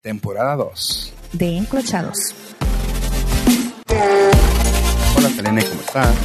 temporada 0.00 0.56
2. 0.56 1.14
de 1.34 1.56
Encrochados. 1.58 2.34
Hola 5.16 5.28
Selene, 5.28 5.62
¿cómo 5.64 5.80
estás? 5.80 6.16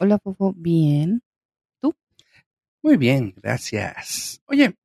Hola, 0.00 0.18
Fofo. 0.18 0.52
Bien. 0.56 1.22
Muy 2.82 2.98
bien, 2.98 3.32
gracias. 3.38 4.42
Oye, 4.44 4.76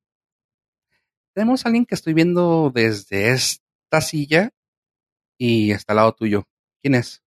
tenemos 1.34 1.64
a 1.64 1.68
alguien 1.68 1.84
que 1.84 1.94
estoy 1.94 2.14
viendo 2.14 2.70
desde 2.74 3.32
esta 3.32 4.00
silla 4.00 4.48
y 5.36 5.72
está 5.72 5.92
al 5.92 5.96
lado 5.96 6.12
tuyo. 6.14 6.44
¿Quién 6.80 6.94
es? 6.94 7.22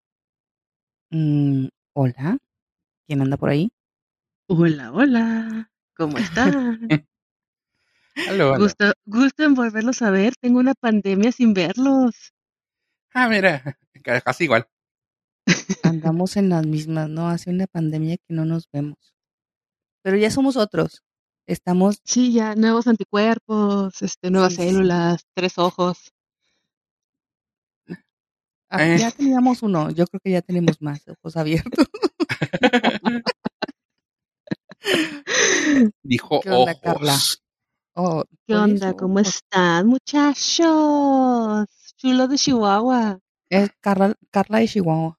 Mm, 1.10 1.66
hola. 1.92 2.38
¿Quién 3.04 3.20
anda 3.20 3.36
por 3.36 3.48
ahí? 3.48 3.72
Hola, 4.46 4.92
hola. 4.92 5.72
¿Cómo 5.96 6.18
están? 6.18 6.88
Aló, 8.28 8.54
aló. 8.54 8.64
gusto, 8.64 8.92
gusto 9.06 9.44
en 9.44 9.54
volverlos 9.54 10.02
a 10.02 10.10
ver. 10.10 10.34
Tengo 10.40 10.58
una 10.58 10.74
pandemia 10.74 11.32
sin 11.32 11.54
verlos. 11.54 12.32
Ah, 13.14 13.28
mira, 13.28 13.78
casi 14.24 14.44
igual. 14.44 14.66
Andamos 15.82 16.36
en 16.36 16.48
las 16.48 16.66
mismas, 16.66 17.08
¿no? 17.08 17.28
Hace 17.28 17.50
una 17.50 17.66
pandemia 17.66 18.16
que 18.16 18.34
no 18.34 18.44
nos 18.44 18.68
vemos. 18.72 19.14
Pero 20.02 20.16
ya 20.16 20.30
somos 20.30 20.56
otros. 20.56 21.02
Estamos, 21.46 22.00
Sí, 22.04 22.32
ya 22.32 22.54
nuevos 22.54 22.86
anticuerpos, 22.86 24.00
este, 24.02 24.30
nuevas 24.30 24.54
Sí, 24.54 24.62
sí. 24.62 24.68
células, 24.68 25.22
tres 25.34 25.58
ojos. 25.58 26.12
ah, 28.70 28.86
Eh. 28.86 28.98
ya 28.98 29.10
teníamos 29.10 29.62
uno. 29.62 29.90
Yo 29.90 30.06
creo 30.06 30.20
que 30.22 30.30
ya 30.30 30.42
tenemos 30.42 30.80
más 30.80 31.00
ojos 31.08 31.36
abiertos. 31.36 31.86
Dijo 36.02 36.40
¿Qué 36.42 36.50
onda, 36.50 36.72
ojos. 36.84 37.39
Carla? 37.94 38.08
Oh, 38.10 38.24
¿Qué 38.46 38.54
onda? 38.54 38.88
eso, 38.88 38.96
¿Cómo 38.96 39.20
están, 39.20 39.86
muchachos? 39.86 41.66
Chulo 41.96 42.28
de 42.28 42.36
Chihuahua. 42.36 43.18
Es 43.48 43.70
Carla, 43.80 44.14
Carla 44.30 44.58
de 44.58 44.68
Chihuahua. 44.68 45.18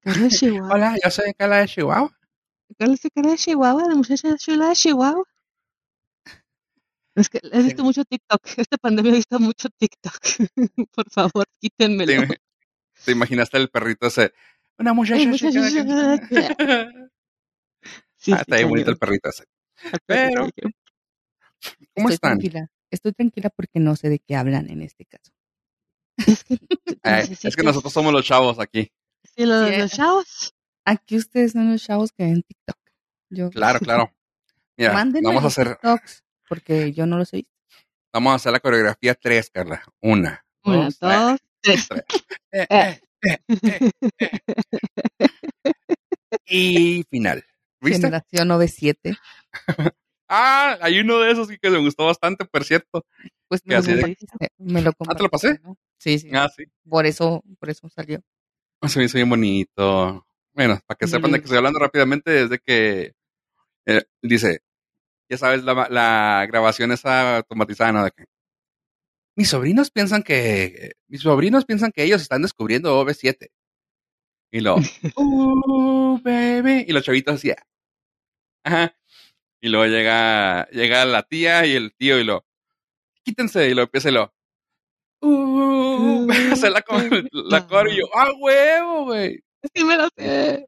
Carla 0.00 0.22
de 0.24 0.28
Chihuahua. 0.30 0.74
Hola, 0.74 0.96
yo 1.02 1.10
soy 1.10 1.32
Carla 1.34 1.58
de 1.58 1.66
Chihuahua. 1.66 2.10
Carla 2.78 2.94
es 2.94 3.00
cara 3.14 3.30
de 3.30 3.36
Chihuahua, 3.36 3.88
la 3.88 3.94
muchacha 3.94 4.36
chula 4.36 4.68
de 4.68 4.74
Chihuahua. 4.74 5.24
Es 7.14 7.28
que 7.30 7.40
he 7.42 7.62
visto 7.62 7.82
mucho 7.84 8.04
TikTok. 8.04 8.42
Esta 8.58 8.76
pandemia 8.76 9.12
he 9.12 9.16
visto 9.16 9.38
mucho 9.38 9.68
TikTok. 9.70 10.18
Por 10.94 11.08
favor, 11.10 11.46
quítenmelo. 11.60 12.26
¿Te, 12.28 12.40
te 13.04 13.12
imaginaste 13.12 13.56
el 13.56 13.68
perrito 13.70 14.08
ese? 14.08 14.32
Una 14.78 14.92
muchacha. 14.92 15.22
El 15.22 15.28
muchacho 15.28 15.60
chica- 15.68 17.08
Sí, 18.18 18.32
ah, 18.32 18.36
sí, 18.38 18.40
está 18.42 18.56
bien 18.56 18.68
bonito 18.68 18.90
el 18.90 18.98
perrito 18.98 19.28
ese. 19.30 19.44
Pero-. 20.06 20.48
¿Cómo 21.96 22.08
Estoy 22.08 22.14
están? 22.14 22.38
tranquila. 22.38 22.70
Estoy 22.90 23.12
tranquila 23.12 23.50
porque 23.50 23.80
no 23.80 23.96
sé 23.96 24.08
de 24.08 24.18
qué 24.20 24.36
hablan 24.36 24.70
en 24.70 24.82
este 24.82 25.06
caso. 25.06 25.32
Es 26.26 26.44
que, 26.44 26.58
es 27.48 27.64
nosotros 27.64 27.92
somos 27.92 28.12
los 28.12 28.24
chavos 28.24 28.58
aquí. 28.60 28.92
Sí, 29.24 29.44
los, 29.44 29.68
Sí, 29.68 29.76
los 29.76 29.90
chavos. 29.90 30.54
Aquí 30.84 31.16
ustedes 31.16 31.52
son 31.52 31.72
los 31.72 31.82
chavos 31.82 32.12
que 32.12 32.24
ven 32.24 32.42
TikTok. 32.42 32.78
Yo, 33.30 33.50
Claro, 33.50 33.80
claro. 33.80 34.12
Mira, 34.78 34.92
Mándenme 34.92 35.26
vamos 35.26 35.44
a 35.44 35.46
hacer, 35.48 35.68
TikToks 35.70 36.22
porque 36.48 36.92
yo 36.92 37.06
no 37.06 37.18
los 37.18 37.32
he 37.32 37.38
visto. 37.38 37.50
vamos 38.12 38.32
a 38.32 38.36
hacer 38.36 38.52
la 38.52 38.60
coreografía 38.60 39.14
3, 39.14 39.50
Carla. 39.50 39.82
Una, 40.00 40.44
Una, 40.64 40.84
dos, 40.84 40.98
dos, 41.00 41.40
tres. 41.62 41.88
eh, 42.52 42.66
eh, 42.70 43.00
eh, 43.22 43.38
eh, 43.48 43.90
eh. 44.18 44.30
Y 46.46 47.02
final. 47.10 47.44
¿Viste? 47.80 47.98
Generación 48.02 48.48
97. 48.48 49.16
Ah, 50.28 50.76
hay 50.80 50.98
uno 50.98 51.20
de 51.20 51.30
esos 51.30 51.48
que 51.48 51.70
me 51.70 51.78
gustó 51.78 52.06
bastante, 52.06 52.44
por 52.44 52.64
cierto. 52.64 53.04
Pues 53.48 53.62
me 53.64 53.74
lo, 53.74 53.80
así 53.80 53.92
de- 53.92 54.00
compartiste, 54.00 54.48
me 54.58 54.82
lo 54.82 54.92
Ah, 55.06 55.14
¿te 55.14 55.22
lo 55.22 55.28
pasé? 55.30 55.60
Sí, 55.98 56.18
sí. 56.18 56.30
Ah, 56.32 56.48
sí. 56.54 56.64
Por 56.88 57.06
eso, 57.06 57.42
por 57.58 57.70
eso 57.70 57.88
salió. 57.88 58.20
Se 58.86 58.98
me 58.98 59.04
hizo 59.04 59.18
bien 59.18 59.30
bonito. 59.30 60.26
Bueno, 60.52 60.80
para 60.86 60.98
que 60.98 61.06
sepan 61.06 61.32
de 61.32 61.38
que 61.38 61.44
estoy 61.44 61.58
hablando 61.58 61.78
rápidamente, 61.78 62.30
desde 62.30 62.58
que 62.58 63.14
eh, 63.86 64.04
dice, 64.22 64.60
ya 65.28 65.38
sabes, 65.38 65.62
la, 65.64 65.88
la 65.90 66.46
grabación 66.48 66.92
esa 66.92 67.38
automatizada, 67.38 67.92
¿no? 67.92 68.04
De 68.04 68.10
que, 68.10 68.24
mis 69.36 69.50
sobrinos 69.50 69.90
piensan 69.90 70.22
que, 70.22 70.92
mis 71.08 71.20
sobrinos 71.20 71.64
piensan 71.66 71.92
que 71.92 72.02
ellos 72.02 72.22
están 72.22 72.42
descubriendo 72.42 72.98
OV7. 73.04 73.48
Y 74.50 74.60
lo, 74.60 74.76
uh, 75.16 76.18
baby. 76.22 76.84
Y 76.88 76.92
los 76.92 77.04
chavitos 77.04 77.34
así, 77.34 77.52
ajá. 78.64 78.96
Y 79.60 79.68
luego 79.68 79.86
llega, 79.86 80.68
llega 80.70 81.04
la 81.04 81.22
tía 81.22 81.64
y 81.66 81.74
el 81.74 81.94
tío 81.94 82.18
y 82.20 82.24
lo, 82.24 82.44
quítense. 83.24 83.68
Y 83.68 83.74
lo 83.74 83.82
empieza 83.82 84.10
y 84.10 84.12
lo, 84.12 84.32
uh, 85.22 86.28
hacer 86.52 86.72
la, 86.72 86.84
la 87.32 87.66
coro 87.66 87.90
y 87.90 87.96
yo, 87.96 88.04
ah, 88.14 88.30
huevo, 88.38 89.04
güey. 89.06 89.40
Sí 89.74 89.84
me 89.84 89.96
lo 89.96 90.08
sé. 90.16 90.66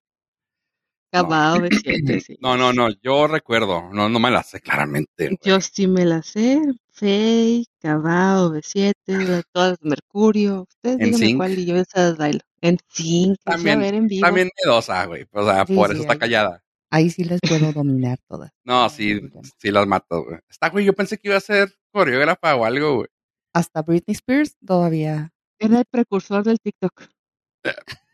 Cabao 1.10 1.58
de 1.60 1.70
siete, 1.70 2.20
sí. 2.20 2.36
No, 2.40 2.56
no, 2.56 2.72
no, 2.72 2.88
yo 3.02 3.26
recuerdo, 3.26 3.88
no, 3.92 4.08
no 4.08 4.18
me 4.18 4.30
la 4.30 4.42
sé 4.42 4.60
claramente. 4.60 5.26
güey. 5.26 5.38
Yo 5.42 5.60
sí 5.60 5.86
me 5.86 6.04
la 6.04 6.22
sé. 6.22 6.60
Fey, 6.92 7.64
Cabao, 7.80 8.50
B7, 8.52 8.92
la- 9.06 9.42
todas 9.52 9.78
Mercurio. 9.82 10.62
Ustedes 10.68 10.98
díganme 10.98 11.26
Sync. 11.26 11.36
cuál 11.38 11.58
y 11.58 11.64
yo 11.66 11.76
esas 11.76 12.16
bailo. 12.18 12.40
En 12.60 12.76
Sync, 12.88 13.36
quise 13.36 13.44
También- 13.44 13.78
ver 13.80 13.94
en 13.94 14.06
vivo. 14.08 14.26
También 14.26 14.50
miedosa, 14.64 15.04
güey. 15.06 15.24
O 15.30 15.44
sea, 15.44 15.64
Sí, 15.64 15.74
por 15.76 15.88
sí, 15.88 15.92
eso 15.94 16.02
está 16.02 16.18
callada. 16.18 16.62
Ahí 16.90 17.10
sí 17.10 17.24
les 17.24 17.40
puedo 17.40 17.72
dominar 17.72 18.18
todas. 18.28 18.50
No, 18.64 18.88
sí, 18.88 19.20
sí 19.58 19.70
las 19.70 19.86
mato, 19.86 20.24
güey. 20.24 20.38
Está, 20.48 20.70
güey, 20.70 20.84
yo 20.84 20.92
pensé 20.94 21.18
que 21.18 21.28
iba 21.28 21.36
a 21.36 21.40
ser 21.40 21.72
coreógrafa 21.92 22.54
o 22.56 22.64
algo, 22.64 22.96
güey. 22.96 23.08
Hasta 23.54 23.82
Britney 23.82 24.14
Spears 24.14 24.56
todavía. 24.64 25.32
Era 25.58 25.80
el 25.80 25.84
precursor 25.86 26.44
del 26.44 26.58
TikTok. 26.60 27.08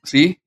Sí, 0.02 0.40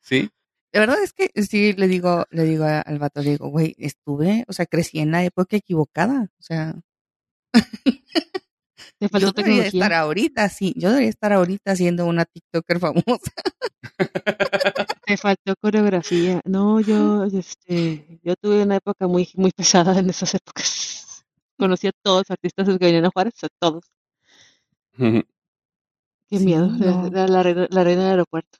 sí. 0.00 0.30
De 0.72 0.80
verdad 0.80 1.02
es 1.02 1.12
que 1.12 1.30
sí 1.42 1.72
le 1.72 1.88
digo, 1.88 2.26
le 2.30 2.44
digo 2.44 2.64
a- 2.64 2.80
al 2.82 2.98
vato, 2.98 3.22
le 3.22 3.30
digo, 3.30 3.48
güey, 3.48 3.74
estuve, 3.78 4.44
o 4.48 4.52
sea, 4.52 4.66
crecí 4.66 4.98
en 5.00 5.10
la 5.10 5.24
época 5.24 5.56
equivocada. 5.56 6.30
O 6.38 6.42
sea, 6.42 6.74
Te 8.98 9.08
faltó 9.10 9.26
yo 9.28 9.32
debería 9.32 9.66
estar 9.66 9.92
ahorita, 9.92 10.48
sí, 10.48 10.74
yo 10.76 10.90
debería 10.90 11.08
estar 11.10 11.32
ahorita 11.32 11.74
siendo 11.74 12.06
una 12.06 12.24
TikToker 12.26 12.78
famosa. 12.78 13.32
Te 15.08 15.16
faltó 15.16 15.54
coreografía. 15.58 16.42
No, 16.44 16.80
yo, 16.80 17.24
este, 17.32 18.20
yo 18.22 18.34
tuve 18.36 18.62
una 18.62 18.76
época 18.76 19.06
muy, 19.08 19.26
muy 19.36 19.50
pesada 19.52 19.98
en 19.98 20.10
esas 20.10 20.34
épocas. 20.34 21.24
Conocí 21.58 21.86
a 21.86 21.92
todos 22.02 22.24
los 22.28 22.30
artistas 22.30 22.68
que 22.68 22.84
venían 22.84 23.06
a 23.06 23.10
Juárez, 23.10 23.32
a 23.42 23.48
todos. 23.58 23.84
Qué 26.28 26.38
Sí, 26.38 26.44
miedo. 26.44 26.66
no. 26.68 27.06
Era 27.06 27.26
la 27.26 27.42
reina, 27.42 27.66
la 27.70 27.84
reina 27.84 28.02
del 28.02 28.10
aeropuerto. 28.10 28.58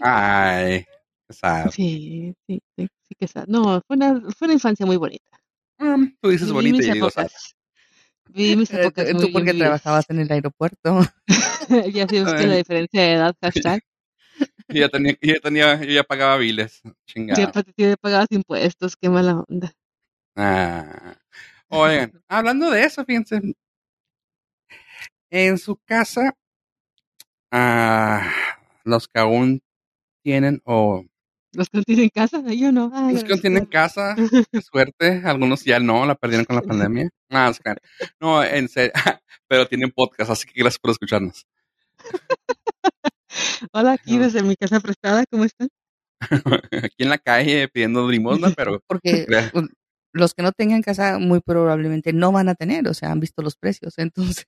Ay, 0.00 0.84
sad. 1.30 1.70
Sí, 1.70 2.34
sí, 2.46 2.60
sí, 2.76 2.86
sí 3.08 3.14
que 3.18 3.26
sad. 3.26 3.46
No, 3.48 3.80
fue 3.86 3.96
una, 3.96 4.20
fue 4.36 4.46
una 4.48 4.52
infancia 4.54 4.84
muy 4.84 4.98
bonita. 4.98 5.40
Mm, 5.78 6.08
Tú 6.20 6.28
dices 6.28 6.52
bonita 6.52 6.82
y 6.82 6.88
yo 6.88 6.92
digo 6.92 7.10
sad. 7.10 7.28
Viví 8.28 8.54
mis 8.56 8.70
Eh, 8.74 8.82
épocas 8.82 9.08
Tú 9.12 9.16
muy 9.18 9.32
porque 9.32 9.52
bien 9.52 9.58
trabajabas 9.64 10.04
en 10.10 10.20
el 10.20 10.30
aeropuerto. 10.30 11.00
vividas. 11.26 11.94
ya 11.94 12.06
sabes 12.06 12.34
que 12.34 12.46
la 12.46 12.56
diferencia 12.56 13.00
de 13.00 13.12
edad, 13.14 13.34
hashtag. 13.40 13.80
Yo 14.70 14.80
ya 14.80 14.88
tenía, 14.88 15.12
yo 15.20 15.34
ya 15.34 15.40
tenía, 15.40 15.80
yo 15.80 15.90
ya 15.90 16.04
pagaba 16.04 16.36
biles. 16.36 16.82
Chingada. 17.06 17.40
Ya 17.48 17.52
pa- 17.52 17.62
te 17.62 17.96
pagabas 17.96 18.28
impuestos, 18.30 18.96
qué 18.96 19.08
mala 19.08 19.44
onda. 19.48 19.72
Ah. 20.36 21.16
Oigan, 21.68 22.20
hablando 22.28 22.70
de 22.70 22.82
eso, 22.84 23.04
fíjense. 23.04 23.40
En 25.30 25.58
su 25.58 25.76
casa, 25.84 26.34
ah, 27.52 28.28
los 28.84 29.06
que 29.06 29.20
aún 29.20 29.62
tienen 30.24 30.60
o 30.64 31.04
Los 31.52 31.68
que 31.68 31.78
no 31.78 31.84
tienen 31.84 32.08
casa, 32.08 32.42
yo 32.52 32.72
no. 32.72 32.90
Ay, 32.92 33.14
los 33.14 33.24
que 33.24 33.34
no 33.36 33.40
tienen 33.40 33.66
casa, 33.66 34.16
qué 34.50 34.60
suerte. 34.60 35.22
Algunos 35.24 35.64
ya 35.64 35.78
no, 35.78 36.04
la 36.06 36.14
perdieron 36.16 36.44
con 36.46 36.56
la 36.56 36.62
pandemia. 36.96 37.10
Ah, 37.28 37.48
es 37.50 37.60
claro. 37.60 37.80
No, 38.20 38.42
en 38.42 38.68
serio. 38.68 38.92
Pero 39.48 39.66
tienen 39.68 39.90
podcast, 39.90 40.30
así 40.30 40.46
que 40.46 40.60
gracias 40.60 40.78
por 40.80 40.90
escucharnos. 40.92 41.46
Hola, 43.72 43.92
aquí 43.92 44.16
No. 44.16 44.24
desde 44.24 44.42
mi 44.42 44.56
casa 44.56 44.80
prestada, 44.80 45.24
¿cómo 45.30 45.44
están? 45.44 45.68
Aquí 46.84 47.02
en 47.02 47.08
la 47.08 47.18
calle 47.18 47.68
pidiendo 47.68 48.08
limosna, 48.08 48.48
pero 48.56 48.80
Porque 48.86 49.26
pues, 49.52 49.68
los 50.12 50.34
que 50.34 50.42
no 50.42 50.52
tengan 50.52 50.82
casa 50.82 51.18
muy 51.18 51.40
probablemente 51.40 52.12
no 52.12 52.32
van 52.32 52.48
a 52.48 52.54
tener, 52.54 52.86
o 52.88 52.94
sea, 52.94 53.12
han 53.12 53.20
visto 53.20 53.42
los 53.42 53.56
precios. 53.56 53.94
Entonces, 53.98 54.44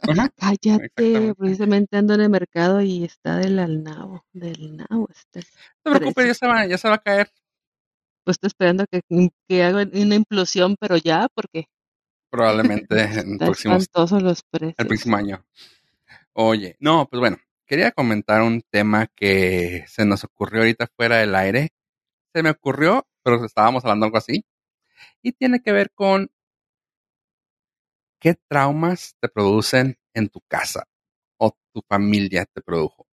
Ajá, 0.00 0.30
Cállate, 0.36 1.34
precisamente 1.38 1.96
ando 1.96 2.14
en 2.14 2.22
el 2.22 2.30
mercado 2.30 2.80
y 2.82 3.04
está 3.04 3.36
del 3.38 3.58
al 3.60 3.82
nabo, 3.84 4.24
del 4.32 4.76
nabo. 4.76 5.08
Está, 5.14 5.40
no 5.84 5.92
te 5.92 5.98
preocupes, 6.00 6.26
ya 6.26 6.34
se 6.34 6.46
va, 6.46 6.66
ya 6.66 6.76
se 6.76 6.88
va 6.88 6.94
a 6.96 6.98
caer. 6.98 7.30
pues 8.24 8.34
estoy 8.34 8.48
esperando 8.48 8.84
que, 8.90 9.00
que 9.48 9.62
haga 9.62 9.88
una 9.92 10.14
implosión, 10.16 10.74
pero 10.80 10.96
ya, 10.96 11.28
porque 11.34 11.66
Probablemente 12.28 13.00
en 13.00 13.08
el 13.10 13.16
están 13.16 13.38
próximo, 13.38 13.76
espantosos 13.76 14.22
los 14.22 14.42
precios. 14.50 14.74
el 14.78 14.86
próximo 14.88 15.16
año. 15.16 15.46
Oye, 16.32 16.76
no, 16.80 17.06
pues 17.08 17.20
bueno, 17.20 17.38
quería 17.66 17.92
comentar 17.92 18.42
un 18.42 18.62
tema 18.70 19.08
que 19.14 19.84
se 19.88 20.04
nos 20.04 20.24
ocurrió 20.24 20.60
ahorita 20.60 20.88
fuera 20.96 21.18
del 21.18 21.34
aire. 21.34 21.70
Se 22.34 22.42
me 22.42 22.50
ocurrió, 22.50 23.06
pero 23.24 23.44
estábamos 23.44 23.84
hablando 23.84 24.06
algo 24.06 24.18
así. 24.18 24.44
Y 25.22 25.32
tiene 25.32 25.60
que 25.60 25.72
ver 25.72 25.90
con 25.94 26.30
¿qué 28.20 28.34
traumas 28.48 29.14
te 29.20 29.28
producen 29.28 29.96
en 30.14 30.28
tu 30.28 30.40
casa 30.48 30.84
o 31.38 31.56
tu 31.72 31.82
familia 31.88 32.46
te 32.46 32.62
produjo? 32.62 33.06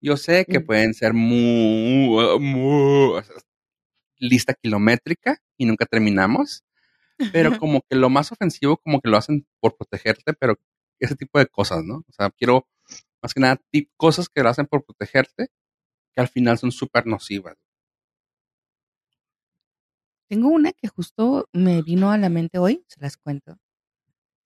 Yo 0.00 0.16
sé 0.16 0.44
que 0.46 0.60
Mm. 0.60 0.66
pueden 0.66 0.94
ser 0.94 1.12
muy, 1.12 2.38
muy- 2.38 3.22
lista 4.18 4.54
kilométrica 4.54 5.38
y 5.56 5.66
nunca 5.66 5.86
terminamos, 5.86 6.62
pero 7.32 7.50
como 7.62 7.82
que 7.88 7.96
lo 7.96 8.10
más 8.10 8.32
ofensivo 8.32 8.76
como 8.78 9.00
que 9.00 9.10
lo 9.10 9.16
hacen 9.16 9.46
por 9.60 9.76
protegerte, 9.76 10.34
pero 10.34 10.56
ese 11.00 11.16
tipo 11.16 11.38
de 11.38 11.46
cosas, 11.46 11.84
¿no? 11.84 11.98
O 12.08 12.12
sea, 12.12 12.30
quiero 12.30 12.68
más 13.28 13.34
que 13.34 13.40
nada 13.40 13.60
tip- 13.70 13.90
cosas 13.96 14.28
que 14.28 14.42
lo 14.42 14.48
hacen 14.48 14.66
por 14.66 14.84
protegerte 14.84 15.48
que 16.14 16.20
al 16.22 16.28
final 16.28 16.58
son 16.58 16.72
súper 16.72 17.06
nocivas. 17.06 17.56
Tengo 20.30 20.48
una 20.48 20.72
que 20.72 20.88
justo 20.88 21.48
me 21.52 21.82
vino 21.82 22.10
a 22.10 22.18
la 22.18 22.28
mente 22.28 22.58
hoy, 22.58 22.84
se 22.88 23.00
las 23.00 23.16
cuento. 23.16 23.58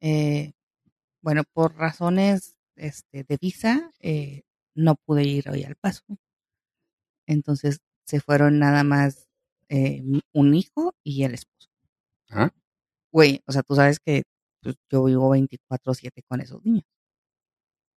Eh, 0.01 0.53
bueno, 1.23 1.45
por 1.53 1.77
razones 1.77 2.57
este, 2.77 3.25
de 3.25 3.39
visa, 3.41 3.93
eh, 4.01 4.43
no 4.77 4.97
pude 4.97 5.25
ir 5.25 5.51
hoy 5.51 5.65
al 5.65 5.77
paso. 5.77 6.05
Entonces 7.27 7.79
se 8.07 8.21
fueron 8.21 8.59
nada 8.59 8.85
más 8.85 9.29
eh, 9.69 10.03
un 10.33 10.55
hijo 10.55 10.95
y 11.05 11.25
el 11.25 11.35
esposo. 11.35 11.69
Ajá. 12.31 12.55
Güey, 13.13 13.43
o 13.47 13.53
sea, 13.53 13.63
tú 13.63 13.75
sabes 13.77 14.01
que 14.01 14.25
pues, 14.63 14.77
yo 14.91 15.05
vivo 15.05 15.31
24/7 15.31 16.23
con 16.29 16.41
esos 16.41 16.65
niños. 16.65 16.85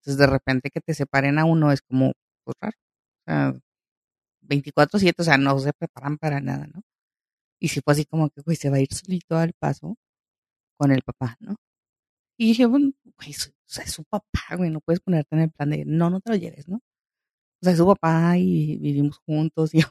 Entonces 0.05 0.19
de 0.19 0.27
repente 0.27 0.69
que 0.69 0.81
te 0.81 0.93
separen 0.93 1.39
a 1.39 1.45
uno 1.45 1.71
es 1.71 1.81
como, 1.81 2.13
pues 2.43 2.55
raro. 2.61 2.77
O 3.27 3.31
sea, 3.31 3.53
24/7, 4.43 5.15
o 5.17 5.23
sea, 5.23 5.37
no 5.37 5.57
se 5.59 5.73
preparan 5.73 6.17
para 6.17 6.39
nada, 6.41 6.67
¿no? 6.67 6.81
Y 7.59 7.69
si 7.69 7.81
fue 7.81 7.93
así 7.93 8.05
como 8.05 8.29
que, 8.29 8.41
güey, 8.41 8.55
se 8.55 8.69
va 8.69 8.77
a 8.77 8.81
ir 8.81 8.93
solito 8.93 9.37
al 9.37 9.53
paso 9.53 9.97
con 10.77 10.91
el 10.91 11.01
papá, 11.01 11.37
¿no? 11.39 11.55
Y 12.37 12.47
dije, 12.49 12.65
bueno, 12.67 12.91
güey, 13.17 13.31
o 13.31 13.51
sea, 13.65 13.83
es 13.83 13.93
su 13.93 14.03
papá, 14.03 14.55
güey, 14.57 14.69
no 14.69 14.81
puedes 14.81 14.99
ponerte 14.99 15.35
en 15.35 15.41
el 15.43 15.51
plan 15.51 15.71
de, 15.71 15.85
no, 15.85 16.09
no 16.11 16.21
te 16.21 16.31
lo 16.31 16.35
lleves, 16.37 16.67
¿no? 16.67 16.77
O 16.77 17.63
sea, 17.63 17.71
es 17.73 17.79
su 17.79 17.87
papá 17.87 18.37
y 18.37 18.77
vivimos 18.77 19.19
juntos 19.25 19.71
y, 19.75 19.81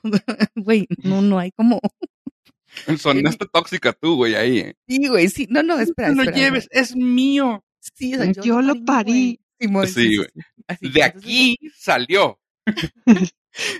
güey, 0.55 0.87
no, 1.02 1.22
no 1.22 1.38
hay 1.40 1.50
como, 1.52 1.81
Sonaste 2.99 3.46
tóxica 3.52 3.93
tú, 3.93 4.17
güey, 4.17 4.34
ahí. 4.34 4.58
¿eh? 4.58 4.75
sí, 4.87 5.08
güey, 5.08 5.28
sí, 5.28 5.46
no, 5.50 5.62
no, 5.62 5.78
espera, 5.78 6.10
no 6.10 6.17
lo 6.17 6.31
espera, 6.31 6.37
lleves, 6.37 6.69
es 6.70 6.94
mío. 6.94 7.64
Sí, 7.81 8.14
o 8.14 8.19
sea, 8.19 8.32
Yo 8.32 8.62
lo 8.62 8.84
parí. 8.84 9.40
Simón, 9.60 9.86
Sí, 9.86 10.16
güey. 10.16 10.28
Así, 10.68 10.88
De 10.90 11.02
aquí 11.02 11.58
salió. 11.76 12.38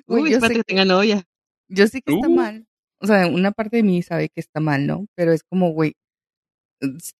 güey, 0.07 0.23
Uy, 0.23 0.31
yo 0.31 0.37
espérate 0.37 0.55
sé 0.55 0.55
que 0.61 0.65
tenga 0.65 0.85
novia. 0.85 1.23
Yo 1.69 1.87
sé 1.89 2.03
que 2.03 2.13
está 2.15 2.29
Uh. 2.29 2.35
mal. 2.35 2.67
O 3.01 3.07
sea, 3.07 3.27
una 3.27 3.53
parte 3.53 3.77
de 3.79 3.83
mí 3.83 4.03
sabe 4.03 4.29
que 4.29 4.41
está 4.41 4.61
mal, 4.61 4.87
¿no? 4.87 5.07
Pero 5.15 5.33
es 5.33 5.43
como, 5.43 5.71
güey, 5.73 5.95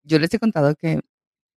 yo 0.05 0.19
les 0.19 0.33
he 0.35 0.39
contado 0.39 0.75
que, 0.77 1.01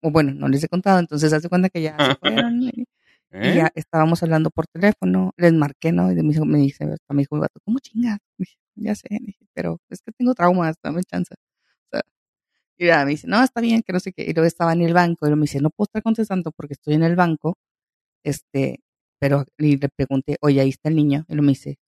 o 0.02 0.10
bueno, 0.10 0.32
no 0.34 0.48
les 0.48 0.64
he 0.64 0.68
contado, 0.68 0.98
entonces 1.00 1.32
hace 1.32 1.48
cuenta 1.48 1.68
que 1.70 1.82
ya 1.82 1.96
se 1.98 2.16
fueron 2.50 2.62
y, 2.62 2.70
y 2.76 2.84
¿eh? 3.32 3.54
ya 3.56 3.72
estábamos 3.74 4.22
hablando 4.22 4.50
por 4.50 4.66
teléfono, 4.68 5.32
les 5.36 5.52
marqué, 5.52 5.92
¿no? 5.92 6.10
Y 6.12 6.16
me 6.16 6.32
dijo, 6.32 6.44
me 6.46 6.58
dice, 6.58 6.86
me 6.86 7.18
dijo 7.22 7.36
el 7.36 7.40
vato, 7.42 7.60
¿cómo 7.64 7.78
chingas? 7.80 8.18
Dije, 8.38 8.56
ya 8.76 8.94
sé, 8.94 9.08
pero 9.54 9.78
es 9.90 10.00
que 10.02 10.12
tengo 10.12 10.34
traumas, 10.34 10.76
dame 10.82 11.02
chance. 11.04 11.34
Y 12.78 12.86
ya 12.86 13.04
me 13.04 13.12
dice, 13.12 13.26
no, 13.26 13.42
está 13.42 13.60
bien, 13.60 13.82
que 13.82 13.92
no 13.92 14.00
sé 14.00 14.12
qué. 14.12 14.22
Y 14.22 14.32
luego 14.34 14.46
estaba 14.46 14.72
en 14.72 14.82
el 14.82 14.92
banco 14.94 15.26
y 15.26 15.28
luego 15.30 15.36
me 15.36 15.44
dice, 15.44 15.60
no 15.60 15.70
puedo 15.70 15.86
estar 15.86 16.02
contestando 16.02 16.52
porque 16.52 16.74
estoy 16.74 16.94
en 16.94 17.02
el 17.02 17.16
banco. 17.16 17.56
Este, 18.24 18.80
pero 19.18 19.44
y 19.58 19.76
le 19.78 19.88
pregunté, 19.88 20.36
oye, 20.40 20.60
ahí 20.60 20.70
está 20.70 20.88
el 20.88 20.96
niño. 20.96 21.24
Y 21.28 21.34
luego 21.34 21.46
me 21.46 21.52
dice, 21.52 21.78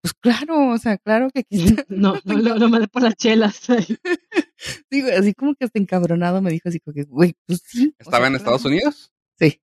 pues 0.00 0.14
claro, 0.14 0.70
o 0.70 0.78
sea, 0.78 0.96
claro 0.98 1.30
que 1.30 1.40
aquí 1.40 1.64
está. 1.64 1.84
No, 1.88 2.18
no, 2.24 2.38
lo, 2.38 2.56
lo 2.56 2.68
mandé 2.68 2.88
por 2.88 3.02
las 3.02 3.16
chelas. 3.16 3.56
Sí, 3.56 5.02
güey, 5.02 5.14
así 5.16 5.34
como 5.34 5.54
que 5.54 5.64
hasta 5.64 5.78
encabronado 5.78 6.40
me 6.40 6.50
dijo 6.50 6.68
así 6.68 6.80
como 6.80 6.94
que, 6.94 7.04
güey, 7.04 7.34
pues 7.46 7.62
sí. 7.64 7.94
o 7.98 8.02
¿Estaba 8.02 8.18
sea, 8.18 8.26
en 8.26 8.32
claro. 8.32 8.36
Estados 8.36 8.64
Unidos? 8.64 9.12
Sí. 9.38 9.60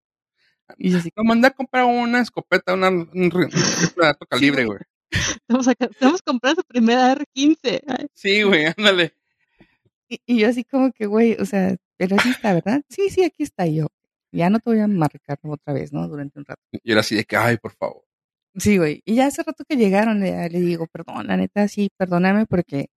Y 0.77 0.91
yo 0.91 0.97
así, 0.97 1.09
Lo 1.15 1.23
mandé 1.23 1.47
a 1.47 1.51
comprar 1.51 1.85
una 1.85 2.21
escopeta, 2.21 2.73
una, 2.73 2.89
un, 2.89 3.09
un 3.13 3.31
rifle 3.31 3.93
de 3.97 4.07
alto 4.07 4.25
calibre, 4.27 4.65
güey. 4.65 4.79
Estamos, 5.11 5.67
acá, 5.67 5.85
estamos 5.85 6.21
comprando 6.21 6.61
su 6.61 6.67
primera 6.67 7.15
R15. 7.15 7.81
Ay, 7.87 8.07
Sí, 8.13 8.43
güey, 8.43 8.65
ándale. 8.65 9.13
Y, 10.09 10.19
y 10.25 10.39
yo 10.39 10.49
así 10.49 10.63
como 10.63 10.91
que, 10.91 11.05
güey, 11.05 11.33
o 11.39 11.45
sea, 11.45 11.75
pero 11.97 12.17
sí 12.19 12.29
está, 12.29 12.53
¿verdad? 12.53 12.81
Sí, 12.89 13.09
sí, 13.09 13.23
aquí 13.23 13.43
está 13.43 13.67
Y 13.67 13.75
yo. 13.77 13.87
Ya 14.31 14.49
no 14.49 14.59
te 14.59 14.69
voy 14.69 14.79
a 14.79 14.87
marcar 14.87 15.39
otra 15.43 15.73
vez, 15.73 15.93
¿no? 15.93 16.07
Durante 16.07 16.39
un 16.39 16.45
rato. 16.45 16.61
Y 16.71 16.91
era 16.91 16.99
así 16.99 17.15
de 17.15 17.23
que, 17.23 17.37
ay, 17.37 17.57
por 17.57 17.71
favor. 17.71 18.03
Sí, 18.55 18.77
güey. 18.77 19.01
Y 19.05 19.15
ya 19.15 19.27
hace 19.27 19.43
rato 19.43 19.63
que 19.67 19.77
llegaron, 19.77 20.19
le, 20.19 20.49
le 20.49 20.59
digo, 20.59 20.87
perdón, 20.87 21.27
la 21.27 21.37
neta, 21.37 21.67
sí, 21.67 21.89
perdóname 21.97 22.45
porque 22.45 22.87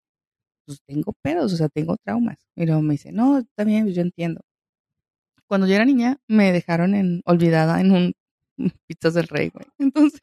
pues 0.66 0.80
tengo 0.86 1.14
pedos, 1.22 1.52
o 1.52 1.56
sea, 1.56 1.68
tengo 1.68 1.96
traumas. 1.96 2.38
Y 2.54 2.66
luego 2.66 2.82
me 2.82 2.94
dice, 2.94 3.12
no, 3.12 3.42
bien, 3.64 3.88
yo 3.92 4.02
entiendo. 4.02 4.42
Cuando 5.46 5.66
yo 5.66 5.74
era 5.76 5.84
niña, 5.84 6.18
me 6.28 6.52
dejaron 6.52 6.94
en, 6.94 7.22
olvidada 7.24 7.80
en 7.80 7.92
un 7.92 8.12
un 8.58 8.72
Pizzas 8.86 9.14
del 9.14 9.28
Rey, 9.28 9.50
güey. 9.50 9.66
Entonces, 9.78 10.20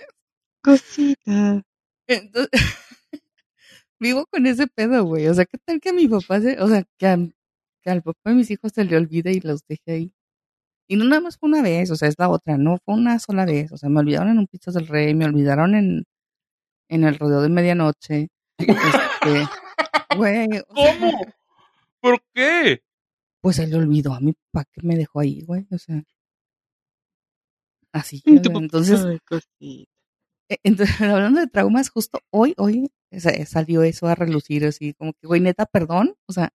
Cosita. 0.62 1.64
entonces 2.08 2.50
vivo 4.06 4.26
con 4.28 4.46
ese 4.48 4.68
pedo, 4.68 5.04
güey. 5.06 5.28
O 5.28 5.34
sea, 5.34 5.46
¿qué 5.46 5.58
tal 5.66 5.80
que 5.80 5.90
a 5.90 5.94
mi 5.94 6.08
papá 6.08 6.40
se, 6.42 6.60
o 6.62 6.68
sea, 6.68 6.84
que, 6.98 7.08
a- 7.08 7.18
que 7.84 7.90
al 7.90 8.02
papá 8.02 8.30
de 8.32 8.36
mis 8.36 8.50
hijos 8.52 8.72
se 8.74 8.84
le 8.86 8.96
olvide 8.98 9.32
y 9.34 9.40
los 9.42 9.62
deje 9.68 9.92
ahí? 9.92 10.14
Y 10.88 10.96
no 10.98 11.06
nada 11.06 11.22
más 11.22 11.38
fue 11.38 11.50
una 11.50 11.62
vez, 11.64 11.90
o 11.92 11.96
sea, 11.96 12.08
es 12.08 12.16
la 12.20 12.30
otra, 12.30 12.58
no 12.58 12.78
fue 12.86 12.94
una 12.96 13.18
sola 13.20 13.46
vez. 13.46 13.72
O 13.72 13.78
sea, 13.78 13.90
me 13.90 14.00
olvidaron 14.00 14.30
en 14.30 14.40
un 14.40 14.48
Pizzas 14.48 14.76
del 14.76 14.88
Rey, 14.88 15.14
me 15.16 15.26
olvidaron 15.26 15.74
en, 15.76 16.04
en 16.90 17.04
el 17.04 17.18
rodeo 17.18 17.42
de 17.42 17.50
medianoche. 17.50 18.28
Este, 18.58 19.48
güey, 20.16 20.48
o 20.70 20.76
sea, 20.76 21.00
¿Cómo? 21.00 21.12
¿Por 22.02 22.22
qué? 22.34 22.82
pues 23.42 23.56
se 23.58 23.68
le 23.68 23.76
olvidó 23.78 24.14
a 24.14 24.20
mi 24.20 24.34
papá 24.34 24.66
que 24.72 24.82
me 24.84 24.96
dejó 24.96 25.20
ahí, 25.20 25.42
güey. 25.42 25.66
O 25.72 25.78
sea, 25.78 26.04
así. 27.92 28.22
Entonces, 28.26 29.02
Entonces, 30.50 30.96
hablando 31.02 31.40
de 31.40 31.48
traumas, 31.48 31.90
justo 31.90 32.20
hoy, 32.32 32.54
hoy 32.58 32.92
sa- 33.12 33.46
salió 33.46 33.84
eso 33.84 34.08
a 34.08 34.16
relucir, 34.16 34.66
así 34.66 34.94
como 34.94 35.14
que, 35.14 35.28
güey, 35.28 35.42
neta, 35.42 35.66
perdón, 35.66 36.16
o 36.28 36.34
sea, 36.34 36.52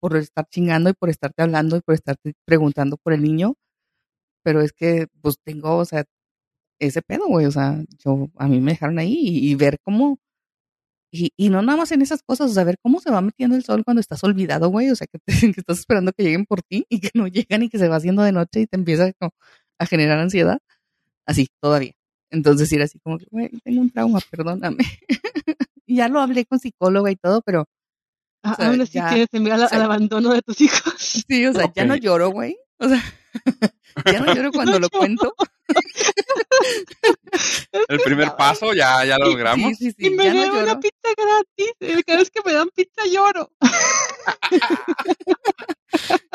por 0.00 0.16
estar 0.16 0.46
chingando 0.50 0.90
y 0.90 0.94
por 0.94 1.10
estarte 1.10 1.42
hablando 1.42 1.76
y 1.76 1.82
por 1.82 1.94
estarte 1.94 2.34
preguntando 2.46 2.96
por 2.98 3.12
el 3.14 3.22
niño, 3.22 3.56
pero 4.44 4.62
es 4.62 4.72
que, 4.72 5.08
pues, 5.22 5.36
tengo, 5.44 5.76
o 5.78 5.84
sea, 5.86 6.04
ese 6.80 7.02
pedo, 7.02 7.26
güey, 7.28 7.46
o 7.46 7.52
sea, 7.52 7.82
yo, 8.04 8.30
a 8.36 8.48
mí 8.48 8.60
me 8.60 8.72
dejaron 8.72 8.98
ahí 9.00 9.14
y, 9.18 9.54
ver 9.56 9.78
cómo, 9.84 10.18
y, 11.12 11.32
y 11.36 11.50
no 11.50 11.62
nada 11.62 11.78
más 11.78 11.92
en 11.92 12.02
esas 12.02 12.22
cosas, 12.22 12.50
o 12.52 12.54
sea, 12.54 12.64
ver 12.64 12.78
cómo 12.82 13.00
se 13.00 13.10
va 13.10 13.20
metiendo 13.22 13.56
el 13.56 13.64
sol 13.64 13.84
cuando 13.84 14.00
estás 14.00 14.24
olvidado, 14.24 14.68
güey, 14.70 14.90
o 14.90 14.96
sea, 14.96 15.06
que, 15.08 15.18
te- 15.20 15.26
que 15.56 15.60
estás 15.60 15.80
esperando 15.80 16.12
que 16.12 16.24
lleguen 16.24 16.46
por 16.46 16.62
ti 16.62 16.86
y 16.90 17.00
que 17.00 17.10
no 17.14 17.26
llegan 17.28 17.62
y 17.64 17.68
que 17.70 17.78
se 17.78 17.88
va 17.88 17.96
haciendo 17.96 18.22
de 18.22 18.32
noche 18.32 18.62
y 18.62 18.66
te 18.66 18.76
empieza 18.78 19.12
a 19.80 19.86
generar 19.86 20.18
ansiedad, 20.20 20.60
así, 21.26 21.48
todavía. 21.62 21.94
Entonces, 22.30 22.70
ir 22.72 22.82
así 22.82 22.98
como 23.00 23.18
que, 23.18 23.26
güey, 23.30 23.48
tengo 23.64 23.80
un 23.80 23.90
trauma, 23.90 24.20
perdóname. 24.30 24.84
y 25.86 25.96
ya 25.96 26.08
lo 26.08 26.20
hablé 26.20 26.44
con 26.46 26.58
psicóloga 26.60 27.10
y 27.10 27.16
todo, 27.16 27.42
pero 27.42 27.66
Ah, 28.42 28.52
o 28.52 28.56
sea, 28.56 28.68
aún 28.68 28.80
así 28.80 28.92
ya- 28.94 29.08
tienes 29.10 29.28
miedo 29.32 29.54
al, 29.54 29.64
o 29.64 29.68
sea, 29.68 29.76
al 29.78 29.84
abandono 29.84 30.32
de 30.32 30.40
tus 30.42 30.60
hijos. 30.62 30.94
sí, 31.28 31.44
o 31.46 31.52
sea, 31.52 31.70
ya 31.74 31.84
no 31.84 31.94
lloro, 31.96 32.30
güey. 32.30 32.56
O 32.78 32.88
sea, 32.88 33.02
ya 34.06 34.20
no 34.20 34.34
lloro 34.34 34.50
cuando 34.52 34.78
lo 34.80 34.88
cuento. 34.88 35.34
El 37.88 38.00
primer 38.00 38.34
paso 38.36 38.72
ya, 38.72 39.04
ya 39.04 39.18
lo 39.18 39.26
Sí, 39.26 39.30
logramos. 39.32 39.76
Sí, 39.76 39.90
sí, 39.90 40.06
y 40.06 40.10
me 40.10 40.24
ya 40.24 40.30
no 40.34 40.40
dieron 40.40 40.56
una 40.56 40.66
lloro. 40.68 40.80
pizza 40.80 41.08
gratis. 41.16 42.04
Cada 42.06 42.18
vez 42.18 42.30
que 42.30 42.40
me 42.46 42.52
dan 42.52 42.68
pizza 42.74 43.02
lloro. 43.12 43.50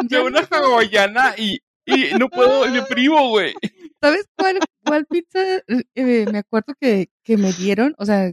De 0.04 0.18
no 0.18 0.26
una 0.26 0.42
hawaiana 0.42 1.34
y, 1.38 1.60
y 1.86 2.14
no 2.20 2.30
puedo, 2.30 2.68
me 2.68 2.82
privo, 2.84 3.30
güey. 3.30 3.54
¿Sabes 4.06 4.26
cuál, 4.38 4.60
cuál 4.84 5.06
pizza? 5.08 5.40
eh, 5.96 6.26
me 6.32 6.38
acuerdo 6.40 6.74
que, 6.80 7.10
que 7.24 7.38
me 7.38 7.52
dieron, 7.54 7.96
o 7.98 8.06
sea, 8.06 8.32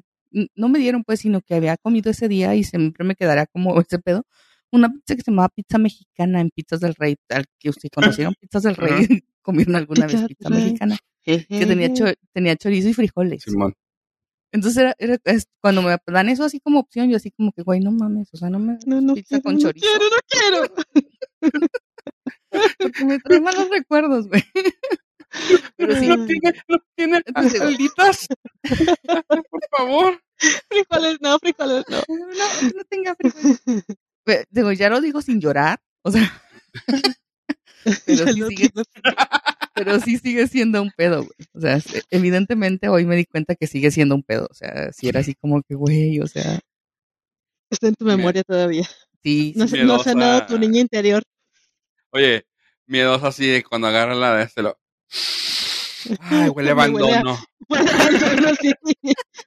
no 0.54 0.68
me 0.68 0.78
dieron 0.78 1.02
pues, 1.04 1.20
sino 1.20 1.40
que 1.40 1.54
había 1.54 1.76
comido 1.76 2.10
ese 2.10 2.28
día 2.28 2.54
y 2.54 2.64
siempre 2.64 3.04
me 3.06 3.14
quedará 3.14 3.46
como 3.46 3.74
ese 3.86 3.98
pedo. 3.98 4.24
Una 4.70 4.88
pizza 4.90 5.14
que 5.16 5.22
se 5.22 5.30
llamaba 5.30 5.48
pizza 5.50 5.76
mexicana 5.78 6.40
en 6.40 6.50
Pizzas 6.50 6.80
del 6.80 6.94
Rey, 6.94 7.16
al 7.28 7.44
que 7.58 7.68
ustedes 7.70 7.90
conocieron 7.94 8.34
Pizzas 8.40 8.62
del 8.62 8.76
Rey, 8.76 9.06
comieron 9.42 9.76
alguna 9.76 10.06
Pizza 10.06 10.18
vez 10.20 10.28
pizza 10.28 10.48
Rey. 10.48 10.62
mexicana, 10.64 10.98
que 11.22 11.46
tenía, 11.48 11.92
cho- 11.92 12.12
tenía 12.32 12.56
chorizo 12.56 12.88
y 12.88 12.94
frijoles. 12.94 13.42
Simón. 13.42 13.74
Entonces 14.50 14.78
era, 14.82 14.94
era- 14.98 15.18
es- 15.24 15.46
cuando 15.60 15.82
me 15.82 15.94
dan 16.06 16.28
eso 16.30 16.44
así 16.44 16.58
como 16.60 16.80
opción, 16.80 17.10
yo 17.10 17.16
así 17.16 17.30
como 17.30 17.52
que, 17.52 17.62
güey, 17.62 17.80
no 17.80 17.92
mames, 17.92 18.28
o 18.32 18.36
sea, 18.38 18.48
no 18.50 18.58
me 18.58 18.78
No, 18.86 19.00
no 19.02 19.14
pizza 19.14 19.28
quiero, 19.40 19.42
con 19.42 19.54
no 19.54 19.60
chorizo. 19.60 19.86
quiero, 19.86 20.62
no 20.64 20.68
quiero. 20.70 20.74
Porque 22.78 23.04
me 23.04 23.18
trae 23.18 23.40
malos 23.40 23.68
recuerdos, 23.70 24.28
güey. 24.28 24.42
Pero 25.76 25.96
sí, 25.96 26.06
No 26.08 26.26
tiene, 26.26 26.54
no 26.68 26.78
tiene 26.94 27.22
alitas. 27.60 28.26
Por 29.50 29.60
favor. 29.76 30.22
Frijoles 30.68 31.18
no, 31.20 31.38
frijoles 31.38 31.84
no. 31.88 31.96
no, 31.98 32.04
que 32.60 32.74
no 32.76 32.84
tenga 32.88 33.14
frijoles. 33.14 33.84
Digo, 34.50 34.72
ya 34.72 34.88
lo 34.88 35.00
digo 35.00 35.20
sin 35.22 35.40
llorar, 35.40 35.80
o 36.02 36.10
sea, 36.10 36.42
pero 38.06 38.26
sí 38.32 38.42
sigue, 38.48 38.70
pero 39.74 40.00
sí 40.00 40.18
sigue 40.18 40.46
siendo 40.48 40.80
un 40.82 40.90
pedo, 40.96 41.18
güey. 41.24 41.48
O 41.54 41.60
sea, 41.60 41.80
se- 41.80 42.02
evidentemente 42.10 42.88
hoy 42.88 43.04
me 43.04 43.16
di 43.16 43.24
cuenta 43.24 43.54
que 43.56 43.66
sigue 43.66 43.90
siendo 43.90 44.14
un 44.14 44.22
pedo. 44.22 44.46
O 44.50 44.54
sea, 44.54 44.92
si 44.92 45.08
era 45.08 45.20
así 45.20 45.34
como 45.34 45.62
que, 45.62 45.74
güey, 45.74 46.20
o 46.20 46.26
sea, 46.26 46.60
Está 47.70 47.88
en 47.88 47.94
tu 47.94 48.04
memoria 48.04 48.42
todavía. 48.44 48.86
sí, 49.22 49.54
No, 49.56 49.66
se- 49.66 49.82
no 49.84 49.94
ha 49.94 50.04
sanado 50.04 50.46
tu 50.46 50.58
niña 50.58 50.80
interior. 50.80 51.22
Oye, 52.10 52.44
miedosa 52.86 53.28
así 53.28 53.46
de 53.46 53.62
cuando 53.64 53.86
agarra 53.88 54.14
la 54.14 54.36
de 54.36 54.44
este 54.44 54.62
lo. 54.62 54.78
Ay, 56.20 56.48
huele 56.48 56.70
a 56.70 56.74
Me 56.74 56.88
huele 56.88 57.12
a- 57.12 57.20
abandono. 57.20 57.38
Huele 57.68 57.90
a 57.90 57.94
abandono, 57.94 58.54
sí. 58.60 58.72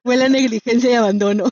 Huele 0.04 0.26
a 0.26 0.30
negligencia 0.30 0.92
y 0.92 0.94
abandono. 0.94 1.50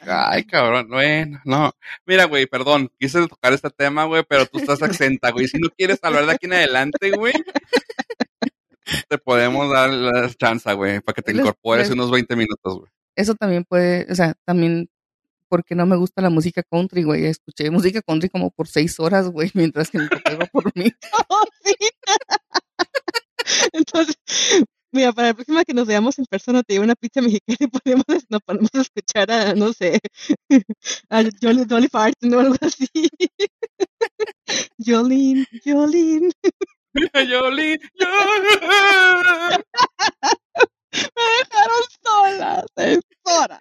Ay, 0.00 0.44
cabrón, 0.44 0.88
bueno, 0.88 1.40
no. 1.44 1.72
Mira, 2.04 2.24
güey, 2.26 2.46
perdón, 2.46 2.90
quise 2.98 3.26
tocar 3.26 3.52
este 3.52 3.70
tema, 3.70 4.04
güey, 4.04 4.22
pero 4.28 4.46
tú 4.46 4.58
estás 4.58 4.80
exenta, 4.82 5.30
güey. 5.30 5.48
Si 5.48 5.58
no 5.58 5.68
quieres 5.76 5.98
hablar 6.02 6.26
de 6.26 6.32
aquí 6.32 6.46
en 6.46 6.52
adelante, 6.52 7.10
güey, 7.12 7.32
te 9.08 9.18
podemos 9.18 9.70
dar 9.72 9.90
la 9.90 10.32
chance, 10.34 10.72
güey, 10.74 11.00
para 11.00 11.14
que 11.14 11.22
te 11.22 11.32
Les- 11.32 11.40
incorpores 11.40 11.88
les- 11.88 11.94
unos 11.94 12.10
20 12.10 12.36
minutos, 12.36 12.78
güey. 12.78 12.90
Eso 13.16 13.34
también 13.34 13.64
puede, 13.64 14.06
o 14.10 14.14
sea, 14.14 14.34
también 14.44 14.88
porque 15.48 15.74
no 15.74 15.86
me 15.86 15.96
gusta 15.96 16.22
la 16.22 16.30
música 16.30 16.62
country, 16.70 17.02
güey. 17.02 17.26
Escuché 17.26 17.70
música 17.70 18.00
country 18.02 18.28
como 18.28 18.50
por 18.50 18.68
seis 18.68 18.98
horas, 19.00 19.28
güey, 19.30 19.50
mientras 19.54 19.90
que 19.90 19.98
mi 19.98 20.08
papá 20.08 20.32
iba 20.32 20.46
por 20.46 20.70
mí. 20.76 20.90
Oh, 21.28 21.44
sí. 21.64 21.74
Entonces, 23.72 24.16
mira, 24.92 25.12
para 25.12 25.28
la 25.28 25.34
próxima 25.34 25.64
que 25.64 25.74
nos 25.74 25.86
veamos 25.86 26.18
en 26.18 26.24
persona, 26.26 26.62
te 26.62 26.74
llevo 26.74 26.84
una 26.84 26.94
pizza 26.94 27.20
mexicana 27.20 27.56
y 27.60 27.66
podemos, 27.68 28.04
nos 28.28 28.40
ponemos 28.42 28.70
a 28.74 28.80
escuchar 28.80 29.30
a, 29.30 29.54
no 29.54 29.72
sé, 29.72 30.00
a 31.10 31.22
Jolly, 31.42 31.64
Dolly 31.64 31.88
Parton 31.88 32.34
o 32.34 32.40
algo 32.40 32.56
así. 32.60 32.88
Jolene, 34.84 35.46
Jolene. 35.64 36.30
Yoli, 37.28 37.78
yo- 37.94 38.06
Me 40.92 41.22
dejaron 41.38 41.82
sola, 42.02 42.64
seis 42.76 43.00
horas. 43.24 43.60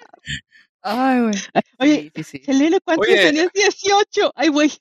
Ay, 0.87 1.19
güey. 1.21 1.33
Oye, 1.79 2.11
Sí, 2.15 2.23
sí, 2.23 2.37
sí. 2.37 2.43
Selena, 2.45 2.77
¿cuántos 2.83 3.07
Oye. 3.07 3.17
tenías? 3.23 3.51
18. 3.51 4.31
Ay, 4.35 4.49
güey. 4.49 4.71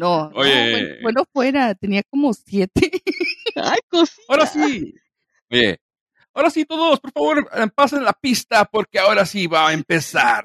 No, 0.00 0.28
no, 0.30 0.32
Oye. 0.34 0.70
güey, 0.70 1.02
bueno, 1.02 1.24
fuera, 1.32 1.74
tenía 1.76 2.02
como 2.10 2.34
siete. 2.34 2.90
Ay, 3.54 3.78
cosita. 3.88 4.20
Ahora 4.28 4.46
sí. 4.46 4.92
Oye, 5.50 5.78
ahora 6.34 6.50
sí, 6.50 6.64
todos, 6.64 6.98
por 6.98 7.12
favor, 7.12 7.48
eh, 7.54 7.66
pasen 7.74 8.02
la 8.04 8.12
pista 8.12 8.64
porque 8.64 8.98
ahora 8.98 9.24
sí 9.24 9.46
va 9.46 9.68
a 9.68 9.72
empezar. 9.72 10.44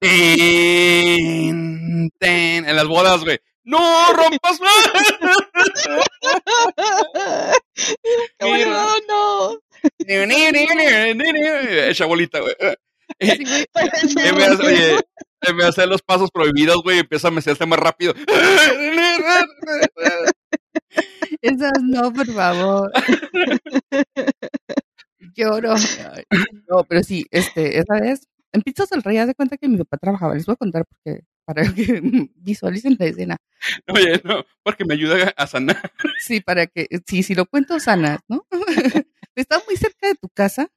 Ten, 0.00 2.10
ten, 2.18 2.68
en 2.68 2.74
las 2.76 2.88
bodas, 2.88 3.22
güey. 3.22 3.38
¡No 3.64 4.12
rompas 4.12 4.60
más! 4.60 4.90
Mira, 8.40 8.86
no, 9.08 9.08
no. 9.08 9.60
Echa 11.88 12.06
bolita, 12.06 12.40
güey. 12.40 12.54
En 14.16 14.36
vez, 14.36 14.60
oye, 14.60 14.96
en 15.42 15.56
vez 15.56 15.64
de 15.64 15.68
hacer 15.68 15.88
los 15.88 16.02
pasos 16.02 16.30
prohibidos, 16.30 16.82
güey, 16.82 16.98
empieza 16.98 17.28
a 17.28 17.30
mecerse 17.30 17.64
más 17.66 17.78
rápido. 17.78 18.14
Esas 21.40 21.82
no, 21.82 22.12
por 22.12 22.26
favor. 22.26 22.92
Lloro. 25.34 25.74
No, 26.68 26.84
pero 26.84 27.02
sí, 27.02 27.26
este, 27.30 27.78
esa 27.78 28.00
vez, 28.00 28.28
en 28.52 28.62
Pizzas 28.62 28.90
del 28.90 29.02
Rey, 29.02 29.18
haz 29.18 29.28
de 29.28 29.34
cuenta 29.34 29.56
que 29.56 29.68
mi 29.68 29.78
papá 29.78 29.96
trabajaba. 29.96 30.34
Les 30.34 30.46
voy 30.46 30.54
a 30.54 30.56
contar 30.56 30.84
porque, 30.86 31.24
para 31.44 31.62
que 31.72 32.28
visualicen 32.36 32.96
la 32.98 33.06
escena. 33.06 33.36
Oye, 33.88 34.20
no, 34.24 34.44
porque 34.62 34.84
me 34.84 34.94
ayuda 34.94 35.32
a 35.36 35.46
sanar. 35.46 35.92
Sí, 36.18 36.40
para 36.40 36.66
que, 36.66 36.86
sí, 37.06 37.22
si 37.22 37.34
lo 37.34 37.46
cuento 37.46 37.78
sanas, 37.80 38.20
¿no? 38.28 38.46
Está 39.34 39.60
muy 39.66 39.76
cerca 39.76 40.08
de 40.08 40.14
tu 40.14 40.28
casa, 40.28 40.68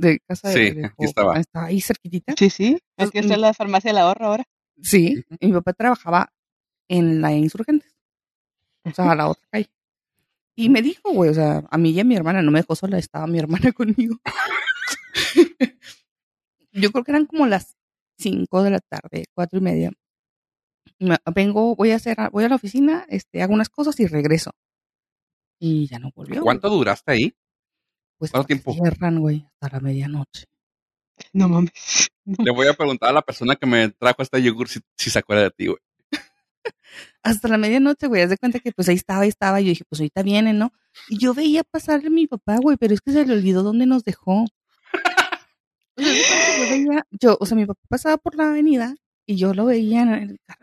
de 0.00 0.20
casa 0.20 0.48
de, 0.48 0.54
Sí, 0.54 0.70
de 0.72 0.86
aquí 0.86 1.04
estaba. 1.04 1.38
Está 1.38 1.64
ahí 1.66 1.80
cerquitita. 1.80 2.34
Sí, 2.38 2.50
sí. 2.50 2.78
Pues, 2.96 3.08
Aquí 3.08 3.18
está 3.18 3.36
la 3.36 3.54
farmacia 3.54 3.90
del 3.90 3.98
ahorro 3.98 4.26
ahora. 4.26 4.44
Sí, 4.82 5.22
y 5.40 5.46
mi 5.46 5.52
papá 5.52 5.72
trabajaba 5.74 6.32
en 6.88 7.20
la 7.20 7.32
Insurgentes, 7.32 7.94
o 8.84 8.90
sea, 8.92 9.10
a 9.12 9.14
la 9.14 9.28
otra 9.28 9.46
calle. 9.50 9.70
Y 10.56 10.68
me 10.68 10.82
dijo, 10.82 11.12
güey, 11.12 11.30
o 11.30 11.34
sea, 11.34 11.62
a 11.70 11.78
mí 11.78 11.90
y 11.90 12.00
a 12.00 12.04
mi 12.04 12.16
hermana, 12.16 12.42
no 12.42 12.50
me 12.50 12.60
dejó 12.60 12.74
sola, 12.74 12.98
estaba 12.98 13.26
mi 13.26 13.38
hermana 13.38 13.72
conmigo. 13.72 14.18
Yo 16.72 16.90
creo 16.92 17.04
que 17.04 17.10
eran 17.12 17.26
como 17.26 17.46
las 17.46 17.76
5 18.18 18.62
de 18.62 18.70
la 18.70 18.80
tarde, 18.80 19.24
cuatro 19.34 19.58
y 19.58 19.62
media. 19.62 19.92
Me- 20.98 21.16
Vengo, 21.34 21.74
voy 21.76 21.90
a 21.92 21.96
hacer, 21.96 22.16
voy 22.32 22.44
a 22.44 22.48
la 22.48 22.54
oficina, 22.56 23.06
este, 23.08 23.42
hago 23.42 23.54
unas 23.54 23.68
cosas 23.68 23.98
y 24.00 24.06
regreso. 24.06 24.52
Y 25.58 25.86
ya 25.88 25.98
no 25.98 26.10
volvió. 26.14 26.36
güey. 26.36 26.44
¿Cuánto 26.44 26.70
duraste 26.70 27.12
ahí? 27.12 27.34
Pues 28.20 28.32
cuánto 28.32 28.48
tiempo? 28.48 28.74
Cierran, 28.74 29.18
güey, 29.18 29.48
hasta 29.54 29.76
la 29.76 29.80
medianoche. 29.80 30.44
No 31.32 31.48
mames. 31.48 32.10
Le 32.24 32.50
voy 32.50 32.66
a 32.66 32.74
preguntar 32.74 33.08
a 33.08 33.12
la 33.14 33.22
persona 33.22 33.56
que 33.56 33.64
me 33.64 33.88
trajo 33.88 34.22
este 34.22 34.42
yogur 34.42 34.68
si, 34.68 34.80
si 34.94 35.08
se 35.08 35.18
acuerda 35.18 35.44
de 35.44 35.50
ti, 35.50 35.66
güey. 35.68 35.78
hasta 37.22 37.48
la 37.48 37.56
medianoche, 37.56 38.08
güey. 38.08 38.20
Haz 38.20 38.28
de 38.28 38.36
cuenta 38.36 38.58
que 38.58 38.72
pues 38.72 38.90
ahí 38.90 38.96
estaba, 38.96 39.22
ahí 39.22 39.30
estaba. 39.30 39.58
Y 39.62 39.64
yo 39.64 39.68
dije, 39.70 39.84
pues 39.88 40.00
ahorita 40.00 40.22
viene, 40.22 40.52
¿no? 40.52 40.70
Y 41.08 41.16
yo 41.16 41.32
veía 41.32 41.64
pasarle 41.64 42.08
a 42.08 42.10
mi 42.10 42.26
papá, 42.26 42.58
güey, 42.60 42.76
pero 42.76 42.92
es 42.92 43.00
que 43.00 43.10
se 43.10 43.24
le 43.24 43.32
olvidó 43.32 43.62
dónde 43.62 43.86
nos 43.86 44.04
dejó. 44.04 44.44
Yo 45.96 46.06
veía, 46.70 47.06
yo, 47.10 47.38
o 47.40 47.46
sea, 47.46 47.56
mi 47.56 47.64
papá 47.64 47.80
pasaba 47.88 48.18
por 48.18 48.34
la 48.34 48.50
avenida 48.50 48.96
y 49.24 49.36
yo 49.36 49.54
lo 49.54 49.64
veía 49.64 50.02
en 50.02 50.08
el 50.10 50.38
carro. 50.46 50.59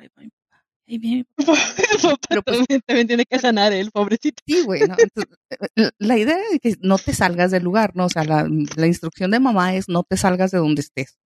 Y, 0.88 1.00
mi 1.00 1.24
papá, 1.24 1.52
ahí 1.52 1.78
viene 1.78 1.94
mi 1.96 2.00
papá. 2.02 2.18
Pero, 2.30 2.42
pues, 2.44 2.58
también, 2.86 3.08
tiene 3.08 3.26
que 3.26 3.40
sanar 3.40 3.74
el 3.74 3.92
pobrecito. 3.92 4.42
Sí, 4.48 4.64
güey, 4.64 4.82
¿no? 4.88 4.96
Entonces, 4.98 5.38
eh, 5.76 5.90
la 6.00 6.18
idea 6.18 6.38
es 6.52 6.60
que 6.60 6.76
no 6.82 6.98
te 6.98 7.14
salgas 7.14 7.52
del 7.52 7.64
lugar, 7.64 7.96
¿no? 7.96 8.06
O 8.06 8.10
sea, 8.10 8.24
la, 8.24 8.48
la 8.76 8.88
instrucción 8.88 9.32
de 9.32 9.40
mamá 9.40 9.76
es 9.76 9.90
no 9.90 10.04
te 10.04 10.18
salgas 10.18 10.52
de 10.52 10.60
donde 10.60 10.82
estés. 10.82 11.18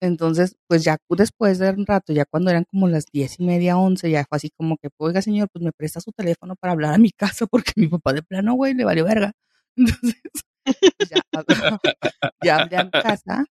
Entonces, 0.00 0.56
pues 0.68 0.84
ya 0.84 0.98
después 1.08 1.58
de 1.58 1.70
un 1.70 1.86
rato, 1.86 2.12
ya 2.12 2.26
cuando 2.26 2.50
eran 2.50 2.64
como 2.64 2.86
las 2.88 3.06
diez 3.06 3.40
y 3.40 3.44
media, 3.44 3.78
once, 3.78 4.10
ya 4.10 4.24
fue 4.28 4.36
así 4.36 4.50
como 4.50 4.76
que, 4.76 4.88
oiga, 4.98 5.22
señor, 5.22 5.48
pues 5.52 5.64
me 5.64 5.72
presta 5.72 6.00
su 6.00 6.12
teléfono 6.12 6.54
para 6.56 6.72
hablar 6.72 6.94
a 6.94 6.98
mi 6.98 7.10
casa 7.12 7.46
porque 7.46 7.72
mi 7.76 7.88
papá 7.88 8.12
de 8.12 8.22
plano, 8.22 8.54
güey, 8.54 8.74
le 8.74 8.84
valió 8.84 9.04
verga. 9.04 9.32
Entonces, 9.76 10.20
ya, 11.10 11.20
ya 12.44 12.56
hablé 12.58 12.84
mi 12.84 12.90
casa, 12.90 13.44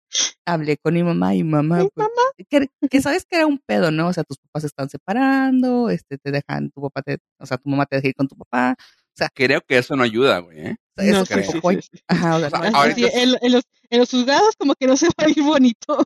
hablé 0.46 0.78
con 0.78 0.94
mi 0.94 1.04
mamá 1.04 1.36
y 1.36 1.44
mamá, 1.44 1.84
Mi 1.84 1.90
pues, 1.90 2.08
que, 2.50 2.68
que 2.90 3.02
sabes 3.02 3.26
que 3.26 3.38
era 3.38 3.48
un 3.48 3.60
pedo, 3.66 3.92
¿no? 3.92 4.08
O 4.10 4.14
sea, 4.14 4.24
tus 4.24 4.38
papás 4.38 4.64
se 4.64 4.68
están 4.68 4.90
separando, 4.90 5.90
este, 5.90 6.18
te 6.18 6.32
dejan, 6.32 6.72
tu 6.72 6.82
papá 6.82 7.02
te, 7.02 7.18
o 7.40 7.46
sea, 7.46 7.58
tu 7.58 7.70
mamá 7.70 7.86
te 7.86 7.98
deja 7.98 8.10
ir 8.10 8.16
con 8.16 8.28
tu 8.28 8.36
papá. 8.36 8.76
Creo 9.34 9.62
que 9.62 9.78
eso 9.78 9.96
no 9.96 10.04
ayuda, 10.04 10.40
güey, 10.40 10.60
¿eh? 10.60 10.76
O 10.98 11.02
sea, 11.26 11.40
eso 11.40 11.60
No, 11.62 11.82
sí. 11.82 11.90
Ajá, 12.08 12.36
o 12.36 12.40
sea, 12.40 12.48
O 12.48 12.52
sea, 12.52 12.72
no 12.72 12.78
ahorita- 12.78 13.08
en, 13.14 13.36
en 13.42 13.52
los, 13.52 13.64
en 13.90 14.00
los 14.00 14.12
juzgados 14.12 14.56
como 14.58 14.76
que 14.76 14.88
no 14.88 14.98
se 14.98 15.08
va 15.08 15.26
a 15.26 15.30
ir 15.30 15.42
bonito. 15.42 16.04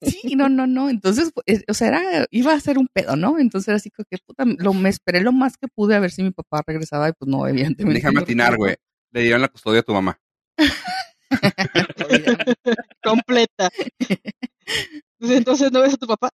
Sí, 0.00 0.36
no, 0.36 0.48
no, 0.48 0.66
no. 0.66 0.88
Entonces, 0.88 1.32
pues, 1.34 1.64
o 1.68 1.74
sea, 1.74 1.88
era, 1.88 2.26
iba 2.30 2.52
a 2.52 2.60
ser 2.60 2.78
un 2.78 2.88
pedo, 2.92 3.16
¿no? 3.16 3.38
Entonces 3.38 3.68
era 3.68 3.76
así 3.76 3.90
como 3.90 4.06
que 4.08 4.18
puta, 4.24 4.44
lo, 4.44 4.74
me 4.74 4.88
esperé 4.88 5.20
lo 5.22 5.32
más 5.32 5.56
que 5.56 5.68
pude 5.68 5.94
a 5.96 6.00
ver 6.00 6.10
si 6.12 6.22
mi 6.22 6.30
papá 6.30 6.62
regresaba 6.66 7.08
y 7.08 7.12
pues 7.12 7.28
no, 7.28 7.46
evidentemente. 7.48 7.98
Déjame 7.98 8.20
atinar, 8.20 8.56
güey. 8.56 8.76
Le 9.12 9.22
dieron 9.22 9.40
la 9.42 9.48
custodia 9.48 9.80
a 9.80 9.82
tu 9.82 9.92
mamá. 9.92 10.18
Completa. 13.02 13.70
Pues 15.18 15.32
entonces 15.32 15.72
no 15.72 15.80
ves 15.80 15.94
a 15.94 15.96
tu 15.96 16.06
papá. 16.06 16.30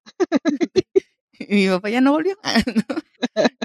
Y 1.38 1.54
mi 1.54 1.68
papá 1.68 1.88
ya 1.90 2.00
no 2.00 2.10
volvió. 2.12 2.36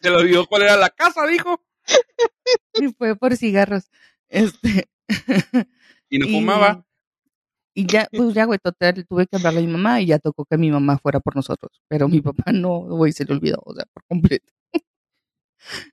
Se 0.00 0.10
lo 0.10 0.22
dio 0.22 0.46
cuál 0.46 0.62
era 0.62 0.76
la 0.76 0.90
casa, 0.90 1.26
dijo. 1.26 1.60
y 2.74 2.92
fue 2.92 3.16
por 3.16 3.36
cigarros. 3.36 3.90
Este. 4.28 4.88
Y 6.08 6.18
no 6.18 6.28
fumaba. 6.28 6.86
Y 7.74 7.84
ya, 7.86 8.08
pues 8.10 8.32
ya, 8.32 8.46
güey, 8.46 8.58
total, 8.58 9.06
tuve 9.06 9.26
que 9.26 9.36
hablarle 9.36 9.60
a 9.60 9.62
mi 9.62 9.68
mamá 9.68 10.00
y 10.00 10.06
ya 10.06 10.18
tocó 10.18 10.46
que 10.46 10.56
mi 10.56 10.70
mamá 10.70 10.96
fuera 10.98 11.20
por 11.20 11.36
nosotros. 11.36 11.82
Pero 11.88 12.08
mi 12.08 12.22
papá 12.22 12.52
no, 12.52 12.80
güey, 12.80 13.12
se 13.12 13.26
le 13.26 13.34
olvidó, 13.34 13.60
o 13.64 13.74
sea, 13.74 13.84
por 13.92 14.02
completo. 14.06 14.50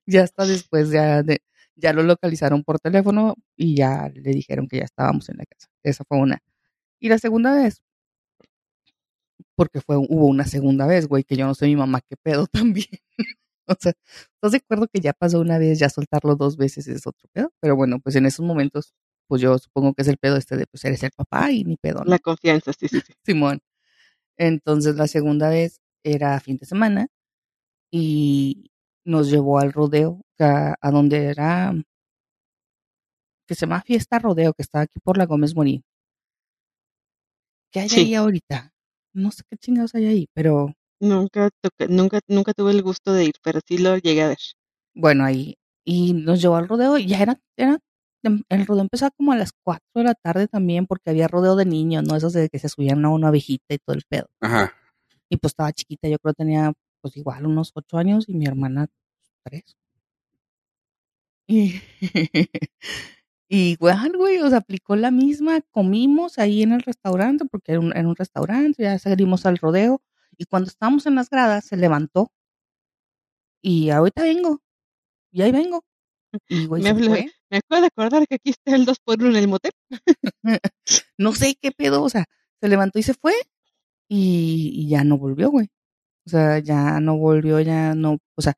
Ya 0.06 0.24
hasta 0.24 0.46
después, 0.46 0.90
ya, 0.92 1.24
de, 1.24 1.42
ya 1.76 1.94
lo 1.94 2.04
localizaron 2.04 2.64
por 2.64 2.80
teléfono 2.80 3.36
y 3.56 3.76
ya 3.76 4.10
le 4.14 4.32
dijeron 4.32 4.68
que 4.68 4.78
ya 4.78 4.86
estábamos 4.86 5.30
en 5.30 5.38
la 5.38 5.46
casa. 5.46 5.68
Esa 5.84 6.04
fue 6.06 6.18
una. 6.20 6.40
Y 7.00 7.10
la 7.10 7.18
segunda 7.20 7.54
vez, 7.54 7.82
porque 9.56 9.82
fue, 9.82 9.98
hubo 9.98 10.28
una 10.28 10.46
segunda 10.46 10.88
vez, 10.88 11.08
güey, 11.08 11.24
que 11.24 11.36
yo 11.36 11.46
no 11.46 11.54
sé 11.56 11.66
mi 11.68 11.76
mamá 11.76 12.02
qué 12.02 12.16
pedo 12.18 12.48
también. 12.52 12.88
o 13.68 13.76
sea, 13.80 13.94
¿estás 14.36 14.52
de 14.52 14.58
acuerdo 14.58 14.88
que 14.88 15.00
ya 15.02 15.14
pasó 15.14 15.40
una 15.40 15.58
vez, 15.58 15.80
ya 15.80 15.90
soltarlo 15.90 16.36
dos 16.36 16.58
veces 16.58 16.88
es 16.88 17.08
otro 17.08 17.30
pedo? 17.34 17.52
Pero 17.60 17.76
bueno, 17.76 18.00
pues 18.00 18.16
en 18.16 18.26
esos 18.26 18.46
momentos, 18.46 18.94
pues 19.28 19.42
yo 19.42 19.58
supongo 19.58 19.94
que 19.94 20.04
es 20.04 20.08
el 20.08 20.18
pedo 20.18 20.38
este 20.38 20.58
de, 20.58 20.68
pues 20.68 20.84
eres 20.86 21.04
el 21.04 21.12
papá 21.12 21.52
y 21.52 21.64
ni 21.64 21.78
pedo, 21.78 22.00
¿no? 22.04 22.12
La 22.12 22.20
confianza, 22.20 22.74
sí, 22.74 22.88
sí, 22.88 23.02
sí. 23.06 23.14
Simón. 23.26 23.62
Entonces 24.38 24.96
la 24.96 25.08
segunda 25.08 25.50
vez 25.50 25.82
era 26.04 26.40
fin 26.40 26.58
de 26.58 26.66
semana 26.66 27.08
y 27.92 28.72
nos 29.06 29.30
llevó 29.30 29.60
al 29.60 29.74
rodeo, 29.74 30.22
a, 30.40 30.76
a 30.82 30.92
donde 30.92 31.26
era, 31.26 31.74
que 33.48 33.56
se 33.56 33.62
llama 33.62 33.82
Fiesta 33.82 34.20
Rodeo, 34.20 34.54
que 34.54 34.62
está 34.64 34.82
aquí 34.82 35.00
por 35.04 35.18
la 35.18 35.26
Gómez 35.26 35.56
Morín. 35.56 35.84
¿Qué 37.72 37.82
hay 37.82 37.90
Sí. 37.90 38.00
ahí 38.02 38.16
ahorita? 38.16 38.72
No 39.14 39.32
sé 39.32 39.44
qué 39.50 39.58
chingados 39.58 39.94
hay 39.96 40.06
ahí, 40.06 40.28
pero 40.34 40.74
Nunca, 41.00 41.50
toqué- 41.62 41.90
nunca, 41.90 42.20
nunca 42.30 42.54
tuve 42.54 42.72
el 42.72 42.82
gusto 42.82 43.12
de 43.12 43.26
ir, 43.26 43.34
pero 43.44 43.60
sí 43.68 43.78
lo 43.78 43.98
llegué 43.98 44.24
a 44.24 44.28
ver. 44.30 44.38
bueno, 44.96 45.26
ahí. 45.26 45.56
Y 45.86 46.14
nos 46.14 46.42
llevó 46.42 46.56
al 46.56 46.68
rodeo 46.70 46.98
y 46.98 47.08
ya 47.08 47.20
era, 47.22 47.38
era 47.58 47.78
em- 48.24 48.44
el 48.48 48.66
rodeo 48.66 48.84
empezaba 48.84 49.12
como 49.18 49.34
a 49.34 49.36
las 49.36 49.52
4 49.66 49.84
de 49.96 50.04
la 50.06 50.14
tarde 50.16 50.48
también, 50.48 50.86
porque 50.88 51.10
había 51.10 51.28
rodeo 51.28 51.58
de 51.58 51.66
niños, 51.66 52.04
¿no? 52.08 52.16
Esos 52.16 52.32
de 52.32 52.48
que 52.48 52.58
se 52.60 52.70
subían 52.70 53.04
a 53.04 53.10
una 53.10 53.28
abejita 53.30 53.74
y 53.74 53.80
todo 53.80 53.98
el 53.98 54.04
pedo. 54.08 54.28
Ajá. 54.40 54.72
Y 55.30 55.36
pues 55.38 55.52
estaba 55.52 55.74
chiquita, 55.74 56.08
yo 56.08 56.18
creo 56.20 56.34
que 56.34 56.44
tenía 56.44 56.72
pues 57.04 57.18
igual 57.18 57.46
unos 57.46 57.72
8 57.76 58.00
años 58.00 58.30
y 58.30 58.34
mi 58.36 58.46
hermana 58.48 58.88
3. 59.44 59.78
Y, 61.48 61.82
y 62.02 62.02
igual, 63.74 64.14
güey, 64.18 64.40
o 64.40 64.50
sea, 64.50 64.60
aplicó 64.60 64.96
la 64.96 65.12
misma, 65.12 65.62
comimos 65.72 66.40
ahí 66.40 66.64
en 66.64 66.72
el 66.72 66.82
restaurante, 66.82 67.46
porque 67.46 67.74
era 67.74 67.82
un, 67.82 67.92
era 67.96 68.08
un 68.08 68.16
restaurante, 68.16 68.84
ya 68.84 68.98
salimos 69.00 69.46
al 69.46 69.58
rodeo, 69.58 70.02
y 70.38 70.46
cuando 70.46 70.70
estábamos 70.70 71.06
en 71.06 71.16
las 71.16 71.30
gradas 71.30 71.66
se 71.66 71.78
levantó 71.78 72.32
y 73.62 73.90
ahorita 73.90 74.24
vengo, 74.24 74.62
y 75.32 75.42
ahí 75.44 75.52
vengo. 75.52 75.84
Y 76.50 76.68
güey, 76.68 76.84
Me, 76.84 76.94
fue. 76.96 77.28
me 77.50 77.58
acabo 77.60 77.82
de 77.82 77.88
acordar 77.88 78.28
que 78.28 78.36
aquí 78.36 78.52
está 78.52 78.76
el 78.76 78.86
2 78.86 79.00
por 79.06 79.20
1 79.22 79.30
en 79.32 79.36
el 79.38 79.48
motel. 79.48 79.72
No 81.18 81.34
sé 81.34 81.56
qué 81.62 81.72
pedo, 81.72 82.04
o 82.04 82.10
sea, 82.10 82.26
se 82.62 82.70
levantó 82.70 83.00
y 83.00 83.04
se 83.04 83.14
fue 83.14 83.34
y, 84.10 84.72
y 84.76 84.90
ya 84.90 85.04
no 85.04 85.18
volvió, 85.18 85.50
güey. 85.52 85.70
O 86.26 86.30
sea, 86.30 86.60
ya 86.60 87.00
no 87.02 87.18
volvió, 87.18 87.60
ya 87.60 87.96
no, 87.96 88.18
o 88.38 88.42
sea, 88.42 88.54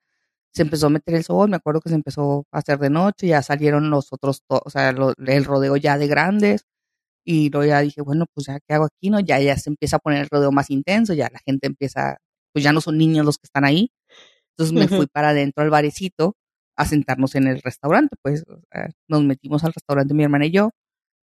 se 0.53 0.63
empezó 0.63 0.87
a 0.87 0.89
meter 0.91 1.15
el 1.15 1.23
sol, 1.23 1.49
me 1.49 1.57
acuerdo 1.57 1.81
que 1.81 1.89
se 1.89 1.95
empezó 1.95 2.45
a 2.51 2.59
hacer 2.59 2.79
de 2.79 2.89
noche, 2.91 3.27
ya 3.27 3.41
salieron 3.43 3.89
los 3.89 4.13
otros, 4.13 4.43
o 4.49 4.69
sea, 4.69 4.91
lo- 4.93 5.13
el 5.25 5.45
rodeo 5.45 5.77
ya 5.77 5.97
de 5.97 6.07
grandes 6.07 6.63
y 7.25 7.49
luego 7.51 7.67
ya 7.67 7.81
dije, 7.81 8.01
bueno, 8.01 8.25
pues 8.33 8.47
ya, 8.47 8.59
¿qué 8.67 8.73
hago 8.75 8.85
aquí? 8.85 9.09
No, 9.11 9.19
ya, 9.21 9.39
ya 9.41 9.57
se 9.57 9.69
empieza 9.71 9.97
a 9.97 9.99
poner 9.99 10.21
el 10.23 10.29
rodeo 10.29 10.51
más 10.51 10.69
intenso, 10.71 11.13
ya 11.13 11.29
la 11.31 11.39
gente 11.45 11.67
empieza, 11.67 12.17
pues 12.53 12.63
ya 12.65 12.73
no 12.73 12.81
son 12.81 12.97
niños 12.97 13.25
los 13.25 13.37
que 13.39 13.45
están 13.47 13.65
ahí. 13.65 13.91
Entonces 14.57 14.73
me 14.73 14.87
fui 14.97 15.07
para 15.07 15.29
adentro 15.29 15.63
al 15.63 15.69
barecito 15.69 16.35
a 16.77 16.85
sentarnos 16.85 17.35
en 17.35 17.47
el 17.47 17.61
restaurante, 17.61 18.15
pues 18.21 18.43
o 18.47 18.59
sea, 18.71 18.89
nos 19.09 19.23
metimos 19.23 19.63
al 19.63 19.73
restaurante 19.73 20.13
mi 20.13 20.23
hermana 20.23 20.45
y 20.47 20.51
yo 20.51 20.71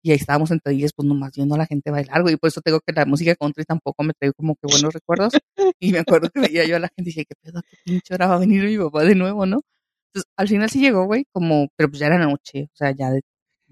y 0.02 0.11
ahí 0.11 0.16
estábamos 0.16 0.49
sentadillas 0.49 0.92
pues 0.94 1.06
nomás 1.06 1.32
viendo 1.35 1.54
a 1.54 1.59
la 1.59 1.66
gente 1.66 1.90
bailar, 1.90 2.23
güey, 2.23 2.35
y 2.35 2.37
por 2.37 2.49
eso 2.49 2.61
tengo 2.61 2.80
que 2.80 2.92
la 2.92 3.04
música 3.06 3.35
country 3.37 3.64
tampoco 3.64 4.02
me 4.02 4.12
trae 4.14 4.32
como 4.32 4.54
que 4.56 4.66
buenos 4.71 4.92
recuerdos 4.92 5.32
y 5.80 5.92
me 5.92 6.00
acuerdo 6.00 6.28
que 6.30 6.40
veía 6.40 6.64
yo 6.66 6.76
a 6.76 6.80
la 6.80 6.88
gente 6.88 7.11
y 7.11 7.14
dije, 7.14 7.25
qué 7.25 7.35
pedo, 7.40 7.62
qué 7.68 7.76
pinche 7.85 8.14
hora 8.14 8.26
va 8.26 8.35
a 8.37 8.38
venir 8.38 8.64
mi 8.64 8.76
papá 8.78 9.04
de 9.04 9.14
nuevo, 9.14 9.47
¿no? 9.47 9.61
Entonces 10.09 10.30
al 10.37 10.49
final 10.49 10.68
sí 10.71 10.80
llegó, 10.80 11.06
güey, 11.06 11.26
como, 11.32 11.68
pero 11.76 11.88
pues 11.88 12.00
ya 12.00 12.06
era 12.06 12.18
noche, 12.18 12.64
o 12.64 12.76
sea, 12.76 12.90
ya 12.90 13.11
de, 13.11 13.23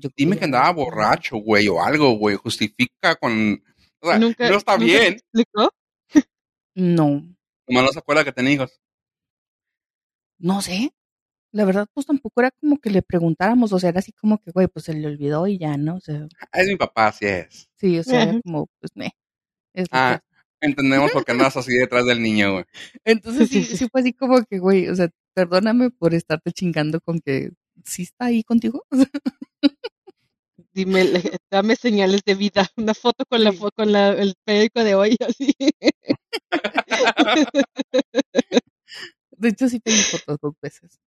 yo 0.01 0.09
Dime 0.17 0.39
que 0.39 0.47
andaba 0.47 0.73
borracho, 0.73 1.37
güey, 1.37 1.69
o 1.69 1.83
algo, 1.83 2.13
güey. 2.13 2.35
Justifica 2.37 3.17
con. 3.17 3.63
O 4.01 4.09
sea, 4.09 4.19
nunca, 4.19 4.49
no 4.49 4.57
está 4.57 4.79
nunca 4.79 4.87
te 4.87 4.99
bien. 4.99 5.13
explicó? 5.13 5.71
No, 6.75 7.23
Nomás 7.69 7.85
no 7.85 7.93
se 7.93 7.99
acuerda 7.99 8.25
que 8.25 8.33
tenía 8.33 8.53
hijos. 8.53 8.81
no 10.39 10.63
sé. 10.63 10.93
La 11.53 11.65
verdad, 11.65 11.87
pues 11.93 12.07
tampoco 12.07 12.41
era 12.41 12.51
como 12.61 12.79
que 12.79 12.91
le 12.91 13.03
preguntáramos, 13.03 13.73
o 13.73 13.79
sea, 13.81 13.91
era 13.91 13.99
así 13.99 14.13
como 14.13 14.39
que, 14.39 14.53
güey, 14.53 14.69
pues 14.69 14.85
se 14.85 14.95
le 14.95 15.07
olvidó 15.09 15.47
y 15.49 15.59
ya, 15.59 15.77
¿no? 15.77 15.97
O 15.97 16.01
sea, 16.01 16.27
Ah, 16.53 16.61
Es 16.61 16.69
mi 16.69 16.77
papá, 16.77 17.09
así 17.09 17.27
es. 17.27 17.69
sí, 17.77 17.99
o 17.99 18.05
sea, 18.05 18.23
era 18.23 18.41
como, 18.43 18.69
pues, 18.81 18.93
me. 18.95 19.07
Es 19.75 19.83
lo 19.85 19.87
que 19.87 19.89
Ah, 19.93 20.21
entendemos 20.61 21.11
por 21.13 21.25
qué 21.25 21.33
andas 21.33 21.57
así 21.57 21.75
detrás 21.77 22.07
del 22.07 22.23
niño, 22.23 22.53
güey. 22.53 22.65
Entonces 23.05 23.49
sí, 23.49 23.63
Sí, 23.85 23.89
fue 23.91 24.01
así 24.03 24.13
como 24.13 24.45
que, 24.45 24.59
güey, 24.59 24.89
o 24.89 24.95
sea, 24.95 25.09
perdóname 25.35 25.91
por 25.91 26.15
estarte 26.15 26.53
chingando 26.53 27.01
con 27.01 27.21
que 27.21 27.51
sí 27.85 28.03
está 28.03 28.27
ahí 28.27 28.45
contigo. 28.45 28.85
Dime, 30.73 31.05
dame 31.51 31.75
señales 31.75 32.23
de 32.25 32.35
vida. 32.37 32.69
Una 32.77 32.95
foto 32.95 33.25
con 33.29 33.43
la 33.43 33.53
con 33.75 33.91
la, 33.93 34.11
el 34.13 34.35
periódico 34.45 34.85
de 34.85 34.95
hoy, 34.95 35.17
así. 35.27 35.53
De 39.41 39.49
hecho, 39.51 39.69
sí 39.69 39.81
pedí 39.81 39.97
fotos 40.03 40.39
dos 40.41 40.55
veces. 40.61 41.01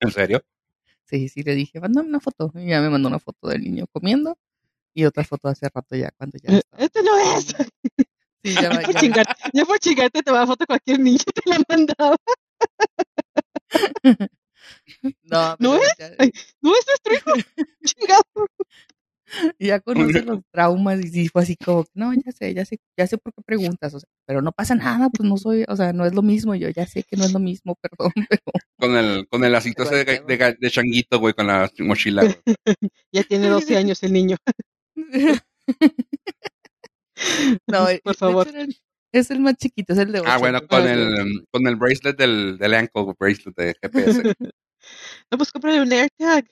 ¿En 0.00 0.10
serio? 0.12 0.42
Sí, 1.04 1.28
sí, 1.28 1.42
le 1.42 1.54
dije, 1.54 1.80
mándame 1.80 2.08
una 2.08 2.20
foto. 2.20 2.52
Y 2.54 2.68
ya 2.68 2.80
me 2.80 2.88
mandó 2.90 3.08
una 3.08 3.18
foto 3.18 3.48
del 3.48 3.62
niño 3.62 3.86
comiendo 3.92 4.38
y 4.94 5.04
otra 5.04 5.24
foto 5.24 5.48
hace 5.48 5.68
rato 5.72 5.96
ya 5.96 6.10
cuando 6.16 6.38
ya 6.42 6.58
estaba. 6.58 6.82
Este 6.84 7.02
no 7.02 7.16
es. 7.18 7.46
Sí, 8.44 8.54
ya, 8.54 8.68
va- 8.70 8.80
Por 8.82 8.94
ya- 8.94 9.00
chingar- 9.00 9.36
Ya 9.52 9.64
por 9.64 9.78
chingarte 9.78 10.22
te 10.22 10.30
va 10.30 10.42
a 10.42 10.46
foto 10.46 10.66
cualquier 10.66 11.00
niño 11.00 11.18
te 11.34 11.50
la 11.50 11.60
mandaba. 11.68 12.16
No, 15.22 15.56
¿No 15.58 15.76
es? 15.76 15.88
ya, 15.98 16.10
Ay. 16.18 16.32
No 16.60 16.72
es 16.76 16.84
nuestro 16.86 17.14
hijo. 17.14 17.32
Chingado. 17.84 18.22
ya 19.58 19.80
conoce 19.80 20.22
los 20.22 20.40
traumas 20.50 21.04
y 21.04 21.28
fue 21.28 21.42
así 21.42 21.56
como, 21.56 21.84
que, 21.84 21.90
no, 21.94 22.12
ya 22.14 22.32
sé, 22.32 22.54
ya 22.54 22.64
sé, 22.64 22.78
ya 22.96 23.06
sé 23.06 23.18
por 23.18 23.32
qué 23.34 23.42
preguntas, 23.42 23.94
o 23.94 24.00
sea, 24.00 24.08
pero 24.26 24.42
no 24.42 24.52
pasa 24.52 24.74
nada, 24.74 25.08
pues 25.10 25.28
no 25.28 25.36
soy, 25.36 25.64
o 25.68 25.76
sea, 25.76 25.92
no 25.92 26.04
es 26.04 26.14
lo 26.14 26.22
mismo, 26.22 26.54
yo 26.54 26.68
ya 26.70 26.86
sé 26.86 27.02
que 27.02 27.16
no 27.16 27.24
es 27.24 27.32
lo 27.32 27.38
mismo, 27.38 27.76
perdón, 27.82 28.12
pero 28.28 28.42
Con 28.78 28.96
el, 28.96 29.28
con 29.28 29.44
el 29.44 29.52
lacito 29.52 29.84
ese 29.84 30.04
de, 30.04 30.20
de, 30.26 30.56
de 30.58 30.70
changuito, 30.70 31.18
güey, 31.18 31.34
con 31.34 31.46
la 31.46 31.70
mochila, 31.78 32.22
güey. 32.22 32.36
Ya 33.12 33.22
tiene 33.24 33.48
12 33.48 33.76
años 33.76 34.02
el 34.02 34.12
niño. 34.12 34.36
no, 37.66 37.86
por 38.02 38.16
favor. 38.16 38.48
es 39.12 39.30
el 39.30 39.40
más 39.40 39.56
chiquito, 39.56 39.92
es 39.92 39.98
el 39.98 40.12
de 40.12 40.20
ocho. 40.20 40.30
Ah, 40.30 40.38
bueno, 40.38 40.66
con 40.66 40.86
el, 40.86 41.44
con 41.50 41.66
el 41.66 41.76
bracelet 41.76 42.16
del, 42.16 42.58
del 42.58 42.74
ankle 42.74 43.14
bracelet 43.18 43.56
de 43.56 43.74
GPS. 43.80 44.34
No, 45.30 45.36
pues 45.36 45.52
cómprale 45.52 45.82
un 45.82 45.92
AirTag. 45.92 46.46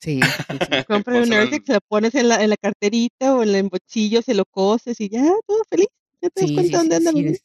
Sí, 0.00 0.20
sí, 0.20 0.58
sí. 0.60 0.84
Cómprale 0.88 1.22
un 1.22 1.32
AirTag, 1.32 1.62
se 1.64 1.72
lo 1.74 1.80
pones 1.88 2.14
en 2.14 2.28
la, 2.28 2.42
en 2.42 2.50
la 2.50 2.56
carterita 2.56 3.34
o 3.36 3.42
en 3.42 3.54
el 3.54 3.68
bolsillo, 3.68 4.22
se 4.22 4.34
lo 4.34 4.44
coses 4.46 5.00
y 5.00 5.08
ya, 5.08 5.22
todo 5.46 5.62
feliz. 5.68 5.88
Ya 6.22 6.30
te 6.30 6.40
das 6.42 6.48
Sí, 6.48 6.54
cuenta 6.54 6.70
sí, 6.70 6.88
dónde 6.88 6.96
sí, 7.00 7.08
anda 7.08 7.32
sí, 7.32 7.40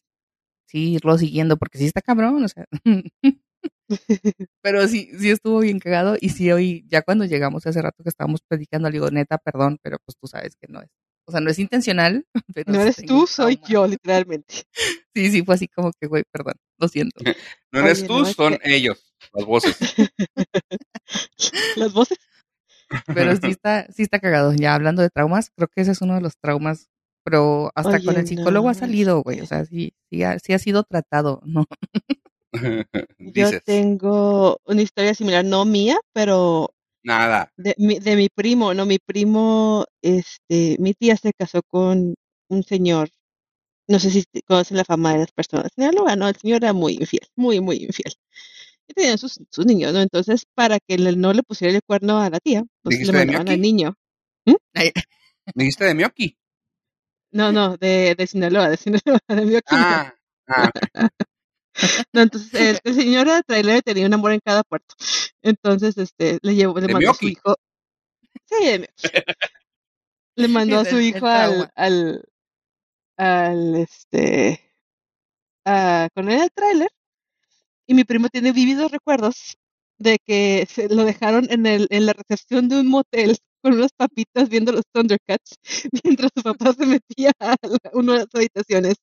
sí, 0.67 0.91
irlo 0.93 1.17
siguiendo, 1.17 1.57
porque 1.57 1.77
sí 1.77 1.85
está 1.85 2.01
cabrón, 2.01 2.43
o 2.43 2.47
sea. 2.47 2.65
Pero 4.61 4.87
sí, 4.87 5.09
sí 5.19 5.29
estuvo 5.29 5.59
bien 5.59 5.79
cagado. 5.79 6.17
Y 6.19 6.29
sí, 6.29 6.51
hoy, 6.51 6.85
ya 6.87 7.01
cuando 7.01 7.25
llegamos 7.25 7.65
hace 7.67 7.81
rato 7.81 8.03
que 8.03 8.09
estábamos 8.09 8.41
predicando, 8.47 8.89
le 8.89 8.93
digo, 8.93 9.09
neta, 9.11 9.37
perdón, 9.37 9.77
pero 9.81 9.97
pues 10.05 10.15
tú 10.19 10.27
sabes 10.27 10.55
que 10.55 10.67
no 10.67 10.81
es. 10.81 10.89
O 11.27 11.31
sea, 11.31 11.39
no 11.41 11.49
es 11.49 11.57
intencional, 11.57 12.25
pero 12.53 12.71
No 12.71 12.79
eres 12.81 12.97
tú, 12.97 13.25
soy 13.25 13.57
trauma. 13.57 13.69
yo, 13.73 13.87
literalmente. 13.87 14.63
Sí, 15.13 15.31
sí, 15.31 15.43
fue 15.43 15.55
así 15.55 15.67
como 15.67 15.91
que, 15.99 16.05
güey, 16.07 16.23
perdón, 16.31 16.53
lo 16.77 16.87
siento. 16.87 17.23
No 17.71 17.79
eres 17.79 17.99
Oye, 17.99 18.07
tú, 18.07 18.19
no, 18.19 18.25
son 18.25 18.57
que- 18.57 18.75
ellos, 18.75 19.11
las 19.33 19.45
voces. 19.45 19.77
Las 21.75 21.93
voces. 21.93 22.17
Pero 23.07 23.35
sí 23.35 23.41
está, 23.57 23.87
sí 23.91 24.03
está 24.03 24.19
cagado. 24.19 24.53
Ya 24.53 24.73
hablando 24.73 25.01
de 25.01 25.09
traumas, 25.09 25.51
creo 25.55 25.67
que 25.67 25.81
ese 25.81 25.91
es 25.91 26.01
uno 26.01 26.15
de 26.15 26.21
los 26.21 26.37
traumas. 26.37 26.89
Pero 27.23 27.71
hasta 27.73 27.99
con 28.03 28.15
el 28.17 28.27
psicólogo 28.27 28.67
no, 28.67 28.71
ha 28.71 28.75
salido, 28.75 29.23
güey. 29.23 29.41
O 29.41 29.45
sea, 29.47 29.65
sí, 29.65 29.93
sí 30.11 30.23
ha, 30.23 30.37
sí 30.37 30.53
ha 30.53 30.59
sido 30.59 30.83
tratado, 30.83 31.41
¿no? 31.43 31.65
Yo 33.19 33.47
Dices, 33.47 33.63
tengo 33.63 34.59
una 34.65 34.81
historia 34.81 35.13
similar, 35.13 35.43
no 35.43 35.65
mía, 35.65 35.97
pero 36.13 36.73
nada. 37.03 37.51
de 37.57 37.75
mi, 37.77 37.99
de 37.99 38.15
mi 38.15 38.29
primo, 38.29 38.73
no, 38.73 38.85
mi 38.85 38.99
primo, 38.99 39.85
este, 40.01 40.77
mi 40.79 40.93
tía 40.93 41.17
se 41.17 41.33
casó 41.33 41.61
con 41.63 42.15
un 42.47 42.63
señor, 42.63 43.09
no 43.87 43.99
sé 43.99 44.09
si 44.11 44.23
conocen 44.47 44.77
la 44.77 44.85
fama 44.85 45.13
de 45.13 45.19
las 45.19 45.31
personas, 45.31 45.71
Sinaloa, 45.75 46.15
no, 46.15 46.27
el 46.27 46.35
señor 46.35 46.63
era 46.63 46.73
muy 46.73 46.93
infiel, 46.93 47.27
muy, 47.35 47.59
muy 47.59 47.77
infiel. 47.77 48.13
Y 48.87 48.93
tenían 48.93 49.17
sus, 49.17 49.39
sus 49.49 49.65
niños, 49.65 49.93
¿no? 49.93 50.01
Entonces, 50.01 50.45
para 50.53 50.79
que 50.79 50.97
le- 50.97 51.15
no 51.15 51.33
le 51.33 51.43
pusiera 51.43 51.73
el 51.73 51.81
cuerno 51.83 52.19
a 52.19 52.29
la 52.29 52.39
tía, 52.39 52.63
pues 52.83 52.93
le 52.93 52.97
¿Dijiste 52.97 53.17
de 53.17 53.25
mandaban 53.25 53.49
al 53.49 53.55
Miyoki? 53.55 53.61
niño. 53.61 53.95
Ay, 54.73 54.91
¿Me 55.55 55.63
dijiste 55.63 55.85
de 55.85 55.93
Miyoki? 55.95 56.37
No, 57.31 57.51
no, 57.51 57.75
de, 57.77 58.15
de 58.15 58.27
Sinaloa, 58.27 58.69
de 58.69 58.77
Sinaloa, 58.77 59.19
de 59.27 59.45
Miyoaki, 59.45 59.75
no. 59.75 59.85
Ah, 59.85 60.13
ah, 60.47 60.69
No, 62.13 62.21
entonces 62.21 62.79
el 62.83 62.93
señor 62.95 63.27
era 63.27 63.41
trailer 63.43 63.81
tenía 63.83 64.05
un 64.05 64.13
amor 64.13 64.31
en 64.31 64.39
cada 64.39 64.63
puerto. 64.63 64.95
Entonces, 65.41 65.97
este, 65.97 66.39
le 66.41 66.55
llevó, 66.55 66.79
le 66.79 66.87
¿De 66.87 66.93
mandó 66.93 67.11
a 67.11 67.13
su 67.13 67.25
Miyoki? 67.25 67.37
hijo. 67.37 67.55
Sí, 68.45 68.65
de 68.65 68.79
Miyoki. 68.79 68.93
Le 70.37 70.47
mandó 70.47 70.79
a 70.79 70.85
su 70.85 70.99
hijo 70.99 71.25
al, 71.25 71.69
al, 71.75 72.23
al, 73.17 73.75
este, 73.75 74.73
a, 75.65 76.07
con 76.13 76.29
el 76.29 76.49
tráiler. 76.51 76.89
Y 77.87 77.93
mi 77.93 78.03
primo 78.03 78.29
tiene 78.29 78.51
vívidos 78.51 78.91
recuerdos 78.91 79.57
de 79.97 80.17
que 80.25 80.67
se 80.69 80.89
lo 80.89 81.03
dejaron 81.05 81.47
en 81.49 81.65
el, 81.65 81.87
en 81.89 82.05
la 82.05 82.13
recepción 82.13 82.67
de 82.69 82.79
un 82.79 82.87
motel 82.87 83.37
con 83.61 83.73
unas 83.73 83.91
papitas 83.97 84.49
viendo 84.49 84.71
los 84.71 84.83
Thundercats 84.93 85.57
mientras 86.03 86.31
su 86.35 86.43
papá 86.43 86.73
se 86.73 86.85
metía 86.85 87.31
a 87.39 87.55
la- 87.63 87.91
una 87.93 88.13
de 88.13 88.19
las 88.19 88.27
habitaciones 88.35 88.95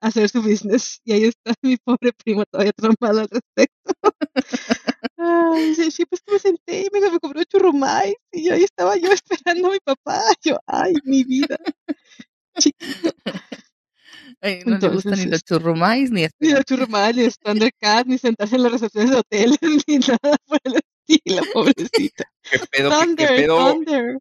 a 0.00 0.08
hacer 0.08 0.28
su 0.28 0.42
business. 0.42 1.00
Y 1.04 1.12
ahí 1.12 1.24
está 1.24 1.54
mi 1.62 1.76
pobre 1.78 2.12
primo 2.24 2.44
todavía 2.50 2.72
traumado 2.72 3.20
al 3.20 3.28
respecto. 3.28 3.92
Ay, 5.18 5.74
sí, 5.90 6.04
pues 6.06 6.20
que 6.22 6.32
me 6.32 6.38
senté 6.38 6.80
y 6.82 6.88
me, 6.92 7.10
me 7.10 7.18
compró 7.20 7.42
churrumais 7.44 8.14
y 8.32 8.50
ahí 8.50 8.64
estaba 8.64 8.96
yo 8.96 9.10
esperando 9.12 9.68
a 9.68 9.72
mi 9.72 9.78
papá. 9.80 10.20
Yo, 10.42 10.56
ay, 10.66 10.94
mi 11.04 11.24
vida. 11.24 11.56
Chiquito. 12.60 13.10
Ay, 14.42 14.60
no 14.64 14.70
le 14.70 14.74
Entonces, 14.74 14.92
gustan 14.92 15.18
ni 15.18 15.30
los 15.30 15.42
churrumais 15.44 16.10
ni 16.10 16.26
Ni 16.40 16.50
los 16.50 16.64
churrumais, 16.64 17.16
ni 17.16 17.24
los 17.24 17.38
Thundercats, 17.44 18.06
ni 18.06 18.18
sentarse 18.18 18.56
en 18.56 18.62
las 18.64 18.72
recepciones 18.72 19.10
de 19.10 19.16
hoteles, 19.16 19.58
ni 19.86 19.98
nada 19.98 20.36
por 20.46 20.58
el 20.64 20.74
estilo, 21.08 21.42
pobrecita. 21.54 22.24
qué 22.50 22.58
pedo, 22.70 22.90
qué, 22.90 22.96
qué 22.96 23.06
Thunder, 23.06 23.36
pedo, 23.36 23.72
Thunder. 23.72 24.18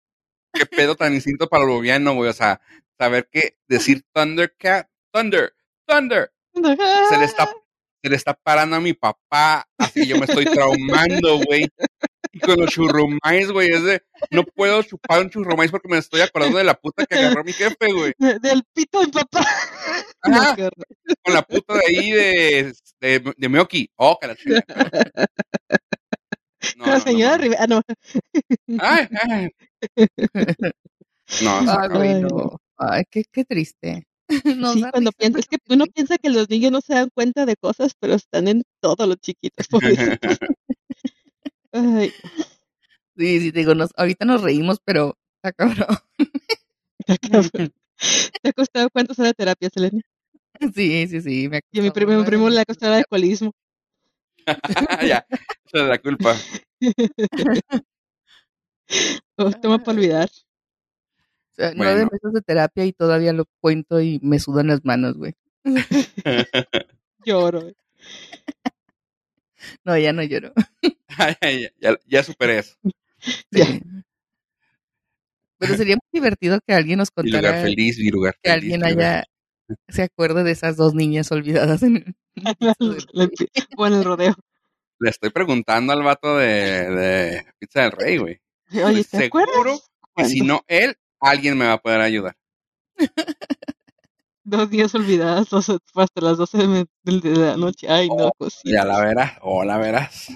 qué 0.53 0.65
pedo 0.65 0.95
tan 0.95 1.13
instinto 1.13 1.47
para 1.47 1.63
el 1.63 1.69
boliviano, 1.69 2.13
güey. 2.15 2.29
O 2.29 2.33
sea, 2.33 2.61
saber 2.97 3.27
que 3.31 3.57
decir 3.67 4.03
Thundercat, 4.13 4.87
Thunder, 5.11 5.53
Thunder, 5.87 6.31
se 6.53 7.17
le 7.17 7.25
está, 7.25 7.49
se 8.03 8.09
le 8.09 8.15
está 8.15 8.33
parando 8.33 8.75
a 8.75 8.79
mi 8.79 8.93
papá, 8.93 9.67
así 9.77 10.05
yo 10.05 10.17
me 10.17 10.25
estoy 10.25 10.45
traumando, 10.45 11.39
güey. 11.45 11.67
Y 12.33 12.39
con 12.39 12.59
los 12.59 12.69
churrumais, 12.71 13.51
güey, 13.51 13.69
es 13.69 13.83
de, 13.83 14.01
no 14.29 14.43
puedo 14.43 14.81
chupar 14.83 15.21
un 15.21 15.29
churrumais 15.29 15.69
porque 15.69 15.89
me 15.89 15.97
estoy 15.97 16.21
acordando 16.21 16.57
de 16.57 16.63
la 16.63 16.75
puta 16.75 17.05
que 17.05 17.15
agarró 17.15 17.43
mi 17.43 17.51
jefe, 17.51 17.91
güey. 17.91 18.13
De- 18.17 18.39
Del 18.39 18.63
pito 18.73 18.99
de 19.01 19.07
mi 19.07 19.11
papá. 19.11 19.45
Ajá. 20.21 20.55
No, 20.57 20.65
horror. 20.65 20.73
Con 21.23 21.33
la 21.33 21.41
puta 21.41 21.73
de 21.75 21.81
ahí 21.87 22.11
de, 22.11 22.73
de, 23.01 23.33
de 23.37 23.49
Miyoki. 23.49 23.89
Oh, 23.97 24.17
que 24.19 24.27
la 24.27 24.35
chica. 24.35 24.63
No, 26.77 26.85
la 26.87 26.93
no, 26.93 26.99
señora 27.01 27.37
no, 27.37 27.43
Rivera, 27.43 27.63
ah, 27.63 27.67
no. 27.67 27.81
Ay, 28.79 29.07
ay. 29.23 29.49
No, 31.43 31.89
güey, 31.89 32.21
no. 32.21 32.61
Ay, 32.77 33.03
qué, 33.09 33.23
qué 33.31 33.45
triste. 33.45 34.07
Nos 34.57 34.75
sí, 34.75 34.81
cuando 34.91 35.09
risa, 35.09 35.17
piensa, 35.17 35.39
es 35.39 35.47
que 35.47 35.57
uno 35.69 35.85
piensa 35.87 36.17
que 36.17 36.29
los 36.29 36.49
niños 36.49 36.71
no 36.71 36.81
se 36.81 36.93
dan 36.93 37.09
cuenta 37.13 37.45
de 37.45 37.55
cosas, 37.57 37.93
pero 37.99 38.13
están 38.13 38.47
en 38.47 38.63
todos 38.79 39.07
los 39.07 39.17
chiquitos, 39.17 39.67
pobrecitos. 39.69 40.37
Ay, 41.73 42.13
Sí, 43.17 43.39
sí, 43.41 43.51
te 43.51 43.59
digo, 43.59 43.75
nos, 43.75 43.91
ahorita 43.97 44.25
nos 44.25 44.41
reímos, 44.41 44.79
pero 44.83 45.17
está 45.35 45.51
cabrón. 45.53 45.97
está 46.99 47.17
cabrón. 47.31 47.73
¿Te 48.41 48.49
ha 48.49 48.53
costado 48.53 48.89
cuánto 48.89 49.13
sale 49.13 49.33
terapia, 49.33 49.69
Selena? 49.69 50.01
Sí, 50.73 51.07
sí, 51.07 51.21
sí. 51.21 51.49
Me 51.49 51.61
Y 51.71 51.79
a 51.79 51.83
mi 51.83 51.91
primo, 51.91 52.09
mi 52.11 52.15
nueve 52.15 52.29
primo 52.29 52.49
le 52.49 52.61
ha 52.61 52.65
costado 52.65 52.93
el 52.93 52.99
alcoholismo. 52.99 53.51
ya, 55.07 55.25
esa 55.29 55.83
es 55.83 55.87
la 55.89 55.97
culpa. 55.99 56.35
Oh, 59.37 59.49
toma 59.51 59.79
para 59.79 59.97
olvidar. 59.97 60.29
O 61.51 61.53
sea, 61.55 61.73
nueve 61.75 62.01
Bueno. 62.01 62.09
meses 62.11 62.33
de 62.33 62.41
terapia 62.41 62.85
y 62.85 62.91
todavía 62.93 63.31
lo 63.33 63.45
cuento 63.61 64.01
y 64.01 64.19
me 64.21 64.37
sudan 64.39 64.67
las 64.67 64.83
manos, 64.83 65.15
güey. 65.17 65.33
Lloro. 67.25 67.71
No, 69.85 69.97
ya 69.97 70.11
no 70.11 70.23
lloro. 70.23 70.53
Ya, 71.79 71.95
ya 72.07 72.23
superé 72.23 72.59
eso. 72.59 72.75
Ya. 73.51 73.65
Sí. 73.65 73.81
Pero 75.59 75.77
sería 75.77 75.95
muy 75.95 76.09
divertido 76.21 76.59
que 76.65 76.73
alguien 76.73 76.97
nos 76.97 77.09
Mi 77.15 77.29
lugar 77.29 77.43
contara 77.43 77.61
feliz, 77.63 77.99
mi 77.99 78.09
lugar 78.09 78.33
que 78.41 78.49
feliz. 78.49 78.53
alguien 78.73 78.81
mi 78.81 78.89
lugar- 78.91 79.13
haya 79.17 79.23
se 79.87 80.01
acuerde 80.03 80.43
de 80.43 80.51
esas 80.51 80.75
dos 80.75 80.93
niñas 80.95 81.31
olvidadas 81.31 81.83
en 81.83 81.97
el 81.97 82.15
o 83.77 83.87
en 83.87 83.93
el 83.93 84.03
rodeo. 84.03 84.33
Le 84.99 85.09
estoy 85.11 85.29
preguntando 85.29 85.93
al 85.93 86.01
vato 86.03 86.37
de, 86.37 86.47
de 86.89 87.45
Pizza 87.59 87.83
del 87.83 87.91
Rey, 87.91 88.17
güey. 88.17 88.41
Oye, 88.83 89.03
¿te 89.03 89.17
Seguro 89.17 89.43
acuerdas? 89.51 89.89
que 90.15 90.25
si 90.25 90.41
no 90.41 90.63
él, 90.67 90.95
alguien 91.19 91.57
me 91.57 91.65
va 91.65 91.73
a 91.73 91.81
poder 91.81 92.01
ayudar. 92.01 92.35
Dos 94.43 94.69
días 94.69 94.93
olvidadas, 94.95 95.49
dos, 95.49 95.69
hasta 95.69 96.21
las 96.21 96.37
12 96.37 96.57
de, 96.57 96.87
la 97.03 97.55
noche. 97.57 97.87
Ay, 97.87 98.09
no, 98.09 98.17
Ya 98.25 98.31
cositas. 98.37 98.85
la 98.87 98.99
verás, 98.99 99.33
o 99.41 99.63
la 99.63 99.77
verás. 99.77 100.27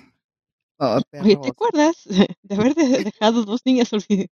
Oh, 0.78 1.00
Oye, 1.22 1.38
¿te 1.38 1.50
acuerdas 1.50 2.04
de 2.44 2.56
haber 2.56 2.76
de- 2.76 3.04
dejado 3.06 3.44
dos 3.46 3.62
niñas 3.66 3.92
olvidadas? 3.94 4.30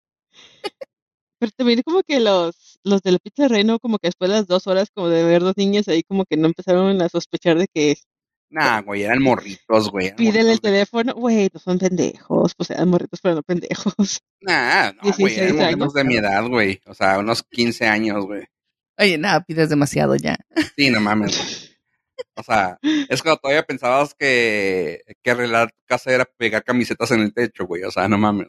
Pero 1.38 1.52
también 1.56 1.82
como 1.84 2.02
que 2.02 2.20
los, 2.20 2.78
los 2.84 3.02
de 3.02 3.12
la 3.12 3.18
pizza 3.18 3.48
reino, 3.48 3.78
como 3.80 3.98
que 3.98 4.08
después 4.08 4.30
de 4.30 4.36
las 4.38 4.46
dos 4.46 4.66
horas 4.66 4.90
como 4.94 5.08
de 5.08 5.24
ver 5.24 5.42
dos 5.42 5.56
niñas 5.56 5.88
ahí, 5.88 6.02
como 6.04 6.24
que 6.24 6.36
no 6.36 6.46
empezaron 6.46 7.00
a 7.02 7.08
sospechar 7.08 7.58
de 7.58 7.66
que 7.72 7.96
Nah, 8.50 8.82
güey, 8.82 9.02
eran 9.02 9.22
morritos, 9.22 9.90
güey. 9.90 10.06
eran 10.08 10.16
pídele 10.16 10.40
el 10.40 10.46
morritos, 10.46 10.60
teléfono. 10.60 11.14
Güey, 11.14 11.48
no 11.54 11.58
son 11.58 11.78
pendejos, 11.78 12.54
pues 12.54 12.70
eran 12.70 12.88
morritos, 12.90 13.20
pero 13.22 13.36
no 13.36 13.42
pendejos. 13.42 14.20
Nah, 14.42 14.92
no, 15.02 15.02
güey, 15.02 15.34
16 15.34 15.38
eran 15.38 15.56
morritos 15.78 15.94
de 15.94 16.04
mi 16.04 16.16
edad, 16.16 16.46
güey. 16.48 16.80
O 16.86 16.94
sea, 16.94 17.18
unos 17.18 17.42
15 17.44 17.86
años, 17.86 18.26
güey. 18.26 18.44
Oye, 18.98 19.16
nada, 19.16 19.40
pides 19.42 19.70
demasiado 19.70 20.14
ya. 20.16 20.36
Sí, 20.76 20.90
no 20.90 21.00
mames, 21.00 21.36
güey. 21.36 21.48
O 22.36 22.42
sea, 22.42 22.78
es 22.82 23.22
cuando 23.22 23.38
todavía 23.40 23.62
pensabas 23.64 24.14
que, 24.14 25.02
que 25.22 25.30
arreglar 25.30 25.70
tu 25.72 25.78
casa 25.86 26.12
era 26.12 26.24
pegar 26.24 26.64
camisetas 26.64 27.10
en 27.12 27.20
el 27.20 27.34
techo, 27.34 27.66
güey. 27.66 27.82
O 27.84 27.90
sea, 27.90 28.08
no 28.08 28.18
mames. 28.18 28.48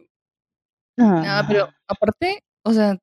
No, 0.98 1.22
Ah. 1.26 1.44
pero 1.48 1.70
aparte, 1.88 2.44
o 2.64 2.74
sea, 2.74 2.98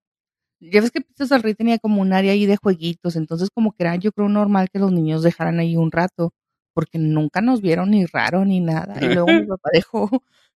ya 0.60 0.80
ves 0.80 0.90
que 0.90 1.00
Pizzas 1.00 1.30
del 1.30 1.42
Rey 1.42 1.54
tenía 1.54 1.78
como 1.78 2.02
un 2.02 2.12
área 2.12 2.32
ahí 2.32 2.46
de 2.46 2.56
jueguitos, 2.56 3.16
entonces 3.16 3.50
como 3.54 3.72
que 3.72 3.82
era 3.84 3.96
yo 3.96 4.12
creo 4.12 4.28
normal 4.28 4.68
que 4.72 4.78
los 4.78 4.92
niños 4.92 5.22
dejaran 5.22 5.58
ahí 5.60 5.76
un 5.76 5.90
rato, 5.92 6.32
porque 6.74 6.98
nunca 6.98 7.40
nos 7.40 7.62
vieron 7.62 7.90
ni 7.92 8.06
raro 8.06 8.44
ni 8.44 8.60
nada. 8.60 8.96
Y 9.00 9.14
luego 9.14 9.28
mi 9.28 9.46
papá 9.48 9.70
dejó, 9.72 10.10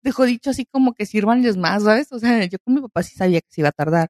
dejó 0.03 0.25
dicho 0.25 0.51
así 0.51 0.67
como 0.67 0.95
que 0.95 1.07
sírvanles 1.07 1.57
más, 1.57 1.85
¿sabes? 1.85 2.13
O 2.13 2.19
sea, 2.19 2.45
yo 2.47 2.59
con 2.65 2.75
mi 2.75 2.81
papá 2.83 3.03
sí 3.05 3.15
sabía 3.17 3.41
que 3.41 3.49
se 3.51 3.61
iba 3.63 3.69
a 3.71 3.73
tardar. 3.73 4.09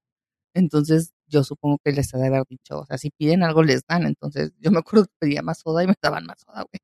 Entonces, 0.55 1.13
yo 1.31 1.45
supongo 1.45 1.79
que 1.85 1.93
les 1.93 2.15
ha 2.15 2.19
de 2.19 2.27
haber 2.29 2.45
dicho, 2.49 2.81
o 2.81 2.87
sea, 2.87 2.99
si 2.99 3.11
piden 3.11 3.43
algo 3.45 3.63
les 3.63 3.83
dan. 3.89 4.05
Entonces, 4.07 4.53
yo 4.61 4.71
me 4.73 4.81
acuerdo 4.81 5.07
que 5.07 5.13
pedía 5.21 5.43
más 5.43 5.61
soda 5.61 5.85
y 5.85 5.87
me 5.89 5.95
daban 6.03 6.27
más 6.27 6.41
soda, 6.43 6.65
güey. 6.71 6.81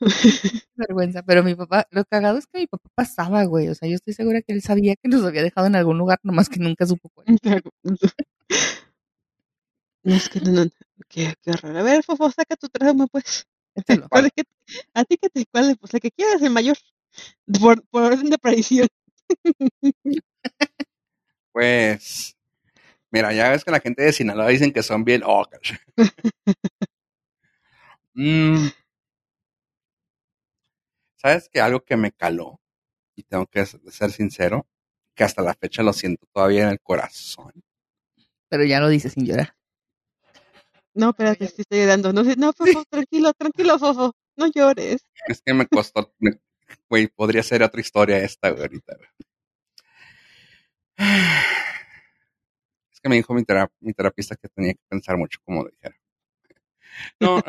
vergüenza, 0.76 1.22
pero 1.22 1.42
mi 1.42 1.54
papá, 1.54 1.86
lo 1.90 2.04
cagado 2.04 2.38
es 2.38 2.46
que 2.46 2.58
mi 2.60 2.66
papá 2.66 2.88
pasaba, 2.94 3.44
güey, 3.44 3.68
o 3.68 3.74
sea, 3.74 3.88
yo 3.88 3.96
estoy 3.96 4.14
segura 4.14 4.42
que 4.42 4.52
él 4.52 4.62
sabía 4.62 4.94
que 4.96 5.08
nos 5.08 5.24
había 5.24 5.42
dejado 5.42 5.66
en 5.66 5.76
algún 5.76 5.98
lugar, 5.98 6.18
nomás 6.22 6.48
que 6.48 6.60
nunca 6.60 6.86
supo 6.86 7.10
cuál. 7.14 7.26
No, 10.04 10.14
es 10.14 10.28
que 10.28 10.40
no, 10.40 10.52
no, 10.52 10.70
qué, 11.08 11.34
qué 11.42 11.50
horror. 11.50 11.76
A 11.76 11.82
ver, 11.82 12.02
Fofo, 12.04 12.30
saca 12.30 12.56
tu 12.56 12.68
trauma, 12.68 13.06
pues. 13.08 13.46
Échalo. 13.74 14.08
¿Cuál 14.10 14.26
es 14.26 14.32
que, 14.34 14.42
a 14.94 15.04
ti 15.04 15.16
que 15.18 15.28
te, 15.30 15.44
cuál 15.46 15.70
es? 15.70 15.76
Pues 15.78 15.92
la 15.92 16.00
que 16.00 16.10
quieras, 16.10 16.42
el 16.42 16.50
mayor. 16.50 16.76
Por, 17.60 17.82
por 17.88 18.02
orden 18.04 18.30
de 18.30 18.36
aparición. 18.36 18.88
Pues, 21.58 22.36
mira, 23.10 23.32
ya 23.32 23.50
ves 23.50 23.64
que 23.64 23.72
la 23.72 23.80
gente 23.80 24.04
de 24.04 24.12
Sinaloa 24.12 24.46
dicen 24.46 24.72
que 24.72 24.84
son 24.84 25.02
bien. 25.04 25.22
Oh. 25.26 25.44
Mm. 28.14 28.68
¿Sabes 31.16 31.48
que 31.48 31.60
algo 31.60 31.84
que 31.84 31.96
me 31.96 32.12
caló? 32.12 32.60
Y 33.16 33.22
tengo 33.24 33.46
que 33.46 33.64
ser 33.66 34.10
sincero, 34.12 34.66
que 35.16 35.24
hasta 35.24 35.42
la 35.42 35.54
fecha 35.54 35.82
lo 35.82 35.92
siento 35.92 36.26
todavía 36.32 36.62
en 36.64 36.68
el 36.70 36.80
corazón. 36.80 37.52
Pero 38.48 38.64
ya 38.64 38.78
lo 38.80 38.88
dice 38.88 39.10
sin 39.10 39.24
llorar. 39.26 39.54
No, 40.94 41.10
espérate, 41.10 41.46
sí 41.48 41.62
estoy 41.62 41.80
llorando. 41.80 42.12
No, 42.12 42.24
sé- 42.24 42.36
no, 42.36 42.52
Fofo, 42.52 42.84
tranquilo, 42.88 43.32
tranquilo, 43.34 43.78
Fofo. 43.78 44.12
No 44.36 44.46
llores. 44.46 45.02
Es 45.26 45.42
que 45.42 45.54
me 45.54 45.66
costó, 45.66 46.12
güey, 46.88 47.08
podría 47.08 47.42
ser 47.42 47.62
otra 47.64 47.80
historia 47.80 48.18
esta, 48.18 48.50
güey, 48.50 48.62
ahorita, 48.62 48.94
güey. 48.96 49.08
Es 52.92 53.00
que 53.00 53.08
me 53.08 53.16
dijo 53.16 53.32
mi, 53.32 53.44
tera- 53.44 53.72
mi 53.80 53.94
terapista 53.94 54.36
que 54.36 54.48
tenía 54.50 54.74
que 54.74 54.80
pensar 54.90 55.16
mucho 55.16 55.40
como 55.42 55.64
dijera. 55.64 55.96
No, 57.20 57.42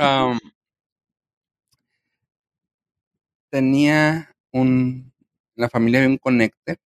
tenía 3.52 4.36
un, 4.52 5.14
en 5.56 5.62
la 5.62 5.70
familia 5.70 6.00
había 6.00 6.10
un 6.10 6.18
conecte, 6.18 6.78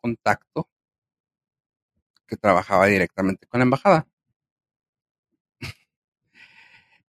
contacto, 0.00 0.68
que 2.26 2.36
trabajaba 2.36 2.86
directamente 2.86 3.46
con 3.46 3.60
la 3.60 3.62
embajada. 3.64 4.08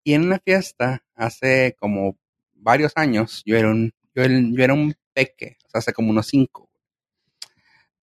Y 0.04 0.14
en 0.14 0.24
una 0.26 0.38
fiesta, 0.38 1.02
hace 1.14 1.74
como 1.78 2.16
varios 2.54 2.92
años, 2.96 3.42
yo 3.44 3.56
era 3.56 3.68
un, 3.70 3.92
yo 4.14 4.22
yo 4.26 4.62
era 4.64 4.74
un 4.74 4.94
peque, 5.12 5.56
o 5.66 5.70
sea, 5.70 5.78
hace 5.80 5.92
como 5.92 6.10
unos 6.10 6.26
cinco. 6.28 6.70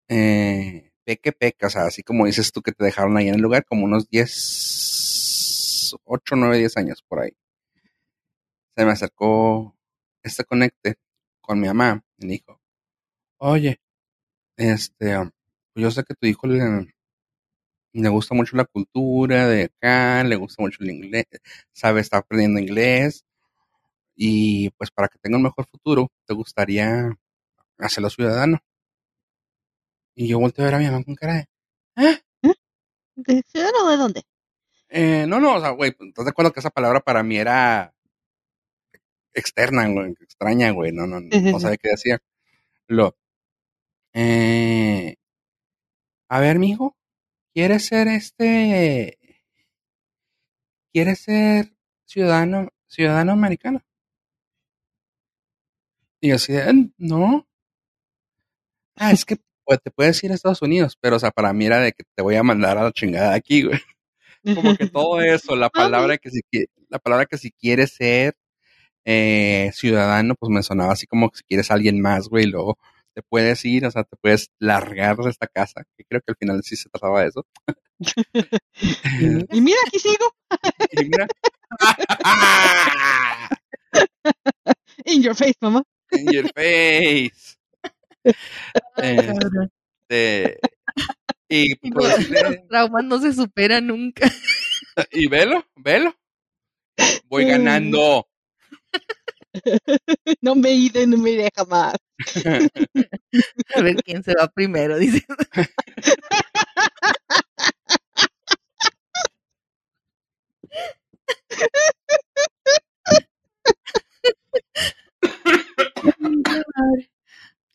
Eh, 0.08 0.87
peque, 1.08 1.32
peque, 1.32 1.64
o 1.64 1.70
sea, 1.70 1.86
así 1.86 2.02
como 2.02 2.26
dices 2.26 2.52
tú 2.52 2.60
que 2.60 2.72
te 2.72 2.84
dejaron 2.84 3.16
ahí 3.16 3.28
en 3.28 3.36
el 3.36 3.40
lugar, 3.40 3.64
como 3.64 3.86
unos 3.86 4.10
10, 4.10 5.96
8, 6.04 6.36
9, 6.36 6.58
10 6.58 6.76
años 6.76 7.02
por 7.02 7.20
ahí. 7.20 7.32
Se 8.76 8.84
me 8.84 8.92
acercó 8.92 9.74
este 10.22 10.44
conecte 10.44 10.96
con 11.40 11.60
mi 11.60 11.66
mamá 11.66 12.04
y 12.18 12.26
me 12.26 12.32
dijo, 12.34 12.60
oye, 13.38 13.80
este, 14.58 15.18
um, 15.18 15.30
pues 15.72 15.82
yo 15.84 15.90
sé 15.90 16.04
que 16.04 16.14
tu 16.14 16.26
hijo 16.26 16.46
le, 16.46 16.94
le 17.94 18.08
gusta 18.10 18.34
mucho 18.34 18.56
la 18.58 18.66
cultura 18.66 19.48
de 19.48 19.64
acá, 19.64 20.24
le 20.24 20.36
gusta 20.36 20.62
mucho 20.62 20.84
el 20.84 20.90
inglés, 20.90 21.24
sabe, 21.72 22.02
está 22.02 22.18
aprendiendo 22.18 22.60
inglés 22.60 23.24
y 24.14 24.70
pues 24.72 24.90
para 24.90 25.08
que 25.08 25.18
tenga 25.18 25.38
un 25.38 25.44
mejor 25.44 25.66
futuro, 25.68 26.12
te 26.26 26.34
gustaría 26.34 27.10
hacerlo 27.78 28.10
ciudadano. 28.10 28.60
Y 30.20 30.26
yo 30.26 30.40
volteo 30.40 30.64
a 30.64 30.66
ver 30.66 30.74
a 30.74 30.78
mi 30.78 30.86
mamá 30.86 31.04
con 31.04 31.14
cara 31.14 31.34
de, 31.34 31.46
¿eh? 32.08 32.18
¿De 33.14 33.42
ciudadano 33.46 33.88
de 33.88 33.96
dónde? 33.96 34.22
Eh, 34.88 35.26
no, 35.28 35.38
no, 35.38 35.54
o 35.54 35.60
sea, 35.60 35.70
güey, 35.70 35.94
¿estás 35.96 36.24
de 36.24 36.30
acuerdo 36.32 36.52
que 36.52 36.58
esa 36.58 36.70
palabra 36.70 36.98
para 36.98 37.22
mí 37.22 37.36
era 37.36 37.94
externa, 39.32 39.86
güey, 39.86 40.16
extraña, 40.20 40.72
güey? 40.72 40.90
No, 40.90 41.06
no, 41.06 41.20
no, 41.20 41.28
no 41.30 41.60
sabía 41.60 41.76
qué 41.76 41.90
decía. 41.90 42.18
Lo, 42.88 43.16
eh, 44.12 45.14
a 46.28 46.40
ver, 46.40 46.58
mijo, 46.58 46.96
¿quieres 47.54 47.86
ser 47.86 48.08
este, 48.08 49.16
quieres 50.92 51.20
ser 51.20 51.76
ciudadano, 52.06 52.70
ciudadano 52.88 53.30
americano? 53.34 53.84
Y 56.20 56.30
yo 56.30 56.34
así, 56.34 56.56
"Eh, 56.56 56.90
no. 56.98 57.46
Ah, 58.96 59.12
es 59.12 59.24
que 59.24 59.36
pues, 59.68 59.82
te 59.82 59.90
puedes 59.90 60.24
ir 60.24 60.32
a 60.32 60.34
Estados 60.34 60.62
Unidos, 60.62 60.96
pero, 60.98 61.16
o 61.16 61.18
sea, 61.18 61.30
para 61.30 61.52
mí 61.52 61.66
era 61.66 61.78
de 61.78 61.92
que 61.92 62.02
te 62.14 62.22
voy 62.22 62.36
a 62.36 62.42
mandar 62.42 62.78
a 62.78 62.84
la 62.84 62.92
chingada 62.92 63.34
aquí, 63.34 63.64
güey. 63.64 63.78
Como 64.54 64.74
que 64.74 64.86
todo 64.86 65.20
eso, 65.20 65.56
la 65.56 65.68
palabra 65.68 66.16
que 66.16 66.30
si, 66.30 66.40
la 66.88 66.98
palabra 66.98 67.26
que 67.26 67.36
si 67.36 67.50
quieres 67.50 67.92
ser, 67.92 68.34
eh, 69.04 69.70
ciudadano, 69.74 70.36
pues 70.36 70.48
me 70.48 70.62
sonaba 70.62 70.94
así 70.94 71.06
como 71.06 71.28
que 71.28 71.38
si 71.38 71.44
quieres 71.44 71.70
a 71.70 71.74
alguien 71.74 72.00
más, 72.00 72.28
güey, 72.28 72.46
luego 72.46 72.78
te 73.12 73.22
puedes 73.22 73.62
ir, 73.66 73.84
o 73.84 73.90
sea, 73.90 74.04
te 74.04 74.16
puedes 74.16 74.50
largar 74.58 75.16
de 75.18 75.28
esta 75.28 75.46
casa, 75.48 75.84
que 75.98 76.04
creo 76.04 76.22
que 76.22 76.32
al 76.32 76.36
final 76.38 76.62
sí 76.62 76.74
se 76.76 76.88
trataba 76.88 77.20
de 77.22 77.28
eso. 77.28 77.46
y 79.52 79.60
mira, 79.60 79.78
aquí 79.86 79.98
sigo. 79.98 80.32
y 80.92 81.04
mira. 81.04 81.26
In 85.04 85.22
your 85.22 85.34
face, 85.34 85.56
mamá. 85.60 85.82
In 86.12 86.32
your 86.32 86.50
face. 86.54 87.57
Este, 88.96 90.58
y 91.48 91.74
pues, 91.90 92.30
los 92.30 92.68
traumas 92.68 93.04
no 93.04 93.18
se 93.20 93.32
superan 93.32 93.86
nunca. 93.86 94.30
Y 95.12 95.28
velo, 95.28 95.64
velo. 95.76 96.12
Voy 97.26 97.44
ganando. 97.44 98.26
No 100.40 100.54
me 100.54 100.72
iré, 100.72 101.06
no 101.06 101.16
me 101.16 101.30
iré 101.30 101.50
jamás. 101.54 101.94
A 103.74 103.80
ver 103.80 103.96
quién 104.04 104.22
se 104.22 104.34
va 104.34 104.46
primero, 104.48 104.98
dice. 104.98 105.24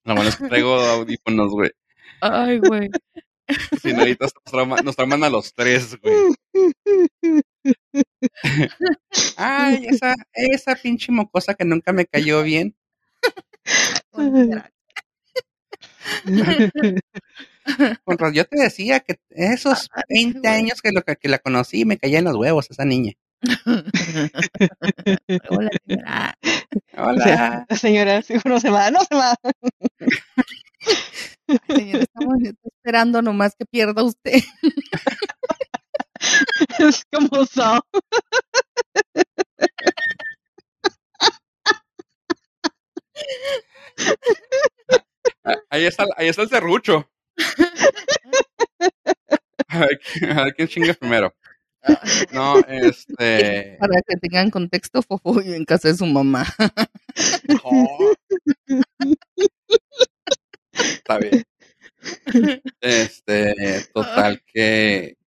Lo 0.06 0.16
bueno 0.16 0.30
es 0.30 0.33
que 0.33 0.33
traigo 0.48 0.76
audífonos, 0.76 1.52
güey. 1.52 1.72
Ay, 2.22 2.60
güey. 2.60 2.90
Si 3.82 3.94
no, 3.94 4.00
ahorita 4.00 4.26
nos 4.26 4.34
trauman, 4.46 4.86
nos 4.86 4.96
trauman 4.96 5.24
a 5.24 5.30
los 5.30 5.54
tres, 5.54 5.98
güey. 6.02 6.34
Ay, 9.38 9.86
esa, 9.90 10.16
esa 10.34 10.76
pinche 10.76 11.12
mocosa 11.12 11.54
que 11.54 11.66
nunca 11.66 11.92
me 11.92 12.06
cayó 12.06 12.44
bien. 12.44 12.76
Con 18.06 18.34
yo 18.34 18.46
te 18.46 18.62
decía 18.62 19.00
que 19.00 19.20
esos 19.30 19.90
20 20.10 20.48
años 20.48 20.82
que, 20.82 20.92
lo, 20.92 21.02
que 21.02 21.30
la 21.30 21.40
conocí 21.40 21.86
me 21.86 21.98
caía 21.98 22.20
en 22.20 22.26
los 22.26 22.36
huevos 22.36 22.70
esa 22.70 22.86
niña. 22.86 23.14
Hola, 25.50 25.70
señora. 25.86 26.38
Hola. 26.98 27.66
señora, 27.78 28.22
no 28.46 28.60
se 28.60 28.70
va, 28.70 28.92
no 28.92 29.00
se 29.02 29.16
va. 29.16 29.36
Estamos 31.48 32.38
esperando 32.64 33.22
nomás 33.22 33.56
que 33.56 33.66
pierda 33.66 34.04
usted. 34.04 34.42
es 36.80 37.04
como 37.12 37.46
so. 37.46 37.86
Ahí 45.70 45.86
está, 45.86 46.06
ahí 46.18 46.28
está 46.28 46.44
el 46.44 46.50
serrucho. 46.50 47.10
A 49.68 49.80
ver, 49.80 50.00
a 50.32 50.44
ver 50.44 50.54
quién 50.56 50.68
chinga 50.68 50.94
primero. 50.94 51.34
No, 52.32 52.60
este. 52.68 53.78
Para 53.80 54.02
que 54.08 54.16
tengan 54.18 54.50
contexto, 54.50 55.02
Fofo 55.02 55.34
vive 55.34 55.58
en 55.58 55.66
casa 55.66 55.90
de 55.90 55.96
su 55.96 56.06
mamá. 56.06 56.46
Oh. 57.64 58.14
Está 60.74 61.18
bien. 61.20 61.44
Este, 62.82 63.86
total 63.94 64.42
que 64.46 65.18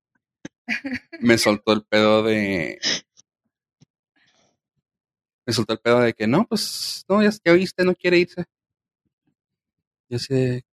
me 1.21 1.39
soltó 1.39 1.73
el 1.73 1.83
pedo 1.85 2.23
de. 2.23 2.79
Me 5.47 5.53
soltó 5.53 5.75
el 5.75 5.81
pedo 5.81 6.01
de 6.01 6.13
que 6.13 6.27
no, 6.27 6.45
pues, 6.47 7.05
no, 7.09 7.23
ya, 7.23 7.31
ya 7.45 7.53
viste, 7.53 7.85
no 7.85 7.95
quiere 7.95 8.19
irse. 8.19 8.45
Yo 10.09 10.19
sé. 10.19 10.65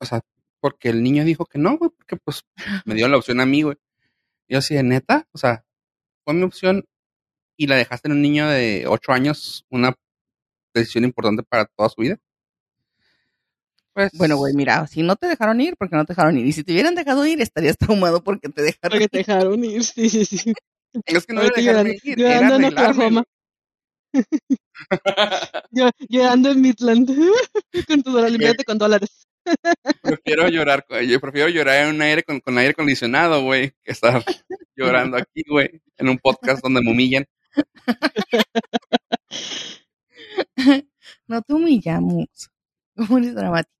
O 0.00 0.04
sea, 0.06 0.20
porque 0.60 0.88
el 0.90 1.02
niño 1.02 1.24
dijo 1.24 1.46
que 1.46 1.58
no, 1.58 1.76
güey, 1.78 1.90
porque 1.90 2.16
pues 2.16 2.44
me 2.84 2.94
dio 2.94 3.08
la 3.08 3.16
opción 3.16 3.40
a 3.40 3.46
mí, 3.46 3.62
güey. 3.62 3.76
Yo 4.48 4.58
así 4.58 4.74
de 4.74 4.82
neta, 4.82 5.28
o 5.32 5.38
sea, 5.38 5.64
fue 6.24 6.34
mi 6.34 6.42
opción 6.42 6.84
y 7.56 7.66
la 7.66 7.76
dejaste 7.76 8.08
en 8.08 8.12
un 8.12 8.22
niño 8.22 8.48
de 8.48 8.86
8 8.88 9.12
años, 9.12 9.66
una 9.70 9.94
decisión 10.74 11.04
importante 11.04 11.42
para 11.42 11.66
toda 11.66 11.88
su 11.88 12.02
vida. 12.02 12.18
Pues, 13.98 14.12
bueno, 14.12 14.36
güey, 14.36 14.54
mira, 14.54 14.86
si 14.86 15.02
no 15.02 15.16
te 15.16 15.26
dejaron 15.26 15.60
ir, 15.60 15.74
porque 15.76 15.96
no 15.96 16.04
te 16.04 16.12
dejaron 16.12 16.38
ir. 16.38 16.46
Y 16.46 16.52
si 16.52 16.62
te 16.62 16.70
hubieran 16.70 16.94
dejado 16.94 17.26
ir, 17.26 17.40
estarías 17.40 17.76
traumado 17.76 18.22
porque 18.22 18.48
te 18.48 18.62
dejaron 18.62 18.92
porque 18.92 19.08
te 19.08 19.18
dejaron 19.18 19.64
ir, 19.64 19.82
sí, 19.82 20.08
sí, 20.08 20.24
sí. 20.24 20.54
Es 21.04 21.26
que 21.26 21.32
no 21.32 21.42
me 21.42 21.50
dejaron 21.50 21.88
ir, 21.88 22.00
llorando 22.16 22.54
en 22.54 22.64
Oklahoma. 22.66 23.24
yo, 25.72 25.90
llorando 26.08 26.52
en 26.52 26.60
Midland 26.60 27.10
con 27.88 28.02
tu 28.04 28.12
dólar, 28.12 28.56
con 28.64 28.78
dólares. 28.78 29.26
Prefiero 30.00 30.48
llorar, 30.48 30.86
yo 31.04 31.20
prefiero 31.20 31.48
llorar 31.48 31.88
en 31.88 31.96
un 31.96 32.02
aire 32.02 32.22
con, 32.22 32.38
con 32.38 32.56
aire 32.56 32.70
acondicionado, 32.70 33.42
güey, 33.42 33.72
que 33.82 33.90
estar 33.90 34.24
llorando 34.76 35.16
aquí, 35.16 35.42
güey, 35.48 35.82
en 35.96 36.08
un 36.08 36.18
podcast 36.18 36.62
donde 36.62 36.82
me 36.82 36.92
humillan. 36.92 37.26
No 41.26 41.42
te 41.42 41.52
humillamos. 41.52 42.48
¿Cómo 42.98 43.18
eres 43.18 43.34
dramático? 43.34 43.72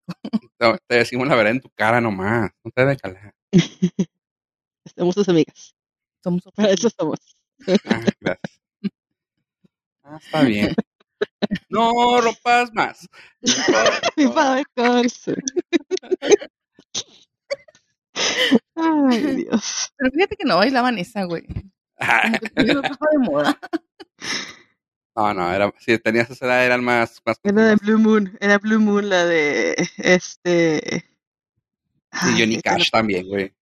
Te, 0.58 0.78
te 0.86 0.94
decimos 0.94 1.26
la 1.26 1.34
verdad 1.34 1.50
en 1.52 1.60
tu 1.60 1.68
cara 1.70 2.00
nomás. 2.00 2.52
No 2.62 2.70
te 2.70 2.82
debes 2.82 3.02
calar. 3.02 3.34
Somos 4.96 5.16
tus 5.16 5.28
amigas. 5.28 5.74
Somos 6.22 6.42
Para 6.54 6.70
eso 6.70 6.88
somos. 6.88 7.18
Ah, 7.86 8.04
gracias. 8.20 8.60
Ah, 10.04 10.18
está 10.22 10.42
bien. 10.42 10.74
No 11.68 12.20
rompas 12.20 12.72
más. 12.72 13.08
Mi 14.16 14.28
padre 14.28 14.62
corso. 14.74 15.32
Ay, 18.76 19.36
Dios. 19.36 19.92
Pero 19.96 20.10
fíjate 20.12 20.36
que 20.36 20.44
no 20.44 20.58
bailaban 20.58 20.96
esa, 20.98 21.24
güey. 21.24 21.44
Como 21.46 22.38
que 22.38 22.48
todavía 22.50 22.74
no 22.74 22.82
estaba 22.82 23.10
de 23.10 23.18
moda. 23.18 23.58
No, 25.18 25.34
no, 25.34 25.52
era, 25.52 25.74
si 25.80 25.98
tenías 25.98 26.30
esa 26.30 26.46
edad 26.46 26.64
eran 26.64 26.84
más, 26.84 27.20
más 27.26 27.40
Era 27.42 27.66
de 27.66 27.74
Blue 27.74 27.98
Moon, 27.98 28.38
era 28.40 28.56
Blue 28.58 28.78
Moon 28.78 29.08
la 29.08 29.24
de 29.26 29.74
este. 29.96 31.10
Y 32.12 32.38
Johnny 32.38 32.62
Cash 32.62 32.92
también, 32.92 33.26
güey. 33.26 33.52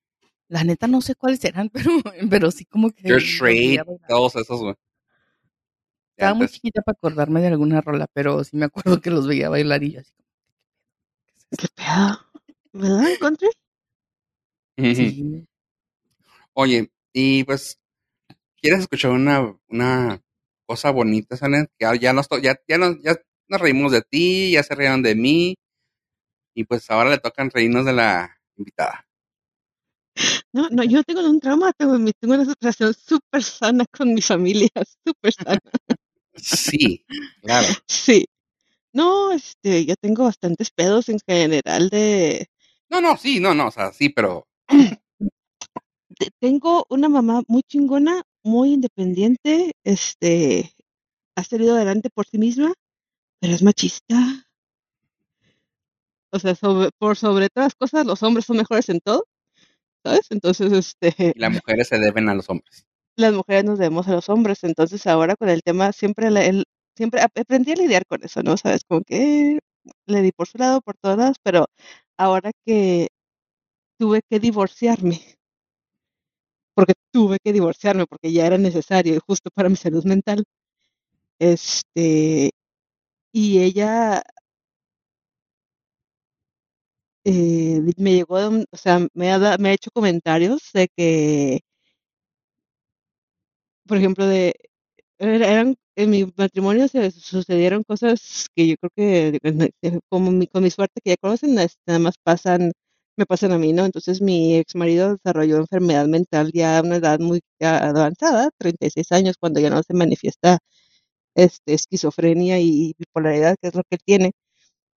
La 0.49 0.65
neta 0.65 0.87
no 0.87 1.01
sé 1.01 1.15
cuáles 1.15 1.43
eran, 1.47 1.71
pero, 1.73 1.91
pero 2.29 2.51
sí 2.51 2.67
como 2.67 2.91
que... 2.91 3.11
Veía 3.41 3.85
bailar. 3.85 4.07
todos 4.07 4.37
esos, 4.37 4.61
güey. 4.61 4.75
Estaba 6.11 6.35
muy 6.35 6.47
chiquita 6.49 6.83
para 6.83 6.95
acordarme 6.95 7.41
de 7.41 7.47
alguna 7.47 7.81
rola, 7.81 8.07
pero 8.13 8.45
sí 8.45 8.55
me 8.55 8.67
acuerdo 8.67 9.01
que 9.01 9.11
los 9.11 9.27
veía 9.27 9.49
bailar 9.49 9.83
y 9.83 9.93
yo 9.93 10.01
así 10.01 10.13
como... 10.13 10.29
¿Qué 11.57 11.69
pedo? 11.75 12.21
¿Verdad? 12.75 13.19
¿Country? 13.19 13.49
Ujú. 14.77 14.95
Sí. 14.95 15.47
Oye, 16.53 16.91
y 17.15 17.45
pues, 17.45 17.79
¿quieres 18.61 18.81
escuchar 18.81 19.13
una, 19.13 19.57
una 19.69 20.21
cosa 20.67 20.91
bonita, 20.91 21.37
Sanet? 21.37 21.71
Que 21.79 21.99
ya 21.99 22.13
nos, 22.13 22.29
to- 22.29 22.39
ya, 22.39 22.57
ya, 22.69 22.79
nos, 22.79 23.01
ya 23.03 23.17
nos 23.49 23.61
reímos 23.61 23.93
de 23.93 24.03
ti, 24.03 24.53
ya 24.53 24.63
se 24.63 24.75
rieron 24.75 25.03
de 25.03 25.15
mí, 25.15 25.57
y 26.55 26.65
pues 26.65 26.91
ahora 26.91 27.11
le 27.11 27.19
tocan 27.19 27.51
reírnos 27.51 27.85
de 27.85 27.93
la 27.93 28.39
invitada. 28.57 29.07
No, 30.53 30.69
no, 30.71 30.83
yo 30.85 30.99
no 30.99 31.05
tengo 31.05 31.29
un 31.29 31.41
trauma, 31.41 31.73
tengo, 31.75 31.93
tengo 32.19 32.35
una 32.35 32.55
relación 32.61 32.95
súper 32.95 33.43
sana 33.43 33.85
con 33.93 34.15
mi 34.15 34.23
familia, 34.23 34.71
súper 35.07 35.33
sana. 35.33 35.61
Sí, 36.35 37.05
claro. 37.43 37.67
Sí. 37.87 38.27
No, 38.93 39.33
este, 39.33 39.85
yo 39.85 39.95
tengo 39.97 40.25
bastantes 40.25 40.71
pedos 40.71 41.09
en 41.11 41.19
general 41.27 41.91
de... 41.91 42.47
No, 42.89 43.01
no, 43.01 43.17
sí, 43.17 43.41
no, 43.41 43.55
no, 43.55 43.69
o 43.69 43.71
sea, 43.71 43.93
sí, 43.93 44.09
pero 44.09 44.47
Tengo 46.41 46.87
una 46.89 47.09
mamá 47.09 47.43
muy 47.49 47.63
chingona, 47.63 48.23
muy 48.47 48.73
independiente, 48.75 49.73
este, 49.85 50.73
ha 51.37 51.45
salido 51.45 51.77
adelante 51.77 52.11
por 52.11 52.27
sí 52.27 52.39
misma, 52.39 52.75
pero 53.41 53.55
es 53.55 53.63
machista. 53.63 54.17
O 56.33 56.39
sea, 56.39 56.55
sobre- 56.55 56.91
por 56.99 57.17
sobre 57.17 57.49
todas 57.49 57.67
las 57.67 57.75
cosas, 57.75 58.07
los 58.07 58.23
hombres 58.23 58.45
son 58.47 58.57
mejores 58.59 58.89
en 58.89 59.01
todo, 59.01 59.25
¿sabes? 60.05 60.27
Entonces, 60.31 60.73
este, 60.73 61.35
y 61.37 61.41
las 61.41 61.53
mujeres 61.53 61.89
se 61.89 61.99
deben 61.99 62.29
a 62.29 62.35
los 62.35 62.49
hombres. 62.51 62.87
las 63.17 63.33
mujeres 63.35 63.65
nos 63.65 63.79
debemos 63.79 64.09
a 64.09 64.13
los 64.13 64.29
hombres. 64.29 64.65
Entonces, 64.65 65.07
ahora 65.07 65.37
con 65.37 65.49
el 65.49 65.63
tema, 65.63 65.93
siempre, 65.93 66.31
la- 66.31 66.45
el, 66.45 66.65
siempre 66.97 67.21
ap- 67.23 67.39
aprendí 67.39 67.73
a 67.73 67.77
lidiar 67.77 68.07
con 68.07 68.23
eso, 68.25 68.43
¿no? 68.43 68.57
Sabes, 68.57 68.83
como 68.89 69.03
que 69.03 69.59
le 70.07 70.23
di 70.23 70.33
por 70.33 70.49
su 70.49 70.59
lado, 70.59 70.81
por 70.83 70.97
todos 70.99 71.19
lados, 71.19 71.37
pero 71.43 71.67
ahora 72.19 72.51
que 72.67 73.09
tuve 73.99 74.23
que 74.31 74.41
divorciarme, 74.41 75.21
porque 76.77 76.95
tuve 77.13 77.39
que 77.45 77.55
divorciarme, 77.55 78.07
porque 78.07 78.33
ya 78.33 78.47
era 78.47 78.59
necesario 78.59 79.17
y 79.17 79.21
justo 79.27 79.51
para 79.55 79.71
mi 79.71 79.77
salud 79.77 80.05
mental, 80.07 80.45
este, 81.41 82.51
y 83.33 83.61
ella 83.63 84.23
eh, 87.25 87.81
me 87.99 88.13
llegó, 88.15 88.37
o 88.71 88.77
sea, 88.77 89.01
me 89.15 89.33
ha, 89.33 89.59
me 89.59 89.71
ha 89.71 89.73
hecho 89.73 89.91
comentarios 89.93 90.71
de 90.73 90.89
que, 90.97 91.61
por 93.87 93.97
ejemplo, 93.99 94.27
de, 94.27 94.55
era- 95.19 95.49
eran 95.49 95.77
en 95.97 96.11
mi 96.11 96.33
matrimonio 96.37 96.89
se 96.89 97.11
sucedieron 97.13 97.85
cosas 97.85 98.49
que 98.57 98.69
yo 98.69 98.77
creo 98.79 98.93
que, 98.97 99.41
como 100.11 100.33
mi, 100.33 100.47
con 100.49 100.63
mi 100.65 100.71
suerte 100.71 101.01
que 101.05 101.11
ya 101.13 101.17
conocen, 101.19 101.59
este, 101.59 101.81
nada 101.87 102.01
más 102.01 102.17
pasan, 102.23 102.73
me 103.17 103.27
pasan 103.27 103.53
a 103.53 103.59
mí, 103.59 103.73
¿no? 103.73 103.85
Entonces 103.85 104.21
mi 104.23 104.57
ex 104.57 104.75
marido 104.75 105.17
desarrolló 105.17 105.57
enfermedad 105.59 106.07
mental 106.07 106.51
ya 106.53 106.79
a 106.79 106.83
una 106.83 106.97
edad 106.97 107.19
muy 107.21 107.41
avanzada, 107.61 108.51
36 108.59 109.13
años, 109.13 109.37
cuando 109.41 109.61
ya 109.61 109.71
no 109.71 109.83
se 109.83 109.95
manifiesta 109.95 110.59
este, 111.37 111.75
esquizofrenia 111.75 112.61
y 112.61 112.95
bipolaridad, 112.99 113.57
que 113.61 113.69
es 113.69 113.75
lo 113.77 113.83
que 113.91 113.99
tiene. 113.99 114.33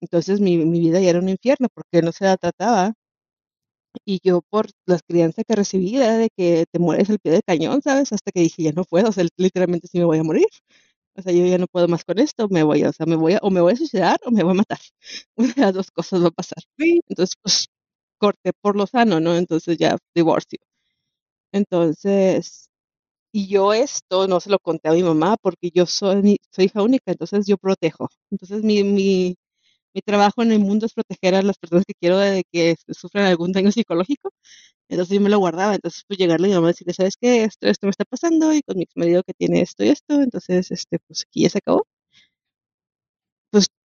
Entonces 0.01 0.41
mi, 0.41 0.57
mi 0.65 0.79
vida 0.81 0.99
ya 1.01 1.11
era 1.11 1.19
un 1.19 1.29
infierno 1.29 1.67
porque 1.73 2.01
no 2.03 2.11
se 2.13 2.25
la 2.25 2.37
trataba. 2.37 2.93
Y 4.05 4.19
yo 4.23 4.41
por 4.49 4.67
las 4.85 5.01
crianzas 5.03 5.45
que 5.47 5.55
recibí 5.55 5.95
era 5.97 6.17
de 6.17 6.29
que 6.35 6.65
te 6.71 6.79
mueres 6.79 7.09
al 7.09 7.19
pie 7.19 7.31
del 7.33 7.43
cañón, 7.45 7.81
¿sabes? 7.81 8.11
Hasta 8.13 8.31
que 8.31 8.41
dije, 8.41 8.63
ya 8.63 8.71
no 8.71 8.83
puedo, 8.85 9.09
o 9.09 9.11
sea, 9.11 9.25
literalmente 9.37 9.87
sí 9.87 9.97
me 9.99 10.05
voy 10.05 10.19
a 10.19 10.23
morir. 10.23 10.47
O 11.15 11.21
sea, 11.21 11.33
yo 11.33 11.45
ya 11.45 11.57
no 11.59 11.67
puedo 11.67 11.87
más 11.89 12.05
con 12.05 12.19
esto, 12.19 12.47
me 12.49 12.63
voy, 12.63 12.83
o 12.85 12.93
sea, 12.93 13.05
me 13.05 13.15
voy 13.15 13.33
a, 13.33 13.39
o 13.43 13.51
me 13.51 13.61
voy 13.61 13.73
a 13.73 13.77
suicidar 13.77 14.19
o 14.25 14.31
me 14.31 14.43
voy 14.43 14.53
a 14.53 14.55
matar. 14.55 14.79
Una 15.37 15.53
de 15.53 15.61
las 15.61 15.73
dos 15.75 15.91
cosas 15.91 16.23
va 16.23 16.27
a 16.29 16.31
pasar. 16.31 16.63
Entonces, 17.09 17.35
pues, 17.41 17.67
corté 18.19 18.53
por 18.61 18.77
lo 18.77 18.87
sano, 18.87 19.21
¿no? 19.21 19.35
Entonces 19.37 19.77
ya 19.79 19.97
divorcio. 20.15 20.59
Entonces, 21.51 22.69
y 23.33 23.47
yo 23.49 23.73
esto 23.73 24.27
no 24.27 24.39
se 24.41 24.49
lo 24.51 24.59
conté 24.59 24.89
a 24.89 24.93
mi 24.93 25.03
mamá 25.03 25.37
porque 25.41 25.71
yo 25.73 25.85
soy, 25.87 26.37
soy 26.51 26.65
hija 26.65 26.83
única, 26.83 27.11
entonces 27.11 27.47
yo 27.47 27.57
protejo. 27.57 28.09
Entonces 28.31 28.63
mi, 28.63 28.83
mi, 28.83 29.35
mi 29.93 30.01
trabajo 30.01 30.43
en 30.43 30.51
el 30.53 30.59
mundo 30.59 30.85
es 30.87 30.93
proteger 30.93 31.35
a 31.35 31.43
las 31.43 31.57
personas 31.59 31.85
que 31.87 31.93
quiero 31.99 32.17
de 32.19 32.43
que 32.51 32.75
sufran 32.89 33.25
algún 33.25 33.51
daño 33.53 33.71
psicológico. 33.71 34.31
Entonces 34.89 35.15
yo 35.15 35.21
me 35.21 35.29
lo 35.29 35.39
guardaba. 35.39 35.75
Entonces, 35.75 36.03
pues 36.07 36.19
llegarle 36.19 36.47
a 36.47 36.49
mi 36.51 36.55
mamá 36.55 36.69
y 36.69 36.71
decirle, 36.73 36.93
¿sabes 36.95 37.15
qué? 37.19 37.43
Esto, 37.45 37.67
esto 37.67 37.87
me 37.87 37.91
está 37.91 38.05
pasando 38.05 38.53
y 38.53 38.61
con 38.63 38.77
mi 38.77 38.83
ex 38.83 38.93
marido 38.97 39.23
que 39.23 39.33
tiene 39.33 39.61
esto 39.61 39.83
y 39.85 39.89
esto. 39.89 40.21
Entonces, 40.21 40.71
este, 40.71 40.99
pues 41.07 41.25
aquí 41.27 41.43
ya 41.43 41.49
se 41.51 41.59
acabó. 41.59 41.87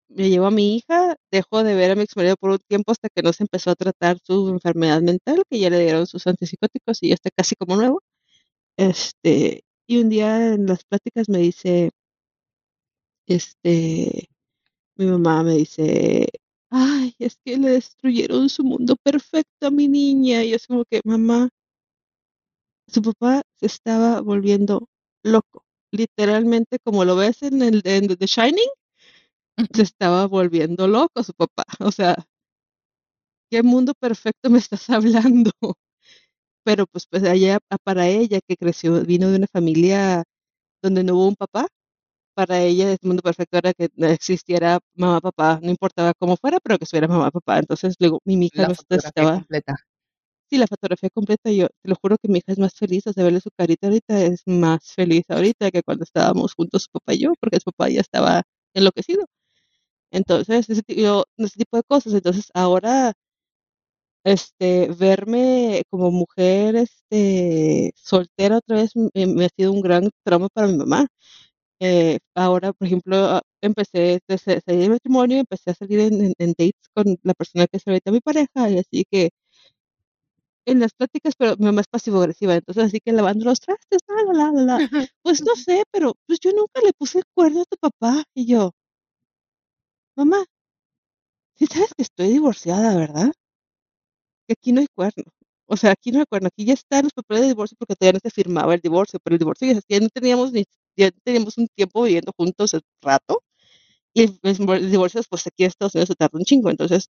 Me 0.09 0.29
llevo 0.29 0.47
a 0.47 0.51
mi 0.51 0.75
hija, 0.77 1.15
dejo 1.31 1.63
de 1.63 1.75
ver 1.75 1.91
a 1.91 1.95
mi 1.95 2.01
ex 2.03 2.15
marido 2.15 2.35
por 2.37 2.51
un 2.51 2.59
tiempo 2.67 2.91
hasta 2.91 3.09
que 3.09 3.21
no 3.21 3.33
se 3.33 3.43
empezó 3.43 3.71
a 3.71 3.75
tratar 3.75 4.17
su 4.23 4.49
enfermedad 4.49 5.01
mental, 5.01 5.43
que 5.49 5.59
ya 5.59 5.69
le 5.69 5.79
dieron 5.79 6.07
sus 6.07 6.25
antipsicóticos 6.27 7.01
y 7.03 7.09
ya 7.09 7.15
está 7.15 7.29
casi 7.35 7.55
como 7.55 7.75
nuevo. 7.75 8.01
Este, 8.77 9.63
y 9.87 9.99
un 9.99 10.09
día 10.09 10.53
en 10.55 10.67
las 10.67 10.83
pláticas 10.85 11.29
me 11.29 11.39
dice, 11.39 11.91
este, 13.27 14.29
mi 14.97 15.05
mamá 15.07 15.43
me 15.43 15.55
dice, 15.57 16.29
ay, 16.71 17.15
es 17.19 17.37
que 17.45 17.57
le 17.57 17.71
destruyeron 17.71 18.49
su 18.49 18.63
mundo 18.63 18.95
perfecto 19.03 19.67
a 19.67 19.71
mi 19.71 19.87
niña. 19.87 20.43
Y 20.43 20.53
es 20.53 20.67
como 20.67 20.85
que, 20.85 21.01
mamá, 21.05 21.49
su 22.87 23.01
papá 23.01 23.43
se 23.55 23.67
estaba 23.67 24.21
volviendo 24.21 24.87
loco. 25.23 25.63
Literalmente, 25.91 26.79
como 26.83 27.05
lo 27.05 27.15
ves 27.15 27.43
en 27.43 27.61
el 27.61 27.81
en 27.85 28.07
The 28.07 28.25
Shining, 28.25 28.69
se 29.75 29.81
estaba 29.83 30.27
volviendo 30.27 30.87
loco 30.87 31.23
su 31.23 31.33
papá. 31.33 31.65
O 31.79 31.91
sea, 31.91 32.15
¿qué 33.51 33.63
mundo 33.63 33.93
perfecto 33.99 34.49
me 34.49 34.59
estás 34.59 34.89
hablando? 34.89 35.51
Pero 36.63 36.87
pues, 36.87 37.05
pues 37.07 37.23
allá 37.23 37.59
para 37.83 38.07
ella 38.07 38.39
que 38.47 38.57
creció, 38.57 39.01
vino 39.05 39.29
de 39.29 39.37
una 39.37 39.47
familia 39.47 40.23
donde 40.83 41.03
no 41.03 41.15
hubo 41.15 41.27
un 41.29 41.35
papá, 41.35 41.67
para 42.35 42.61
ella 42.61 42.91
el 42.93 42.99
mundo 43.03 43.21
perfecto 43.23 43.57
era 43.59 43.73
que 43.73 43.89
no 43.95 44.07
existiera 44.07 44.79
mamá, 44.95 45.21
papá, 45.21 45.59
no 45.63 45.71
importaba 45.71 46.13
cómo 46.19 46.37
fuera, 46.37 46.59
pero 46.63 46.77
que 46.79 46.85
estuviera 46.85 47.07
mamá, 47.09 47.31
papá. 47.31 47.59
Entonces, 47.59 47.95
luego 47.99 48.21
mi 48.25 48.35
hija 48.47 48.63
La 48.63 48.67
no 48.67 48.75
fotografía 48.75 49.11
estaba, 49.15 49.31
completa. 49.31 49.75
sí, 50.49 50.57
la 50.57 50.67
fotografía 50.67 51.09
completa, 51.09 51.51
yo 51.51 51.67
te 51.81 51.89
lo 51.89 51.95
juro 52.01 52.17
que 52.21 52.27
mi 52.27 52.39
hija 52.39 52.51
es 52.53 52.59
más 52.59 52.73
feliz, 52.75 53.05
o 53.07 53.13
sea, 53.13 53.23
verle 53.23 53.41
su 53.41 53.49
carita 53.57 53.87
ahorita 53.87 54.21
es 54.21 54.41
más 54.45 54.93
feliz 54.93 55.23
ahorita 55.29 55.71
que 55.71 55.83
cuando 55.83 56.03
estábamos 56.03 56.53
juntos 56.53 56.83
su 56.83 56.89
papá 56.91 57.13
y 57.13 57.19
yo, 57.21 57.33
porque 57.39 57.57
su 57.59 57.65
papá 57.71 57.89
ya 57.89 58.01
estaba 58.01 58.43
enloquecido. 58.73 59.25
Entonces, 60.15 60.69
ese, 60.69 60.83
yo- 60.95 61.25
ese 61.37 61.59
tipo 61.59 61.77
de 61.77 61.83
cosas. 61.83 62.13
Entonces, 62.13 62.49
ahora, 62.55 63.13
este, 64.23 64.89
verme 64.97 65.83
como 65.89 66.11
mujer, 66.11 66.75
este, 66.75 67.93
soltera 67.95 68.57
otra 68.57 68.77
vez, 68.77 68.91
me, 68.95 69.25
me 69.27 69.45
ha 69.45 69.49
sido 69.55 69.71
un 69.71 69.81
gran 69.81 70.09
trauma 70.23 70.49
para 70.49 70.67
mi 70.67 70.77
mamá. 70.77 71.07
Eh, 71.81 72.19
ahora, 72.35 72.73
por 72.73 72.87
ejemplo, 72.87 73.17
ah, 73.17 73.41
empecé 73.61 74.19
desde 74.27 74.61
salir 74.61 74.81
del 74.81 74.91
matrimonio, 74.91 75.39
empecé 75.39 75.71
a 75.71 75.75
salir 75.75 75.99
en, 76.01 76.21
en- 76.25 76.33
en 76.39 76.49
dates 76.57 76.89
con 76.95 77.17
la 77.23 77.33
persona 77.35 77.67
que 77.67 77.77
es 77.77 77.87
ahorita 77.87 78.11
mi 78.11 78.21
pareja, 78.21 78.69
y 78.71 78.79
así 78.79 79.05
que 79.11 79.31
en 80.65 80.79
las 80.79 80.93
pláticas, 80.93 81.35
pero 81.37 81.55
mi 81.57 81.65
mamá 81.65 81.81
es 81.81 81.87
pasivo-agresiva, 81.87 82.55
entonces 82.55 82.83
así 82.85 82.99
que 82.99 83.11
lavando 83.11 83.45
los 83.45 83.59
trastes, 83.59 83.99
la, 84.07 84.33
la, 84.33 84.51
la, 84.51 84.51
la, 84.51 84.63
la. 84.63 84.77
Pues 85.23 85.41
no 85.43 85.55
sé, 85.55 85.83
pero 85.91 86.13
pues 86.27 86.39
yo 86.39 86.51
nunca 86.53 86.81
le 86.83 86.93
puse 86.93 87.19
el 87.19 87.25
cuerno 87.33 87.61
a 87.61 87.65
tu 87.65 87.77
papá, 87.77 88.23
y 88.33 88.47
yo, 88.47 88.71
mamá, 90.17 90.45
sí 91.57 91.65
sabes 91.67 91.93
que 91.93 92.03
estoy 92.03 92.29
divorciada, 92.29 92.95
¿verdad? 92.95 93.33
Que 94.47 94.53
aquí 94.53 94.71
no 94.71 94.81
hay 94.81 94.87
cuerno. 94.93 95.23
O 95.67 95.77
sea, 95.77 95.91
aquí 95.91 96.11
no 96.11 96.19
hay 96.19 96.25
cuerno, 96.25 96.47
aquí 96.47 96.65
ya 96.65 96.73
están 96.73 97.03
los 97.05 97.13
papeles 97.13 97.41
de 97.43 97.47
divorcio 97.49 97.75
porque 97.79 97.95
todavía 97.95 98.19
no 98.23 98.29
se 98.29 98.29
firmaba 98.31 98.73
el 98.75 98.81
divorcio, 98.81 99.19
pero 99.23 99.33
el 99.35 99.39
divorcio 99.39 99.71
ya, 99.73 99.79
ya 99.89 99.99
no 99.99 100.09
teníamos 100.09 100.51
ni, 100.51 100.65
ya 100.95 101.09
teníamos 101.23 101.57
un 101.57 101.67
tiempo 101.75 102.03
viviendo 102.03 102.31
juntos 102.37 102.73
hace 102.75 102.85
rato, 103.01 103.41
y 104.13 104.23
el, 104.23 104.39
el 104.43 104.91
divorcio, 104.91 105.21
pues 105.29 105.47
aquí 105.47 105.63
en 105.65 105.69
Estados 105.69 105.95
Unidos 105.95 106.09
se 106.09 106.15
tarda 106.15 106.37
un 106.39 106.45
chingo, 106.45 106.69
entonces 106.71 107.09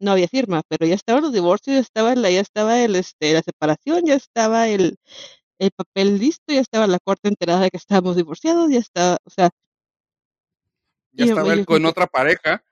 no 0.00 0.12
había 0.12 0.28
firma, 0.28 0.62
pero 0.68 0.86
ya 0.86 0.94
estaban 0.96 1.22
los 1.24 1.32
divorcios, 1.34 1.74
ya 1.76 1.80
estaba 1.80 2.14
la, 2.16 2.30
ya 2.30 2.40
estaba 2.40 2.80
el, 2.84 2.96
este, 2.96 3.34
la 3.34 3.42
separación, 3.42 4.06
ya 4.06 4.14
estaba 4.16 4.68
el, 4.68 4.96
el 5.58 5.70
papel 5.72 6.18
listo, 6.18 6.52
ya 6.54 6.60
estaba 6.60 6.86
la 6.88 6.98
corte 7.04 7.28
enterada 7.28 7.62
de 7.62 7.70
que 7.70 7.78
estábamos 7.78 8.16
divorciados, 8.16 8.70
ya 8.70 8.78
estaba, 8.80 9.18
o 9.24 9.30
sea, 9.30 9.50
Ya 11.16 11.24
y 11.24 11.28
estaba 11.30 11.52
él 11.54 11.64
con 11.64 11.82
que- 11.82 11.88
otra 11.88 12.06
pareja. 12.06 12.62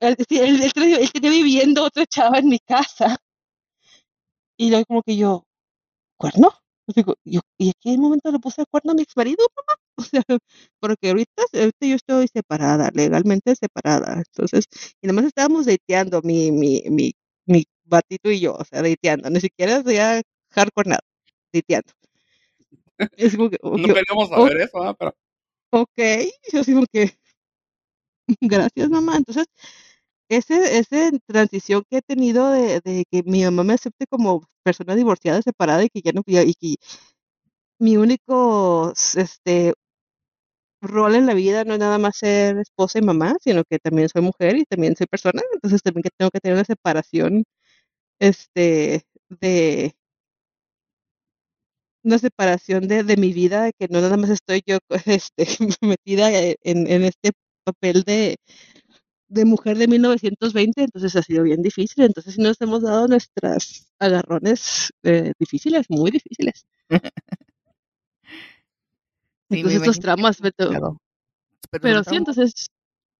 él, 0.00 0.16
él- 0.30 0.62
él 0.62 0.72
tenía- 1.12 1.30
viviendo 1.30 1.84
otra 1.84 2.04
chava 2.06 2.38
en 2.38 2.48
mi 2.48 2.58
casa. 2.58 3.16
Y 4.58 4.70
luego 4.70 4.84
como 4.86 5.02
que 5.02 5.16
yo, 5.16 5.44
¿cuerno? 6.18 6.50
Yo 6.88 6.92
digo, 6.94 7.14
yo, 7.24 7.40
¿y 7.58 7.70
aquí 7.70 7.94
en 7.94 8.00
momento 8.00 8.30
le 8.30 8.38
puse 8.38 8.62
el 8.62 8.66
cuerno 8.68 8.92
a 8.92 8.94
mi 8.94 9.02
ex 9.02 9.16
marido, 9.16 9.44
mamá? 9.56 9.80
O 9.98 10.02
sea, 10.02 10.22
porque 10.78 11.08
ahorita, 11.08 11.42
ahorita 11.54 11.86
yo 11.86 11.94
estoy 11.96 12.28
separada, 12.28 12.90
legalmente 12.92 13.54
separada. 13.56 14.18
Entonces, 14.18 14.66
y 15.00 15.06
nada 15.06 15.14
más 15.16 15.24
estábamos 15.24 15.64
dateando 15.66 16.20
mi, 16.22 16.52
mi, 16.52 16.82
mi, 16.90 17.12
mi 17.46 17.64
batito 17.84 18.30
y 18.30 18.40
yo, 18.40 18.54
o 18.54 18.64
sea, 18.64 18.82
dateando. 18.82 19.30
Ni 19.30 19.40
siquiera 19.40 19.82
ya 19.82 20.20
hardcore 20.50 20.90
nada, 20.90 21.00
dateando. 21.52 21.92
Es 23.16 23.36
como 23.36 23.48
que, 23.50 23.58
No 23.62 23.70
ok, 23.70 23.80
queríamos 23.94 24.30
oh, 24.30 24.36
saber 24.36 24.60
eso, 24.60 24.82
¿ah? 24.82 24.94
pero 24.94 25.14
ok, 25.70 25.98
yo 26.52 26.62
digo 26.62 26.84
que, 26.92 27.18
gracias 28.40 28.88
mamá. 28.90 29.16
Entonces, 29.16 29.46
ese, 30.30 30.78
esa 30.78 31.10
transición 31.26 31.84
que 31.90 31.98
he 31.98 32.02
tenido 32.02 32.50
de, 32.52 32.80
de 32.84 33.04
que 33.10 33.22
mi 33.24 33.44
mamá 33.44 33.64
me 33.64 33.74
acepte 33.74 34.06
como 34.08 34.48
persona 34.64 34.96
divorciada, 34.96 35.42
separada 35.42 35.84
y 35.84 35.90
que 35.90 36.02
ya 36.02 36.12
no, 36.12 36.22
y 36.26 36.54
que 36.54 36.76
mi 37.78 37.96
único, 37.96 38.92
este, 39.16 39.74
rol 40.82 41.14
en 41.14 41.26
la 41.26 41.34
vida 41.34 41.64
no 41.64 41.74
es 41.74 41.80
nada 41.80 41.98
más 41.98 42.16
ser 42.18 42.58
esposa 42.58 42.98
y 42.98 43.02
mamá, 43.02 43.36
sino 43.40 43.64
que 43.64 43.78
también 43.78 44.08
soy 44.08 44.22
mujer 44.22 44.56
y 44.56 44.64
también 44.64 44.96
soy 44.96 45.06
persona, 45.06 45.42
entonces 45.54 45.82
también 45.82 46.02
que 46.04 46.10
tengo 46.16 46.30
que 46.30 46.40
tener 46.40 46.54
una 46.56 46.64
separación, 46.64 47.44
este, 48.20 49.04
de, 49.40 49.94
una 52.04 52.18
separación 52.18 52.88
de, 52.88 53.02
de 53.04 53.16
mi 53.16 53.32
vida, 53.32 53.70
que 53.72 53.88
no 53.88 54.00
nada 54.00 54.16
más 54.16 54.30
estoy 54.30 54.62
yo, 54.66 54.78
este, 55.06 55.46
metida 55.80 56.30
en, 56.32 56.86
en 56.86 57.04
este 57.04 57.32
papel 57.66 58.04
de, 58.04 58.36
de 59.28 59.44
mujer 59.46 59.78
de 59.78 59.88
1920, 59.88 60.82
entonces 60.84 61.16
ha 61.16 61.22
sido 61.22 61.44
bien 61.44 61.62
difícil, 61.62 62.04
entonces 62.04 62.34
sí 62.34 62.42
nos 62.42 62.60
hemos 62.62 62.82
dado 62.82 63.08
nuestras 63.08 63.88
agarrones 64.00 64.92
eh, 65.04 65.32
difíciles, 65.40 65.86
muy 65.90 66.10
difíciles. 66.12 66.66
Sí, 69.50 69.62
Entonces 69.62 69.78
estos 69.78 69.98
imagino 69.98 70.04
que 70.14 70.20
traumas, 70.20 70.40
es 70.40 70.40
me 70.40 70.52
to- 70.52 70.76
complicado. 70.76 70.98
Pero 71.80 72.04
sí, 72.04 72.16
entonces 72.16 72.68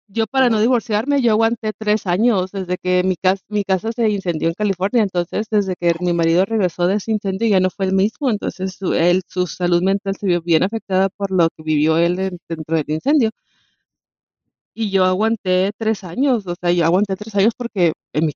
yo 0.09 0.27
para 0.29 0.51
no 0.51 0.61
divorciarme, 0.61 1.23
yo 1.23 1.33
aguanté 1.33 1.73
tres 1.79 2.07
años 2.07 2.53
desde 2.53 2.79
que 2.79 3.03
mi 3.05 3.17
casa, 3.17 3.45
mi 3.49 3.65
casa 3.65 3.93
se 3.93 4.09
incendió 4.11 4.49
en 4.49 4.55
California, 4.55 5.03
entonces 5.05 5.49
desde 5.51 5.77
que 5.77 5.95
mi 6.01 6.13
marido 6.15 6.45
regresó 6.47 6.87
de 6.89 6.97
ese 6.97 7.13
incendio 7.13 7.49
ya 7.49 7.61
no 7.61 7.71
fue 7.71 7.87
el 7.87 7.95
mismo, 7.95 8.31
entonces 8.31 8.75
su, 8.77 8.95
él, 8.95 9.23
su 9.29 9.47
salud 9.49 9.83
mental 9.83 10.17
se 10.17 10.27
vio 10.29 10.43
bien 10.43 10.63
afectada 10.65 11.09
por 11.11 11.31
lo 11.33 11.49
que 11.57 11.63
vivió 11.65 11.99
él 11.99 12.19
en- 12.21 12.39
dentro 12.49 12.77
del 12.77 12.87
incendio. 12.91 13.31
Y 14.77 14.91
yo 14.91 15.05
aguanté 15.07 15.73
tres 15.79 16.05
años, 16.05 16.47
o 16.47 16.55
sea, 16.61 16.71
yo 16.73 16.85
aguanté 16.85 17.17
tres 17.17 17.35
años 17.37 17.55
porque 17.57 17.95
en 18.15 18.27
mi 18.27 18.33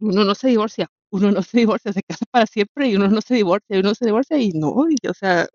uno 0.00 0.24
no 0.24 0.34
se 0.34 0.48
divorcia, 0.48 0.88
uno 1.10 1.32
no 1.32 1.42
se 1.42 1.58
divorcia, 1.60 1.92
se 1.94 2.02
casa 2.02 2.26
para 2.30 2.46
siempre 2.46 2.88
y 2.88 2.96
uno 2.96 3.08
no 3.08 3.20
se 3.22 3.34
divorcia, 3.36 3.76
y 3.76 3.80
uno 3.80 3.94
se 3.94 4.06
divorcia 4.06 4.38
y 4.38 4.50
no, 4.52 4.74
y, 4.90 4.96
o 5.08 5.14
sea, 5.14 5.48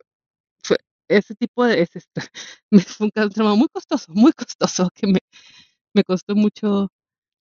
fue 0.64 0.78
ese 1.10 1.36
tipo 1.36 1.66
de, 1.66 1.82
ese, 1.84 2.02
fue 2.88 3.08
un 3.08 3.12
trauma 3.32 3.56
muy 3.56 3.68
costoso, 3.74 4.14
muy 4.14 4.34
costoso, 4.34 4.90
que 4.96 5.08
me, 5.08 5.20
me 5.94 6.04
costó 6.04 6.36
mucho, 6.36 6.90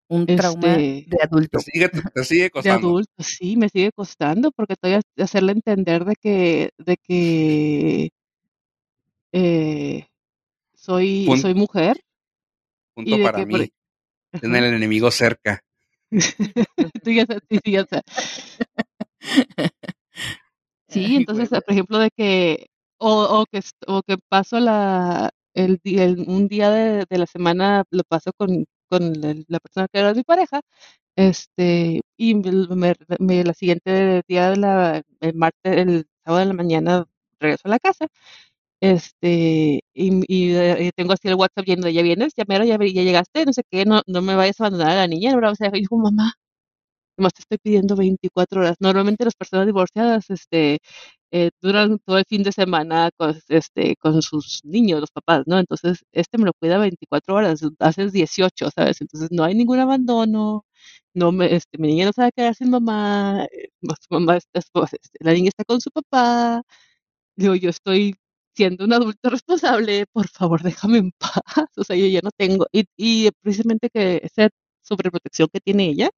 un 0.08 0.28
trauma 0.28 0.78
este, 0.78 1.06
de 1.06 1.18
te 1.50 1.58
adulto. 1.58 1.60
sigue, 1.60 1.88
te, 1.88 2.24
sigue 2.24 2.50
de 2.58 2.70
costando. 2.70 2.88
adulto, 2.88 3.22
sí, 3.22 3.56
me 3.56 3.68
sigue 3.68 3.92
costando 3.92 4.52
porque 4.52 4.76
todavía 4.76 5.02
hacerle 5.18 5.52
entender 5.52 6.04
de 6.04 6.16
que, 6.16 6.70
de 6.78 6.96
que, 6.98 8.10
eh, 9.32 10.06
soy, 10.74 11.26
Pun- 11.26 11.40
soy 11.40 11.54
mujer. 11.54 12.00
Punto 12.94 13.10
para 13.22 13.38
por- 13.46 13.60
mí. 13.60 13.70
Tienen 14.40 14.64
el 14.64 14.74
enemigo 14.74 15.10
cerca. 15.10 15.62
Tú 17.04 17.10
ya 17.10 17.26
sabes, 17.26 17.42
sí, 17.50 17.58
sí, 17.64 17.72
ya 17.72 17.84
sabes. 17.86 18.04
Sí, 20.88 21.04
Ay, 21.06 21.16
entonces, 21.16 21.48
por 21.50 21.72
ejemplo, 21.72 21.98
de 21.98 22.10
que, 22.10 22.66
o, 22.98 23.40
o 23.42 23.46
que, 23.50 23.60
o 23.86 24.02
que 24.02 24.16
paso 24.28 24.60
la, 24.60 25.30
el, 25.54 25.80
el- 25.84 26.24
un 26.28 26.48
día 26.48 26.70
de, 26.70 27.06
de 27.08 27.18
la 27.18 27.26
semana, 27.26 27.84
lo 27.90 28.02
paso 28.04 28.32
con, 28.36 28.66
con 28.88 29.12
la, 29.20 29.34
la 29.48 29.58
persona 29.60 29.88
que 29.92 29.98
era 30.00 30.14
mi 30.14 30.22
pareja, 30.24 30.60
este, 31.16 32.02
y 32.18 32.34
me, 32.36 32.52
me- 32.76 32.94
me- 33.20 33.44
la 33.44 33.54
siguiente 33.54 34.22
día 34.28 34.50
de 34.50 34.56
la, 34.56 35.02
el 35.20 35.34
martes, 35.34 35.62
el 35.78 36.06
sábado 36.24 36.40
de 36.40 36.46
la 36.46 36.54
mañana, 36.54 37.06
regreso 37.40 37.62
a 37.66 37.70
la 37.70 37.78
casa, 37.80 38.06
este, 38.82 39.82
y, 39.94 40.54
eh, 40.54 40.92
tengo 40.96 41.14
así 41.14 41.28
el 41.28 41.36
WhatsApp 41.36 41.66
lleno 41.66 41.84
de, 41.86 41.94
ya 41.94 42.02
vienes, 42.02 42.34
ya 42.36 42.44
mero, 42.48 42.64
ya, 42.66 42.78
ya 42.78 43.02
llegaste, 43.04 43.46
no 43.46 43.54
sé 43.54 43.62
qué, 43.70 43.86
no, 43.86 44.02
no 44.08 44.22
me 44.22 44.36
vayas 44.36 44.60
a 44.60 44.66
abandonar 44.66 44.92
a 44.92 44.96
la 44.96 45.08
niña, 45.08 45.32
¿no? 45.36 45.50
O 45.50 45.56
sea, 45.56 45.70
y 45.74 45.80
dijo, 45.82 45.98
mamá, 45.98 46.34
Nomás 47.18 47.34
te 47.34 47.42
estoy 47.42 47.58
pidiendo 47.58 47.94
24 47.96 48.60
horas. 48.62 48.76
Normalmente 48.80 49.24
las 49.24 49.34
personas 49.34 49.66
divorciadas, 49.66 50.30
este, 50.30 50.78
eh, 51.30 51.50
duran 51.60 51.98
todo 52.04 52.18
el 52.18 52.24
fin 52.28 52.42
de 52.42 52.52
semana 52.52 53.10
con, 53.16 53.34
este, 53.48 53.96
con 53.96 54.22
sus 54.22 54.60
niños, 54.64 55.00
los 55.00 55.10
papás, 55.10 55.42
¿no? 55.46 55.58
Entonces, 55.58 56.04
este 56.12 56.38
me 56.38 56.46
lo 56.46 56.52
cuida 56.54 56.78
24 56.78 57.34
horas, 57.36 57.60
haces 57.80 58.12
18, 58.12 58.70
¿sabes? 58.74 59.00
Entonces, 59.02 59.30
no 59.32 59.44
hay 59.44 59.54
ningún 59.54 59.78
abandono, 59.80 60.64
no 61.14 61.32
me, 61.32 61.54
este, 61.54 61.78
mi 61.78 61.88
niña 61.88 62.10
no 62.16 62.24
a 62.24 62.30
quedar 62.32 62.54
sin 62.54 62.70
mamá, 62.70 63.44
eh, 63.52 63.68
su 63.82 63.88
mamá 64.10 64.36
está, 64.38 64.60
la 65.20 65.32
niña 65.34 65.48
está 65.50 65.64
con 65.64 65.80
su 65.80 65.90
papá. 65.90 66.62
Digo, 67.36 67.54
yo 67.54 67.70
estoy 67.70 68.14
siendo 68.54 68.84
un 68.84 68.92
adulto 68.92 69.30
responsable, 69.30 70.06
por 70.12 70.28
favor, 70.28 70.62
déjame 70.62 70.98
en 70.98 71.12
paz. 71.12 71.32
O 71.76 71.84
sea, 71.84 71.96
yo 71.96 72.06
ya 72.06 72.20
no 72.22 72.30
tengo, 72.36 72.66
y, 72.72 72.84
y 72.96 73.30
precisamente 73.42 73.90
que 73.92 74.20
esa 74.24 74.48
sobreprotección 74.82 75.48
que 75.52 75.60
tiene 75.60 75.88
ella, 75.90 76.10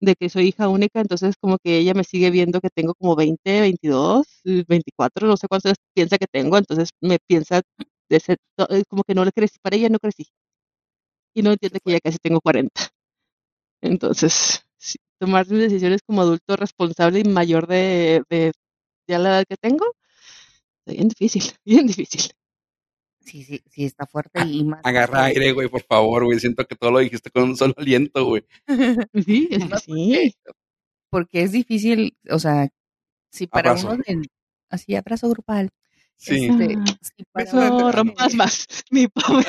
de 0.00 0.14
que 0.16 0.28
soy 0.30 0.48
hija 0.48 0.68
única, 0.68 1.00
entonces 1.00 1.34
como 1.40 1.58
que 1.58 1.78
ella 1.78 1.94
me 1.94 2.04
sigue 2.04 2.30
viendo 2.30 2.60
que 2.60 2.70
tengo 2.70 2.94
como 2.94 3.16
20, 3.16 3.60
22, 3.60 4.26
eh, 4.44 4.64
24, 4.68 5.26
no 5.28 5.36
sé 5.36 5.46
cuántos 5.48 5.74
piensa 5.94 6.18
que 6.18 6.26
tengo, 6.26 6.56
entonces 6.58 6.90
me 7.00 7.18
piensa 7.26 7.62
de 8.08 8.20
ser, 8.20 8.38
eh, 8.70 8.84
como 8.88 9.04
que 9.04 9.14
no 9.14 9.24
le 9.24 9.32
crecí, 9.32 9.56
para 9.62 9.76
ella 9.76 9.88
no 9.90 9.98
crecí, 9.98 10.26
y 11.34 11.42
no 11.42 11.52
entiende 11.52 11.80
que 11.84 11.92
ya 11.92 12.00
casi 12.00 12.18
tengo 12.18 12.40
40. 12.40 12.82
Entonces, 13.82 14.62
sí, 14.78 14.98
tomar 15.20 15.48
mis 15.50 15.60
decisiones 15.60 16.02
como 16.06 16.22
adulto 16.22 16.56
responsable 16.56 17.20
y 17.20 17.24
mayor 17.24 17.66
de, 17.68 18.22
de 18.30 18.52
ya 19.08 19.18
la 19.18 19.30
edad 19.30 19.44
que 19.48 19.56
tengo, 19.58 19.86
bien 20.86 21.08
difícil, 21.08 21.42
bien 21.64 21.86
difícil. 21.86 22.32
Sí, 23.20 23.44
sí, 23.44 23.62
sí, 23.70 23.84
está 23.84 24.06
fuerte 24.06 24.40
y 24.46 24.64
más. 24.64 24.80
Agarra 24.82 25.24
aire, 25.24 25.52
güey, 25.52 25.68
por 25.68 25.82
favor, 25.82 26.24
güey. 26.24 26.40
Siento 26.40 26.66
que 26.66 26.74
todo 26.74 26.90
lo 26.90 26.98
dijiste 27.00 27.30
con 27.30 27.44
un 27.44 27.56
solo 27.56 27.74
aliento, 27.76 28.24
güey. 28.24 28.44
Sí, 29.26 29.48
es 29.50 29.58
que 29.58 29.64
Más 29.68 29.82
sí. 29.82 30.34
porque 31.10 31.42
es 31.42 31.52
difícil, 31.52 32.16
o 32.30 32.38
sea, 32.38 32.68
si 33.32 33.46
para 33.46 33.70
Abrazo. 33.70 33.88
uno 33.92 34.02
de, 34.06 34.22
así 34.70 34.94
abrazo 34.96 35.28
grupal, 35.28 35.70
Sí. 36.16 36.46
este, 36.46 36.76
Ah, 36.78 36.84
si 37.00 37.24
para 37.32 37.50
uno 37.52 37.78
No 37.80 37.92
rompas 37.92 38.34
más, 38.34 38.66
mi 38.90 39.08
pobre 39.08 39.46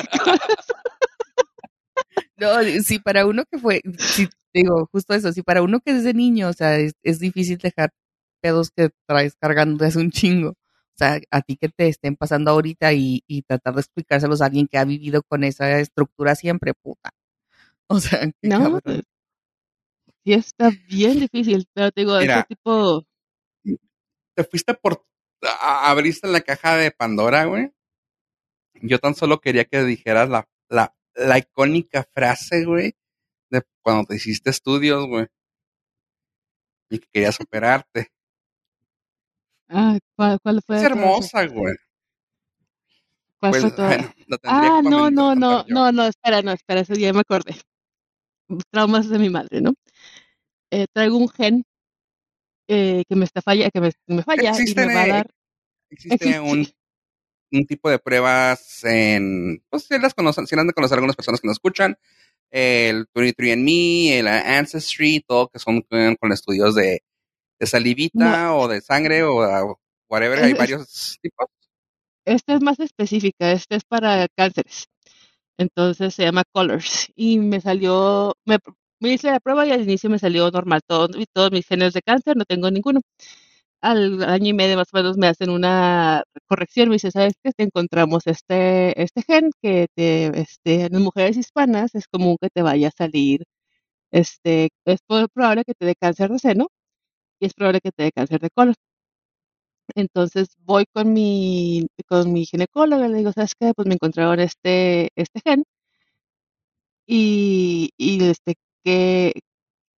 no, 2.36 2.62
si 2.82 2.98
para 2.98 3.26
uno 3.26 3.44
que 3.50 3.58
fue, 3.58 3.80
si 3.98 4.28
digo, 4.54 4.88
justo 4.92 5.14
eso, 5.14 5.32
si 5.32 5.42
para 5.42 5.62
uno 5.62 5.80
que 5.80 5.92
es 5.92 6.04
de 6.04 6.14
niño, 6.14 6.48
o 6.48 6.52
sea, 6.52 6.76
es, 6.78 6.92
es 7.02 7.18
difícil 7.20 7.58
dejar 7.58 7.90
pedos 8.42 8.70
que 8.70 8.90
traes 9.06 9.34
cargando 9.40 9.84
desde 9.84 10.00
un 10.00 10.10
chingo. 10.10 10.54
O 10.94 10.98
sea, 10.98 11.20
a 11.30 11.40
ti 11.42 11.56
que 11.56 11.68
te 11.68 11.88
estén 11.88 12.16
pasando 12.16 12.50
ahorita 12.50 12.92
y, 12.92 13.22
y 13.26 13.42
tratar 13.42 13.74
de 13.74 13.80
explicárselos 13.80 14.42
a 14.42 14.46
alguien 14.46 14.68
que 14.68 14.78
ha 14.78 14.84
vivido 14.84 15.22
con 15.22 15.42
esa 15.44 15.78
estructura 15.80 16.34
siempre, 16.34 16.74
puta. 16.74 17.10
O 17.88 18.00
sea, 18.00 18.20
qué 18.20 18.48
No, 18.48 18.58
cabrón. 18.58 18.80
pues, 18.84 19.02
sí 20.24 20.32
está 20.32 20.70
bien 20.88 21.20
difícil, 21.20 21.66
pero 21.74 21.90
te 21.92 22.00
digo, 22.02 22.18
Mira. 22.18 22.40
ese 22.40 22.44
tipo, 22.48 23.04
Te 24.34 24.44
fuiste 24.44 24.74
por. 24.74 25.04
a- 25.42 25.90
abriste 25.90 26.26
la 26.28 26.40
caja 26.40 26.76
de 26.76 26.90
Pandora, 26.90 27.44
güey. 27.44 27.70
Yo 28.80 28.98
tan 28.98 29.14
solo 29.14 29.40
quería 29.40 29.64
que 29.64 29.82
dijeras 29.84 30.28
la, 30.28 30.48
la, 30.68 30.94
la 31.14 31.38
icónica 31.38 32.04
frase, 32.14 32.64
güey, 32.64 32.94
de 33.50 33.62
cuando 33.82 34.04
te 34.06 34.16
hiciste 34.16 34.50
estudios, 34.50 35.06
güey. 35.06 35.26
Y 36.90 36.98
que 36.98 37.08
querías 37.12 37.40
operarte. 37.40 38.08
Ah, 39.68 39.98
¿cuál, 40.16 40.38
cuál 40.42 40.60
fue? 40.66 40.76
Es 40.76 40.82
hermosa, 40.82 41.46
güey. 41.46 41.74
¿Cuál 43.40 43.50
Pues, 43.50 43.62
fue 43.62 43.70
toda? 43.72 43.88
bueno, 43.88 44.14
Ah, 44.44 44.80
no, 44.84 45.10
no, 45.10 45.34
no, 45.34 45.66
yo. 45.66 45.74
no, 45.74 45.92
no, 45.92 46.06
espera, 46.06 46.42
no, 46.42 46.52
espera, 46.52 46.80
eso 46.80 46.94
ya 46.94 47.12
me 47.12 47.20
acordé. 47.20 47.56
Traumas 48.70 49.08
de 49.08 49.18
mi 49.18 49.30
madre, 49.30 49.60
¿no? 49.60 49.74
Eh, 50.70 50.86
traigo 50.92 51.16
un 51.18 51.28
gen 51.28 51.64
eh, 52.68 53.02
que 53.08 53.16
me 53.16 53.24
está 53.24 53.42
falla, 53.42 53.70
que 53.70 53.80
me, 53.80 53.90
me 54.06 54.22
falla 54.22 54.52
y 54.58 54.74
me 54.74 54.86
va 54.94 55.02
a 55.02 55.06
eh, 55.06 55.08
dar. 55.08 55.26
Existe 55.90 56.14
existe. 56.14 56.40
un, 56.40 56.66
un 57.52 57.66
tipo 57.66 57.90
de 57.90 57.98
pruebas 57.98 58.84
en, 58.84 59.62
pues 59.68 59.84
si 59.84 59.98
las 59.98 60.14
conocen, 60.14 60.46
si 60.46 60.54
las 60.56 60.62
han 60.62 60.68
de 60.68 60.72
conocer 60.72 60.96
algunas 60.96 61.16
personas 61.16 61.40
que 61.40 61.46
nos 61.48 61.56
escuchan, 61.56 61.96
el 62.50 63.06
23andMe, 63.14 64.18
el 64.18 64.28
Ancestry, 64.28 65.20
todo 65.26 65.48
que 65.48 65.58
son 65.58 65.82
con, 65.82 66.16
con 66.16 66.32
estudios 66.32 66.74
de, 66.74 67.02
de 67.62 67.68
salivita 67.68 68.56
o 68.56 68.68
de 68.68 68.80
sangre 68.82 69.22
o 69.24 69.34
uh, 69.72 69.76
whatever, 70.10 70.40
hay 70.40 70.54
Es- 70.54 70.58
varios 70.60 71.18
tipos. 71.22 71.48
Esta 72.24 72.54
es 72.54 72.62
más 72.62 72.78
específica, 72.80 73.52
esta 73.52 73.76
es 73.76 73.84
para 73.84 74.26
cánceres. 74.36 74.86
Entonces 75.58 76.14
se 76.14 76.24
llama 76.24 76.44
Colors. 76.52 77.10
Y 77.16 77.38
me 77.38 77.60
salió, 77.60 78.34
me, 78.46 78.58
me 79.00 79.12
hice 79.14 79.30
la 79.32 79.40
prueba 79.40 79.66
y 79.66 79.72
al 79.72 79.82
inicio 79.82 80.10
me 80.10 80.18
salió 80.20 80.50
normal, 80.50 80.82
todo, 80.86 81.08
todos 81.34 81.52
mis 81.52 81.66
genes 81.66 81.94
de 81.94 82.02
cáncer, 82.02 82.36
no 82.36 82.44
tengo 82.46 82.70
ninguno. 82.70 83.00
Al 83.82 84.22
año 84.24 84.48
y 84.50 84.54
medio 84.54 84.76
más 84.76 84.88
o 84.92 84.98
menos 84.98 85.18
me 85.18 85.28
hacen 85.28 85.50
una 85.50 86.24
corrección, 86.48 86.88
me 86.90 86.96
dice, 86.96 87.10
¿sabes 87.12 87.34
qué? 87.42 87.52
Te 87.52 87.64
encontramos 87.64 88.26
este, 88.26 89.00
este 89.02 89.22
gen 89.22 89.50
que 89.62 89.88
te, 89.94 90.40
este, 90.40 90.86
en 90.86 91.02
mujeres 91.02 91.36
hispanas 91.38 91.94
es 91.94 92.08
común 92.08 92.36
que 92.40 92.50
te 92.50 92.62
vaya 92.62 92.88
a 92.88 92.92
salir, 92.92 93.44
este, 94.12 94.70
es 94.86 95.00
probable 95.34 95.64
que 95.64 95.74
te 95.74 95.86
dé 95.86 95.94
cáncer 95.96 96.30
de 96.30 96.38
seno 96.38 96.68
y 97.42 97.46
es 97.46 97.54
probable 97.54 97.80
que 97.82 97.92
te 97.92 98.04
dé 98.04 98.12
cáncer 98.12 98.40
de 98.40 98.50
colon. 98.50 98.74
Entonces 99.94 100.48
voy 100.58 100.84
con 100.92 101.12
mi, 101.12 101.86
con 102.08 102.32
mi 102.32 102.44
ginecóloga, 102.46 103.08
le 103.08 103.18
digo, 103.18 103.32
¿sabes 103.32 103.54
qué? 103.58 103.72
Pues 103.74 103.86
me 103.88 103.94
encontraron 103.94 104.40
este, 104.40 105.10
este 105.16 105.40
gen 105.44 105.64
y, 107.06 107.90
y 107.96 108.24
este 108.24 108.54
que 108.84 109.32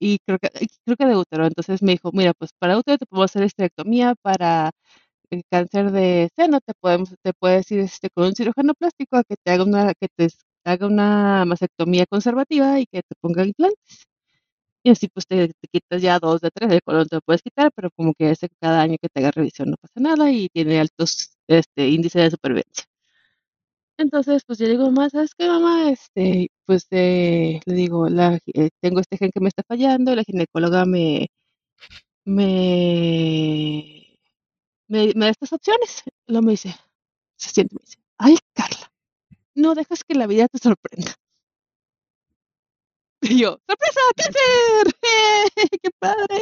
y 0.01 0.19
creo 0.27 0.39
que 0.41 0.51
y 0.61 0.67
creo 0.87 0.97
que 0.99 1.07
de 1.07 1.17
útero. 1.17 1.47
Entonces 1.47 1.83
me 1.83 1.93
dijo, 1.95 2.11
mira, 2.13 2.33
pues 2.35 2.53
para 2.59 2.79
útero 2.79 2.99
te 2.99 3.07
podemos 3.07 3.31
hacer 3.33 3.45
esterectomía, 3.45 4.15
para 4.23 4.73
el 5.31 5.43
cáncer 5.51 5.93
de 5.93 6.31
seno 6.37 6.61
te 6.63 6.75
podemos, 6.81 7.15
te 7.23 7.33
puedes 7.35 7.71
ir 7.73 7.81
este 7.81 8.11
con 8.11 8.27
un 8.29 8.35
cirujano 8.37 8.75
plástico 8.75 9.17
a 9.19 9.25
que 9.25 9.37
te 9.43 9.53
haga 9.53 9.65
una, 9.65 9.95
que 9.95 10.09
te 10.17 10.29
haga 10.65 10.87
una 10.89 11.45
mastectomía 11.47 12.07
conservativa 12.07 12.81
y 12.81 12.87
que 12.87 13.03
te 13.03 13.17
ponga 13.21 13.45
implantes. 13.47 14.07
Y 14.85 14.91
así 14.91 15.09
pues 15.09 15.27
te, 15.27 15.51
quitas 15.73 16.03
ya 16.03 16.19
dos 16.19 16.41
de 16.43 16.51
tres, 16.51 16.71
el 16.71 16.83
colon 16.83 17.09
te 17.09 17.17
lo 17.17 17.23
puedes 17.23 17.43
quitar, 17.43 17.73
pero 17.75 17.91
como 17.97 18.13
que 18.15 18.31
ese 18.31 18.49
cada 18.61 18.83
año 18.83 18.97
que 19.01 19.09
te 19.09 19.21
haga 19.21 19.31
revisión 19.33 19.71
no 19.71 19.77
pasa 19.81 19.95
nada 19.99 20.31
y 20.31 20.49
tiene 20.51 20.79
altos 20.81 21.31
este 21.49 21.89
índices 21.89 22.23
de 22.25 22.31
supervivencia. 22.31 22.85
Entonces, 23.97 24.43
pues 24.47 24.59
yo 24.59 24.69
digo, 24.69 24.85
mamá, 24.87 25.09
¿sabes 25.11 25.35
qué, 25.37 25.47
mamá? 25.49 25.91
Este, 25.91 26.49
pues 26.67 26.87
eh, 26.91 27.61
le 27.65 27.75
digo, 27.75 28.09
la, 28.09 28.39
eh, 28.55 28.71
tengo 28.81 29.01
este 29.01 29.17
gen 29.17 29.31
que 29.33 29.41
me 29.41 29.49
está 29.49 29.63
fallando, 29.67 30.15
la 30.15 30.25
ginecóloga 30.25 30.85
me, 30.85 31.29
me, 32.25 34.19
me, 34.89 35.13
me 35.15 35.25
da 35.27 35.31
estas 35.31 35.53
opciones. 35.53 36.03
Luego 36.27 36.47
me 36.47 36.53
dice, 36.53 36.75
se 37.37 37.51
siente, 37.51 37.77
me 37.77 37.83
dice, 37.85 37.99
ay, 38.19 38.37
Carla, 38.55 38.93
no 39.55 39.75
dejas 39.75 40.05
que 40.05 40.15
la 40.15 40.27
vida 40.27 40.49
te 40.49 40.59
sorprenda. 40.59 41.15
Y 43.37 43.39
yo, 43.41 43.59
¡sorpresa, 43.67 44.01
cáncer! 44.17 44.95
¡Qué 45.83 45.91
padre! 45.99 46.39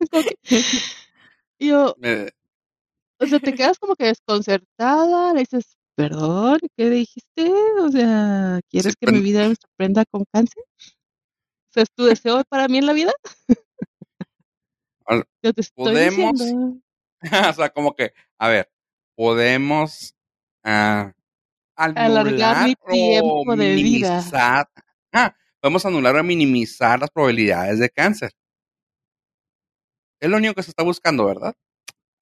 Que- 0.42 0.64
y 1.58 1.68
yo, 1.68 1.94
Me- 1.98 2.28
o 3.18 3.26
sea, 3.26 3.38
te 3.40 3.54
quedas 3.54 3.78
como 3.78 3.96
que 3.96 4.04
desconcertada, 4.06 5.32
le 5.32 5.40
dices, 5.40 5.76
perdón, 5.96 6.58
¿qué 6.76 6.90
dijiste? 6.90 7.50
O 7.80 7.88
sea, 7.90 8.60
¿quieres 8.68 8.92
Sí, 8.92 8.96
que 9.00 9.10
mi 9.12 9.20
vida 9.20 9.48
me 9.48 9.54
sorprenda 9.54 10.04
con 10.10 10.24
cáncer? 10.30 10.62
O 10.78 11.72
sea, 11.72 11.82
¿es 11.84 11.90
tu 11.94 12.04
deseo 12.04 12.42
para 12.48 12.68
mí 12.68 12.76
en 12.78 12.86
la 12.86 12.92
vida? 12.92 13.12
Al- 15.06 15.24
Yo 15.42 15.52
te 15.54 15.62
estoy 15.62 15.84
¿Podemos? 15.84 16.32
diciendo. 16.38 16.78
o 17.48 17.52
sea, 17.54 17.70
como 17.70 17.94
que, 17.94 18.12
a 18.38 18.48
ver, 18.48 18.70
podemos 19.16 20.14
ah, 20.62 21.12
Alargar 21.76 22.64
mi 22.64 22.74
tiempo 22.74 23.56
de 23.56 23.74
vida. 23.76 24.22
Ah, 25.12 25.34
podemos 25.66 25.84
anular 25.84 26.14
o 26.14 26.22
minimizar 26.22 27.00
las 27.00 27.10
probabilidades 27.10 27.80
de 27.80 27.90
cáncer. 27.90 28.30
Es 30.20 30.30
lo 30.30 30.36
único 30.36 30.54
que 30.54 30.62
se 30.62 30.70
está 30.70 30.84
buscando, 30.84 31.26
¿verdad? 31.26 31.54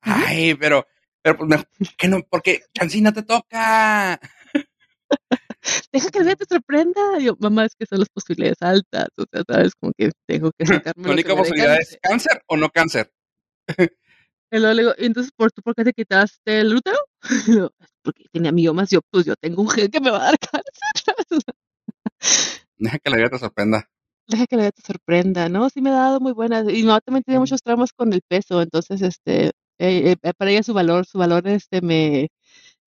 Ay, 0.00 0.54
pero 0.54 0.86
Pero 1.22 1.36
pues 1.36 1.48
mejor 1.50 1.66
que 1.98 2.08
no, 2.08 2.22
porque 2.22 2.62
Chansey 2.72 3.02
no 3.02 3.12
te 3.12 3.22
toca. 3.22 4.18
Deja 5.92 6.08
que 6.10 6.18
la 6.20 6.24
vida 6.24 6.36
te 6.36 6.46
sorprenda. 6.46 7.18
Yo, 7.18 7.36
mamá, 7.38 7.66
es 7.66 7.74
que 7.78 7.84
son 7.84 7.98
las 7.98 8.08
posibilidades 8.08 8.62
altas. 8.62 9.08
O 9.18 9.24
sea, 9.30 9.42
sabes, 9.46 9.74
como 9.78 9.92
que 9.92 10.10
tengo 10.26 10.50
que 10.58 10.64
sacarme. 10.66 11.06
La 11.06 11.12
única 11.12 11.36
posibilidad 11.36 11.78
es 11.78 11.98
cáncer 12.00 12.42
o 12.46 12.56
no 12.56 12.70
cáncer. 12.70 13.12
Y 14.52 14.58
luego 14.58 14.74
le 14.74 14.82
digo, 14.82 14.94
entonces, 14.98 15.32
¿por, 15.36 15.50
¿tú 15.50 15.62
por 15.62 15.74
qué 15.74 15.82
te 15.82 15.92
quitaste 15.92 16.60
el 16.60 16.76
útero? 16.76 16.98
Porque 18.02 18.24
tenía 18.30 18.52
miomas. 18.52 18.88
Yo, 18.88 19.00
pues 19.10 19.26
yo 19.26 19.34
tengo 19.34 19.60
un 19.62 19.68
gen 19.68 19.90
que 19.90 20.00
me 20.00 20.12
va 20.12 20.18
a 20.18 20.24
dar 20.26 20.38
cáncer. 20.38 21.42
Deja 22.78 22.98
que 22.98 23.10
la 23.10 23.16
vida 23.16 23.30
te 23.30 23.38
sorprenda. 23.38 23.88
Deja 24.26 24.46
que 24.46 24.56
la 24.56 24.62
vida 24.62 24.72
te 24.72 24.82
sorprenda, 24.82 25.48
¿no? 25.48 25.68
Sí 25.70 25.80
me 25.82 25.90
ha 25.90 25.94
dado 25.94 26.20
muy 26.20 26.32
buenas. 26.32 26.64
Y 26.68 26.72
mi 26.74 26.82
mamá 26.84 27.00
también 27.00 27.22
tiene 27.24 27.40
muchos 27.40 27.62
traumas 27.62 27.92
con 27.92 28.12
el 28.12 28.22
peso. 28.26 28.62
Entonces, 28.62 29.02
este, 29.02 29.48
eh, 29.78 30.16
eh, 30.22 30.32
para 30.36 30.50
ella 30.50 30.62
su 30.62 30.74
valor, 30.74 31.06
su 31.06 31.18
valor, 31.18 31.46
este, 31.48 31.80
me... 31.82 32.28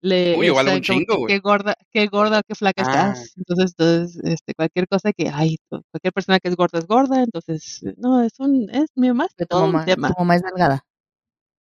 Le, 0.02 0.38
Uy, 0.38 0.48
igual 0.48 0.68
o 0.68 0.70
sea, 0.70 0.78
un 0.78 0.84
chingo, 0.84 1.18
güey. 1.18 1.34
qué 1.34 1.40
gorda, 1.40 1.74
qué 1.92 2.06
gorda, 2.08 2.42
qué 2.48 2.54
flaca 2.56 2.84
Ah. 2.86 3.12
estás. 3.14 3.34
Entonces, 3.38 3.76
entonces, 3.78 4.24
este, 4.24 4.54
cualquier 4.54 4.88
cosa 4.88 5.12
que, 5.14 5.30
ay, 5.34 5.58
cualquier 5.70 6.14
persona 6.14 6.40
que 6.40 6.50
es 6.50 6.56
gorda 6.56 6.78
es 6.80 6.86
gorda. 6.88 7.24
Entonces, 7.24 7.82
no, 7.98 8.22
es 8.24 8.34
un, 8.40 8.70
es 8.72 8.88
mi 8.96 9.08
mamá, 9.08 9.26
es 9.36 9.48
todo 9.48 9.66
mamá, 9.68 9.80
un 9.80 9.86
tema. 9.86 10.10
tu 10.10 10.16
mamá 10.20 10.36
es 10.36 10.44
delgada. 10.44 10.86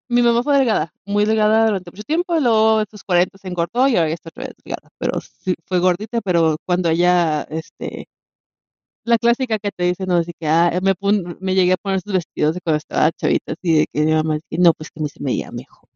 Mi 0.09 0.21
mamá 0.21 0.43
fue 0.43 0.57
delgada, 0.57 0.93
muy 1.05 1.25
delgada 1.25 1.65
durante 1.65 1.91
mucho 1.91 2.03
tiempo, 2.03 2.39
luego 2.39 2.81
en 2.81 2.85
sus 2.89 3.03
40 3.03 3.37
se 3.37 3.47
engordó 3.47 3.87
y 3.87 3.95
ahora 3.95 4.09
está 4.11 4.29
otra 4.29 4.45
vez 4.45 4.53
delgada. 4.63 4.89
Pero 4.97 5.19
sí, 5.21 5.55
fue 5.65 5.79
gordita, 5.79 6.21
pero 6.21 6.57
cuando 6.65 6.89
ella, 6.89 7.43
este, 7.49 8.07
la 9.05 9.17
clásica 9.17 9.59
que 9.59 9.71
te 9.71 9.83
dicen, 9.85 10.07
no, 10.07 10.17
así 10.17 10.33
que, 10.39 10.47
ah, 10.47 10.79
me, 10.81 11.55
llegué 11.55 11.73
a 11.73 11.77
poner 11.77 11.99
esos 11.99 12.13
vestidos 12.13 12.55
de 12.55 12.61
cuando 12.61 12.77
estaba 12.77 13.11
chavita, 13.11 13.53
así 13.53 13.79
de 13.79 13.87
que 13.91 14.01
mi 14.05 14.13
mamá, 14.13 14.35
dice, 14.35 14.61
no, 14.61 14.73
pues 14.73 14.89
que 14.91 14.99
a 14.99 15.03
mí 15.03 15.09
se 15.09 15.19
me 15.21 15.31
veía 15.31 15.51
mejor. 15.51 15.89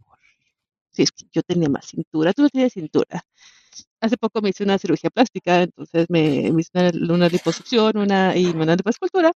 Sí, 0.91 1.03
es 1.03 1.11
que 1.11 1.25
yo 1.31 1.43
tenía 1.43 1.69
más 1.69 1.85
cintura, 1.87 2.33
tú 2.33 2.43
no 2.43 2.49
tienes 2.49 2.73
cintura. 2.73 3.23
Hace 4.01 4.17
poco 4.17 4.41
me 4.41 4.49
hice 4.49 4.63
una 4.63 4.77
cirugía 4.79 5.09
plástica, 5.11 5.63
entonces 5.63 6.07
me, 6.09 6.49
hice 6.59 6.71
una, 6.73 6.91
una 7.15 7.29
liposucción 7.29 7.97
una, 7.97 8.35
y 8.37 8.47
una 8.47 8.75
lipoescultura. 8.75 9.31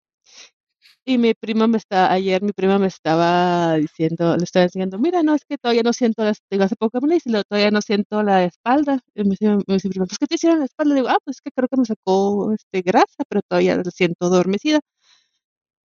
Y 1.09 1.17
mi 1.17 1.33
prima 1.33 1.67
me 1.67 1.77
está, 1.77 2.11
ayer 2.11 2.41
mi 2.43 2.51
prima 2.51 2.77
me 2.79 2.87
estaba 2.87 3.75
diciendo, 3.77 4.35
le 4.35 4.43
estaba 4.43 4.63
enseñando, 4.65 4.99
mira, 4.99 5.23
no, 5.23 5.35
es 5.35 5.45
que 5.45 5.57
todavía 5.57 5.81
no 5.81 5.93
siento, 5.93 6.21
las, 6.25 6.39
digo, 6.51 6.65
hace 6.65 6.75
poco 6.75 6.99
me 6.99 7.17
luego 7.25 7.43
todavía 7.45 7.71
no 7.71 7.81
siento 7.81 8.23
la 8.23 8.43
espalda. 8.43 8.99
Me 9.15 9.23
dice, 9.23 9.55
dice 9.67 9.87
mi 9.87 9.91
prima, 9.91 10.05
pues, 10.05 10.17
¿qué 10.19 10.27
te 10.27 10.35
hicieron 10.35 10.59
la 10.59 10.65
espalda? 10.65 10.93
Le 10.93 10.99
digo, 11.01 11.09
ah, 11.09 11.17
pues 11.23 11.37
es 11.37 11.41
que 11.41 11.51
creo 11.51 11.69
que 11.69 11.77
me 11.77 11.85
sacó 11.85 12.51
este, 12.51 12.81
grasa, 12.81 13.23
pero 13.29 13.41
todavía 13.47 13.77
la 13.77 13.89
siento 13.91 14.25
adormecida. 14.25 14.81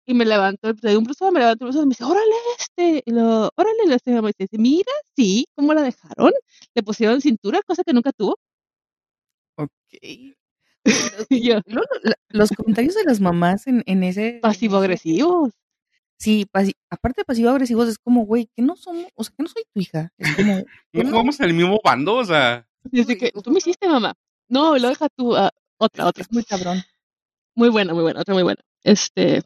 Y 0.06 0.14
me 0.14 0.24
levanto, 0.24 0.72
le 0.82 0.96
un 0.96 1.04
bruzo, 1.04 1.30
me 1.32 1.40
levanto 1.40 1.64
el 1.64 1.70
bruzo 1.70 1.86
me 1.86 1.90
dice, 1.90 2.04
órale, 2.04 2.34
este, 2.58 3.02
y 3.06 3.10
lo, 3.12 3.50
órale, 3.56 3.86
la 3.86 3.98
señora 4.00 4.22
me 4.22 4.32
dice, 4.36 4.58
mira, 4.58 4.92
sí, 5.16 5.46
¿cómo 5.54 5.72
la 5.74 5.82
dejaron? 5.82 6.32
Le 6.74 6.82
pusieron 6.82 7.20
cintura, 7.20 7.60
cosa 7.64 7.84
que 7.84 7.92
nunca 7.92 8.10
tuvo. 8.12 8.36
Ok. 9.56 9.70
Yo, 11.30 11.60
los 12.28 12.50
comentarios 12.50 12.94
de 12.94 13.04
las 13.04 13.20
mamás 13.20 13.66
en, 13.66 13.82
en 13.86 14.02
ese... 14.02 14.40
pasivo-agresivos. 14.42 15.52
Sí, 16.18 16.46
pasi- 16.52 16.76
aparte 16.90 17.22
de 17.22 17.24
pasivo-agresivos, 17.24 17.88
es 17.88 17.98
como, 17.98 18.24
güey, 18.24 18.48
que 18.54 18.62
no 18.62 18.76
somos, 18.76 19.06
o 19.14 19.24
sea, 19.24 19.34
que 19.36 19.42
no 19.42 19.48
soy 19.48 19.64
tu 19.72 19.80
hija. 19.80 20.10
Es 20.18 20.36
como, 20.36 20.62
No 20.92 21.10
jugamos 21.10 21.40
en 21.40 21.46
el 21.46 21.54
mismo 21.54 21.80
bando, 21.82 22.16
o 22.16 22.24
sea. 22.24 22.66
Así 22.92 23.16
que, 23.16 23.32
tú 23.32 23.50
me 23.50 23.58
hiciste, 23.58 23.88
mamá. 23.88 24.14
No, 24.48 24.76
lo 24.78 24.88
deja 24.88 25.08
tú, 25.16 25.36
ah, 25.36 25.50
otra, 25.78 26.06
otra. 26.06 26.22
es 26.22 26.32
muy 26.32 26.44
cabrón. 26.44 26.82
Muy 27.54 27.68
buena, 27.68 27.92
muy 27.94 28.02
buena, 28.02 28.20
otra 28.20 28.34
muy 28.34 28.42
buena. 28.42 28.60
Este, 28.82 29.42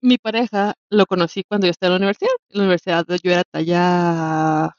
mi 0.00 0.18
pareja 0.18 0.74
lo 0.90 1.06
conocí 1.06 1.42
cuando 1.48 1.66
yo 1.66 1.70
estaba 1.70 1.88
en 1.96 2.00
la 2.00 2.06
universidad. 2.06 2.30
En 2.50 2.58
la 2.58 2.64
universidad 2.64 3.04
yo 3.22 3.30
era 3.32 3.44
talla, 3.44 4.76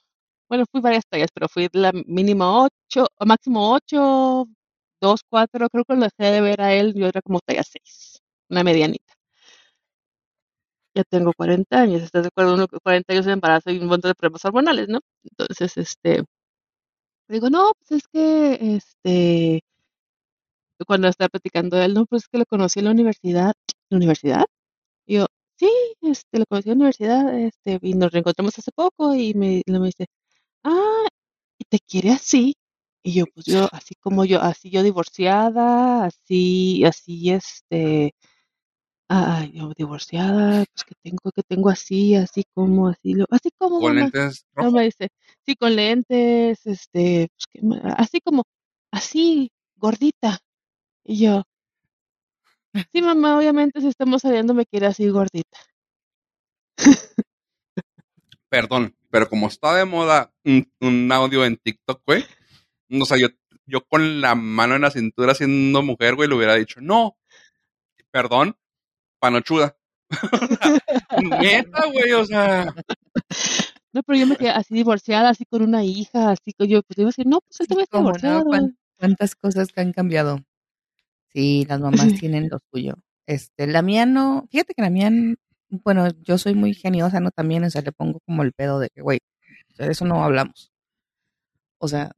bueno, 0.49 0.65
fui 0.71 0.81
varias 0.81 1.03
tallas, 1.09 1.29
pero 1.33 1.47
fui 1.49 1.67
la 1.73 1.91
mínima 2.05 2.63
8, 2.63 3.07
o 3.19 3.25
máximo 3.25 3.73
8, 3.73 4.47
2, 5.02 5.22
4, 5.30 5.70
creo 5.70 5.84
que 5.86 5.95
lo 5.95 6.02
dejé 6.02 6.32
de 6.34 6.41
ver 6.41 6.62
a 6.62 6.74
él, 6.74 6.93
yo 6.95 7.08
era 7.08 7.22
como 7.22 7.39
talla 7.41 7.64
6, 7.64 8.22
una 8.50 8.64
medianita. 8.64 9.14
Ya 10.95 11.04
tengo 11.04 11.32
40 11.34 11.80
años, 11.82 12.02
¿estás 12.02 12.24
de 12.24 12.28
acuerdo? 12.30 12.56
Uno 12.56 12.68
con 12.68 12.80
40 12.84 13.14
años 13.14 13.26
de 13.26 13.34
embarazo 13.34 13.70
y 13.72 13.78
un 13.80 13.88
montón 13.88 14.10
de 14.10 14.16
problemas 14.16 14.43
hormonales, 14.45 14.88
¿no? 14.89 15.00
Entonces, 15.24 15.78
este, 15.78 16.24
digo, 17.30 17.50
no, 17.50 17.72
pues 17.80 18.04
es 18.04 18.08
que, 18.08 18.58
este, 18.78 19.62
cuando 20.88 21.08
estaba 21.08 21.30
platicando 21.30 21.80
él, 21.82 21.93
no, 21.93 22.06
pues 22.06 22.24
es 22.24 22.28
que 22.30 22.38
lo 22.39 22.45
conocí 22.45 22.80
en 22.80 22.86
la 22.86 22.91
universidad. 22.91 23.54
¿La 23.89 23.98
universidad? 23.98 24.45
Y 25.08 25.16
yo, 25.18 25.28
sí, 25.58 25.70
este, 26.04 26.39
lo 26.39 26.45
conocí 26.48 26.70
en 26.72 26.80
la 26.80 26.86
universidad, 26.86 27.39
este, 27.39 27.80
y 27.84 27.95
nos 27.95 28.12
reencontramos 28.12 28.58
hace 28.60 28.72
poco 28.76 29.16
y 29.16 29.34
me, 29.36 29.64
y 29.66 29.72
me 29.74 29.88
dice, 29.88 30.08
ah, 30.66 31.08
¿y 31.60 31.66
te 31.66 31.80
quiere 31.82 32.12
así? 32.12 32.56
Y 33.08 33.14
yo, 33.14 33.26
pues 33.34 33.45
yo, 33.45 33.70
así 33.72 33.95
como 33.95 34.26
yo, 34.26 34.41
así 34.41 34.70
yo 34.70 34.84
divorciada, 34.84 36.03
así, 36.03 36.84
así, 36.84 37.32
este, 37.32 38.14
ah, 39.08 39.47
yo 39.49 39.72
divorciada, 39.78 40.66
pues 40.74 40.84
que 40.84 40.93
tengo, 41.01 41.32
que 41.34 41.41
tengo 41.43 41.70
así, 41.70 42.16
así 42.16 42.43
como, 42.53 42.89
así, 42.89 43.14
lo, 43.14 43.26
así 43.30 43.49
como, 43.58 43.80
Con 43.80 43.95
mamá. 43.95 44.12
lentes 44.14 44.45
me 44.74 44.84
dice, 44.84 45.08
sí, 45.45 45.55
con 45.55 45.78
lentes, 45.78 46.60
este, 46.66 47.30
pues, 47.32 47.45
que 47.49 47.62
así 47.95 48.20
como, 48.20 48.43
así, 48.91 49.53
gordita. 49.78 50.39
Y 51.05 51.20
yo, 51.20 51.43
sí, 52.91 53.01
mamá, 53.01 53.38
obviamente 53.38 53.80
si 53.80 53.88
estamos 53.88 54.24
saliendo 54.24 54.53
me 54.53 54.66
quiere 54.66 54.88
así 54.88 55.08
gordita. 55.08 55.60
Perdón, 58.49 58.97
pero 59.10 59.30
como 59.30 59.47
está 59.47 59.74
de 59.76 59.86
moda 59.86 60.30
un, 60.43 60.70
un 60.82 61.10
audio 61.10 61.45
en 61.45 61.55
TikTok, 61.55 62.01
güey. 62.05 62.26
O 62.89 63.05
sea, 63.05 63.17
yo, 63.17 63.27
yo 63.65 63.81
con 63.85 64.21
la 64.21 64.35
mano 64.35 64.75
en 64.75 64.81
la 64.81 64.91
cintura 64.91 65.33
siendo 65.35 65.81
mujer, 65.81 66.15
güey, 66.15 66.29
le 66.29 66.35
hubiera 66.35 66.55
dicho, 66.55 66.79
no, 66.81 67.17
perdón, 68.11 68.55
panochuda. 69.19 69.75
Neta, 71.41 71.85
güey, 71.91 72.13
o 72.13 72.25
sea. 72.25 72.73
No, 73.93 74.03
pero 74.03 74.19
yo 74.19 74.27
me 74.27 74.35
quedé 74.38 74.49
así 74.51 74.73
divorciada, 74.73 75.29
así 75.29 75.45
con 75.45 75.61
una 75.61 75.83
hija, 75.83 76.31
así 76.31 76.53
que 76.57 76.67
yo, 76.67 76.81
pues 76.83 76.97
iba 76.97 77.07
a 77.07 77.09
decir, 77.09 77.25
no, 77.27 77.41
pues 77.41 77.59
él 77.61 77.67
también 77.67 77.83
está 77.83 77.97
no, 77.97 78.03
divorciado. 78.05 78.43
cuán- 78.45 78.77
cuántas 78.97 79.35
cosas 79.35 79.71
que 79.71 79.81
han 79.81 79.93
cambiado. 79.93 80.39
Sí, 81.33 81.65
las 81.67 81.79
mamás 81.79 81.97
tienen 82.25 82.49
lo 82.49 82.59
suyo. 82.71 82.95
Este, 83.25 83.67
la 83.67 83.81
mía 83.81 84.05
no, 84.05 84.47
fíjate 84.51 84.73
que 84.73 84.81
la 84.81 84.89
mía, 84.89 85.11
bueno, 85.69 86.07
yo 86.21 86.38
soy 86.38 86.53
muy 86.55 86.73
geniosa, 86.73 87.19
¿no? 87.19 87.31
También, 87.31 87.63
o 87.63 87.69
sea, 87.69 87.81
le 87.81 87.91
pongo 87.91 88.19
como 88.25 88.43
el 88.43 88.53
pedo 88.53 88.79
de 88.79 88.89
que, 88.89 89.01
güey, 89.01 89.19
de 89.77 89.91
eso 89.91 90.05
no 90.05 90.23
hablamos. 90.23 90.71
O 91.79 91.88
sea, 91.88 92.11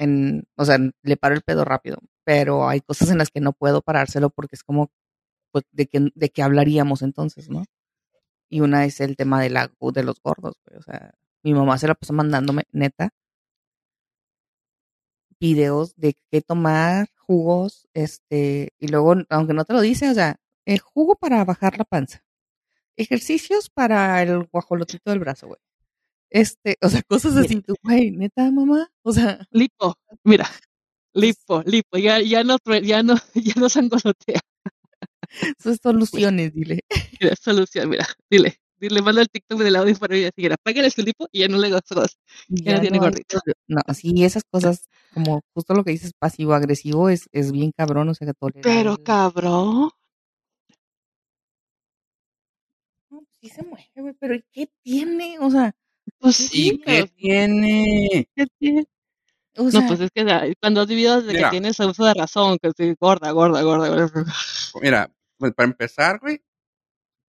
en, 0.00 0.44
o 0.56 0.64
sea, 0.64 0.78
le 1.02 1.16
paro 1.18 1.34
el 1.34 1.42
pedo 1.42 1.64
rápido, 1.64 1.98
pero 2.24 2.68
hay 2.68 2.80
cosas 2.80 3.10
en 3.10 3.18
las 3.18 3.30
que 3.30 3.40
no 3.40 3.52
puedo 3.52 3.82
parárselo 3.82 4.30
porque 4.30 4.56
es 4.56 4.64
como, 4.64 4.90
pues, 5.52 5.64
de 5.72 5.86
que, 5.88 6.10
de 6.14 6.30
que 6.30 6.42
hablaríamos 6.42 7.02
entonces, 7.02 7.50
¿no? 7.50 7.64
Y 8.50 8.62
una 8.62 8.86
es 8.86 9.00
el 9.00 9.16
tema 9.16 9.42
de, 9.42 9.50
la, 9.50 9.70
de 9.94 10.02
los 10.04 10.20
gordos, 10.22 10.56
güey. 10.66 10.78
O 10.78 10.82
sea, 10.82 11.14
mi 11.44 11.54
mamá 11.54 11.78
se 11.78 11.88
la 11.88 11.94
pasó 11.94 12.14
mandándome, 12.14 12.64
neta, 12.72 13.10
videos 15.38 15.94
de 15.96 16.14
qué 16.30 16.40
tomar, 16.42 17.08
jugos, 17.18 17.88
este, 17.94 18.72
y 18.78 18.88
luego, 18.88 19.14
aunque 19.28 19.54
no 19.54 19.64
te 19.66 19.74
lo 19.74 19.80
dice, 19.82 20.10
o 20.10 20.14
sea, 20.14 20.36
el 20.64 20.80
jugo 20.80 21.16
para 21.16 21.44
bajar 21.44 21.78
la 21.78 21.84
panza, 21.84 22.24
ejercicios 22.96 23.70
para 23.70 24.22
el 24.22 24.44
guajolotito 24.44 25.10
del 25.10 25.20
brazo, 25.20 25.48
güey. 25.48 25.60
Este, 26.30 26.76
o 26.80 26.88
sea, 26.88 27.02
cosas 27.02 27.36
así, 27.36 27.60
tú, 27.60 27.74
güey, 27.82 28.12
neta, 28.12 28.50
mamá, 28.52 28.88
o 29.02 29.12
sea, 29.12 29.44
Lipo, 29.50 29.96
mira, 30.22 30.44
lipo, 31.12 31.62
lipo, 31.66 31.98
ya, 31.98 32.20
ya 32.20 32.44
no, 32.44 32.56
ya 32.82 33.02
no, 33.02 33.14
ya 33.34 33.54
no 33.56 33.68
sangolotea. 33.68 34.40
sus 35.58 35.78
soluciones, 35.82 36.54
dile. 36.54 36.80
Mira, 37.20 37.34
solución, 37.36 37.90
mira, 37.90 38.06
dile, 38.30 38.56
dile, 38.78 39.02
manda 39.02 39.22
el 39.22 39.28
TikTok 39.28 39.58
del 39.60 39.74
audio 39.74 39.96
para 39.96 40.14
ella, 40.16 40.30
así, 40.34 40.46
apágale 40.46 40.90
su 40.90 41.02
lipo 41.02 41.26
y 41.32 41.40
ya 41.40 41.48
no 41.48 41.58
le 41.58 41.66
hagas 41.66 41.82
cosas. 41.82 42.16
Ya 42.48 42.74
no 42.74 42.80
tiene 42.80 42.98
hay 42.98 43.00
gordito. 43.00 43.40
No, 43.66 43.82
sí, 43.92 44.24
esas 44.24 44.44
cosas, 44.48 44.88
como 45.12 45.42
justo 45.52 45.74
lo 45.74 45.82
que 45.82 45.90
dices, 45.90 46.12
pasivo-agresivo, 46.16 47.08
es, 47.08 47.28
es 47.32 47.50
bien 47.50 47.72
cabrón, 47.76 48.08
o 48.08 48.14
sea, 48.14 48.28
que 48.28 48.34
tolerar 48.34 48.62
Pero 48.62 48.96
cabrón, 49.02 49.90
No, 53.10 53.24
sí 53.40 53.48
se 53.48 53.64
mueve, 53.64 53.90
güey, 53.96 54.14
pero 54.20 54.34
¿y 54.36 54.44
qué 54.52 54.70
tiene? 54.84 55.38
O 55.40 55.50
sea, 55.50 55.74
pues 56.18 56.40
¿Y 56.40 56.70
sí, 56.70 56.82
qué 56.84 57.06
tiene? 57.16 58.28
¿qué 58.34 58.46
tiene? 58.58 58.86
o 59.56 59.64
No, 59.64 59.86
pues 59.86 60.00
es 60.00 60.10
que 60.10 60.54
cuando 60.60 60.80
has 60.80 60.86
vivido 60.86 61.20
desde 61.20 61.34
Mira. 61.34 61.48
que 61.48 61.50
tienes 61.52 61.78
uso 61.80 62.04
de 62.04 62.14
razón, 62.14 62.58
que 62.60 62.70
sí, 62.76 62.94
gorda, 62.98 63.30
gorda, 63.30 63.62
gorda, 63.62 63.88
gorda. 63.88 64.32
Mira, 64.80 65.10
pues 65.38 65.52
para 65.54 65.68
empezar, 65.68 66.18
güey, 66.20 66.42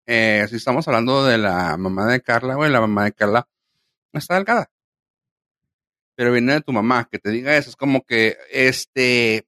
eh, 0.06 0.46
si 0.48 0.56
estamos 0.56 0.86
hablando 0.86 1.24
de 1.24 1.38
la 1.38 1.76
mamá 1.76 2.06
de 2.06 2.20
Carla, 2.20 2.54
güey, 2.54 2.70
la 2.70 2.80
mamá 2.80 3.04
de 3.04 3.12
Carla 3.12 3.48
no 4.12 4.18
está 4.18 4.34
delgada. 4.34 4.70
Pero 6.16 6.32
viene 6.32 6.52
de 6.54 6.60
tu 6.60 6.72
mamá, 6.72 7.08
que 7.10 7.18
te 7.18 7.30
diga 7.30 7.56
eso, 7.56 7.70
es 7.70 7.76
como 7.76 8.04
que, 8.04 8.36
este, 8.50 9.46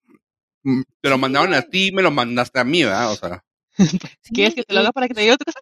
mm, 0.65 0.83
te 1.01 1.09
lo 1.11 1.19
mandaron 1.19 1.55
a 1.55 1.63
ti 1.63 1.89
y 1.89 1.93
me 1.93 2.03
lo 2.03 2.11
mandaste 2.11 2.59
a 2.59 2.65
mí, 2.65 2.83
¿verdad? 2.83 3.13
O 3.13 3.17
sea, 3.17 3.45
¿Quieres 4.35 4.55
que 4.55 4.63
te 4.65 4.75
lo 4.75 4.81
haga 4.81 4.93
para 4.93 5.09
que 5.09 5.15
te 5.15 5.21
lleve 5.23 5.35
a 5.35 5.37
tu 5.37 5.45
casa? 5.45 5.61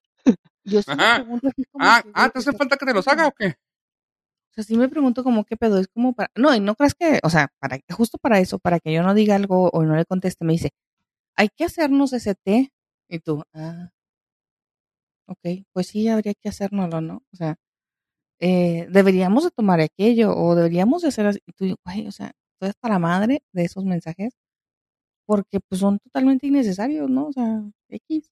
Yo 0.64 0.82
sí 0.82 0.90
me 0.90 1.02
Ajá. 1.02 1.16
pregunto 1.16 1.48
así 1.48 1.64
como 1.70 1.84
ah, 1.84 2.00
que, 2.02 2.10
ah, 2.14 2.28
¿te 2.30 2.38
hace 2.38 2.52
falta 2.52 2.76
que 2.76 2.86
te 2.86 2.94
los 2.94 3.06
haga 3.08 3.28
o 3.28 3.32
qué? 3.32 3.48
O 3.48 4.54
sea, 4.54 4.64
sí 4.64 4.76
me 4.76 4.88
pregunto 4.88 5.24
como 5.24 5.44
qué 5.44 5.56
pedo, 5.56 5.78
es 5.78 5.88
como 5.88 6.12
para, 6.14 6.30
no, 6.36 6.54
y 6.54 6.60
no 6.60 6.74
crees 6.76 6.94
que, 6.94 7.18
o 7.22 7.30
sea, 7.30 7.48
para, 7.58 7.78
justo 7.90 8.18
para 8.18 8.38
eso, 8.38 8.58
para 8.58 8.78
que 8.80 8.92
yo 8.92 9.02
no 9.02 9.12
diga 9.14 9.34
algo 9.34 9.68
o 9.70 9.82
no 9.82 9.96
le 9.96 10.04
conteste, 10.04 10.44
me 10.44 10.52
dice, 10.52 10.70
hay 11.36 11.48
que 11.50 11.64
hacernos 11.64 12.12
ese 12.12 12.34
té. 12.36 12.72
Y 13.08 13.20
tú, 13.20 13.42
ah, 13.54 13.90
ok, 15.26 15.64
pues 15.72 15.88
sí, 15.88 16.08
habría 16.08 16.34
que 16.34 16.48
hacérnoslo, 16.48 17.00
¿no? 17.00 17.22
O 17.32 17.36
sea, 17.36 17.56
eh, 18.40 18.86
deberíamos 18.90 19.44
de 19.44 19.50
tomar 19.52 19.80
aquello 19.80 20.36
o 20.36 20.54
deberíamos 20.56 21.02
de 21.02 21.08
hacer 21.08 21.26
así. 21.26 21.40
Y 21.46 21.52
tú, 21.52 21.76
güey, 21.84 22.06
o 22.08 22.12
sea, 22.12 22.32
tú 22.58 22.66
eres 22.66 22.76
para 22.76 22.98
madre 22.98 23.42
de 23.52 23.64
esos 23.64 23.84
mensajes 23.84 24.34
porque 25.26 25.60
pues 25.60 25.80
son 25.80 25.98
totalmente 26.00 26.46
innecesarios, 26.46 27.10
¿no? 27.10 27.28
O 27.28 27.32
sea, 27.32 27.62
X. 27.88 28.30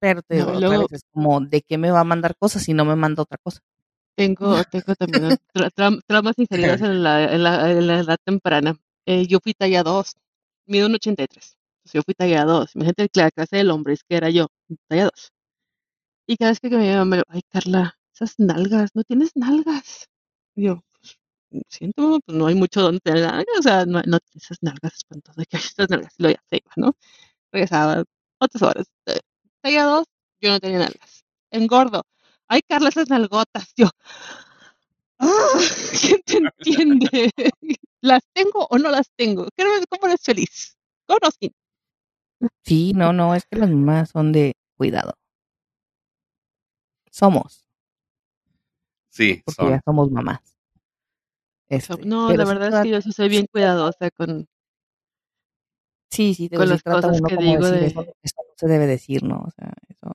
Pero 0.00 0.22
te 0.22 0.36
No, 0.38 0.46
digo, 0.46 0.56
otra 0.56 0.68
luego- 0.68 0.82
vez 0.88 0.92
es 0.92 1.02
como, 1.12 1.40
¿de 1.40 1.62
qué 1.62 1.78
me 1.78 1.90
va 1.90 2.00
a 2.00 2.04
mandar 2.04 2.34
cosas 2.36 2.62
si 2.62 2.72
no 2.74 2.84
me 2.84 2.96
manda 2.96 3.22
otra 3.22 3.38
cosa? 3.42 3.60
Tengo, 4.16 4.54
tengo 4.72 4.94
también 4.96 5.24
tra- 5.54 5.70
tra- 5.72 6.00
traumas 6.06 6.38
inferiores 6.38 6.80
en 6.80 7.02
la, 7.02 7.32
en 7.32 7.42
la, 7.42 7.70
en 7.70 7.86
la 7.86 8.00
edad 8.00 8.18
temprana. 8.24 8.76
Eh, 9.06 9.26
yo 9.26 9.38
fui 9.42 9.54
talla 9.54 9.82
2, 9.82 10.16
mido 10.66 10.86
un 10.86 10.94
83. 10.94 11.56
Entonces 11.78 11.92
yo 11.92 12.02
fui 12.02 12.14
talla 12.14 12.44
2. 12.44 12.74
Imagínate 12.76 13.08
la 13.14 13.30
clase 13.30 13.56
del 13.58 13.70
hombre 13.70 13.94
es 13.94 14.04
que 14.04 14.16
era 14.16 14.30
yo, 14.30 14.46
talla 14.88 15.04
2. 15.04 15.32
Y 16.26 16.36
cada 16.36 16.50
vez 16.52 16.60
que 16.60 16.70
me 16.70 16.90
iba, 16.92 17.04
me 17.04 17.22
ay 17.28 17.42
Carla, 17.50 17.98
esas 18.14 18.34
nalgas, 18.38 18.90
no 18.94 19.02
tienes 19.04 19.32
nalgas. 19.34 20.08
Y 20.54 20.66
yo, 20.66 20.82
pues, 21.50 21.64
siento, 21.68 22.02
mamá, 22.02 22.18
pues 22.24 22.38
no 22.38 22.46
hay 22.46 22.54
mucho 22.54 22.82
donde 22.82 23.00
tener 23.00 23.22
nalgas, 23.26 23.58
o 23.58 23.62
sea, 23.62 23.84
no, 23.86 24.00
no 24.06 24.18
esas 24.34 24.58
nalgas 24.60 24.94
espantosas, 24.94 25.44
que 25.48 25.56
hay 25.56 25.62
estas 25.62 25.88
nalgas, 25.90 26.14
y 26.18 26.22
luego 26.22 26.36
ya 26.38 26.42
se 26.48 26.56
iba, 26.58 26.72
¿no? 26.76 26.96
Regresaba 27.52 28.04
otras 28.38 28.62
horas. 28.62 28.86
Talla 29.62 29.84
2, 29.84 30.04
yo 30.40 30.50
no 30.50 30.60
tenía 30.60 30.78
nalgas. 30.78 31.24
Engordo. 31.50 32.02
Ay, 32.48 32.62
Carla, 32.62 32.88
esas 32.88 33.08
nalgotas. 33.08 33.72
Yo, 33.76 33.88
¡ah! 35.18 35.26
¿quién 36.00 36.20
te 36.24 36.36
entiende? 36.38 37.30
¿Las 38.00 38.22
tengo 38.32 38.66
o 38.70 38.78
no 38.78 38.90
las 38.90 39.10
tengo? 39.16 39.46
¿cómo 39.90 40.06
eres 40.06 40.22
feliz? 40.22 40.76
¿Con 41.06 41.18
o 41.22 41.30
sin? 41.30 41.52
Sí, 42.64 42.92
no, 42.94 43.12
no, 43.12 43.34
es 43.34 43.44
que 43.44 43.58
las 43.58 43.68
mamás 43.68 44.10
son 44.10 44.32
de 44.32 44.54
cuidado. 44.76 45.12
Somos, 47.10 47.66
Sí, 49.10 49.42
porque 49.44 49.56
son. 49.56 49.70
ya 49.70 49.80
somos 49.84 50.10
mamás. 50.10 50.40
Este, 51.68 52.04
No, 52.06 52.32
la 52.34 52.44
verdad 52.44 52.68
es 52.74 52.82
que 52.82 52.88
yo 52.90 53.00
sí 53.02 53.12
soy 53.12 53.28
bien 53.28 53.46
cuidadosa 53.50 54.10
con, 54.10 54.48
Sí, 56.10 56.34
sí, 56.34 56.48
con 56.48 56.68
las 56.68 56.82
cosas 56.82 57.20
que 57.20 57.36
digo 57.36 57.68
de- 57.70 57.86
eso, 57.86 58.00
eso 58.22 58.34
no 58.38 58.39
se 58.60 58.68
debe 58.68 58.86
decir, 58.86 59.22
¿no? 59.22 59.38
O 59.38 59.50
sea, 59.50 59.72
eso. 59.88 60.12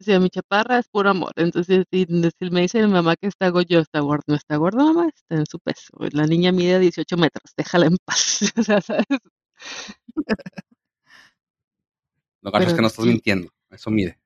O 0.00 0.04
sea, 0.04 0.20
mi 0.20 0.28
chaparra 0.28 0.78
es 0.78 0.88
puro 0.88 1.10
amor. 1.10 1.32
Entonces, 1.36 1.84
si, 1.90 2.06
si 2.06 2.50
me 2.50 2.62
dice 2.62 2.84
mi 2.86 2.92
mamá 2.92 3.16
que 3.16 3.28
está 3.28 3.50
yo 3.62 3.80
está 3.80 4.00
gorda, 4.00 4.24
no 4.26 4.34
está 4.34 4.56
gorda, 4.56 4.84
mamá, 4.84 5.08
está 5.08 5.36
en 5.36 5.46
su 5.46 5.58
peso. 5.60 5.92
La 6.12 6.26
niña 6.26 6.52
mide 6.52 6.78
18 6.78 7.16
metros, 7.16 7.52
déjala 7.56 7.86
en 7.86 7.96
paz. 8.04 8.40
O 8.58 8.62
sea, 8.62 8.80
¿sabes? 8.80 9.06
Lo 12.42 12.50
gacho 12.50 12.66
es 12.66 12.66
Pero 12.66 12.76
que 12.76 12.82
no 12.82 12.88
estás 12.88 13.04
sí. 13.04 13.10
mintiendo. 13.10 13.48
Eso 13.70 13.90
mide. 13.90 14.18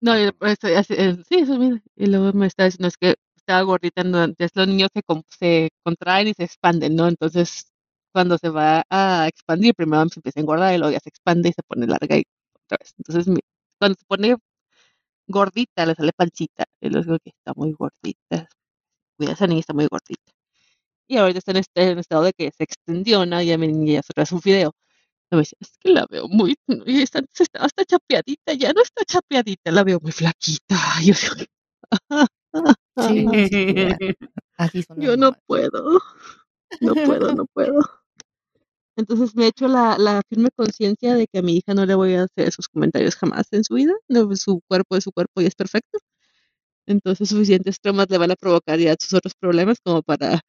No, 0.00 0.16
y 0.18 0.24
después 0.24 0.52
estoy 0.52 0.74
así, 0.74 0.94
eh, 0.96 1.16
sí, 1.28 1.36
eso 1.36 1.58
mide. 1.58 1.82
Y 1.96 2.06
luego 2.06 2.32
me 2.34 2.46
está 2.46 2.66
diciendo, 2.66 2.88
es 2.88 2.96
que 2.98 3.14
estaba 3.36 3.62
gordita, 3.62 4.04
no, 4.04 4.22
entonces 4.22 4.52
los 4.54 4.68
niños 4.68 4.90
se, 4.94 5.02
se 5.38 5.70
contraen 5.82 6.28
y 6.28 6.34
se 6.34 6.44
expanden, 6.44 6.94
¿no? 6.96 7.08
Entonces, 7.08 7.72
cuando 8.12 8.38
se 8.38 8.50
va 8.50 8.84
a 8.90 9.26
expandir, 9.28 9.74
primero 9.74 10.06
se 10.08 10.20
empieza 10.20 10.40
a 10.40 10.42
engordar 10.42 10.74
y 10.74 10.78
luego 10.78 10.92
ya 10.92 11.00
se 11.00 11.08
expande 11.08 11.48
y 11.48 11.52
se 11.52 11.62
pone 11.64 11.86
larga 11.86 12.16
y 12.18 12.24
otra 12.66 12.78
vez. 12.80 12.94
Entonces, 12.98 13.26
cuando 13.78 13.96
se 13.98 14.04
pone 14.06 14.36
gordita, 15.28 15.86
le 15.86 15.94
sale 15.94 16.12
pancita. 16.12 16.64
Y 16.80 16.90
luego 16.90 17.04
digo 17.04 17.18
que 17.24 17.30
está 17.30 17.52
muy 17.56 17.72
gordita. 17.72 18.48
Cuida, 19.16 19.32
esa 19.32 19.46
niña 19.46 19.60
está 19.60 19.74
muy 19.74 19.86
gordita. 19.88 20.32
Y 21.08 21.18
ahorita 21.18 21.38
está 21.38 21.52
en 21.52 21.58
este 21.58 21.90
en 21.90 21.98
estado 21.98 22.24
de 22.24 22.32
que 22.32 22.50
se 22.52 22.64
extendió, 22.64 23.26
¿no? 23.26 23.40
Y 23.42 23.52
a 23.52 23.58
mi 23.58 23.68
niña 23.68 23.94
ya 23.94 24.02
se 24.02 24.12
trae 24.14 24.26
un 24.32 24.40
video. 24.44 24.74
Y 25.30 25.36
me 25.36 25.42
dice, 25.42 25.56
es 25.60 25.72
que 25.80 25.90
la 25.90 26.06
veo 26.10 26.28
muy, 26.28 26.56
y 26.86 27.02
está, 27.02 27.20
estaba 27.38 27.66
hasta 27.66 27.84
chapeadita, 27.84 28.54
ya 28.54 28.72
no 28.72 28.82
está 28.82 29.04
chapeadita, 29.04 29.70
la 29.72 29.84
veo 29.84 30.00
muy 30.00 30.12
flaquita. 30.12 30.76
Y 31.02 31.12
yo 31.12 31.14
digo, 31.36 31.52
Sí, 32.96 33.26
sí, 33.48 33.74
ya. 33.74 33.98
Así 34.56 34.82
son 34.82 34.98
las 34.98 35.06
yo 35.06 35.16
no 35.16 35.32
puedo, 35.46 36.00
no 36.80 36.94
puedo, 36.94 37.34
no 37.34 37.46
puedo. 37.46 37.80
Entonces 38.96 39.34
me 39.34 39.44
he 39.44 39.48
hecho 39.48 39.68
la, 39.68 39.98
la 39.98 40.22
firme 40.28 40.50
conciencia 40.56 41.14
de 41.14 41.26
que 41.26 41.38
a 41.40 41.42
mi 41.42 41.56
hija 41.56 41.74
no 41.74 41.86
le 41.86 41.94
voy 41.94 42.14
a 42.14 42.24
hacer 42.24 42.48
esos 42.48 42.68
comentarios 42.68 43.16
jamás 43.16 43.46
en 43.52 43.64
su 43.64 43.74
vida. 43.74 43.92
No, 44.08 44.34
su 44.36 44.60
cuerpo 44.68 44.96
es 44.96 45.04
su 45.04 45.12
cuerpo 45.12 45.40
y 45.42 45.46
es 45.46 45.54
perfecto. 45.54 45.98
Entonces 46.86 47.28
suficientes 47.30 47.80
traumas 47.80 48.08
le 48.10 48.18
van 48.18 48.30
a 48.32 48.36
provocar 48.36 48.78
ya 48.78 48.94
sus 49.00 49.14
otros 49.14 49.34
problemas 49.34 49.78
como 49.84 50.02
para 50.02 50.40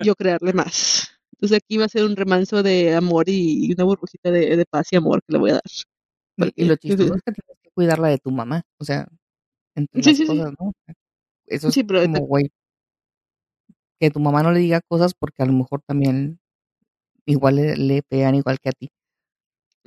yo 0.00 0.14
crearle 0.16 0.52
más. 0.52 1.08
Entonces 1.34 1.58
aquí 1.58 1.78
va 1.78 1.86
a 1.86 1.88
ser 1.88 2.04
un 2.04 2.16
remanso 2.16 2.62
de 2.62 2.94
amor 2.94 3.28
y 3.28 3.72
una 3.74 3.84
burbujita 3.84 4.30
de, 4.30 4.56
de 4.56 4.64
paz 4.66 4.88
y 4.92 4.96
amor 4.96 5.22
que 5.26 5.32
le 5.34 5.38
voy 5.38 5.50
a 5.50 5.54
dar. 5.54 5.62
Y, 6.36 6.52
y 6.56 6.64
lo 6.66 6.76
chistoso 6.76 7.14
es 7.14 7.22
que 7.22 7.32
tienes 7.32 7.58
que 7.62 7.70
cuidarla 7.74 8.08
de 8.08 8.18
tu 8.18 8.30
mamá. 8.30 8.62
O 8.78 8.84
sea, 8.84 9.08
entre 9.76 10.02
Sí, 10.02 10.14
sí, 10.14 10.26
sí. 10.26 10.26
cosas, 10.26 10.52
¿no? 10.60 10.72
Eso 11.46 11.68
es 11.68 11.74
Sí, 11.74 11.84
pero 11.84 12.02
como, 12.02 12.26
güey, 12.26 12.50
que 14.00 14.10
tu 14.10 14.20
mamá 14.20 14.42
no 14.42 14.52
le 14.52 14.60
diga 14.60 14.80
cosas 14.88 15.14
porque 15.14 15.42
a 15.42 15.46
lo 15.46 15.52
mejor 15.52 15.82
también 15.86 16.40
igual 17.26 17.56
le, 17.56 17.76
le 17.76 18.02
pegan 18.02 18.34
igual 18.36 18.58
que 18.60 18.68
a 18.70 18.72
ti. 18.72 18.90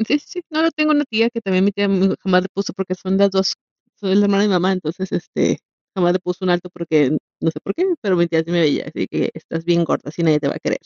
Sí, 0.08 0.20
sí. 0.20 0.42
No, 0.50 0.62
yo 0.64 0.72
tengo 0.72 0.92
una 0.92 1.06
tía 1.06 1.30
que 1.30 1.42
también 1.42 1.64
mi 1.64 1.72
tía 1.72 1.88
jamás 2.20 2.42
le 2.44 2.50
puso 2.54 2.74
porque 2.74 2.96
son 2.96 3.18
las 3.18 3.30
dos, 3.32 3.54
soy 3.96 4.16
la 4.16 4.26
hermana 4.26 4.44
de 4.44 4.50
mi 4.50 4.54
mamá, 4.54 4.74
entonces 4.74 5.12
este 5.12 5.58
jamás 5.96 6.12
le 6.14 6.20
puso 6.20 6.44
un 6.44 6.50
alto 6.52 6.70
porque 6.70 7.12
no 7.40 7.52
sé 7.52 7.60
por 7.62 7.74
qué, 7.74 7.86
pero 8.02 8.18
mi 8.18 8.28
tía 8.28 8.44
sí 8.46 8.52
me 8.52 8.60
veía, 8.60 8.86
así 8.94 9.08
que 9.08 9.30
estás 9.34 9.64
bien 9.64 9.86
gorda, 9.86 10.10
así 10.10 10.22
nadie 10.24 10.40
te 10.42 10.50
va 10.50 10.56
a 10.56 10.60
querer. 10.60 10.80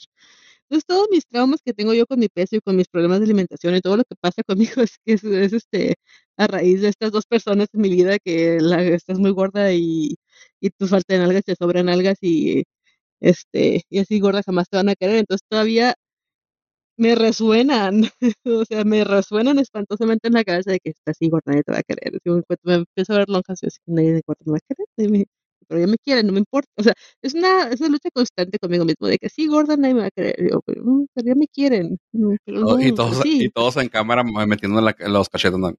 Entonces 0.70 0.86
todos 0.88 1.08
mis 1.12 1.26
traumas 1.28 1.62
que 1.66 1.74
tengo 1.74 1.94
yo 1.94 2.06
con 2.08 2.20
mi 2.20 2.30
peso 2.30 2.56
y 2.58 2.62
con 2.62 2.76
mis 2.76 2.88
problemas 2.88 3.20
de 3.20 3.26
alimentación 3.26 3.76
y 3.76 3.82
todo 3.82 3.98
lo 3.98 4.04
que 4.06 4.16
pasa 4.20 4.44
conmigo 4.44 4.74
es 4.84 4.98
que 5.06 5.14
es, 5.14 5.24
es, 5.24 5.54
este 5.54 5.96
a 6.38 6.48
raíz 6.48 6.82
de 6.82 6.90
estas 6.90 7.12
dos 7.12 7.26
personas 7.26 7.68
en 7.74 7.82
mi 7.82 7.90
vida 7.90 8.20
que 8.20 8.58
estás 8.96 9.20
muy 9.20 9.32
gorda 9.32 9.74
y, 9.74 10.16
y 10.62 10.70
tu 10.72 10.88
falta 10.88 11.14
de 11.16 11.20
nalgas 11.22 11.46
te 11.46 11.56
sobran 11.56 11.90
algas 11.90 12.18
y 12.22 12.64
este 13.22 13.84
y 13.90 14.00
así 14.00 14.20
gorda 14.20 14.42
jamás 14.46 14.70
te 14.70 14.78
van 14.78 14.90
a 14.90 14.96
querer, 14.96 15.18
entonces 15.18 15.46
todavía 15.50 15.96
me 17.00 17.16
resuenan, 17.16 18.04
o 18.46 18.66
sea, 18.66 18.84
me 18.84 19.04
resuenan 19.06 19.58
espantosamente 19.60 20.28
en 20.28 20.34
la 20.36 20.44
cabeza 20.44 20.72
de 20.72 20.80
que 20.80 20.90
está 20.92 21.12
así 21.12 21.30
gorda, 21.30 21.44
nadie 21.54 21.64
te 21.64 21.72
va 21.72 21.80
a 21.80 21.84
querer. 21.84 22.20
Si 22.24 22.30
me, 22.30 22.74
empiezo 22.76 23.14
a 23.14 23.18
ver 23.20 23.30
lonjas, 23.30 23.60
yo 23.62 23.68
así, 23.68 23.80
nadie 23.88 24.14
de 24.14 24.22
gorda 24.28 24.42
me 24.46 24.52
va 24.54 24.58
a 24.58 24.68
querer, 24.68 25.12
me- 25.12 25.26
pero 25.68 25.80
ya 25.82 25.88
me 25.88 25.98
quieren, 25.98 26.26
no 26.28 26.34
me 26.34 26.40
importa. 26.40 26.70
O 26.78 26.84
sea, 26.84 26.94
es 27.22 27.34
una, 27.36 27.70
es 27.70 27.80
una 27.80 27.90
lucha 27.90 28.10
constante 28.12 28.58
conmigo 28.60 28.86
mismo 28.86 29.08
de 29.08 29.18
que 29.20 29.30
sí, 29.30 29.48
gorda, 29.48 29.78
nadie 29.78 29.94
me 29.94 30.02
va 30.02 30.08
a 30.08 30.12
querer. 30.12 30.36
Yo, 30.52 30.60
pero, 30.66 30.84
mm, 30.84 31.06
pero 31.14 31.28
ya 31.28 31.36
me 31.36 31.48
quieren. 31.48 31.98
No, 32.12 32.36
pero 32.44 32.62
Todo- 32.62 32.78
no, 32.80 32.82
y, 32.88 32.94
todos, 32.94 33.18
sí. 33.22 33.44
y 33.46 33.50
todos 33.50 33.78
en 33.78 33.88
cámara 33.90 34.24
metiendo 34.24 34.82
la- 34.82 34.96
los 35.08 35.30
cachetes. 35.30 35.60
¿no? 35.60 35.74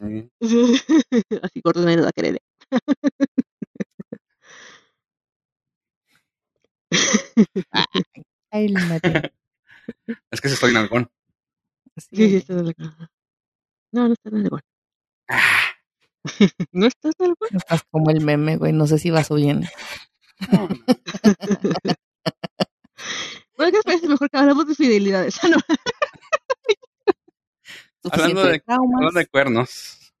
Mm. 0.00 0.30
así 1.42 1.60
gorda, 1.62 1.82
nadie 1.84 1.96
me 1.98 2.02
va 2.04 2.08
a 2.08 2.12
querer. 2.12 2.38
Ay. 8.50 8.74
Es 10.30 10.40
que 10.40 10.48
si 10.48 10.54
estoy 10.54 10.70
en 10.70 10.76
algón. 10.78 11.10
Sí, 11.96 12.06
Sí, 12.16 12.36
está 12.36 12.52
en 12.54 12.66
la 12.66 12.72
No, 13.92 14.06
no 14.08 14.12
está 14.14 14.28
en 14.30 14.36
el 14.36 14.50
¿No 16.72 16.86
estás 16.86 17.14
en 17.18 17.26
el 17.30 17.34
Estás 17.56 17.82
como 17.90 18.10
el 18.10 18.20
meme, 18.24 18.56
güey. 18.56 18.72
No 18.72 18.86
sé 18.86 18.98
si 18.98 19.10
vas 19.10 19.30
o 19.30 19.34
bien. 19.36 19.64
No, 20.52 20.68
no. 20.68 20.76
Bueno, 23.56 23.72
¿qué 23.72 23.76
les 23.78 23.84
parece 23.84 24.08
mejor 24.08 24.30
que 24.30 24.38
hablamos 24.38 24.66
de 24.68 24.74
fidelidades? 24.74 25.38
No. 28.04 28.10
Hablando 28.12 28.44
de- 28.44 28.60
traumas. 28.60 28.94
Hablando 28.96 29.18
de 29.18 29.26
cuernos. 29.26 30.12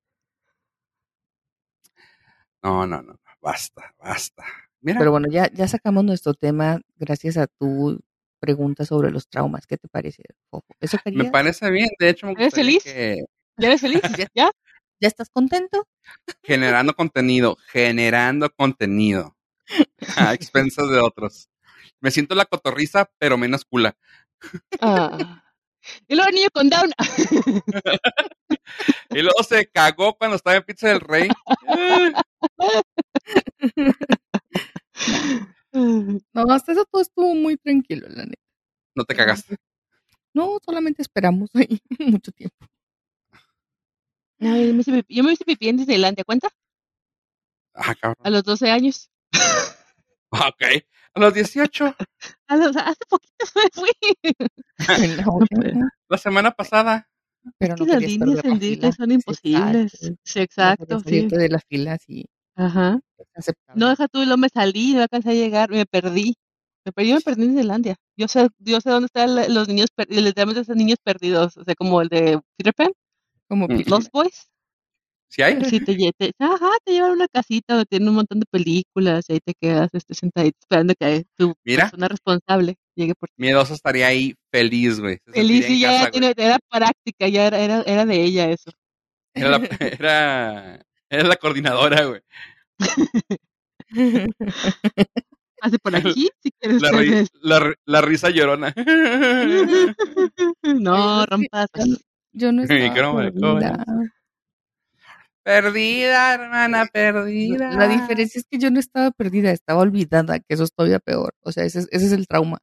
No, 2.62 2.86
no, 2.86 3.02
no. 3.02 3.18
Basta, 3.40 3.94
basta. 3.98 4.44
Mira, 4.80 4.98
Pero 4.98 5.12
bueno, 5.12 5.28
ya, 5.30 5.48
ya 5.52 5.68
sacamos 5.68 6.04
nuestro 6.04 6.34
tema 6.34 6.80
gracias 6.96 7.36
a 7.36 7.46
tu 7.46 8.00
pregunta 8.38 8.84
sobre 8.84 9.10
los 9.10 9.28
traumas. 9.28 9.66
¿Qué 9.66 9.76
te 9.76 9.88
parece, 9.88 10.22
Fofo? 10.50 10.66
¿Eso 10.80 10.98
me 11.04 11.12
querías? 11.12 11.32
parece 11.32 11.70
bien. 11.70 11.88
De 11.98 12.08
hecho, 12.10 12.26
me 12.26 12.32
¿Eres 12.32 12.54
feliz? 12.54 12.84
que 12.84 13.24
¿Ya 13.56 13.68
eres 13.68 13.80
feliz? 13.80 14.00
¿Ya? 14.34 14.50
¿Ya 15.00 15.08
estás 15.08 15.28
contento? 15.30 15.86
generando 16.42 16.94
contenido, 16.94 17.56
generando 17.68 18.50
contenido 18.50 19.36
a 20.16 20.32
expensas 20.34 20.88
de 20.90 20.98
otros. 21.00 21.48
Me 22.00 22.10
siento 22.10 22.34
la 22.34 22.44
cotorriza, 22.46 23.10
pero 23.18 23.36
menos 23.36 23.64
cula. 23.64 23.96
Ah. 24.80 25.42
Y 26.06 26.14
luego 26.14 26.28
el 26.28 26.34
niño 26.34 26.48
con 26.52 26.68
Down. 26.68 26.92
Y 29.10 29.22
luego 29.22 29.42
se 29.42 29.66
cagó 29.70 30.16
cuando 30.18 30.36
estaba 30.36 30.56
en 30.56 30.62
Pizza 30.62 30.88
del 30.88 31.00
Rey. 31.00 31.28
No, 36.32 36.42
hasta 36.52 36.72
eso 36.72 36.84
todo 36.90 37.02
estuvo 37.02 37.34
muy 37.34 37.56
tranquilo, 37.56 38.08
la 38.08 38.24
neta. 38.24 38.42
No 38.94 39.04
te 39.04 39.14
cagaste. 39.14 39.56
No, 40.34 40.58
solamente 40.64 41.02
esperamos 41.02 41.50
ahí 41.54 41.80
mucho 42.20 42.32
tiempo. 42.32 42.66
No, 44.38 44.56
yo 44.56 44.72
me 44.74 44.80
hice 44.80 44.92
pipí, 44.92 45.14
yo 45.16 45.24
me 45.24 45.32
hice 45.32 45.44
pipí 45.44 45.68
en 45.68 45.76
Disneyland, 45.78 46.16
¿te 46.16 46.24
cuenta? 46.24 46.48
Ah, 47.74 47.94
cabrón. 47.94 48.16
A 48.24 48.30
los 48.30 48.42
12 48.44 48.70
años. 48.70 49.10
Ok. 50.30 50.62
A 51.14 51.20
los 51.20 51.34
18, 51.34 51.94
A 52.48 52.56
los- 52.56 52.76
hace 52.76 53.04
poquito 53.08 53.46
me 53.54 53.70
fui. 53.72 53.90
No, 55.24 55.88
la 56.08 56.18
semana 56.18 56.52
pasada. 56.52 57.08
pero 57.58 57.74
Es 57.74 57.80
no 57.80 57.86
que 57.86 57.92
las 57.92 58.02
líneas 58.02 58.44
en 58.44 58.58
Disney 58.58 58.92
son 58.92 59.08
Sí, 59.08 59.14
imposibles. 59.14 59.94
exacto. 59.94 60.16
Sí, 60.24 60.40
exacto, 60.40 61.00
sí. 61.00 61.26
de 61.28 61.48
la 61.48 61.58
fila, 61.68 61.98
sí. 61.98 62.24
Ajá. 62.58 63.00
aceptable. 63.34 63.80
No, 63.80 63.88
deja 63.88 64.08
tú, 64.08 64.20
y 64.22 64.26
luego 64.26 64.38
me 64.38 64.48
salí, 64.48 64.92
no 64.94 65.02
alcancé 65.02 65.30
a 65.30 65.34
llegar, 65.34 65.70
me 65.70 65.86
perdí. 65.86 66.34
Me 66.84 66.92
perdí, 66.92 67.12
me 67.14 67.20
perdí 67.20 67.44
en 67.44 67.58
Islandia. 67.58 67.96
Yo 68.16 68.28
sé, 68.28 68.48
yo 68.58 68.80
sé 68.80 68.90
dónde 68.90 69.06
están 69.06 69.34
los 69.54 69.68
niños, 69.68 69.88
literalmente 70.08 70.62
esos 70.62 70.76
niños 70.76 70.98
perdidos, 71.02 71.56
o 71.56 71.64
sea, 71.64 71.74
como 71.74 72.00
el 72.02 72.08
de 72.08 72.40
Peter 72.56 72.74
Pan, 72.74 72.90
Como 73.48 73.66
Mm. 73.66 73.82
Lost 73.86 74.10
Boys. 74.12 74.48
¿Sí 75.30 75.42
hay? 75.42 75.62
Sí, 75.64 75.80
te, 75.80 76.32
ajá, 76.38 76.70
te 76.84 76.92
llevan 76.92 77.10
a 77.10 77.14
una 77.14 77.28
casita 77.28 77.74
donde 77.74 77.84
tienen 77.86 78.08
un 78.08 78.14
montón 78.16 78.40
de 78.40 78.46
películas 78.50 79.26
y 79.28 79.34
ahí 79.34 79.40
te 79.44 79.52
quedas 79.60 79.90
este, 79.92 80.14
sentadito 80.14 80.56
esperando 80.60 80.94
que 80.98 81.24
tu 81.36 81.54
Mira. 81.64 81.84
persona 81.84 82.08
responsable 82.08 82.76
llegue 82.94 83.14
por 83.14 83.28
ti. 83.28 83.34
Miedoso 83.36 83.74
estaría 83.74 84.06
ahí 84.06 84.34
feliz, 84.50 84.98
güey. 85.00 85.18
Feliz 85.26 85.68
y 85.68 85.80
ya 85.80 85.98
casa, 85.98 86.10
tiene- 86.10 86.32
era 86.36 86.58
práctica, 86.70 87.28
ya 87.28 87.46
era, 87.46 87.58
era, 87.60 87.82
era 87.82 88.06
de 88.06 88.22
ella 88.22 88.50
eso. 88.50 88.70
Era 89.34 89.50
la, 89.50 89.58
era, 90.02 90.82
era 91.10 91.24
la 91.24 91.36
coordinadora, 91.36 92.04
güey. 92.04 92.20
Hace 95.60 95.78
por 95.80 95.96
aquí, 95.96 96.28
si 96.42 96.50
quieres 96.52 96.80
La, 96.82 96.90
ri- 97.60 98.02
risa 98.02 98.30
llorona. 98.30 98.72
No, 100.62 101.26
rompas. 101.26 101.68
Yo 102.32 102.52
no- 102.52 102.62
estaba 102.62 103.14
perdida. 103.16 103.84
perdida, 105.42 106.34
hermana, 106.34 106.86
perdida. 106.92 107.72
La 107.72 107.88
diferencia 107.88 108.38
es 108.38 108.46
que 108.48 108.58
yo 108.58 108.70
no 108.70 108.78
estaba 108.78 109.10
perdida, 109.10 109.50
estaba 109.50 109.80
olvidada, 109.80 110.38
que 110.38 110.54
eso 110.54 110.64
es 110.64 110.72
todavía 110.72 110.98
peor. 111.00 111.34
O 111.40 111.50
sea, 111.52 111.64
ese, 111.64 111.80
es- 111.80 111.88
ese 111.90 112.06
es 112.06 112.12
el 112.12 112.26
trauma. 112.28 112.58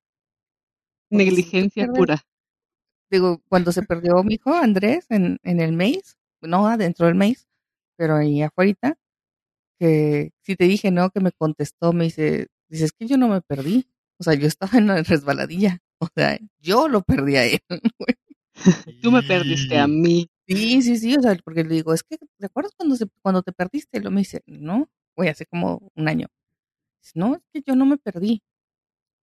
Negligencia 1.09 1.87
pura. 1.87 2.21
Digo, 3.11 3.41
cuando 3.47 3.71
se 3.71 3.83
perdió 3.83 4.23
mi 4.23 4.35
hijo 4.35 4.53
Andrés 4.53 5.05
en, 5.09 5.37
en 5.43 5.59
el 5.61 5.73
maíz, 5.73 6.17
no 6.41 6.67
adentro 6.67 7.05
del 7.07 7.15
maíz, 7.15 7.47
pero 7.97 8.15
ahí 8.15 8.41
afuera, 8.41 8.97
que 9.79 10.31
si 10.41 10.55
te 10.55 10.65
dije 10.65 10.91
no, 10.91 11.09
que 11.09 11.19
me 11.19 11.31
contestó, 11.31 11.93
me 11.93 12.05
dice, 12.05 12.47
dices 12.69 12.91
que 12.93 13.07
yo 13.07 13.17
no 13.17 13.27
me 13.27 13.41
perdí. 13.41 13.87
O 14.19 14.23
sea, 14.23 14.33
yo 14.33 14.47
estaba 14.47 14.77
en 14.77 14.87
la 14.87 15.03
resbaladilla. 15.03 15.79
O 15.99 16.07
sea, 16.15 16.37
yo 16.59 16.87
lo 16.87 17.01
perdí 17.01 17.35
a 17.37 17.45
él. 17.45 17.59
Tú 19.01 19.11
me 19.11 19.21
perdiste 19.23 19.77
a 19.77 19.87
mí. 19.87 20.27
Sí, 20.47 20.81
sí, 20.81 20.97
sí, 20.97 21.15
o 21.17 21.21
sea, 21.21 21.35
porque 21.43 21.63
le 21.63 21.75
digo, 21.75 21.93
es 21.93 22.03
que, 22.03 22.17
¿te 22.17 22.45
acuerdas 22.45 22.73
cuando, 22.77 22.95
se, 22.95 23.05
cuando 23.21 23.41
te 23.41 23.51
perdiste? 23.51 23.99
Lo 23.99 24.11
me 24.11 24.21
dice, 24.21 24.43
no, 24.45 24.89
güey, 25.15 25.29
hace 25.29 25.45
como 25.45 25.91
un 25.95 26.07
año. 26.07 26.27
Dice, 27.01 27.13
no, 27.15 27.35
es 27.35 27.41
que 27.53 27.61
yo 27.65 27.75
no 27.75 27.85
me 27.85 27.97
perdí. 27.97 28.41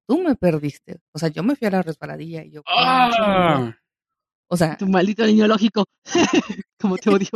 Tú 0.06 0.18
me 0.20 0.34
perdiste. 0.34 0.98
O 1.12 1.18
sea, 1.18 1.28
yo 1.28 1.42
me 1.42 1.56
fui 1.56 1.68
a 1.68 1.70
la 1.70 1.82
resbaladilla 1.82 2.44
y 2.44 2.50
yo, 2.50 2.62
Ah, 2.66 3.74
o 4.48 4.56
sea, 4.56 4.76
Tu 4.76 4.86
maldito 4.86 5.24
niño 5.24 5.46
lógico. 5.46 5.84
Como 6.82 6.98
te 6.98 7.08
odio. 7.10 7.28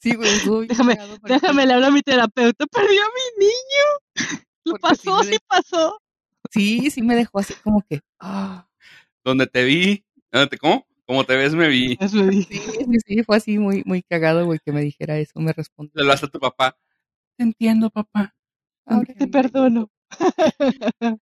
sí, 0.00 0.14
güey, 0.14 0.30
bien 0.44 0.68
Déjame- 0.68 0.98
Déjame 1.22 1.66
le 1.66 1.72
hablar 1.74 1.90
a 1.90 1.92
mi 1.92 2.02
terapeuta. 2.02 2.66
Perdí 2.66 2.98
a 2.98 3.06
mi 3.06 3.46
niño. 3.46 4.36
Lo 4.64 4.72
Porque 4.72 4.82
pasó, 4.82 5.22
sí 5.24 5.36
pasó. 5.46 6.00
Sí, 6.50 6.90
sí 6.90 7.02
me 7.02 7.14
dejó 7.14 7.38
así 7.38 7.54
como 7.62 7.82
que, 7.88 8.00
ah, 8.18 8.66
donde 9.24 9.46
te 9.46 9.64
vi. 9.64 10.04
¿Dónde 10.32 10.48
te- 10.48 10.58
¿Cómo? 10.58 10.86
Como 11.06 11.24
te 11.24 11.36
ves, 11.36 11.54
me 11.54 11.68
vi. 11.68 11.96
Sí, 12.08 12.42
sí, 12.44 12.98
sí, 13.06 13.22
fue 13.24 13.36
así 13.36 13.58
muy, 13.58 13.82
muy 13.84 14.02
cagado, 14.02 14.44
güey, 14.46 14.58
que 14.64 14.72
me 14.72 14.80
dijera 14.80 15.18
eso, 15.18 15.38
me 15.40 15.52
respondió. 15.52 15.92
Le 15.94 16.02
hablaste 16.02 16.26
a 16.26 16.30
tu 16.30 16.38
papá. 16.40 16.76
Te 17.36 17.44
entiendo, 17.44 17.90
papá. 17.90 18.34
Ahora 18.86 19.14
Te 19.14 19.26
perdono. 19.26 19.90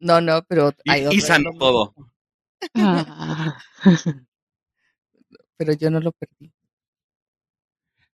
No, 0.00 0.20
no, 0.20 0.42
pero 0.44 0.72
Y, 0.84 0.90
hay 0.90 1.02
y 1.02 1.06
otro- 1.06 1.20
sanó 1.20 1.50
todo. 1.58 1.94
Ah. 2.74 3.58
Pero 5.56 5.72
yo 5.74 5.90
no 5.90 6.00
lo 6.00 6.12
perdí. 6.12 6.52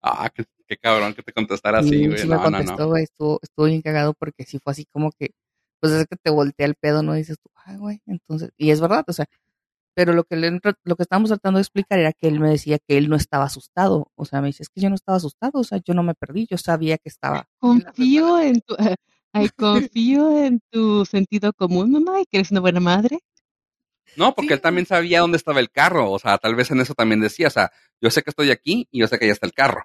Ah, 0.02 0.30
qué, 0.34 0.44
qué 0.66 0.76
cabrón 0.78 1.14
que 1.14 1.22
te 1.22 1.32
contestara 1.32 1.80
así, 1.80 1.96
Sí, 1.96 2.06
güey. 2.06 2.20
sí 2.20 2.26
No, 2.26 2.36
me 2.36 2.40
no, 2.50 2.62
contestó, 2.64 2.86
no. 2.86 2.88
güey, 2.88 3.04
estuvo, 3.04 3.38
estuvo 3.42 3.66
bien 3.66 3.82
cagado 3.82 4.14
porque 4.14 4.44
sí 4.44 4.58
fue 4.62 4.70
así 4.72 4.86
como 4.86 5.10
que, 5.12 5.30
pues 5.80 5.92
es 5.92 6.06
que 6.06 6.16
te 6.16 6.30
voltea 6.30 6.66
el 6.66 6.74
pedo, 6.74 7.02
¿no? 7.02 7.12
Dices 7.14 7.36
tú, 7.42 7.50
ay, 7.54 7.76
güey, 7.76 8.00
entonces, 8.06 8.50
y 8.56 8.70
es 8.70 8.80
verdad, 8.80 9.04
o 9.08 9.12
sea, 9.12 9.26
pero 9.94 10.12
lo 10.14 10.24
que, 10.24 10.36
le, 10.36 10.50
lo 10.84 10.96
que 10.96 11.02
estábamos 11.04 11.30
tratando 11.30 11.58
de 11.58 11.62
explicar 11.62 11.98
era 11.98 12.12
que 12.14 12.28
él 12.28 12.40
me 12.40 12.50
decía 12.50 12.78
que 12.78 12.98
él 12.98 13.08
no 13.10 13.16
estaba 13.16 13.44
asustado, 13.44 14.10
o 14.16 14.24
sea, 14.26 14.40
me 14.42 14.48
dice, 14.48 14.62
es 14.64 14.70
que 14.70 14.80
yo 14.82 14.88
no 14.90 14.96
estaba 14.96 15.18
asustado, 15.18 15.60
o 15.60 15.64
sea, 15.64 15.80
yo 15.84 15.94
no 15.94 16.02
me 16.04 16.14
perdí, 16.14 16.46
yo 16.50 16.58
sabía 16.58 16.98
que 16.98 17.08
estaba. 17.10 17.48
en 17.62 17.84
Confío 17.84 18.40
en 18.40 18.60
tu, 18.62 18.76
ay, 19.32 19.50
confío 19.50 20.38
en 20.44 20.60
tu 20.70 21.04
sentido 21.06 21.52
común, 21.54 21.92
mamá, 21.92 22.20
y 22.20 22.26
que 22.26 22.38
eres 22.38 22.50
una 22.52 22.60
buena 22.60 22.80
madre. 22.80 23.20
No, 24.16 24.34
porque 24.34 24.48
Sí. 24.48 24.54
él 24.54 24.60
también 24.60 24.86
sabía 24.86 25.20
dónde 25.20 25.36
estaba 25.36 25.60
el 25.60 25.70
carro. 25.70 26.10
O 26.10 26.18
sea, 26.18 26.38
tal 26.38 26.54
vez 26.54 26.70
en 26.70 26.80
eso 26.80 26.94
también 26.94 27.20
decía. 27.20 27.48
O 27.48 27.50
sea, 27.50 27.70
yo 28.00 28.10
sé 28.10 28.22
que 28.22 28.30
estoy 28.30 28.50
aquí 28.50 28.88
y 28.90 29.00
yo 29.00 29.08
sé 29.08 29.18
que 29.18 29.26
ya 29.26 29.32
está 29.32 29.46
el 29.46 29.52
carro. 29.52 29.84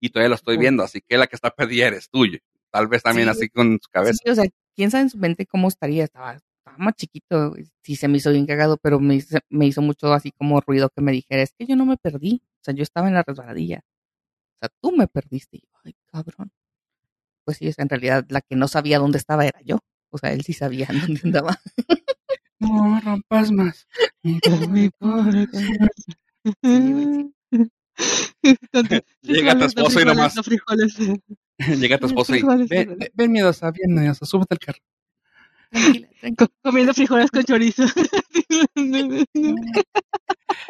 Y 0.00 0.10
todavía 0.10 0.30
lo 0.30 0.34
estoy 0.34 0.56
viendo. 0.58 0.82
Así 0.82 1.00
que 1.00 1.16
la 1.18 1.26
que 1.26 1.36
está 1.36 1.50
perdida 1.50 1.86
eres 1.88 2.08
tuyo. 2.10 2.38
Tal 2.70 2.88
vez 2.88 3.02
también 3.02 3.28
Sí. 3.28 3.30
así 3.38 3.48
con 3.50 3.78
su 3.82 3.88
cabeza. 3.90 4.18
Sí, 4.24 4.30
o 4.30 4.34
sea, 4.34 4.44
quién 4.74 4.90
sabe 4.90 5.02
en 5.04 5.10
su 5.10 5.18
mente 5.18 5.46
cómo 5.46 5.68
estaría, 5.68 6.04
estaba, 6.04 6.34
estaba 6.34 6.78
más 6.78 6.94
chiquito, 6.96 7.54
sí 7.82 7.96
se 7.96 8.08
me 8.08 8.16
hizo 8.16 8.30
bien 8.32 8.46
cagado, 8.46 8.78
pero 8.78 8.98
me, 8.98 9.16
hizo- 9.16 9.38
me 9.50 9.66
hizo 9.66 9.82
mucho 9.82 10.12
así 10.14 10.32
como 10.32 10.60
ruido 10.60 10.88
que 10.88 11.02
me 11.02 11.12
dijera, 11.12 11.42
es 11.42 11.52
que 11.58 11.66
yo 11.66 11.76
no 11.76 11.84
me 11.84 11.96
perdí, 11.98 12.40
o 12.60 12.64
sea, 12.64 12.72
yo 12.74 12.82
estaba 12.82 13.08
en 13.08 13.14
la 13.14 13.22
resbaladilla, 13.24 13.80
o 13.80 14.58
sea, 14.60 14.70
tú 14.80 14.92
me 14.96 15.06
perdiste, 15.06 15.58
Y 15.58 15.60
yo, 15.60 15.68
ay, 15.84 15.94
cabrón. 16.10 16.50
Pues 17.44 17.58
sí, 17.58 17.68
o 17.68 17.72
sea, 17.74 17.82
en 17.82 17.88
realidad 17.90 18.24
la 18.30 18.40
que 18.40 18.56
no 18.56 18.68
sabía 18.68 18.98
dónde 18.98 19.18
estaba 19.18 19.44
era 19.46 19.60
yo, 19.62 19.80
o 20.10 20.16
sea, 20.18 20.32
él 20.32 20.42
sí 20.42 20.54
sabía 20.54 20.86
dónde 21.14 21.20
andaba. 21.24 21.60
No 22.62 23.00
rompas 23.00 23.50
más. 23.52 23.86
Mi 24.22 24.88
pobre. 24.90 25.46
Entonces, 28.42 29.02
Llega 29.22 29.58
tu 29.58 29.64
esposo 29.64 30.00
y 30.00 30.04
nomás-. 30.04 30.34
Llega 31.78 31.98
tu 31.98 32.06
esposo 32.06 32.34
y. 32.34 32.42
Ven, 32.42 32.66
frijoles. 32.66 32.68
ven, 32.68 32.98
ven, 33.14 33.32
miedosa, 33.32 33.70
bien, 33.70 33.94
miedosa, 33.94 34.24
súbete 34.26 34.54
al 34.54 34.58
carro. 34.58 34.78
Tranquila, 35.70 36.08
tranquila. 36.20 36.36
Co- 36.48 36.52
Comiendo 36.62 36.94
frijoles 36.94 37.30
con 37.30 37.44
chorizo. 37.44 37.84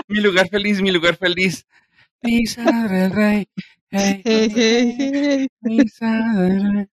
Mi 0.08 0.20
lugar 0.20 0.48
feliz, 0.48 0.80
mi 0.82 0.90
lugar 0.92 1.16
feliz. 1.16 1.66
Pisa 2.20 2.86
del 2.88 3.10
rey. 3.10 3.48
Hey, 3.90 4.22
Hey, 4.24 4.48
hey, 4.54 4.96
hey. 4.98 5.48
pizza 5.62 6.06
del 6.36 6.72
rey. 6.72 6.86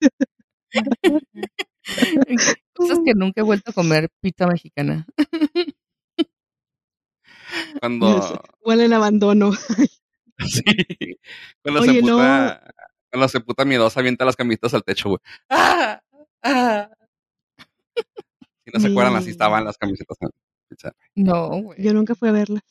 Cosas 2.75 2.99
que 3.05 3.15
nunca 3.15 3.41
he 3.41 3.45
vuelto 3.45 3.71
a 3.71 3.75
comer 3.75 4.11
pizza 4.21 4.47
mexicana. 4.47 5.07
Cuando. 7.81 8.43
Huele 8.65 8.85
el 8.87 8.93
abandono. 8.93 9.53
Sí. 10.39 10.63
Cuando 11.63 11.81
Oye, 11.81 11.95
se 11.95 12.03
no. 12.03 12.17
puta. 12.19 12.75
Cuando 13.11 13.29
se 13.29 13.41
puta 13.41 13.65
miedosa, 13.65 14.01
avienta 14.01 14.27
las 14.27 14.37
camisetas 14.37 14.75
al 14.75 14.85
techo, 14.85 15.09
güey. 15.09 15.19
¡Ah! 15.49 15.99
¡Ah! 16.43 16.91
Si 17.97 18.71
no 18.71 18.79
se 18.81 18.89
acuerdan, 18.89 19.17
así 19.17 19.31
estaban 19.31 19.65
las 19.65 19.79
camisetas. 19.79 20.19
No, 21.15 21.49
güey. 21.63 21.83
Yo 21.83 21.95
nunca 21.95 22.15
fui 22.15 22.29
a 22.29 22.33
verlas. 22.33 22.63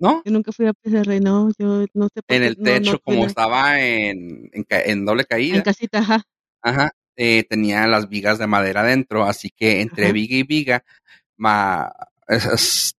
¿No? 0.00 0.20
Yo 0.24 0.32
nunca 0.32 0.50
fui 0.50 0.66
a 0.66 0.72
Rey, 1.04 1.20
no. 1.20 1.52
Yo 1.58 1.84
no 1.94 2.08
sé 2.12 2.22
por 2.22 2.34
En 2.36 2.42
qué, 2.42 2.46
el 2.48 2.56
techo, 2.56 2.92
no 2.94 2.98
como 3.04 3.24
estaba 3.26 3.80
en, 3.80 4.50
en, 4.52 4.64
ca- 4.64 4.82
en 4.82 5.04
doble 5.04 5.24
caída, 5.26 5.58
En 5.58 5.62
casita, 5.62 6.00
ajá. 6.00 6.24
ajá, 6.62 6.90
eh, 7.22 7.44
tenía 7.44 7.86
las 7.86 8.08
vigas 8.08 8.38
de 8.38 8.46
madera 8.46 8.80
adentro, 8.80 9.24
así 9.24 9.50
que 9.54 9.82
entre 9.82 10.06
Ajá. 10.06 10.12
viga 10.14 10.36
y 10.36 10.42
viga, 10.42 10.84
ma, 11.36 11.92
esas- 12.28 12.94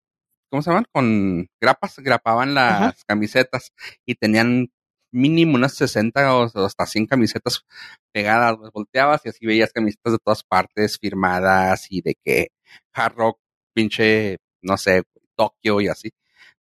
¿cómo 0.52 0.62
se 0.62 0.70
llaman? 0.70 0.86
Con 0.92 1.48
grapas, 1.60 1.98
grapaban 1.98 2.54
las 2.54 2.82
Ajá. 2.82 2.94
camisetas 3.08 3.72
y 4.06 4.14
tenían 4.14 4.70
mínimo 5.12 5.56
unas 5.56 5.74
60 5.74 6.36
o 6.36 6.44
hasta 6.66 6.86
100 6.86 7.08
camisetas 7.08 7.66
pegadas, 8.14 8.58
pues, 8.58 8.72
volteabas 8.72 9.22
y 9.26 9.30
así 9.30 9.46
veías 9.48 9.74
camisetas 9.74 10.14
de 10.14 10.20
todas 10.24 10.44
partes 10.44 10.98
firmadas 11.00 11.88
y 11.90 12.02
de 12.02 12.16
que 12.24 12.50
Hard 12.94 13.16
Rock, 13.16 13.40
pinche, 13.74 14.38
no 14.62 14.78
sé, 14.78 15.02
Tokio 15.36 15.82
y 15.82 15.88
así. 15.88 16.12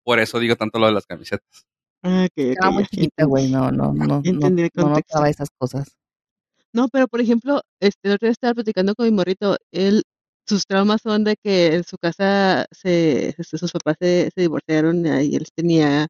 Por 0.03 0.19
eso 0.19 0.39
digo 0.39 0.55
tanto 0.55 0.77
lo 0.77 0.85
de 0.85 0.93
las 0.93 1.07
camisetas. 1.07 1.65
Ah, 2.03 2.27
Estaba 2.35 2.71
muy 2.71 2.85
chiquita, 2.85 3.25
güey, 3.25 3.49
no, 3.51 3.71
no, 3.71 3.91
no, 3.93 4.05
no, 4.05 4.21
no 4.23 4.89
notaba 4.89 5.27
esas 5.29 5.49
cosas. 5.57 5.97
No, 6.73 6.87
pero 6.89 7.07
por 7.07 7.21
ejemplo, 7.21 7.61
este, 7.79 8.09
el 8.09 8.13
otro 8.15 8.27
día 8.27 8.31
estaba 8.31 8.53
platicando 8.55 8.93
con 8.95 9.05
mi 9.05 9.11
morrito, 9.11 9.57
él, 9.71 10.03
sus 10.45 10.65
traumas 10.65 11.01
son 11.01 11.23
de 11.23 11.35
que 11.41 11.75
en 11.75 11.83
su 11.83 11.97
casa 11.97 12.65
se, 12.71 13.29
este, 13.29 13.57
sus 13.57 13.71
papás 13.71 13.95
se, 13.99 14.29
divorciaron 14.35 15.05
y 15.05 15.35
él 15.35 15.45
tenía, 15.55 16.07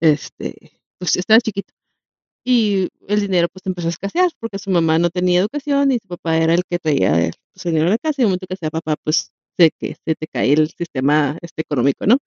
este, 0.00 0.80
pues 0.98 1.16
estaba 1.16 1.40
chiquito. 1.40 1.72
Y 2.44 2.88
el 3.08 3.20
dinero 3.22 3.48
pues 3.52 3.66
empezó 3.66 3.88
a 3.88 3.90
escasear 3.90 4.30
porque 4.40 4.58
su 4.58 4.70
mamá 4.70 4.98
no 4.98 5.10
tenía 5.10 5.40
educación 5.40 5.92
y 5.92 5.98
su 6.00 6.08
papá 6.08 6.38
era 6.38 6.54
el 6.54 6.64
que 6.68 6.78
traía 6.78 7.12
pues, 7.54 7.66
el 7.66 7.72
dinero 7.72 7.88
a 7.88 7.90
la 7.92 7.98
casa 7.98 8.22
y 8.22 8.22
en 8.22 8.26
el 8.26 8.28
momento 8.30 8.46
que 8.48 8.56
sea 8.56 8.70
papá 8.70 8.96
pues 9.04 9.32
sé 9.58 9.70
que 9.78 9.96
se 10.04 10.14
te 10.16 10.26
cae 10.28 10.52
el 10.54 10.70
sistema 10.70 11.38
este 11.42 11.62
económico, 11.62 12.06
¿no? 12.06 12.18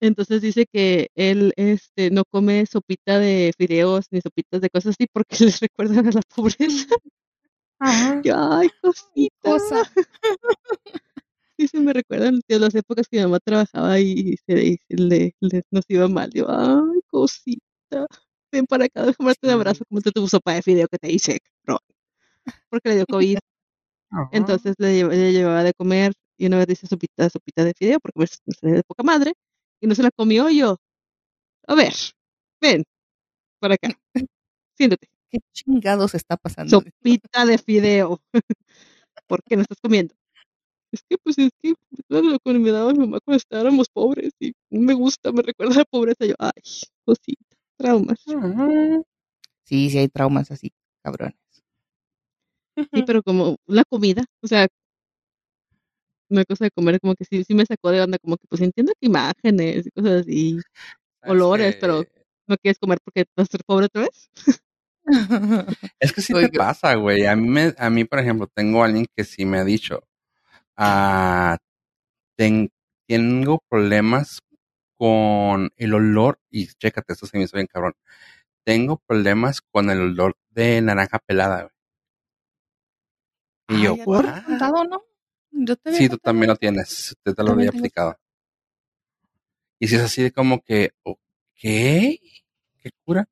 Entonces 0.00 0.42
dice 0.42 0.66
que 0.72 1.08
él 1.14 1.52
este, 1.56 2.10
no 2.10 2.24
come 2.30 2.66
sopita 2.66 3.18
de 3.18 3.52
fideos 3.56 4.06
ni 4.10 4.20
sopitas 4.20 4.60
de 4.60 4.70
cosas 4.70 4.94
así 4.98 5.06
porque 5.12 5.36
les 5.44 5.60
recuerdan 5.60 6.06
a 6.08 6.12
la 6.12 6.22
pobreza. 6.34 6.86
Yo, 8.24 8.34
ay, 8.36 8.68
cosita. 8.82 9.30
cosa. 9.42 9.82
Sí, 11.58 11.68
se 11.68 11.80
me 11.80 11.92
recuerdan 11.92 12.40
tío, 12.46 12.58
las 12.58 12.74
épocas 12.74 13.08
que 13.08 13.16
mi 13.18 13.22
mamá 13.24 13.38
trabajaba 13.40 13.98
y 13.98 14.36
se, 14.46 14.64
y 14.64 14.78
le, 14.88 15.34
le- 15.40 15.62
nos 15.70 15.84
iba 15.88 16.06
mal. 16.08 16.30
Yo, 16.34 16.46
ay, 16.50 17.00
cosita. 17.08 18.06
Ven 18.52 18.66
para 18.66 18.84
acá, 18.86 19.04
déjame 19.06 19.28
darte 19.30 19.46
un 19.46 19.52
abrazo, 19.54 19.84
como 19.88 20.00
te 20.02 20.10
tu 20.12 20.28
sopa 20.28 20.54
de 20.54 20.62
fideo 20.62 20.86
que 20.88 20.98
te 20.98 21.10
hice. 21.10 21.38
Porque 22.70 22.88
le 22.90 22.94
dio 22.96 23.06
COVID. 23.06 23.38
Ajá. 24.10 24.28
Entonces 24.32 24.74
le, 24.78 25.04
le 25.04 25.32
llevaba 25.32 25.64
de 25.64 25.74
comer 25.74 26.12
y 26.38 26.46
una 26.46 26.58
vez 26.58 26.66
dice 26.68 26.86
sopita, 26.86 27.30
sopita 27.30 27.64
de 27.64 27.74
fideo 27.74 28.00
porque 28.00 28.20
me, 28.20 28.26
me 28.46 28.54
salía 28.54 28.76
de 28.76 28.82
poca 28.84 29.02
madre 29.02 29.34
y 29.86 29.88
no 29.88 29.94
se 29.94 30.02
la 30.02 30.10
comió 30.10 30.50
yo. 30.50 30.78
A 31.68 31.76
ver, 31.76 31.94
ven, 32.60 32.82
para 33.60 33.74
acá, 33.74 33.88
siéntate. 34.76 35.08
¿Qué 35.30 35.38
chingados 35.52 36.14
está 36.14 36.36
pasando? 36.36 36.70
Sopita 36.70 37.46
de 37.46 37.56
fideo. 37.58 38.20
¿Por 39.28 39.42
qué 39.44 39.56
no 39.56 39.62
estás 39.62 39.78
comiendo? 39.80 40.14
Es 40.92 41.02
que, 41.08 41.18
pues, 41.18 41.38
es 41.38 41.50
que 41.62 41.74
todo 42.08 42.22
lo 42.22 42.38
que 42.40 42.52
me 42.54 42.70
daba 42.70 42.92
mi 42.92 43.00
mamá 43.00 43.18
cuando 43.24 43.36
estábamos 43.36 43.88
pobres 43.88 44.32
y 44.40 44.54
no 44.70 44.80
me 44.80 44.94
gusta, 44.94 45.30
me 45.30 45.42
recuerda 45.42 45.74
a 45.74 45.78
la 45.78 45.84
pobreza. 45.84 46.26
Yo, 46.26 46.34
ay, 46.38 46.62
cosita, 47.04 47.56
traumas. 47.76 48.18
Sí, 49.64 49.90
sí 49.90 49.98
hay 49.98 50.08
traumas 50.08 50.50
así, 50.50 50.72
cabrones. 51.02 51.36
Sí, 52.76 53.02
pero 53.06 53.22
como 53.22 53.56
la 53.66 53.84
comida, 53.84 54.24
o 54.42 54.48
sea, 54.48 54.66
una 56.28 56.44
cosa 56.44 56.64
de 56.64 56.70
comer 56.70 57.00
como 57.00 57.14
que 57.14 57.24
sí, 57.24 57.44
sí 57.44 57.54
me 57.54 57.66
sacó 57.66 57.90
de 57.90 58.00
onda, 58.02 58.18
como 58.18 58.36
que 58.36 58.46
pues 58.48 58.60
entiendo 58.62 58.92
que 59.00 59.06
imágenes 59.06 59.86
y 59.86 59.90
cosas 59.90 60.20
así, 60.22 60.58
Es 61.22 61.30
olores, 61.30 61.74
que- 61.74 61.80
pero 61.80 62.04
no 62.48 62.56
quieres 62.58 62.78
comer 62.78 62.98
porque 63.04 63.24
vas 63.36 63.48
a 63.48 63.52
ser 63.52 63.60
pobre 63.66 63.86
otra 63.86 64.02
vez. 64.02 64.30
Es 66.00 66.12
que 66.12 66.20
sí 66.22 66.34
Oiga. 66.34 66.48
te 66.48 66.58
pasa, 66.58 66.94
güey. 66.94 67.26
A 67.26 67.36
mí, 67.36 67.48
me, 67.48 67.74
a 67.78 67.90
mí, 67.90 68.04
por 68.04 68.18
ejemplo, 68.18 68.48
tengo 68.52 68.82
alguien 68.82 69.06
que 69.16 69.24
sí 69.24 69.44
me 69.44 69.58
ha 69.58 69.64
dicho, 69.64 70.02
ah, 70.76 71.58
ten- 72.36 72.70
tengo 73.08 73.60
problemas 73.68 74.40
con 74.98 75.70
el 75.76 75.94
olor, 75.94 76.38
y 76.50 76.66
chécate, 76.68 77.12
esto 77.12 77.26
se 77.26 77.36
me 77.38 77.44
hizo 77.44 77.56
bien 77.56 77.66
cabrón. 77.66 77.92
Tengo 78.64 79.00
problemas 79.06 79.60
con 79.60 79.90
el 79.90 80.00
olor 80.00 80.34
de 80.50 80.80
naranja 80.82 81.18
pelada, 81.24 81.62
güey. 83.68 83.78
Y 83.80 83.82
yo, 83.84 83.92
Ay, 83.94 84.02
"What?". 84.06 84.44
contado, 84.44 84.84
¿no? 84.84 85.02
Yo 85.58 85.76
te 85.76 85.92
Sí, 85.92 86.08
tú 86.08 86.18
también 86.18 86.48
lo 86.48 86.56
tienes. 86.56 87.16
Te, 87.22 87.32
te 87.34 87.42
lo 87.42 87.52
había 87.52 87.70
aplicado. 87.70 88.16
Y 89.78 89.88
si 89.88 89.96
es 89.96 90.02
así 90.02 90.22
de 90.22 90.32
como 90.32 90.60
que, 90.62 90.90
"Oh, 91.02 91.16
¿qué? 91.54 92.18
¿Qué 92.82 92.90
cura? 93.04 93.28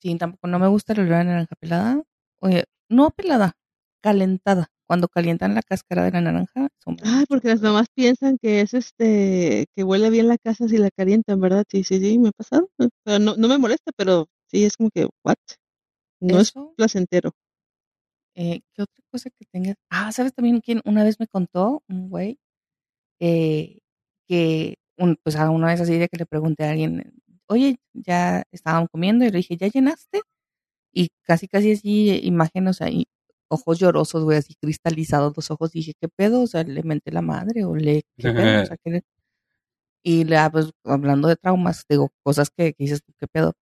Sí, 0.00 0.16
tampoco 0.18 0.48
no 0.48 0.58
me 0.58 0.68
gusta 0.68 0.92
el 0.92 1.00
olor 1.00 1.14
a 1.14 1.24
naranja 1.24 1.54
pelada. 1.60 2.02
Oye, 2.40 2.64
no 2.88 3.10
pelada, 3.10 3.56
calentada. 4.02 4.68
Cuando 4.86 5.08
calientan 5.08 5.54
la 5.54 5.62
cáscara 5.62 6.04
de 6.04 6.10
la 6.10 6.20
naranja. 6.20 6.62
da 6.62 6.68
Ay, 6.86 6.94
mucho 7.20 7.26
porque 7.28 7.48
las 7.48 7.62
mamás 7.62 7.86
piensan 7.94 8.36
que 8.36 8.60
es 8.60 8.74
este, 8.74 9.66
que 9.74 9.84
huele 9.84 10.10
bien 10.10 10.28
la 10.28 10.38
casa 10.38 10.68
si 10.68 10.76
la 10.78 10.90
calientan, 10.90 11.40
¿verdad? 11.40 11.64
Sí, 11.68 11.84
sí, 11.84 11.98
sí, 12.00 12.18
me 12.18 12.28
ha 12.28 12.32
pasado. 12.32 12.68
O 12.78 12.88
sea, 13.06 13.18
no, 13.18 13.36
no 13.36 13.48
me 13.48 13.58
molesta, 13.58 13.92
pero 13.96 14.26
sí 14.48 14.64
es 14.64 14.76
como 14.76 14.90
que, 14.90 15.08
what? 15.24 15.36
No 16.20 16.40
es 16.40 16.48
Eso, 16.48 16.74
placentero. 16.76 17.32
Eh, 18.34 18.60
¿qué 18.74 18.82
otra 18.82 19.04
cosa 19.10 19.30
que 19.30 19.44
tengas? 19.52 19.76
Ah, 19.90 20.12
¿sabes 20.12 20.34
también 20.34 20.60
quién 20.60 20.80
una 20.84 21.04
vez 21.04 21.20
me 21.20 21.26
contó? 21.28 21.82
Un 21.88 22.08
güey 22.10 22.38
eh, 23.20 23.78
que, 24.28 24.76
un, 24.98 25.16
pues 25.22 25.36
a 25.36 25.50
una 25.50 25.68
vez 25.68 25.80
así 25.80 25.98
de 25.98 26.08
que 26.08 26.18
le 26.18 26.26
pregunté 26.26 26.64
a 26.64 26.70
alguien, 26.72 27.14
oye, 27.48 27.78
ya 27.94 28.44
estaban 28.52 28.86
comiendo 28.88 29.24
y 29.24 29.30
le 29.30 29.38
dije, 29.38 29.56
¿ya 29.56 29.68
llenaste? 29.68 30.22
Y 30.92 31.10
casi, 31.24 31.48
casi 31.48 31.72
así, 31.72 32.10
eh, 32.10 32.20
imagen, 32.24 32.68
o 32.68 32.74
sea, 32.74 32.90
y 32.90 33.06
ojos 33.48 33.78
llorosos, 33.80 34.24
güey, 34.24 34.38
así 34.38 34.54
cristalizados 34.60 35.34
los 35.36 35.50
ojos. 35.50 35.72
Dije, 35.72 35.94
¿qué 36.00 36.08
pedo? 36.08 36.42
O 36.42 36.46
sea, 36.48 36.64
¿le 36.64 36.82
menté 36.84 37.12
la 37.12 37.22
madre 37.22 37.64
o 37.64 37.76
le, 37.76 38.02
qué 38.18 38.32
pedo? 38.32 38.62
O 38.62 38.66
sea, 38.74 38.76
¿qué 38.84 39.02
Y 40.04 40.24
le, 40.24 40.36
pues, 40.50 40.70
hablando 40.84 41.28
de 41.28 41.36
traumas, 41.36 41.84
digo, 41.88 42.10
cosas 42.22 42.50
que, 42.50 42.72
que 42.74 42.84
dices 42.84 43.02
¿qué 43.18 43.26
pedo? 43.28 43.54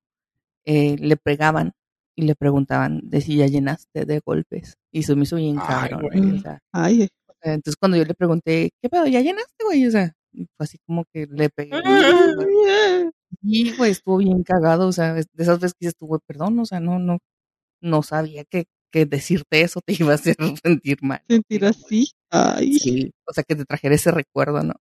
Eh, 0.66 0.96
le 0.98 1.16
pegaban 1.16 1.72
y 2.20 2.26
le 2.26 2.34
preguntaban 2.34 3.00
de 3.04 3.20
si 3.20 3.36
ya 3.36 3.46
llenaste 3.46 4.04
de 4.04 4.20
golpes. 4.24 4.76
Y 4.92 5.04
se 5.04 5.16
me 5.16 5.22
hizo 5.22 5.36
bien 5.36 5.56
cabrón, 5.56 6.36
o 6.36 6.40
sea, 6.40 6.58
Ay, 6.72 7.08
entonces 7.42 7.76
cuando 7.76 7.96
yo 7.96 8.04
le 8.04 8.14
pregunté, 8.14 8.70
¿qué 8.82 8.88
pedo? 8.88 9.06
¿Ya 9.06 9.20
llenaste, 9.20 9.64
güey? 9.64 9.86
O 9.86 9.90
sea, 9.90 10.12
fue 10.32 10.64
así 10.64 10.78
como 10.86 11.04
que 11.12 11.26
le 11.26 11.48
pegué. 11.48 11.80
Y, 13.42 13.74
güey, 13.76 13.92
estuvo 13.92 14.18
bien 14.18 14.42
cagado, 14.42 14.88
o 14.88 14.92
sea, 14.92 15.14
de 15.14 15.24
esas 15.38 15.58
veces 15.60 15.74
que 15.78 15.90
güey, 16.00 16.20
perdón, 16.26 16.58
o 16.58 16.66
sea, 16.66 16.80
no, 16.80 16.98
no, 16.98 17.18
no 17.80 18.02
sabía 18.02 18.44
que, 18.44 18.66
que 18.92 19.06
decirte 19.06 19.62
eso 19.62 19.80
te 19.80 19.96
iba 19.98 20.12
a 20.12 20.16
hacer 20.16 20.36
sentir 20.62 20.98
mal. 21.02 21.22
sentir 21.28 21.64
así. 21.64 22.10
Ay, 22.30 22.74
Sí, 22.74 23.12
o 23.26 23.32
sea, 23.32 23.44
que 23.44 23.56
te 23.56 23.64
trajera 23.64 23.94
ese 23.94 24.10
recuerdo, 24.10 24.62
¿no? 24.62 24.74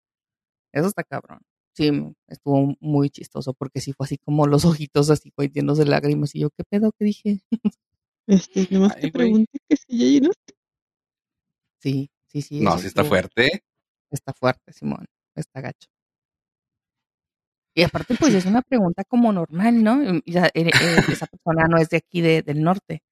Eso 0.74 0.88
está 0.88 1.04
cabrón. 1.04 1.40
Sí, 1.74 1.92
estuvo 2.28 2.76
muy 2.82 3.10
chistoso 3.10 3.54
porque 3.54 3.80
sí 3.80 3.94
fue 3.94 4.06
así 4.06 4.18
como 4.18 4.46
los 4.48 4.66
ojitos 4.66 5.10
así, 5.10 5.32
güey, 5.38 5.50
llenos 5.50 5.78
de 5.78 5.86
lágrimas. 5.86 6.36
Y 6.36 6.40
yo, 6.42 6.50
¿qué 6.50 6.64
pedo? 6.64 6.92
¿Qué 6.98 7.06
dije? 7.06 7.40
este, 8.28 8.68
nomás 8.72 8.96
Ay, 8.96 9.02
te 9.04 9.12
pregunté 9.12 9.60
que 9.68 9.78
si 9.78 9.98
ya 9.98 10.06
llenaste. 10.06 10.54
Sí, 11.80 12.10
sí, 12.28 12.42
sí. 12.42 12.60
No, 12.62 12.78
sí 12.78 12.88
está 12.88 13.02
estuvo- 13.02 13.10
fuerte. 13.10 13.64
Está 14.12 14.34
fuerte, 14.34 14.74
Simón. 14.74 15.06
Está 15.36 15.62
gacho. 15.62 15.88
Y 17.76 17.84
aparte, 17.84 18.16
pues 18.20 18.34
es 18.34 18.46
una 18.46 18.62
pregunta 18.62 19.04
como 19.06 19.32
normal, 19.32 19.84
¿no? 19.84 20.16
Y 20.26 20.32
ya, 20.34 20.48
eh, 20.48 20.68
eh, 20.68 20.72
esa 21.10 21.28
persona 21.32 21.68
no 21.70 21.78
es 21.78 21.90
de 21.90 21.98
aquí, 21.98 22.20
de, 22.22 22.42
del 22.42 22.62
norte, 22.62 23.04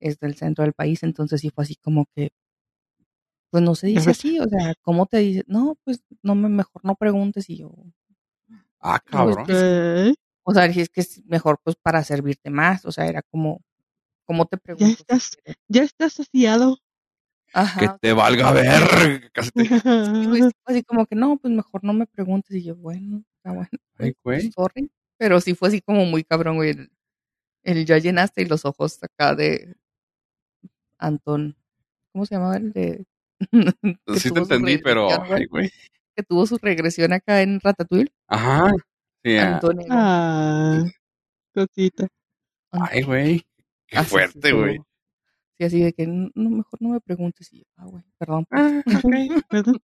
es 0.00 0.18
del 0.20 0.36
centro 0.36 0.64
del 0.64 0.72
país, 0.72 1.02
entonces 1.02 1.40
sí 1.40 1.50
fue 1.50 1.64
así 1.64 1.74
como 1.76 2.06
que, 2.14 2.30
pues 3.50 3.62
no 3.62 3.74
se 3.74 3.88
dice 3.88 4.10
así, 4.10 4.38
o 4.40 4.46
sea, 4.48 4.74
¿cómo 4.82 5.06
te 5.06 5.18
dice? 5.18 5.44
No, 5.46 5.76
pues 5.84 6.02
no 6.22 6.34
me, 6.34 6.48
mejor 6.48 6.84
no 6.84 6.94
preguntes 6.96 7.48
y 7.50 7.58
yo, 7.58 7.72
Ah, 8.80 9.00
Pues, 9.00 9.10
cabrón. 9.10 10.14
O 10.44 10.54
sea, 10.54 10.72
si 10.72 10.80
es 10.80 10.88
que 10.88 11.00
es 11.02 11.24
mejor 11.26 11.60
pues 11.62 11.76
para 11.76 12.02
servirte 12.04 12.50
más, 12.50 12.84
o 12.84 12.92
sea, 12.92 13.06
era 13.06 13.22
como, 13.22 13.60
¿cómo 14.24 14.46
te 14.46 14.56
Ya 14.56 14.62
pregunto? 14.62 14.86
si 14.86 14.92
estás, 15.02 15.36
ya 15.68 15.82
estás 15.82 16.12
saciado. 16.14 16.78
Ajá. 17.54 17.80
Que 17.80 17.88
te 18.00 18.12
valga 18.12 18.52
ver. 18.52 19.30
Casi 19.32 19.50
te- 19.50 19.64
fue 20.54 20.54
así 20.66 20.82
como 20.84 21.06
que 21.06 21.16
no, 21.16 21.36
pues 21.38 21.52
mejor 21.52 21.82
no 21.84 21.92
me 21.92 22.06
preguntes 22.06 22.54
y 22.56 22.64
yo, 22.64 22.76
bueno, 22.76 23.24
está 23.36 23.52
bueno. 23.52 23.68
Ay, 23.98 24.12
pues, 24.22 24.42
güey. 24.44 24.52
sorry. 24.52 24.90
Pero 25.18 25.40
sí 25.40 25.54
fue 25.54 25.68
así 25.68 25.80
como 25.80 26.04
muy 26.06 26.24
cabrón, 26.24 26.56
güey. 26.56 26.70
El, 26.70 26.90
el 27.64 27.84
ya 27.86 27.98
llenaste 27.98 28.42
y 28.42 28.46
los 28.46 28.64
ojos 28.64 28.98
acá 29.02 29.34
de 29.34 29.76
Antón. 30.98 31.56
¿Cómo 32.12 32.26
se 32.26 32.34
llamaba 32.34 32.56
el 32.56 32.72
de? 32.72 33.04
Sí 34.16 34.30
te 34.32 34.38
entendí, 34.40 34.78
pero. 34.78 35.08
Ay, 35.22 35.46
güey. 35.46 35.70
Que 36.16 36.22
tuvo 36.22 36.46
su 36.46 36.58
regresión 36.58 37.12
acá 37.12 37.42
en 37.42 37.60
Ratatouille. 37.60 38.12
Ajá. 38.26 38.72
Sí, 39.24 39.36
ah, 39.36 39.54
Antonio. 39.54 39.86
Ah, 39.90 40.84
cosita. 41.54 42.08
Ay, 42.70 43.02
güey. 43.02 43.46
Qué 43.86 43.98
Así, 43.98 44.06
sí, 44.06 44.10
fuerte, 44.10 44.52
güey. 44.52 44.78
Sí, 45.58 45.64
así 45.64 45.82
de 45.82 45.92
que 45.92 46.06
no, 46.06 46.30
mejor 46.34 46.80
no 46.82 46.90
me 46.90 47.00
preguntes. 47.00 47.52
Y 47.52 47.58
yo, 47.60 47.64
ah, 47.76 47.84
güey, 47.86 48.04
perdón. 48.18 48.44
pues. 48.48 48.62
Ah. 48.62 48.82
Perdón, 49.50 49.80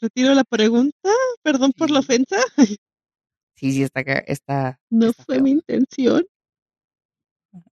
retiro 0.00 0.34
la 0.34 0.44
pregunta. 0.44 1.10
Perdón 1.42 1.72
por 1.76 1.90
la 1.90 1.98
ofensa. 2.00 2.36
Sí, 3.56 3.72
sí, 3.72 3.82
está, 3.82 4.00
acá- 4.00 4.24
está, 4.26 4.80
No 4.90 5.06
está 5.10 5.22
fue 5.24 5.34
feo. 5.36 5.44
mi 5.44 5.50
intención. 5.52 6.24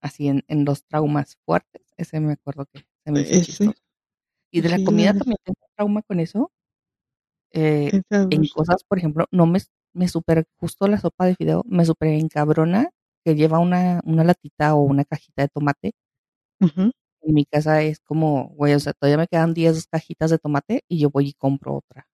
Así 0.01 0.27
en, 0.27 0.43
en 0.47 0.63
los 0.65 0.85
traumas 0.85 1.37
fuertes. 1.45 1.81
Ese 1.97 2.19
me 2.19 2.33
acuerdo 2.33 2.65
que 2.67 2.85
se 3.03 3.11
me 3.11 3.21
hizo 3.21 3.31
Ese. 3.33 3.45
chistoso. 3.45 3.73
Y 4.51 4.61
de 4.61 4.69
la 4.69 4.77
Sí, 4.77 4.83
comida 4.85 5.13
también 5.13 5.37
tengo 5.43 5.59
trauma 5.75 6.01
con 6.03 6.19
eso. 6.19 6.51
Eh, 7.53 8.01
en 8.09 8.47
cosas, 8.47 8.83
por 8.87 8.97
ejemplo, 8.97 9.25
no 9.31 9.45
me, 9.45 9.59
me 9.93 10.07
super, 10.07 10.45
justo 10.59 10.87
la 10.87 10.99
sopa 10.99 11.25
de 11.25 11.35
fideo, 11.35 11.63
me 11.67 11.85
super 11.85 12.09
encabrona 12.09 12.89
que 13.25 13.35
lleva 13.35 13.59
una, 13.59 13.99
una 14.05 14.23
latita 14.23 14.73
o 14.75 14.81
una 14.81 15.03
cajita 15.05 15.43
de 15.43 15.49
tomate. 15.49 15.91
Ujú. 16.61 16.91
En 17.23 17.33
mi 17.35 17.45
casa 17.45 17.81
es 17.83 17.99
como, 18.01 18.49
güey, 18.49 18.73
o 18.73 18.79
sea, 18.79 18.93
todavía 18.93 19.17
me 19.17 19.27
quedan 19.27 19.53
10 19.53 19.87
cajitas 19.87 20.31
de 20.31 20.39
tomate 20.39 20.83
y 20.87 20.99
yo 20.99 21.09
voy 21.11 21.29
y 21.29 21.33
compro 21.33 21.75
otra. 21.75 22.07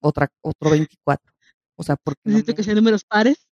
Otra, 0.00 0.28
otro 0.42 0.70
24. 0.70 1.32
O 1.76 1.82
sea, 1.82 1.96
porque 1.96 2.20
no, 2.24 2.32
Necesito 2.32 2.52
me- 2.52 2.56
que 2.56 2.62
sean 2.64 2.76
números 2.76 3.04
pares. 3.04 3.48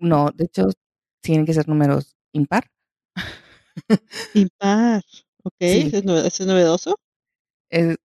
no, 0.00 0.30
de 0.34 0.44
hecho, 0.46 0.64
tienen 1.22 1.46
que 1.46 1.54
ser 1.54 1.68
números 1.68 2.16
impar. 2.32 2.70
Impar. 4.34 5.02
Ok, 5.48 5.54
Sí. 5.60 5.90
es, 5.92 6.04
novedoso. 6.46 6.96
Eh, 7.70 7.96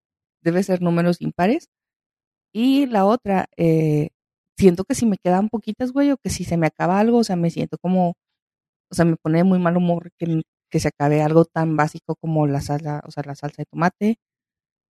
debe 0.41 0.64
ser 0.64 0.82
números 0.82 1.22
impares. 1.22 1.70
Y 2.54 2.86
la 2.88 3.06
otra, 3.06 3.48
eh, 3.58 4.10
siento 4.58 4.86
que 4.86 4.96
si 4.96 5.06
me 5.06 5.18
quedan 5.18 5.50
poquitas, 5.50 5.91
güey, 5.91 6.12
o 6.12 6.18
que 6.18 6.30
si 6.30 6.46
se 6.46 6.58
me 6.58 6.68
acaba 6.68 7.00
algo, 7.00 7.20
o 7.20 7.24
sea, 7.24 7.36
me 7.36 7.50
siento 7.52 7.78
como, 7.80 8.16
o 8.91 8.96
sea, 8.96 9.06
me 9.06 9.18
pone 9.18 9.39
de 9.39 9.44
muy 9.46 9.60
mal 9.60 9.78
humor 9.78 10.12
que, 10.18 10.44
que 10.72 10.80
se 10.80 10.89
acabe 10.89 11.22
algo 11.22 11.46
tan 11.46 11.76
básico 11.78 12.16
como 12.16 12.48
la 12.48 12.62
salsa, 12.62 13.02
o 13.06 13.12
sea, 13.12 13.24
la 13.26 13.36
salsa 13.36 13.64
de 13.64 13.66
tomate, 13.66 14.18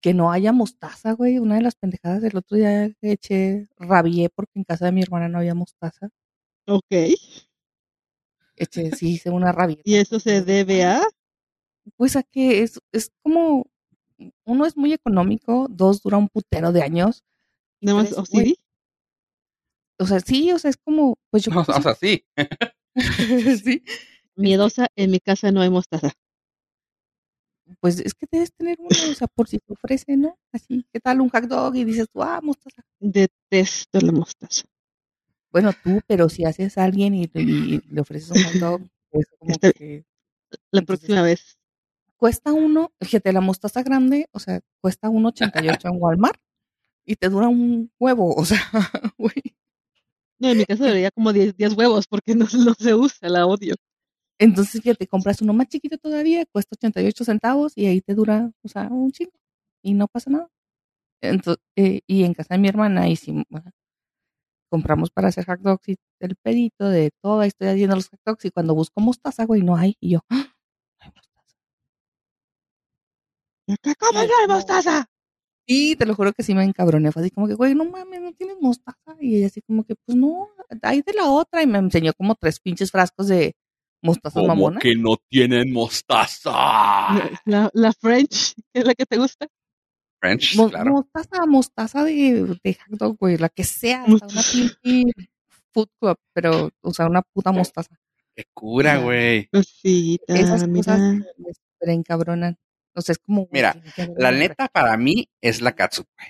que 0.01 0.13
no 0.13 0.31
haya 0.31 0.51
mostaza, 0.53 1.13
güey. 1.13 1.39
Una 1.39 1.55
de 1.55 1.63
las 1.63 1.75
pendejadas 1.75 2.21
del 2.21 2.37
otro 2.37 2.57
día 2.57 2.89
que 3.01 3.13
eché, 3.13 3.67
rabié 3.77 4.29
porque 4.29 4.53
en 4.55 4.65
casa 4.65 4.85
de 4.85 4.91
mi 4.93 5.01
hermana 5.01 5.29
no 5.29 5.39
había 5.39 5.55
mostaza. 5.55 6.09
Ok. 6.67 6.91
Eché, 8.55 8.91
sí, 8.91 9.13
hice 9.13 9.29
una 9.29 9.51
rabia. 9.51 9.77
¿Y 9.83 9.95
eso 9.95 10.19
se 10.19 10.41
debe 10.41 10.83
a? 10.83 11.01
Pues 11.97 12.15
a 12.15 12.23
que 12.23 12.61
es, 12.63 12.79
es 12.91 13.11
como, 13.23 13.65
uno 14.45 14.65
es 14.65 14.77
muy 14.77 14.93
económico, 14.93 15.67
dos 15.69 16.01
dura 16.01 16.17
un 16.17 16.29
putero 16.29 16.71
de 16.71 16.81
años. 16.83 17.23
Nada 17.81 18.01
más 18.03 18.13
OCD. 18.17 18.31
güey, 18.31 18.55
O 19.99 20.05
sea, 20.07 20.19
sí, 20.19 20.51
o 20.51 20.59
sea, 20.59 20.69
es 20.69 20.77
como, 20.77 21.17
pues 21.29 21.43
yo 21.43 21.51
O, 21.79 21.81
sea, 21.81 21.95
sí. 21.95 22.25
sí. 22.95 23.57
sí. 23.57 23.83
Miedosa, 24.35 24.87
en 24.95 25.11
mi 25.11 25.19
casa 25.19 25.51
no 25.51 25.61
hay 25.61 25.69
mostaza. 25.69 26.11
Pues 27.79 27.99
es 27.99 28.13
que 28.13 28.25
debes 28.31 28.51
tener 28.53 28.77
uno, 28.79 28.89
o 29.11 29.13
sea, 29.13 29.27
por 29.27 29.47
si 29.47 29.57
te 29.59 29.73
ofrece, 29.73 30.17
¿no? 30.17 30.37
Así, 30.51 30.85
¿qué 30.91 30.99
tal 30.99 31.21
un 31.21 31.29
hot 31.29 31.43
dog? 31.45 31.75
Y 31.75 31.83
dices 31.85 32.07
tú, 32.11 32.21
ah, 32.21 32.39
mostaza. 32.41 32.81
Detesto 32.99 33.99
la 34.01 34.11
mostaza. 34.11 34.63
Bueno, 35.51 35.71
tú, 35.83 36.01
pero 36.07 36.29
si 36.29 36.45
haces 36.45 36.77
a 36.77 36.83
alguien 36.83 37.13
y, 37.13 37.29
y 37.35 37.81
le 37.89 38.01
ofreces 38.01 38.31
un 38.31 38.43
hot 38.43 38.53
dog, 38.59 38.81
es 39.11 39.25
como 39.39 39.51
Está- 39.51 39.71
que 39.73 40.03
La 40.71 40.79
Entonces- 40.79 40.85
próxima 40.85 41.21
vez. 41.21 41.57
Cuesta 42.23 42.53
uno, 42.53 42.93
fíjate, 43.01 43.33
la 43.33 43.41
mostaza 43.41 43.83
grande, 43.83 44.29
o 44.31 44.39
sea, 44.39 44.61
cuesta 44.79 45.09
1.88 45.09 45.89
en 45.89 46.01
Walmart 46.01 46.39
y 47.05 47.17
te 47.17 47.27
dura 47.27 47.49
un 47.49 47.91
huevo, 47.99 48.33
o 48.33 48.45
sea, 48.45 48.61
güey. 49.17 49.57
No, 50.39 50.47
en 50.49 50.57
mi 50.59 50.65
casa 50.65 50.85
debería 50.85 51.11
como 51.11 51.33
10, 51.33 51.57
10 51.57 51.73
huevos 51.73 52.07
porque 52.07 52.33
no, 52.33 52.45
no 52.65 52.75
se 52.75 52.95
usa, 52.95 53.27
la 53.27 53.45
odio. 53.45 53.75
Entonces 54.39 54.81
ya 54.81 54.95
te 54.95 55.05
compras 55.05 55.41
uno 55.41 55.51
más 55.51 55.67
chiquito 55.67 55.97
todavía, 55.97 56.45
cuesta 56.45 56.77
88 56.77 57.25
centavos 57.25 57.73
y 57.75 57.87
ahí 57.87 57.99
te 57.99 58.15
dura, 58.15 58.51
o 58.63 58.69
sea, 58.69 58.87
un 58.87 59.11
chingo 59.11 59.33
y 59.83 59.93
no 59.93 60.07
pasa 60.07 60.29
nada. 60.31 60.47
Entonces, 61.21 61.61
eh, 61.75 62.03
y 62.07 62.23
en 62.23 62.33
casa 62.35 62.55
de 62.55 62.59
mi 62.61 62.69
hermana 62.69 63.09
hicimos, 63.09 63.43
bueno, 63.49 63.69
compramos 64.69 65.11
para 65.11 65.27
hacer 65.27 65.45
hot 65.45 65.59
dogs 65.59 65.89
y 65.89 65.97
el 66.21 66.37
pedito 66.37 66.87
de 66.87 67.11
todo, 67.21 67.41
ahí 67.41 67.49
estoy 67.49 67.67
haciendo 67.67 67.97
los 67.97 68.07
hot 68.07 68.21
dogs 68.25 68.45
y 68.45 68.51
cuando 68.51 68.75
busco 68.75 69.01
mostaza, 69.01 69.45
güey, 69.45 69.61
no 69.61 69.75
hay. 69.75 69.97
Y 69.99 70.11
yo, 70.11 70.21
¡ah! 70.29 70.47
no 71.01 71.05
hay 71.05 71.11
mostaza. 71.13 71.33
¿Qué 73.81 73.93
cómo 73.95 74.19
Ay, 74.19 74.27
no 74.27 74.33
hay 74.41 74.47
mostaza? 74.47 75.05
Y 75.65 75.95
te 75.95 76.05
lo 76.05 76.13
juro 76.15 76.33
que 76.33 76.43
sí 76.43 76.53
me 76.53 76.63
encabroné. 76.63 77.11
Fue 77.11 77.21
así 77.21 77.31
como 77.31 77.47
que, 77.47 77.53
güey, 77.53 77.73
no 77.73 77.85
mames, 77.85 78.21
no 78.21 78.33
tienes 78.33 78.57
mostaza. 78.59 79.15
Y 79.19 79.37
ella 79.37 79.47
así 79.47 79.61
como 79.61 79.83
que, 79.85 79.95
pues 80.05 80.17
no, 80.17 80.49
hay 80.81 81.01
de 81.01 81.13
la 81.13 81.29
otra. 81.29 81.63
Y 81.63 81.67
me 81.67 81.77
enseñó 81.77 82.13
como 82.13 82.35
tres 82.35 82.59
pinches 82.59 82.91
frascos 82.91 83.27
de 83.29 83.55
mostaza 84.01 84.35
Como 84.41 84.47
mamona. 84.49 84.79
que 84.79 84.95
no 84.97 85.15
tienen 85.29 85.71
mostaza. 85.71 86.51
La, 87.45 87.69
la 87.73 87.93
French, 87.93 88.53
que 88.73 88.79
es 88.81 88.85
la 88.85 88.93
que 88.93 89.05
te 89.05 89.17
gusta. 89.17 89.47
French, 90.19 90.55
Mo- 90.57 90.69
claro. 90.69 90.91
Mostaza, 90.91 91.45
mostaza 91.45 92.03
de, 92.03 92.57
de 92.63 92.73
hot 92.73 92.99
dog, 92.99 93.17
güey, 93.17 93.37
la 93.37 93.49
que 93.49 93.63
sea, 93.63 94.03
hasta 94.03 94.25
una 94.27 94.41
pinche 94.51 95.11
food 95.73 95.87
club, 95.99 96.17
pero, 96.33 96.69
o 96.81 96.93
sea, 96.93 97.07
una 97.07 97.21
puta 97.21 97.51
mostaza. 97.51 97.95
Qué 98.35 98.45
cura, 98.53 98.97
güey. 98.99 99.47
Cosita, 99.47 100.33
Esas 100.35 100.67
mira. 100.67 100.93
cosas 100.93 100.99
me 101.37 101.53
super 101.53 101.89
encabronan. 101.89 102.57
O 102.95 103.01
sea, 103.01 103.13
es 103.13 103.19
como. 103.19 103.47
Mira, 103.51 103.75
La 104.17 104.31
neta, 104.31 104.67
para 104.67 104.95
mí, 104.97 105.29
es 105.41 105.61
la 105.61 105.73
catsup, 105.73 106.07
güey. 106.17 106.29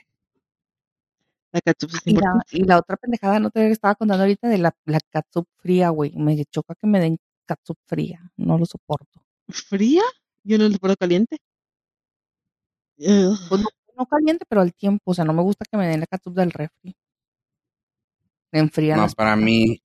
La 1.51 1.61
catsup 1.61 1.91
es 1.93 2.01
Y 2.05 2.13
la, 2.13 2.33
y 2.51 2.63
la 2.63 2.77
otra 2.79 2.97
pendejada, 2.97 3.39
no 3.39 3.51
te 3.51 3.69
estaba 3.69 3.95
contando 3.95 4.23
ahorita 4.23 4.47
de 4.47 4.57
la, 4.57 4.75
la 4.85 4.99
catsup 5.09 5.47
fría, 5.57 5.89
güey. 5.89 6.11
Me 6.15 6.43
choca 6.45 6.73
que 6.75 6.87
me 6.87 6.99
den 6.99 7.17
catsup 7.45 7.77
fría. 7.85 8.31
No 8.37 8.57
lo 8.57 8.65
soporto. 8.65 9.23
¿Fría? 9.49 10.01
Yo 10.43 10.57
no 10.57 10.67
lo 10.67 10.77
puedo 10.77 10.95
caliente. 10.95 11.37
Pues 12.97 13.61
no, 13.61 13.67
no 13.97 14.05
caliente, 14.05 14.45
pero 14.47 14.61
al 14.61 14.73
tiempo. 14.73 15.11
O 15.11 15.13
sea, 15.13 15.25
no 15.25 15.33
me 15.33 15.41
gusta 15.41 15.65
que 15.69 15.77
me 15.77 15.87
den 15.87 15.99
la 15.99 16.07
catsup 16.07 16.33
del 16.33 16.51
refri. 16.51 16.95
Me 18.51 18.59
enfrían 18.59 18.97
No, 18.97 19.07
para 19.09 19.35
mí, 19.35 19.81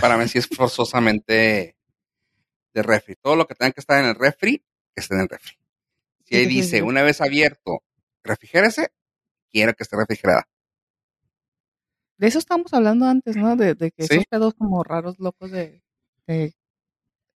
para 0.00 0.16
mí 0.16 0.26
sí 0.26 0.38
es 0.38 0.48
forzosamente 0.48 1.76
de 2.72 2.82
refri. 2.82 3.14
Todo 3.16 3.36
lo 3.36 3.46
que 3.46 3.54
tenga 3.54 3.72
que 3.72 3.80
estar 3.80 4.02
en 4.02 4.08
el 4.08 4.14
refri, 4.14 4.58
que 4.58 5.00
esté 5.00 5.14
en 5.14 5.20
el 5.22 5.28
refri. 5.28 5.59
Si 6.30 6.36
ahí 6.36 6.44
Sí, 6.46 6.50
sí, 6.50 6.56
dice, 6.62 6.76
sí. 6.78 6.82
una 6.82 7.02
vez 7.02 7.20
abierto, 7.20 7.80
refrigérese, 8.24 8.88
quiero 9.50 9.74
que 9.74 9.82
esté 9.84 9.96
refrigerada. 9.96 10.44
De 12.18 12.26
eso 12.28 12.38
estábamos 12.38 12.72
hablando 12.74 13.06
antes, 13.06 13.36
¿no? 13.36 13.56
De, 13.56 13.74
de 13.74 13.90
que 13.92 14.04
Sí. 14.04 14.14
esos 14.14 14.26
pedos 14.26 14.54
como 14.54 14.84
raros, 14.84 15.18
locos 15.18 15.50
de... 15.50 15.82
de- 16.26 16.54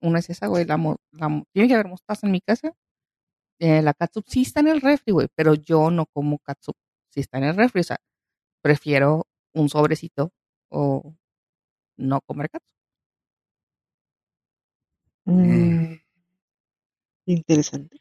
una 0.02 0.18
es 0.18 0.30
esa, 0.30 0.48
güey, 0.48 0.64
la, 0.66 0.76
la 1.12 1.44
tiene 1.52 1.68
que 1.68 1.74
haber 1.74 1.88
mostaza 1.88 2.26
en 2.26 2.32
mi 2.32 2.40
casa. 2.40 2.72
Eh, 3.60 3.82
la 3.82 3.94
catsup 3.94 4.24
sí 4.28 4.42
está 4.42 4.60
en 4.60 4.68
el 4.68 4.80
refri, 4.80 5.12
güey, 5.12 5.28
pero 5.36 5.54
yo 5.54 5.90
no 5.90 6.06
como 6.06 6.38
catsup 6.40 6.76
si 7.10 7.20
está 7.20 7.38
en 7.38 7.44
el 7.44 7.56
refri. 7.56 7.82
O 7.82 7.84
sea, 7.84 7.98
prefiero 8.62 9.26
un 9.54 9.68
sobrecito 9.68 10.32
o 10.70 11.14
no 11.98 12.20
comer 12.22 12.50
catsup. 12.50 12.74
Mm. 15.26 15.98
Interesante. 17.26 18.00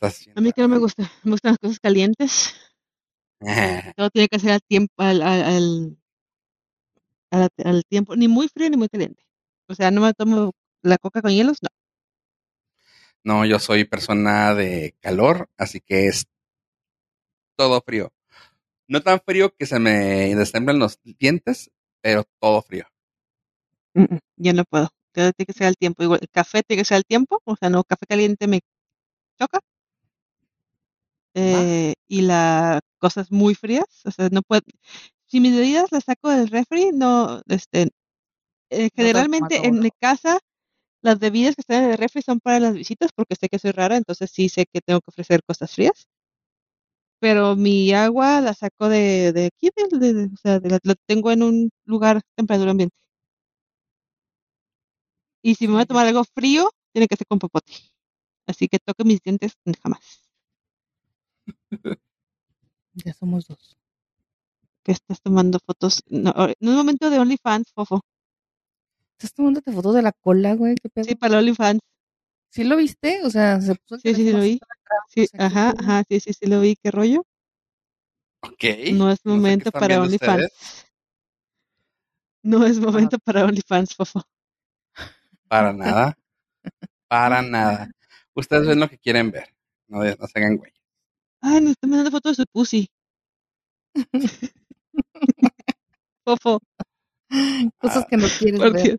Estás 0.00 0.28
A 0.34 0.40
mí 0.40 0.52
que 0.52 0.60
no 0.60 0.68
me 0.68 0.78
gusta. 0.78 1.02
Me 1.24 1.32
gustan 1.32 1.52
las 1.52 1.58
cosas 1.58 1.80
calientes. 1.80 2.54
Todo 3.96 4.10
tiene 4.10 4.28
que 4.28 4.38
ser 4.38 4.52
al 4.52 4.62
tiempo, 4.62 4.92
al, 4.98 5.22
al, 5.22 5.98
al, 7.30 7.84
tiempo, 7.84 8.16
ni 8.16 8.28
muy 8.28 8.48
frío 8.48 8.70
ni 8.70 8.76
muy 8.76 8.88
caliente. 8.88 9.22
O 9.68 9.74
sea, 9.74 9.90
no 9.90 10.00
me 10.00 10.12
tomo 10.14 10.52
la 10.82 10.98
coca 10.98 11.22
con 11.22 11.32
hielos, 11.32 11.58
no. 11.62 11.68
No, 13.24 13.44
yo 13.44 13.58
soy 13.58 13.84
persona 13.84 14.54
de 14.54 14.94
calor, 15.00 15.50
así 15.56 15.80
que 15.80 16.06
es 16.06 16.26
todo 17.56 17.80
frío. 17.80 18.12
No 18.88 19.02
tan 19.02 19.20
frío 19.20 19.54
que 19.56 19.66
se 19.66 19.80
me 19.80 20.34
destembren 20.36 20.78
los 20.78 21.00
dientes, 21.02 21.70
pero 22.00 22.24
todo 22.38 22.62
frío. 22.62 22.86
Mm, 23.94 24.02
mm, 24.14 24.18
Yo 24.36 24.52
no 24.52 24.64
puedo. 24.64 24.90
Todo 25.12 25.32
tiene 25.32 25.46
que 25.46 25.52
ser 25.54 25.66
al 25.66 25.76
tiempo. 25.76 26.02
Igual, 26.02 26.20
el 26.22 26.28
café 26.30 26.62
tiene 26.62 26.82
que 26.82 26.84
ser 26.84 26.98
al 26.98 27.04
tiempo. 27.04 27.40
O 27.44 27.56
sea, 27.56 27.68
no, 27.68 27.82
café 27.82 28.06
caliente 28.06 28.46
me 28.46 28.60
choca. 29.38 29.60
Eh, 31.36 31.94
y 32.08 32.22
las 32.22 32.80
cosas 32.98 33.30
muy 33.30 33.54
frías. 33.54 33.84
O 34.06 34.10
sea, 34.10 34.28
no 34.32 34.42
puedo. 34.42 34.62
Si 35.26 35.40
mis 35.40 35.54
bebidas 35.54 35.92
las 35.92 36.04
saco 36.04 36.30
del 36.30 36.48
refri, 36.48 36.92
no, 36.94 37.42
este, 37.48 37.90
eh, 38.70 38.90
generalmente 38.96 39.66
en 39.66 39.80
mi 39.80 39.90
casa 40.00 40.38
las 41.02 41.18
bebidas 41.20 41.56
que 41.56 41.62
están 41.62 41.84
en 41.84 41.92
el 41.92 41.98
refri 41.98 42.22
son 42.22 42.40
para 42.40 42.60
las 42.60 42.74
visitas 42.74 43.10
porque 43.14 43.36
sé 43.36 43.48
que 43.48 43.58
soy 43.60 43.72
rara, 43.72 43.96
entonces 43.96 44.30
sí 44.32 44.48
sé 44.50 44.66
que 44.72 44.80
tengo 44.82 45.00
que 45.00 45.10
ofrecer 45.10 45.42
cosas 45.44 45.72
frías. 45.74 46.06
Pero 47.20 47.56
mi 47.56 47.92
agua 47.92 48.40
la 48.40 48.54
saco 48.54 48.88
de, 48.88 49.32
de 49.32 49.46
aquí, 49.46 49.70
de, 49.76 50.30
o 50.32 50.36
sea, 50.36 50.60
de 50.60 50.70
la, 50.70 50.78
la 50.82 50.94
tengo 51.06 51.30
en 51.32 51.42
un 51.42 51.70
lugar 51.84 52.20
temperatura 52.36 52.70
ambiente. 52.72 52.96
Y 55.42 55.54
si 55.54 55.66
me 55.66 55.74
voy 55.74 55.82
a 55.82 55.86
tomar 55.86 56.06
algo 56.06 56.24
frío, 56.24 56.70
tiene 56.92 57.06
que 57.08 57.16
ser 57.16 57.26
con 57.26 57.38
popote. 57.38 57.72
Así 58.46 58.68
que 58.68 58.78
toque 58.80 59.04
mis 59.04 59.20
dientes 59.22 59.54
jamás. 59.82 60.25
Ya 63.04 63.12
somos 63.12 63.46
dos. 63.46 63.76
Que 64.82 64.92
estás 64.92 65.20
tomando 65.20 65.58
fotos. 65.58 66.02
No, 66.08 66.32
no 66.32 66.70
es 66.70 66.76
momento 66.76 67.10
de 67.10 67.18
OnlyFans, 67.18 67.72
fofo. 67.74 68.00
¿Estás 69.18 69.34
tomándote 69.34 69.70
fotos 69.72 69.94
de 69.94 70.02
la 70.02 70.12
cola, 70.12 70.54
güey? 70.54 70.76
¿Qué 70.76 70.88
pedo? 70.88 71.04
Sí, 71.04 71.14
para 71.14 71.38
OnlyFans. 71.38 71.80
¿Sí 72.50 72.64
lo 72.64 72.76
viste? 72.76 73.22
O 73.24 73.30
sea, 73.30 73.60
se 73.60 73.74
puso 73.74 73.96
el 73.96 74.00
Sí, 74.00 74.14
sí, 74.14 74.24
sí, 74.24 74.32
lo 74.32 74.40
vi. 74.40 74.58
para 74.58 74.72
atrás, 74.80 75.00
Sí, 75.08 75.22
o 75.24 75.26
sea, 75.26 75.38
¿qué 75.38 75.44
ajá, 75.44 75.74
ajá, 75.78 76.04
sí, 76.08 76.20
sí, 76.20 76.32
sí, 76.32 76.46
lo 76.46 76.60
vi. 76.60 76.76
¿Qué 76.82 76.90
rollo? 76.90 77.26
Ok. 78.40 78.64
No 78.94 79.10
es 79.10 79.18
momento 79.24 79.70
para 79.70 80.00
OnlyFans. 80.00 80.48
No 82.42 82.64
es 82.64 82.78
momento 82.78 83.18
para 83.18 83.44
OnlyFans, 83.44 83.94
fofo. 83.94 84.22
Para 85.48 85.72
nada. 85.72 86.16
Para 87.08 87.42
nada. 87.42 87.90
Ustedes 88.34 88.66
ven 88.66 88.80
lo 88.80 88.88
que 88.88 88.98
quieren 88.98 89.30
ver. 89.30 89.54
No, 89.88 89.98
no 90.02 90.26
se 90.26 90.38
hagan 90.38 90.56
güey. 90.56 90.72
Ay, 91.46 91.60
nos 91.60 91.70
está 91.72 91.86
mandando 91.86 92.10
fotos 92.10 92.36
de 92.36 92.42
su 92.42 92.46
pussy. 92.52 92.90
Fofo, 96.24 96.58
Cosas 97.78 98.02
Ah, 98.02 98.06
que 98.10 98.16
no 98.16 98.26
quieres 98.26 98.58
ver. 98.60 98.82
Dios. 98.82 98.96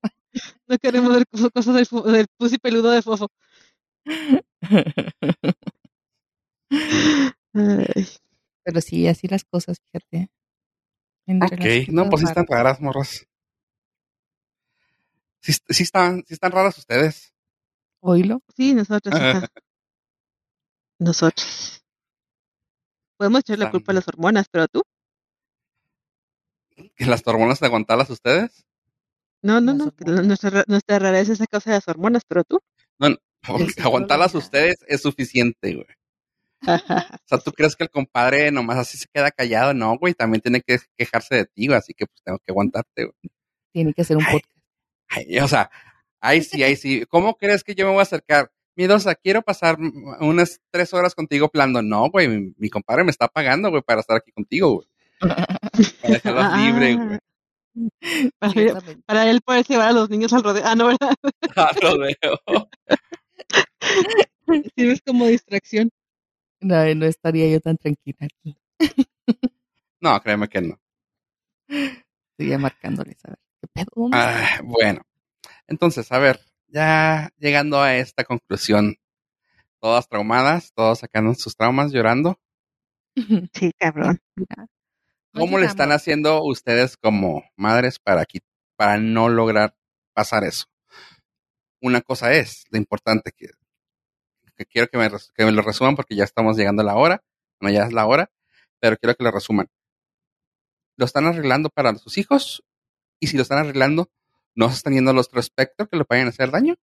No 0.66 0.78
queremos 0.78 1.14
ver 1.14 1.26
cosas 1.54 1.76
del, 1.76 1.86
del 2.14 2.28
pussy 2.38 2.58
peludo 2.58 2.92
de 2.92 3.02
fofo. 3.02 3.28
Ay, 7.54 8.08
Pero 8.64 8.82
sí, 8.82 9.08
así 9.08 9.28
las 9.28 9.44
cosas, 9.44 9.82
fíjate. 9.92 10.30
Entre 11.26 11.84
Ok. 11.84 11.90
No, 11.90 12.10
pues 12.10 12.22
sí 12.22 12.28
están 12.28 12.46
raras. 12.48 12.64
raras, 12.64 12.82
morras. 12.82 13.28
Sí, 15.42 15.52
sí 15.68 15.84
están, 15.84 16.24
sí 16.26 16.34
están 16.34 16.54
raras 16.54 16.78
ustedes. 16.78 17.34
Oílo. 18.00 18.42
sí, 18.56 18.74
nosotros. 18.74 19.14
Nosotros. 21.00 21.84
Podemos 23.18 23.40
echarle 23.42 23.66
la 23.66 23.72
culpa 23.72 23.92
a 23.92 23.96
las 23.96 24.08
hormonas, 24.08 24.48
pero 24.52 24.68
tú. 24.68 24.82
¿Que 26.96 27.06
las 27.06 27.26
hormonas 27.26 27.60
de 27.60 27.66
aguantarlas 27.68 28.10
ustedes? 28.10 28.66
No, 29.42 29.60
no, 29.62 29.74
no. 29.74 29.94
Nuestra, 30.06 30.50
ra- 30.50 30.64
nuestra 30.68 31.00
rareza 31.00 31.34
es 31.34 31.42
a 31.42 31.48
causa 31.48 31.72
de 31.72 31.78
las 31.78 31.88
hormonas, 31.88 32.24
pero 32.28 32.44
tú. 32.44 32.60
No, 33.00 33.10
no, 33.10 33.18
aguantarlas 33.84 34.36
ustedes 34.36 34.78
es 34.88 35.02
suficiente, 35.02 35.74
güey. 35.76 35.88
O 37.24 37.28
sea, 37.28 37.38
¿tú 37.40 37.52
crees 37.52 37.76
que 37.76 37.84
el 37.84 37.90
compadre 37.92 38.52
nomás 38.52 38.78
así 38.78 38.98
se 38.98 39.06
queda 39.14 39.32
callado? 39.32 39.74
No, 39.74 39.98
güey, 39.98 40.14
también 40.14 40.42
tiene 40.42 40.62
que 40.62 40.80
quejarse 40.98 41.36
de 41.36 41.46
ti, 41.46 41.68
güey, 41.68 41.78
así 41.78 41.94
que 41.94 42.06
pues 42.08 42.22
tengo 42.24 42.40
que 42.40 42.52
aguantarte, 42.52 43.04
güey. 43.06 43.16
Tiene 43.74 43.94
que 43.94 44.04
ser 44.04 44.18
un 44.18 44.24
Ay. 44.26 44.34
podcast. 44.40 44.58
Ay, 45.10 45.40
o 45.40 45.48
sea, 45.48 45.70
ahí 46.20 46.42
sí, 46.44 46.64
ahí 46.64 46.76
sí. 46.76 47.06
¿Cómo 47.10 47.36
crees 47.36 47.64
que 47.64 47.76
yo 47.76 47.86
me 47.86 47.92
voy 47.92 48.00
a 48.00 48.04
acercar? 48.04 48.52
Miedosa, 48.78 49.16
quiero 49.16 49.42
pasar 49.42 49.78
unas 50.22 50.62
tres 50.72 50.94
horas 50.94 51.16
contigo 51.16 51.50
plando. 51.50 51.82
No, 51.82 52.10
güey, 52.12 52.28
mi, 52.28 52.54
mi 52.58 52.70
compadre 52.70 53.04
me 53.04 53.10
está 53.12 53.28
pagando, 53.28 53.72
güey, 53.72 53.82
para 53.82 54.02
estar 54.02 54.18
aquí 54.18 54.32
contigo, 54.32 54.76
güey. 54.76 54.88
Para 56.02 56.14
dejarlos 56.14 56.46
Ah. 56.48 56.58
libres, 56.58 56.96
güey. 56.98 57.20
Para, 59.08 59.30
él 59.30 59.42
poder 59.42 59.66
llevar 59.66 59.90
a 59.90 59.94
los 59.94 60.10
niños 60.12 60.32
al 60.34 60.44
rodeo. 60.44 60.64
Ah, 60.66 60.76
no, 60.76 60.88
¿verdad? 60.88 61.14
Ah, 61.56 61.72
lo 61.82 61.98
veo. 62.00 62.70
Sirves 64.76 65.02
como 65.06 65.26
distracción. 65.28 65.90
No, 66.62 66.96
no 66.96 67.06
estaría 67.06 67.50
yo 67.50 67.60
tan 67.60 67.78
tranquila 67.78 68.18
aquí. 68.22 68.58
No, 70.00 70.20
créeme 70.22 70.48
que 70.48 70.62
no. 70.62 70.80
Estaría 71.68 72.58
marcándoles 72.60 73.18
a 73.26 73.30
ver 73.30 73.40
qué 73.62 73.68
pedo. 73.74 73.88
¿Dónde 73.96 74.18
Ah, 74.20 74.62
bueno, 74.64 75.02
entonces, 75.68 76.12
a 76.12 76.20
ver, 76.20 76.40
ya 76.68 77.30
llegando 77.38 77.82
a 77.82 77.96
esta 77.96 78.24
conclusión, 78.24 78.98
todas 79.80 80.08
traumadas, 80.10 80.72
todos 80.74 81.00
sacando 81.00 81.34
sus 81.36 81.56
traumas, 81.56 81.92
llorando. 81.92 82.40
Sí, 83.54 83.72
cabrón. 83.78 84.20
¿Cómo 85.34 85.58
le 85.60 85.66
están 85.68 85.92
haciendo 85.92 86.44
ustedes 86.44 86.98
como 86.98 87.44
madres 87.56 88.00
para, 88.00 88.26
qui- 88.26 88.42
para 88.76 88.98
no 88.98 89.30
lograr 89.30 89.76
pasar 90.14 90.44
eso? 90.44 90.66
Una 91.82 92.02
cosa 92.02 92.34
es 92.34 92.66
lo 92.72 92.78
importante 92.78 93.32
que, 93.36 93.48
que 94.56 94.66
quiero 94.66 94.88
que 94.88 94.98
me, 94.98 95.10
res- 95.10 95.32
que 95.36 95.46
me 95.46 95.52
lo 95.52 95.62
resuman 95.62 95.96
porque 95.96 96.16
ya 96.16 96.24
estamos 96.24 96.58
llegando 96.58 96.82
a 96.82 96.86
la 96.86 96.96
hora, 96.96 97.24
no 97.62 97.70
ya 97.70 97.84
es 97.86 97.94
la 97.94 98.06
hora, 98.08 98.32
pero 98.80 98.98
quiero 98.98 99.16
que 99.16 99.24
lo 99.24 99.32
resuman. 99.32 99.68
¿Lo 100.98 101.06
están 101.06 101.26
arreglando 101.26 101.70
para 101.70 101.94
sus 101.96 102.18
hijos? 102.18 102.64
Y 103.20 103.28
si 103.28 103.36
lo 103.38 103.44
están 103.44 103.60
arreglando, 103.60 104.10
¿no 104.58 104.70
se 104.70 104.76
están 104.76 104.94
yendo 104.94 105.12
al 105.12 105.18
otro 105.20 105.40
espectro 105.40 105.88
que 105.88 105.96
le 105.98 106.06
vayan 106.10 106.28
a 106.28 106.32
hacer 106.32 106.52
daño? 106.52 106.76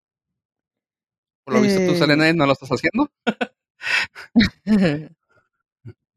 Por 1.43 1.53
lo 1.55 1.61
visto 1.61 1.79
tú, 1.85 1.91
Eh. 1.91 1.97
Selena, 1.97 2.33
no 2.33 2.47
lo 2.47 2.53
estás 2.53 2.69
haciendo. 2.69 3.11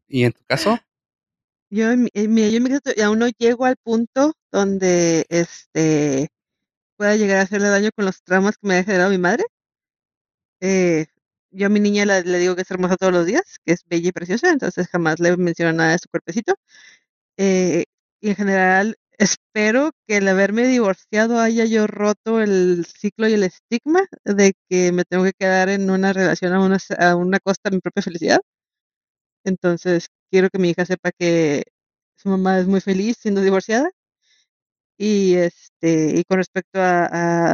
¿Y 0.08 0.24
en 0.24 0.32
tu 0.32 0.42
caso? 0.46 0.78
Yo, 1.70 1.90
en 1.90 2.08
en 2.14 2.36
yo 2.36 2.56
en 2.56 2.62
mi 2.62 2.70
caso 2.70 2.90
aún 3.04 3.18
no 3.18 3.28
llego 3.38 3.66
al 3.66 3.76
punto 3.76 4.32
donde 4.50 5.26
este 5.28 6.28
pueda 6.96 7.16
llegar 7.16 7.38
a 7.38 7.42
hacerle 7.42 7.68
daño 7.68 7.90
con 7.94 8.06
los 8.06 8.22
traumas 8.22 8.56
que 8.58 8.68
me 8.68 8.76
ha 8.78 8.84
generado 8.84 9.10
mi 9.10 9.18
madre. 9.18 9.44
Eh, 10.60 11.06
yo 11.50 11.66
a 11.66 11.68
mi 11.70 11.80
niña 11.80 12.04
la- 12.06 12.20
le 12.20 12.38
digo 12.38 12.54
que 12.56 12.62
es 12.62 12.70
hermosa 12.70 12.96
todos 12.96 13.12
los 13.12 13.26
días, 13.26 13.58
que 13.64 13.72
es 13.72 13.84
bella 13.86 14.08
y 14.08 14.12
preciosa, 14.12 14.50
entonces 14.50 14.88
jamás 14.88 15.18
le 15.20 15.36
menciono 15.36 15.72
nada 15.72 15.92
de 15.92 15.98
su 15.98 16.08
cuerpecito. 16.08 16.54
Eh, 17.38 17.84
y 18.20 18.30
en 18.30 18.36
general 18.36 18.96
espero 19.18 19.92
que 20.06 20.18
el 20.18 20.28
haberme 20.28 20.66
divorciado 20.66 21.38
haya 21.40 21.64
yo 21.66 21.86
roto 21.86 22.40
el 22.40 22.86
ciclo 22.86 23.28
y 23.28 23.34
el 23.34 23.44
estigma 23.44 24.02
de 24.24 24.54
que 24.68 24.92
me 24.92 25.04
tengo 25.04 25.24
que 25.24 25.32
quedar 25.38 25.68
en 25.68 25.90
una 25.90 26.12
relación 26.12 26.52
a 26.54 26.60
una, 26.64 26.78
a 26.98 27.16
una 27.16 27.40
costa 27.40 27.70
de 27.70 27.76
mi 27.76 27.80
propia 27.80 28.02
felicidad. 28.02 28.40
Entonces 29.44 30.08
quiero 30.30 30.48
que 30.50 30.58
mi 30.58 30.70
hija 30.70 30.84
sepa 30.86 31.10
que 31.12 31.64
su 32.16 32.28
mamá 32.28 32.58
es 32.60 32.66
muy 32.66 32.80
feliz 32.80 33.16
siendo 33.20 33.40
divorciada. 33.42 33.90
Y 35.00 35.34
este, 35.36 36.18
y 36.18 36.24
con 36.24 36.38
respecto 36.38 36.80
a, 36.80 37.06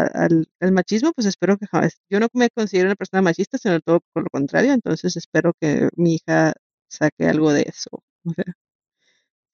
al, 0.06 0.46
al 0.60 0.72
machismo, 0.72 1.12
pues 1.12 1.26
espero 1.26 1.58
que 1.58 1.66
jamás, 1.66 2.00
yo 2.10 2.18
no 2.20 2.28
me 2.32 2.48
considero 2.50 2.86
una 2.88 2.96
persona 2.96 3.20
machista, 3.22 3.58
sino 3.58 3.80
todo 3.80 4.00
por 4.12 4.22
lo 4.24 4.30
contrario, 4.30 4.72
entonces 4.72 5.16
espero 5.16 5.52
que 5.60 5.88
mi 5.96 6.14
hija 6.16 6.54
saque 6.88 7.26
algo 7.28 7.52
de 7.52 7.62
eso. 7.68 7.90
O 8.24 8.32
sea, 8.34 8.44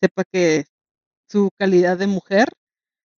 sepa 0.00 0.24
que 0.32 0.64
su 1.31 1.51
calidad 1.57 1.97
de 1.97 2.09
mujer 2.09 2.49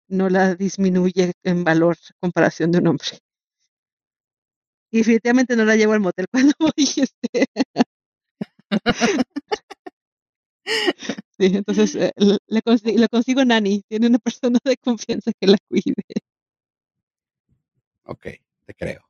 no 0.10 0.30
la 0.30 0.56
disminuye 0.56 1.34
en 1.44 1.64
valor 1.64 1.96
a 1.96 2.14
comparación 2.20 2.72
de 2.72 2.80
un 2.80 2.88
hombre. 2.88 3.08
Y 4.92 4.98
definitivamente 4.98 5.56
no 5.56 5.64
la 5.64 5.78
llevo 5.78 5.94
al 5.94 6.02
motel 6.02 6.26
cuando 6.32 6.54
voy, 6.60 6.74
este. 6.78 7.46
Sí, 11.38 11.46
entonces 11.56 11.96
eh, 11.96 12.12
le, 12.18 12.38
le 12.48 12.62
consi- 12.62 12.96
le 12.98 13.08
consigo 13.08 13.44
nani, 13.46 13.82
tiene 13.88 14.08
una 14.08 14.20
persona 14.20 14.60
de 14.64 14.78
confianza 14.78 15.32
que 15.40 15.48
la 15.48 15.58
cuide. 15.68 16.04
Ok, 18.04 18.28
te 18.66 18.74
creo. 18.74 19.02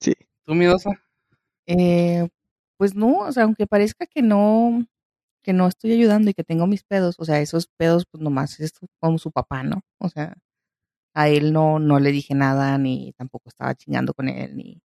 Sí. 0.00 0.12
¿Tú, 0.44 0.54
miedosa? 0.54 0.90
Eh, 1.66 2.28
pues 2.76 2.94
no, 2.94 3.18
o 3.18 3.32
sea, 3.32 3.44
aunque 3.44 3.66
parezca 3.66 4.06
que 4.06 4.22
no, 4.22 4.84
que 5.46 5.52
no 5.52 5.68
estoy 5.68 5.92
ayudando 5.92 6.30
y 6.30 6.34
que 6.34 6.44
tengo 6.44 6.66
mis 6.66 6.82
pedos, 6.84 7.16
o 7.20 7.24
sea, 7.24 7.40
esos 7.40 7.68
pedos, 7.68 8.04
pues 8.10 8.22
nomás 8.22 8.58
es 8.60 8.72
con 9.00 9.18
su 9.20 9.30
papá, 9.32 9.62
¿no? 9.62 9.82
O 10.00 10.08
sea, 10.08 10.36
a 11.14 11.28
él 11.30 11.52
no, 11.52 11.78
no 11.78 12.00
le 12.00 12.12
dije 12.12 12.34
nada, 12.34 12.78
ni 12.78 13.12
tampoco 13.14 13.48
estaba 13.50 13.74
chingando 13.76 14.14
con 14.14 14.28
él, 14.28 14.56
ni, 14.56 14.82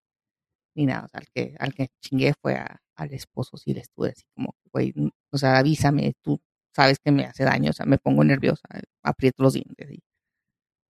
ni 0.76 0.86
nada. 0.88 1.06
O 1.06 1.10
sea, 1.10 1.22
al 1.22 1.28
que, 1.34 1.56
al 1.60 1.74
que 1.76 1.90
chingué 2.02 2.34
fue 2.42 2.60
al 2.96 3.14
esposo, 3.14 3.58
sí 3.58 3.74
le 3.74 3.82
estuve 3.82 4.10
así 4.12 4.24
como, 4.36 4.56
güey, 4.74 4.94
o 5.32 5.38
sea, 5.38 5.58
avísame, 5.60 6.14
tú 6.22 6.42
sabes 6.76 7.00
que 7.00 7.12
me 7.12 7.26
hace 7.26 7.44
daño, 7.46 7.72
o 7.72 7.74
sea, 7.74 7.86
me 7.88 7.98
pongo 8.00 8.24
nerviosa, 8.24 8.68
aprieto 9.04 9.44
los 9.44 9.54
dientes 9.54 9.92
y 9.92 10.04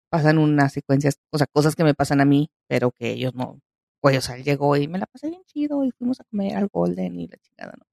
pasan 0.10 0.38
unas 0.40 0.74
secuencias, 0.74 1.18
o 1.32 1.38
sea, 1.38 1.48
cosas 1.48 1.76
que 1.76 1.84
me 1.86 1.96
pasan 1.96 2.22
a 2.22 2.26
mí, 2.26 2.52
pero 2.68 2.92
que 2.92 3.12
ellos 3.12 3.34
no, 3.36 3.60
güey, 4.04 4.18
o 4.18 4.22
sea, 4.22 4.36
él 4.38 4.44
llegó 4.44 4.76
y 4.78 4.88
me 4.88 5.00
la 5.00 5.08
pasé 5.08 5.30
bien 5.30 5.44
chido 5.46 5.84
y 5.86 5.92
fuimos 5.92 6.20
a 6.22 6.26
comer 6.26 6.58
al 6.58 6.68
Golden 6.70 7.20
y 7.20 7.28
la 7.28 7.38
chingada, 7.38 7.74
¿no? 7.80 7.86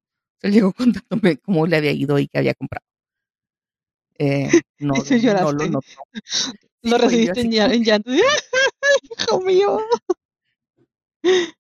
Él 0.43 0.53
llegó 0.53 0.73
contándome 0.73 1.39
cómo 1.39 1.67
le 1.67 1.77
había 1.77 1.93
ido 1.93 2.19
y 2.19 2.29
qué 2.29 2.39
había 2.39 2.55
comprado. 2.55 2.85
Eh, 4.19 4.49
no, 4.81 4.95
sí 4.97 5.21
no 5.23 5.53
lo 5.53 5.67
notó. 5.69 5.87
Lo 6.83 6.91
yo 6.93 6.99
recibiste 6.99 7.41
en, 7.43 7.53
en 7.55 7.85
llanto. 7.85 8.11
Hijo 9.19 9.41
mío. 9.43 9.81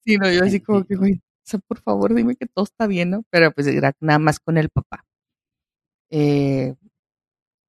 Sí, 0.04 0.16
no, 0.16 0.30
yo 0.32 0.44
así 0.44 0.60
como 0.60 0.84
que, 0.86 0.96
güey, 0.96 1.14
o 1.14 1.20
sea, 1.44 1.60
por 1.66 1.80
favor, 1.80 2.14
dime 2.14 2.36
que 2.36 2.46
todo 2.46 2.64
está 2.64 2.86
bien, 2.86 3.10
¿no? 3.10 3.22
Pero 3.30 3.52
pues 3.52 3.66
era 3.66 3.92
nada 4.00 4.18
más 4.18 4.40
con 4.40 4.58
el 4.58 4.70
papá. 4.70 5.04
Eh, 6.10 6.74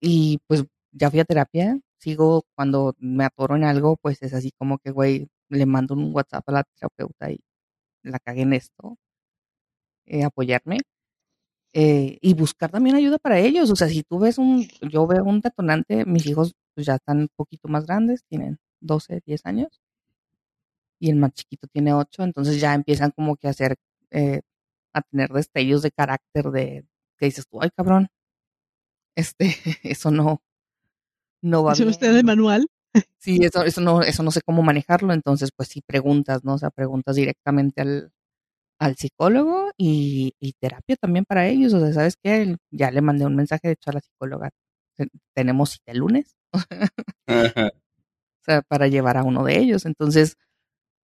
y 0.02 0.40
pues 0.48 0.66
ya 0.92 1.12
fui 1.12 1.20
a 1.20 1.26
terapia, 1.26 1.80
sigo 2.00 2.46
cuando 2.56 2.96
me 3.00 3.26
atoro 3.26 3.56
en 3.56 3.64
algo, 3.66 3.98
pues 3.98 4.22
es 4.24 4.34
así 4.34 4.52
como 4.58 4.80
que, 4.80 4.92
güey, 4.92 5.30
le 5.50 5.66
mando 5.66 5.96
un 5.96 6.14
WhatsApp 6.16 6.48
a 6.50 6.52
la 6.54 6.64
terapeuta 6.64 7.32
y 7.32 7.42
la 8.04 8.20
cagué 8.20 8.44
en 8.44 8.54
esto, 8.54 8.98
eh, 10.06 10.24
apoyarme. 10.24 10.80
Eh, 11.74 12.18
y 12.22 12.34
buscar 12.34 12.72
también 12.72 12.96
ayuda 12.96 13.18
para 13.20 13.40
ellos. 13.40 13.70
O 13.72 13.76
sea, 13.76 13.88
si 13.90 14.04
tú 14.04 14.20
ves 14.20 14.38
un, 14.38 14.68
yo 14.82 15.08
veo 15.08 15.24
un 15.24 15.42
detonante, 15.42 16.06
mis 16.06 16.26
hijos 16.26 16.54
pues, 16.76 16.88
ya 16.88 16.96
están 16.96 17.20
un 17.22 17.30
poquito 17.36 17.68
más 17.68 17.86
grandes, 17.86 18.24
tienen 18.28 18.60
12, 18.82 19.22
10 19.26 19.46
años, 19.46 19.82
y 21.00 21.10
el 21.10 21.18
más 21.18 21.34
chiquito 21.34 21.68
tiene 21.68 21.94
8, 21.94 22.24
entonces 22.24 22.60
ya 22.60 22.74
empiezan 22.74 23.12
como 23.12 23.36
que 23.38 23.48
a 23.48 23.52
hacer, 23.52 23.78
eh, 24.12 24.42
a 24.94 25.02
tener 25.02 25.30
destellos 25.30 25.82
de 25.82 25.92
carácter 25.92 26.52
de, 26.52 26.86
que 27.18 27.26
dices 27.26 27.48
tú, 27.48 27.62
ay 27.62 27.70
cabrón, 27.76 28.10
este, 29.16 29.56
eso 29.84 30.12
no, 30.12 30.42
no 31.42 31.64
va 31.64 31.74
¿Eso 31.74 31.84
bien. 31.84 31.92
usted 31.92 32.14
de 32.14 32.24
manual? 32.24 32.68
Sí, 33.20 33.40
eso, 33.44 33.64
eso 33.64 33.82
no, 33.82 34.02
eso 34.02 34.24
no 34.24 34.32
sé 34.32 34.42
cómo 34.42 34.64
manejarlo, 34.64 35.14
entonces 35.14 35.52
pues 35.56 35.70
sí 35.70 35.82
preguntas, 35.82 36.44
¿no? 36.44 36.56
O 36.56 36.58
sea, 36.58 36.72
preguntas 36.72 37.16
directamente 37.16 37.82
al, 37.82 38.12
al 38.80 38.96
psicólogo 38.98 39.72
y, 39.78 40.34
y 40.40 40.54
terapia 40.54 40.96
también 40.98 41.26
para 41.26 41.48
ellos. 41.48 41.74
O 41.74 41.80
sea, 41.82 41.94
¿sabes 41.94 42.16
qué? 42.24 42.58
Ya 42.72 42.92
le 42.92 43.02
mandé 43.02 43.26
un 43.26 43.36
mensaje 43.36 43.68
de 43.70 43.74
hecho 43.74 43.90
a 43.92 43.94
la 43.94 44.02
psicóloga. 44.02 44.52
Te- 44.98 45.10
Tenemos 45.36 45.72
cita 45.72 45.92
el 45.94 46.00
lunes, 46.00 46.36
o 48.42 48.44
sea, 48.46 48.62
para 48.62 48.88
llevar 48.88 49.18
a 49.18 49.24
uno 49.24 49.44
de 49.44 49.58
ellos. 49.60 49.86
Entonces, 49.86 50.38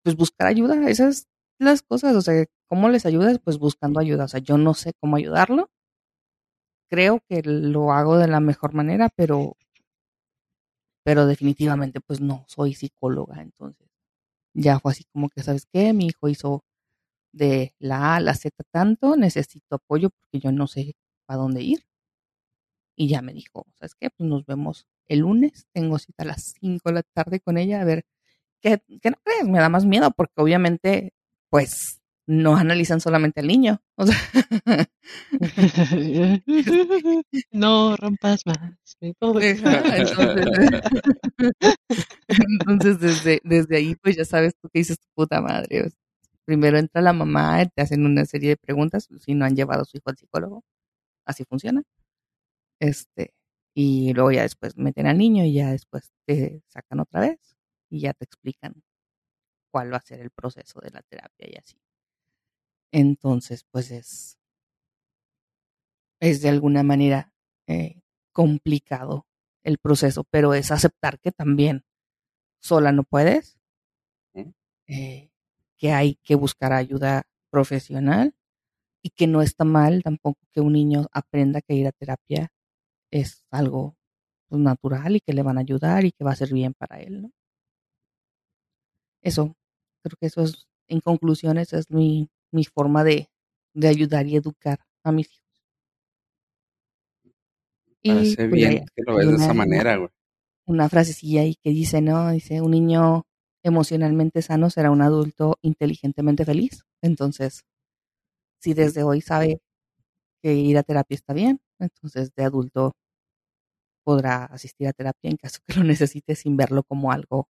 pues 0.03 0.15
buscar 0.17 0.47
ayuda, 0.47 0.89
esas 0.89 1.27
las 1.59 1.83
cosas. 1.83 2.15
O 2.17 2.21
sea, 2.21 2.45
¿cómo 2.69 2.89
les 2.89 3.05
ayudas? 3.05 3.39
Pues 3.43 3.59
buscando 3.59 3.99
ayuda. 3.99 4.25
O 4.25 4.29
sea, 4.29 4.41
yo 4.41 4.57
no 4.59 4.73
sé 4.75 4.93
cómo 5.01 5.17
ayudarlo. 5.17 5.69
Creo 6.89 7.19
que 7.29 7.43
lo 7.43 7.91
hago 7.93 8.17
de 8.17 8.27
la 8.27 8.39
mejor 8.39 8.73
manera, 8.73 9.09
pero 9.15 9.55
pero 11.03 11.27
definitivamente 11.27 12.01
pues 12.01 12.21
no 12.21 12.45
soy 12.47 12.73
psicóloga, 12.73 13.41
entonces 13.41 13.87
ya 14.55 14.79
fue 14.79 14.93
así 14.93 15.05
como 15.13 15.29
que, 15.29 15.43
¿sabes 15.43 15.67
qué? 15.71 15.93
Mi 15.93 16.07
hijo 16.07 16.29
hizo 16.29 16.63
de 17.35 17.75
la 17.79 18.13
A 18.13 18.15
a 18.17 18.19
la 18.21 18.33
Z 18.33 18.51
tanto, 18.71 19.17
necesito 19.17 19.75
apoyo 19.75 20.09
porque 20.09 20.39
yo 20.39 20.51
no 20.51 20.67
sé 20.67 20.95
a 21.27 21.35
dónde 21.35 21.61
ir. 21.63 21.85
Y 22.97 23.09
ya 23.09 23.21
me 23.21 23.33
dijo, 23.33 23.65
¿sabes 23.75 23.93
qué? 23.99 24.09
Pues 24.09 24.29
nos 24.29 24.45
vemos 24.45 24.87
el 25.07 25.19
lunes, 25.19 25.67
tengo 25.73 25.99
cita 25.99 26.23
a 26.23 26.27
las 26.27 26.53
5 26.59 26.89
de 26.89 26.95
la 26.95 27.03
tarde 27.03 27.39
con 27.41 27.57
ella, 27.57 27.81
a 27.81 27.85
ver, 27.85 28.05
¿qué, 28.61 28.81
qué 29.01 29.11
no 29.11 29.17
crees? 29.23 29.47
Me 29.47 29.59
da 29.59 29.69
más 29.69 29.85
miedo 29.85 30.11
porque 30.11 30.41
obviamente, 30.41 31.13
pues, 31.49 32.01
no 32.27 32.55
analizan 32.55 33.01
solamente 33.01 33.41
al 33.41 33.47
niño. 33.47 33.81
O 33.97 34.05
sea, 34.05 34.17
no 37.51 37.95
rompas 37.95 38.41
más. 38.45 38.73
entonces 42.27 42.99
desde, 42.99 43.39
desde 43.45 43.77
ahí, 43.77 43.95
pues 43.95 44.17
ya 44.17 44.25
sabes 44.25 44.53
tú 44.61 44.67
que 44.69 44.79
dices 44.79 44.99
tu 44.99 45.07
puta 45.15 45.39
madre. 45.39 45.91
Primero 46.45 46.77
entra 46.77 47.01
la 47.01 47.13
mamá, 47.13 47.65
te 47.65 47.81
hacen 47.81 48.05
una 48.05 48.25
serie 48.25 48.49
de 48.49 48.57
preguntas, 48.57 49.09
si 49.21 49.33
no 49.35 49.45
han 49.45 49.55
llevado 49.55 49.81
a 49.83 49.85
su 49.85 49.97
hijo 49.97 50.09
al 50.09 50.17
psicólogo, 50.17 50.63
así 51.25 51.45
funciona. 51.45 51.83
Este, 52.79 53.33
y 53.75 54.13
luego 54.13 54.31
ya 54.31 54.43
después 54.43 54.77
meten 54.77 55.07
al 55.07 55.17
niño 55.17 55.43
y 55.45 55.53
ya 55.53 55.71
después 55.71 56.11
te 56.25 56.61
sacan 56.67 57.01
otra 57.01 57.21
vez 57.21 57.57
y 57.89 58.01
ya 58.01 58.13
te 58.13 58.25
explican 58.25 58.83
cuál 59.71 59.93
va 59.93 59.97
a 59.97 60.01
ser 60.01 60.21
el 60.21 60.31
proceso 60.31 60.79
de 60.81 60.91
la 60.91 61.01
terapia 61.03 61.47
y 61.51 61.57
así. 61.57 61.77
Entonces, 62.91 63.65
pues 63.71 63.91
es, 63.91 64.37
es 66.21 66.41
de 66.41 66.49
alguna 66.49 66.83
manera 66.83 67.33
eh, 67.67 68.01
complicado 68.31 69.27
el 69.63 69.77
proceso, 69.79 70.23
pero 70.29 70.53
es 70.53 70.71
aceptar 70.71 71.19
que 71.19 71.31
también 71.31 71.83
sola 72.61 72.91
no 72.91 73.03
puedes, 73.03 73.59
eh, 74.87 75.29
que 75.77 75.91
hay 75.91 76.15
que 76.23 76.35
buscar 76.35 76.73
ayuda 76.73 77.23
profesional 77.49 78.33
y 79.01 79.11
que 79.11 79.27
no 79.27 79.41
está 79.41 79.65
mal 79.65 80.03
tampoco 80.03 80.39
que 80.51 80.61
un 80.61 80.73
niño 80.73 81.07
aprenda 81.11 81.61
que 81.61 81.75
ir 81.75 81.87
a 81.87 81.91
terapia 81.91 82.51
es 83.11 83.45
algo 83.51 83.95
pues, 84.49 84.61
natural 84.61 85.15
y 85.15 85.19
que 85.21 85.33
le 85.33 85.43
van 85.43 85.57
a 85.57 85.61
ayudar 85.61 86.05
y 86.05 86.11
que 86.11 86.23
va 86.23 86.31
a 86.31 86.35
ser 86.35 86.51
bien 86.53 86.73
para 86.73 86.99
él, 86.99 87.21
¿no? 87.21 87.31
Eso, 89.21 89.55
creo 90.03 90.17
que 90.19 90.27
eso 90.27 90.43
es, 90.43 90.67
en 90.87 90.99
conclusiones, 91.01 91.73
es 91.73 91.89
mi, 91.89 92.29
mi 92.51 92.63
forma 92.63 93.03
de, 93.03 93.29
de 93.73 93.87
ayudar 93.87 94.27
y 94.27 94.35
educar 94.35 94.79
a 95.03 95.11
mis 95.11 95.27
hijos. 95.27 95.45
Parece 98.03 98.35
pues, 98.35 98.51
bien 98.51 98.85
que 98.95 99.01
lo 99.05 99.15
ves 99.15 99.27
de 99.27 99.35
esa 99.35 99.53
manera, 99.53 99.97
güey. 99.97 100.09
una 100.65 100.89
frasecilla 100.89 101.41
ahí 101.41 101.55
que 101.55 101.71
dice, 101.71 102.01
¿no? 102.01 102.31
Dice, 102.31 102.61
un 102.61 102.71
niño 102.71 103.25
emocionalmente 103.65 104.41
sano 104.41 104.69
será 104.69 104.91
un 104.91 105.01
adulto 105.01 105.57
inteligentemente 105.61 106.45
feliz. 106.45 106.85
Entonces, 107.01 107.65
si 108.61 108.73
desde 108.73 109.03
hoy 109.03 109.21
sabe 109.21 109.61
que 110.43 110.53
ir 110.55 110.77
a 110.77 110.83
terapia 110.83 111.15
está 111.15 111.33
bien, 111.33 111.61
entonces 111.79 112.33
de 112.35 112.45
adulto 112.45 112.93
podrá 114.05 114.45
asistir 114.45 114.87
a 114.87 114.93
terapia 114.93 115.29
en 115.29 115.37
caso 115.37 115.59
que 115.67 115.73
lo 115.75 115.83
necesite 115.83 116.35
sin 116.35 116.55
verlo 116.57 116.83
como 116.83 117.11
algo 117.11 117.47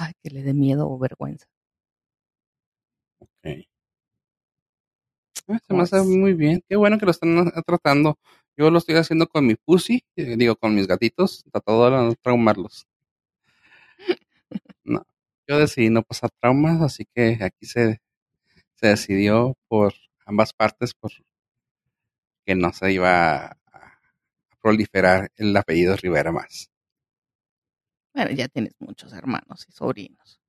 ay, 0.00 0.12
que 0.22 0.28
le 0.30 0.42
dé 0.42 0.52
miedo 0.52 0.86
o 0.90 0.98
vergüenza. 0.98 1.46
Ok. 3.20 3.66
Ah, 5.48 5.58
Se 5.66 5.74
me 5.74 5.82
hace 5.82 6.00
muy 6.02 6.34
bien. 6.34 6.62
Qué 6.68 6.76
bueno 6.76 6.98
que 6.98 7.04
lo 7.04 7.10
están 7.10 7.38
ah, 7.54 7.62
tratando. 7.62 8.16
Yo 8.56 8.70
lo 8.70 8.78
estoy 8.78 8.96
haciendo 8.96 9.26
con 9.28 9.46
mi 9.46 9.54
pussy, 9.56 10.02
eh, 10.16 10.36
digo, 10.36 10.56
con 10.56 10.74
mis 10.74 10.86
gatitos, 10.86 11.44
tratando 11.52 11.84
de 11.84 11.90
no 11.90 12.14
traumarlos. 12.22 12.86
No, 14.84 15.04
yo 15.46 15.58
decidí 15.58 15.90
no 15.90 16.02
pasar 16.02 16.30
traumas, 16.40 16.80
así 16.80 17.06
que 17.14 17.38
aquí 17.40 17.66
se, 17.66 18.00
se 18.74 18.86
decidió 18.86 19.56
por 19.68 19.94
ambas 20.24 20.52
partes 20.52 20.94
por 20.94 21.12
que 22.46 22.54
no 22.54 22.72
se 22.72 22.92
iba 22.92 23.46
a, 23.46 23.58
proliferar 24.62 25.30
el 25.36 25.56
apellido 25.56 25.96
Rivera 25.96 26.32
más. 26.32 26.70
Bueno, 28.14 28.30
ya 28.30 28.48
tienes 28.48 28.74
muchos 28.78 29.12
hermanos 29.12 29.66
y 29.68 29.72
sobrinos. 29.72 30.40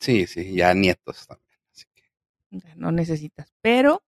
Sí, 0.00 0.26
sí, 0.26 0.54
ya 0.54 0.74
nietos 0.74 1.26
también. 1.26 1.58
Así 1.72 1.84
que, 1.94 2.02
ya 2.50 2.74
no 2.76 2.90
necesitas. 2.90 3.52
Pero, 3.60 4.02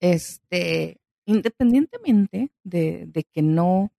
este, 0.00 0.98
independientemente 1.24 2.50
de, 2.62 3.04
de 3.06 3.24
que 3.24 3.42
no, 3.42 3.92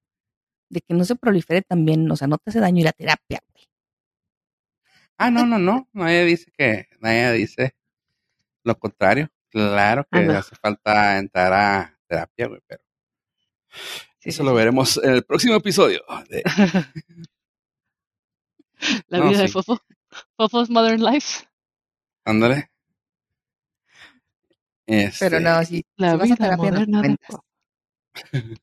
de 0.70 0.82
que 0.82 0.94
no 0.94 1.04
se 1.04 1.16
prolifere 1.16 1.62
también, 1.62 2.10
o 2.10 2.16
sea, 2.16 2.28
no 2.28 2.38
te 2.38 2.50
hace 2.50 2.60
daño 2.60 2.82
ir 2.82 2.88
a 2.88 2.94
terapia, 2.94 3.42
güey. 3.52 3.66
Ah, 5.18 5.32
no, 5.32 5.46
no, 5.46 5.58
no. 5.60 5.90
Nadie 5.94 6.26
dice 6.26 6.52
que, 6.58 6.88
nadie 7.00 7.32
dice 7.34 7.76
lo 8.64 8.78
contrario. 8.78 9.30
Claro 9.50 10.06
que 10.12 10.22
no. 10.26 10.38
hace 10.38 10.56
falta 10.56 11.18
entrar 11.18 11.54
a 11.54 11.98
terapia, 12.08 12.48
güey, 12.48 12.62
pero 12.68 12.84
Sí, 14.20 14.30
eso 14.30 14.44
sí, 14.44 14.46
lo 14.50 14.54
veremos 14.56 14.98
en 15.04 15.12
el 15.12 15.24
próximo 15.24 15.56
episodio. 15.56 16.02
de- 16.30 16.44
La 19.08 19.20
No, 19.20 19.30
vida 19.30 19.40
de 19.42 19.48
sí. 19.48 19.54
Fofo. 19.54 19.80
Fofo's 20.38 20.70
Modern 20.70 21.02
Life. 21.02 21.46
Ándale. 22.26 22.70
Pero 25.20 25.38
Este, 25.38 25.40
no, 25.40 25.64
si, 25.66 25.84
La 25.98 26.12
si 26.12 26.18
vas 26.18 26.32
a 26.32 26.36
vida 26.36 26.36
terapia, 26.38 26.72
no 26.72 26.86
te 26.86 26.88
moderna 26.88 27.02
de. 27.02 27.18
Fofo. 27.28 27.46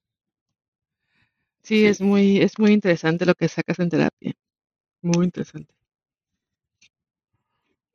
Sí, 1.65 1.77
Sí. 1.79 1.87
es 1.87 2.01
muy, 2.01 2.39
es 2.43 2.59
muy 2.59 2.73
interesante 2.73 3.25
lo 3.25 3.35
que 3.35 3.49
sacas 3.49 3.79
en 3.79 3.89
terapia. 3.89 4.33
Muy 5.03 5.25
interesante. 5.27 5.75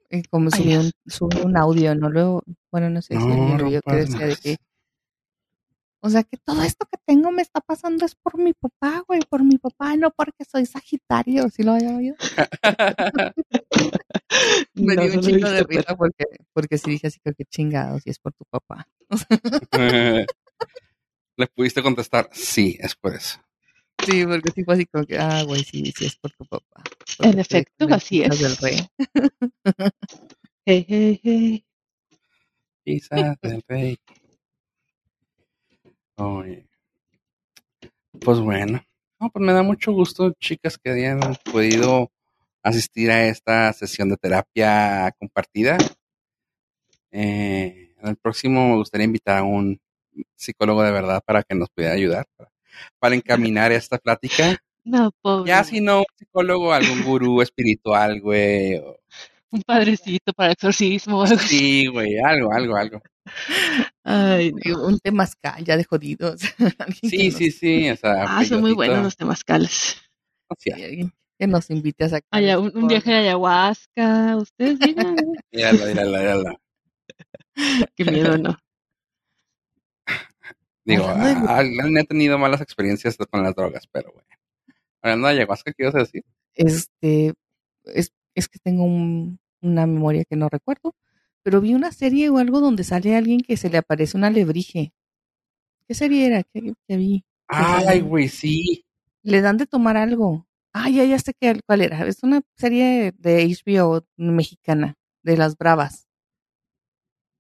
Y 0.10 0.24
como 0.24 0.50
subí 0.52 0.76
un, 0.76 0.92
subí 1.06 1.42
un 1.42 1.58
audio, 1.58 1.94
no 1.96 2.10
lo, 2.10 2.42
bueno, 2.72 2.90
no 2.90 3.02
sé 3.02 3.16
si 3.16 3.26
No, 3.26 3.58
vio, 3.70 3.82
que 3.82 3.96
decía 3.96 4.26
de 4.28 4.36
que, 4.38 4.58
o 6.00 6.10
sea, 6.10 6.24
que 6.24 6.38
todo 6.38 6.62
esto 6.64 6.86
que 6.86 6.98
tengo 7.06 7.32
me 7.32 7.42
está 7.42 7.60
pasando 7.60 8.06
es 8.06 8.16
por 8.16 8.38
mi 8.38 8.54
papá, 8.54 9.04
güey, 9.08 9.20
por 9.28 9.44
mi 9.44 9.58
papá, 9.58 9.98
no 9.98 10.12
porque 10.12 10.46
soy 10.46 10.66
Sagitario, 10.66 11.50
¿sí 11.50 11.64
lo 11.64 11.74
había 11.74 11.96
oído? 11.96 12.16
Me 14.76 14.96
No, 14.96 15.02
dio 15.02 15.14
un 15.16 15.22
chingo 15.22 15.50
de 15.50 15.64
risa 15.64 15.96
porque, 15.98 16.26
porque 16.54 16.78
sí 16.78 16.92
dije 16.92 17.08
así 17.08 17.20
que 17.24 17.34
chingados, 17.46 18.06
y 18.06 18.12
es 18.12 18.20
por 18.20 18.34
tu 18.34 18.46
papá. 18.46 18.88
Le 21.38 21.48
pudiste 21.48 21.84
contestar, 21.84 22.30
sí, 22.32 22.78
es 22.80 22.96
por 22.96 23.14
eso. 23.16 23.40
Sí, 24.08 24.26
porque 24.26 24.52
sí 24.56 24.64
fue 24.64 24.76
así 24.76 24.86
como 24.86 25.06
que, 25.06 25.18
ah, 25.18 25.44
güey, 25.44 25.66
sí, 25.66 25.92
sí 25.98 26.06
es 26.06 26.16
por 26.16 26.32
tu 26.32 26.46
papá. 26.46 26.82
En 27.20 27.40
efecto, 27.40 27.88
así 27.92 28.22
pizzas 28.22 28.40
del 28.40 28.52
es. 28.54 28.62
rey. 28.62 28.88
Hey, 30.70 30.86
hey, 30.90 31.20
hey. 31.24 31.66
Pizza 32.84 33.38
del 33.42 33.64
rey. 33.68 33.98
Oye. 36.18 36.68
Pues 38.20 38.40
bueno. 38.40 38.82
No, 39.20 39.30
pues 39.30 39.46
me 39.46 39.54
da 39.54 39.64
mucho 39.64 39.92
gusto, 39.94 40.34
chicas, 40.40 40.78
que 40.78 40.92
hayan 40.92 41.20
podido 41.52 42.12
asistir 42.64 43.12
a 43.12 43.28
esta 43.28 43.72
sesión 43.74 44.10
de 44.10 44.18
terapia 44.18 45.12
compartida. 45.18 45.78
Eh, 47.12 47.94
en 48.02 48.08
el 48.08 48.18
próximo 48.18 48.70
me 48.70 48.76
gustaría 48.76 49.06
invitar 49.06 49.38
a 49.38 49.44
un 49.44 49.80
psicólogo 50.36 50.84
de 50.84 50.92
verdad 50.92 51.22
para 51.26 51.44
que 51.44 51.56
nos 51.56 51.70
pudiera 51.70 51.94
ayudar, 51.94 52.26
para, 52.36 52.52
para 53.00 53.16
encaminar 53.56 53.72
esta 53.72 53.98
plática. 53.98 54.58
No, 54.84 55.12
pobre. 55.22 55.50
Ya 55.50 55.64
si 55.64 55.82
no 55.82 56.00
un 56.00 56.06
psicólogo, 56.18 56.72
algún 56.74 57.04
gurú 57.04 57.42
espiritual, 57.42 58.22
güey. 58.22 58.76
o- 58.78 58.98
Un 59.52 59.62
padrecito 59.64 60.32
para 60.34 60.54
exorcismo. 60.54 61.20
o 61.20 61.24
algo. 61.24 61.38
Sí, 61.40 61.88
güey, 61.88 62.18
algo, 62.20 62.52
algo, 62.54 62.76
algo. 62.78 63.02
Ay, 64.04 64.52
no. 64.66 64.86
Un 64.88 65.00
temazcal 65.00 65.64
ya 65.64 65.76
de 65.78 65.84
jodidos. 65.84 66.40
Sí, 67.02 67.30
nos- 67.30 67.38
sí, 67.38 67.52
sí. 67.52 67.90
O 67.90 67.96
sea, 67.98 68.24
Ah, 68.28 68.46
son 68.46 68.62
muy 68.62 68.74
buenos 68.74 69.04
los 69.04 69.18
temazcales. 69.18 69.98
no 70.50 70.56
sea, 70.58 70.78
sí, 70.78 71.10
que 71.40 71.48
nos 71.48 71.70
invite 71.70 72.06
a 72.06 72.10
sacar. 72.10 72.58
Un, 72.60 72.88
viaje 72.88 73.12
de 73.12 73.18
ayahuasca. 73.18 74.38
Ustedes 74.38 74.80
digan. 74.80 75.16
Mírala, 75.52 75.86
mírala, 75.86 76.20
mírala. 76.20 76.56
Qué 77.96 78.06
miedo, 78.06 78.38
¿no? 78.38 78.58
Digo, 80.88 81.04
Hablando 81.06 81.42
de- 81.42 81.48
ah, 81.52 81.60
ah, 81.60 82.00
he 82.00 82.04
tenido 82.06 82.38
malas 82.38 82.62
experiencias 82.62 83.18
con 83.30 83.44
las 83.44 83.54
drogas, 83.54 83.86
pero 83.92 84.12
bueno. 84.14 84.28
Hablando 85.02 85.28
de 85.28 85.34
ayahuasca, 85.34 85.74
¿qué 85.74 85.84
ibas 85.84 85.96
a 85.96 86.00
decir? 86.00 86.24
Este, 86.56 87.34
es, 87.84 88.14
es 88.34 88.48
que 88.48 88.58
tengo 88.60 88.84
un- 88.86 89.38
una 89.62 89.86
memoria 89.86 90.24
que 90.24 90.36
no 90.38 90.48
recuerdo, 90.50 90.96
pero 91.44 91.60
vi 91.62 91.74
una 91.74 91.92
serie 91.92 92.30
o 92.30 92.38
algo 92.38 92.62
donde 92.62 92.84
sale 92.84 93.16
alguien 93.16 93.42
que 93.42 93.58
se 93.58 93.70
le 93.70 93.78
aparece 93.80 94.16
una 94.18 94.28
alebrije. 94.28 94.94
¿Qué 95.88 95.94
serie 95.94 96.26
era? 96.28 96.44
¿Qué, 96.44 96.74
qué 96.88 96.98
vi? 96.98 97.24
Ay, 97.48 98.00
güey, 98.02 98.28
sí. 98.30 98.86
Le 99.24 99.42
dan 99.42 99.58
de 99.58 99.68
tomar 99.68 99.98
algo. 99.98 100.48
Ah, 100.74 100.90
ya, 100.90 101.04
ya 101.04 101.20
sé 101.20 101.34
qué, 101.40 101.60
cuál 101.66 101.82
era. 101.82 102.06
Es 102.08 102.24
una 102.24 102.42
serie 102.56 103.14
de 103.18 103.44
HBO 103.46 104.06
mexicana, 104.16 104.96
de 105.24 105.38
las 105.38 105.58
bravas. 105.58 106.07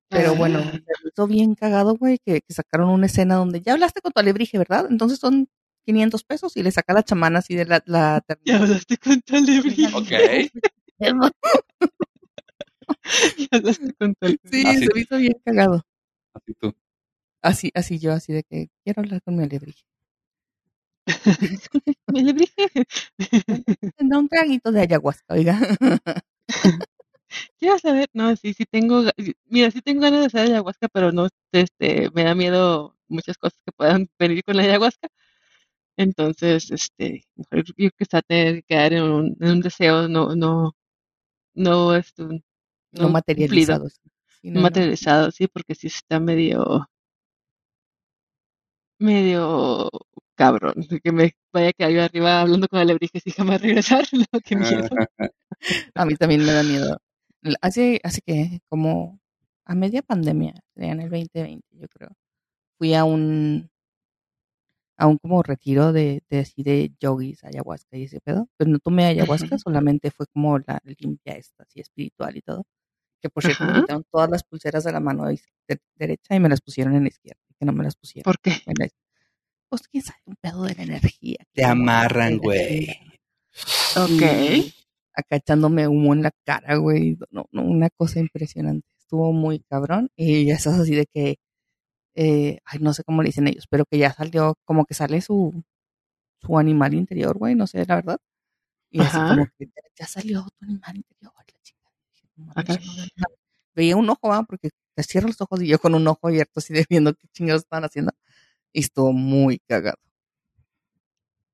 Pero 0.10 0.36
bueno, 0.36 0.62
se 0.64 0.72
me 0.72 1.10
hizo 1.12 1.28
bien 1.28 1.56
cagado, 1.56 1.96
güey, 1.96 2.18
que, 2.26 2.42
que 2.42 2.54
sacaron 2.54 2.90
una 2.90 3.08
escena 3.08 3.36
donde 3.36 3.62
ya 3.62 3.74
hablaste 3.74 4.02
con 4.02 4.12
tu 4.14 4.20
alebrije, 4.20 4.58
¿verdad? 4.58 4.88
Entonces 4.90 5.20
son 5.20 5.50
500 5.86 6.24
pesos 6.24 6.58
y 6.58 6.64
le 6.64 6.72
saca 6.72 6.94
la 6.94 7.04
chamana 7.04 7.40
así 7.40 7.56
de 7.56 7.66
la, 7.66 7.84
la 7.86 8.24
Ya 8.46 8.58
hablaste 8.58 8.98
con 8.98 9.22
tu 9.22 9.36
alebrije. 9.36 9.88
Ok. 9.94 10.12
Ya 13.38 13.58
hablaste 13.58 13.94
con 13.94 14.16
tu 14.16 14.26
alebrije. 14.26 14.50
Sí, 14.50 14.64
Así. 14.66 14.86
se 14.86 14.94
me 14.94 15.02
hizo 15.02 15.18
bien 15.18 15.42
cagado. 15.46 15.82
Así 16.34 16.54
tú. 16.60 16.74
Así, 17.42 17.72
así 17.76 18.00
yo, 18.00 18.14
así 18.14 18.34
de 18.34 18.44
que 18.44 18.70
quiero 18.84 19.02
hablar 19.02 19.22
con 19.22 19.36
mi 19.36 19.44
alebrije. 19.44 19.84
Mi 22.08 22.20
alebrije. 22.20 22.68
Da 24.00 24.18
un 24.18 24.28
traguito 24.28 24.72
de 24.72 24.82
ayahuasca, 24.82 25.34
oiga. 25.34 25.60
Quiero 27.60 27.78
saber, 27.80 28.08
no, 28.14 28.36
sí, 28.36 28.54
sí 28.54 28.66
tengo, 28.66 29.04
mira, 29.45 29.72
sí 29.72 29.82
tengo 29.82 30.02
ganas 30.02 30.22
de 30.22 30.26
hacer 30.28 30.41
ayahuasca, 30.41 30.88
pero 30.90 31.12
no, 31.12 31.28
este, 31.52 32.10
me 32.14 32.24
da 32.24 32.36
miedo 32.36 32.95
muchas 33.08 33.38
cosas 33.38 33.60
que 33.66 33.72
puedan 33.72 34.08
venir 34.20 34.44
con 34.44 34.58
la 34.58 34.64
ayahuasca. 34.64 35.08
Entonces, 35.98 36.72
este, 36.72 37.24
mejor 37.36 37.66
yo 37.66 37.74
que 37.76 37.91
está 37.99 38.22
tener 38.22 38.58
que 38.58 38.64
quedar 38.64 38.94
en 38.94 39.04
un, 39.04 39.38
en 39.40 39.52
un 39.52 39.62
deseo, 39.62 40.08
no, 40.08 40.36
no, 40.36 40.74
no, 41.56 41.95
este, 41.95 42.24
no. 42.24 42.41
Sí, 44.30 44.49
no 44.52 44.56
no, 44.56 44.60
no. 44.60 44.62
materializado, 44.62 45.32
sí, 45.32 45.48
porque 45.48 45.76
sí 45.76 45.88
está 45.88 46.20
medio, 46.20 46.88
medio 48.99 49.90
cabrón. 50.36 50.76
Que 51.04 51.12
me 51.12 51.34
vaya 51.52 51.74
que 51.74 51.94
yo 51.94 52.04
arriba 52.04 52.41
hablando 52.41 52.68
con 52.68 52.80
alebrijes 52.80 53.26
y 53.26 53.32
jamás 53.32 53.62
regresar. 53.62 54.06
No, 54.32 54.40
qué 54.44 54.56
miedo. 54.56 54.88
A 55.95 56.06
mí 56.06 56.16
también 56.16 56.45
me 56.45 56.54
da 56.54 56.64
miedo. 56.64 56.98
Hace, 57.61 57.99
hace 58.03 58.22
que 58.22 58.60
como 58.69 59.19
a 59.65 59.76
media 59.76 60.02
pandemia, 60.02 60.53
en 60.76 61.02
el 61.02 61.10
2020, 61.10 61.65
yo 61.72 61.88
creo, 61.90 62.10
fui 62.78 62.94
a 62.94 63.03
un 63.03 63.69
a 64.99 65.06
un 65.06 65.18
como 65.19 65.44
retiro 65.44 65.94
de, 65.94 66.24
de 66.28 66.40
así 66.40 66.64
de 66.64 66.91
yogis, 66.99 67.44
ayahuasca 67.44 67.98
y 67.98 68.03
ese 68.03 68.19
pedo. 68.19 68.48
Pero 68.57 68.72
no 68.72 68.80
tomé 68.80 69.06
ayahuasca, 69.06 69.57
solamente 69.60 70.10
fue 70.10 70.26
como 70.28 70.57
la 70.57 70.82
limpia 70.99 71.34
esta, 71.36 71.64
así 71.64 71.80
espiritual 71.80 72.36
y 72.36 72.41
todo. 72.41 72.64
Que 73.22 73.30
por 73.30 73.44
cierto 73.44 73.64
me 73.65 73.72
Ajá. 73.72 73.82
quitaron 73.82 74.03
todas 74.11 74.30
las 74.30 74.44
pulseras 74.44 74.84
de 74.84 74.91
la 74.91 74.99
mano 74.99 75.26
de- 75.28 75.40
derecha 75.95 76.36
y 76.36 76.40
me 76.40 76.49
las 76.49 76.61
pusieron 76.61 76.95
en 76.95 77.03
la 77.03 77.10
izquierda, 77.10 77.40
que 77.60 77.65
no 77.65 77.74
me 77.74 77.84
las 77.84 77.95
pusieron. 77.95 78.24
¿Por 78.24 78.40
qué? 78.40 78.52
Me 78.65 78.74
las- 78.78 78.95
pues 79.69 79.88
quién 79.88 80.02
sabe, 80.03 80.19
un 80.26 80.36
pedo 80.41 80.64
de 80.64 80.74
la 80.76 80.84
energía. 80.84 81.38
Te 81.53 81.64
amarran, 81.65 82.38
güey. 82.40 82.90
Ok. 83.98 84.22
Y 84.22 84.74
acá 85.18 85.38
echándome 85.38 85.88
humo 85.88 86.14
en 86.14 86.23
la 86.23 86.31
cara, 86.45 86.77
güey. 86.77 87.18
No, 87.31 87.48
no, 87.52 87.64
una 87.64 87.89
cosa 87.89 88.19
impresionante. 88.19 88.88
Estuvo 88.99 89.34
muy 89.34 89.60
cabrón. 89.61 90.10
Y 90.15 90.45
ya 90.48 90.56
estás 90.56 90.80
así 90.80 90.95
de 90.95 91.06
que, 91.07 91.38
eh, 92.15 92.60
ay, 92.65 92.80
no 92.81 92.94
sé 92.94 93.03
cómo 93.03 93.23
le 93.23 93.30
dicen 93.30 93.48
ellos, 93.48 93.68
pero 93.69 93.85
que 93.85 93.98
ya 93.99 94.14
salió, 94.14 94.56
como 94.65 94.85
que 94.85 94.94
sale 94.95 95.22
su, 95.22 95.64
su 96.41 96.57
animal 96.60 96.94
interior, 96.95 97.38
güey, 97.38 97.56
no 97.56 97.68
sé, 97.68 97.85
la 97.85 97.95
verdad. 97.95 98.19
Y 98.91 99.02
así 99.02 99.18
Ajá. 99.18 99.30
como 99.30 99.48
que 99.57 99.68
ya, 99.68 99.81
ya 99.99 100.07
salió 100.07 100.48
tu 100.60 100.65
animal 100.65 100.98
interior, 100.98 101.34
la 101.38 102.64
nada. 102.64 102.80
Veía 103.76 103.95
un 103.95 104.10
ojo, 104.10 104.30
¿va? 104.30 104.44
porque 104.44 104.69
te 104.95 105.03
cierro 105.03 105.27
los 105.27 105.39
ojos 105.41 105.61
y 105.61 105.68
yo 105.68 105.80
con 105.80 105.94
un 105.95 106.07
ojo 106.07 106.27
abierto 106.27 106.53
así 106.60 106.73
de 106.73 106.85
viendo 106.89 107.14
qué 107.14 107.27
chingados 107.31 107.64
estaban 107.64 107.85
haciendo. 107.85 108.11
Y 108.73 108.81
estuvo 108.81 109.14
muy 109.14 109.60
cagado. 109.68 109.98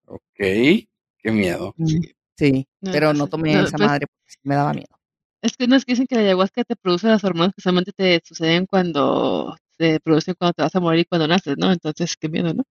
Ok. 0.05 0.21
Qué 0.37 1.31
miedo. 1.31 1.73
Mm, 1.77 1.85
Sí. 1.87 2.15
Sí, 2.37 2.67
No, 2.81 2.91
pero 2.91 3.13
no 3.13 3.27
tomé 3.27 3.53
no, 3.53 3.61
esa 3.61 3.77
pues, 3.77 3.87
madre 3.87 4.07
porque 4.07 4.35
me 4.43 4.55
daba 4.55 4.73
miedo. 4.73 4.99
es 5.41 5.57
que 5.57 5.67
no 5.67 5.75
es 5.75 5.85
que 5.85 5.93
dicen 5.93 6.07
que 6.07 6.15
la 6.15 6.21
ayahuasca 6.21 6.63
te 6.63 6.75
produce 6.75 7.07
las 7.07 7.23
hormonas 7.23 7.53
que 7.55 7.61
solamente 7.61 7.91
te 7.93 8.21
suceden 8.25 8.65
cuando 8.65 9.55
se 9.77 9.99
producen 9.99 10.35
cuando 10.37 10.53
te 10.53 10.63
vas 10.63 10.75
a 10.75 10.79
morir 10.79 11.01
y 11.01 11.05
cuando 11.05 11.27
naces, 11.27 11.57
¿no? 11.57 11.71
Entonces, 11.71 12.15
qué 12.17 12.29
miedo, 12.29 12.53
¿no? 12.53 12.63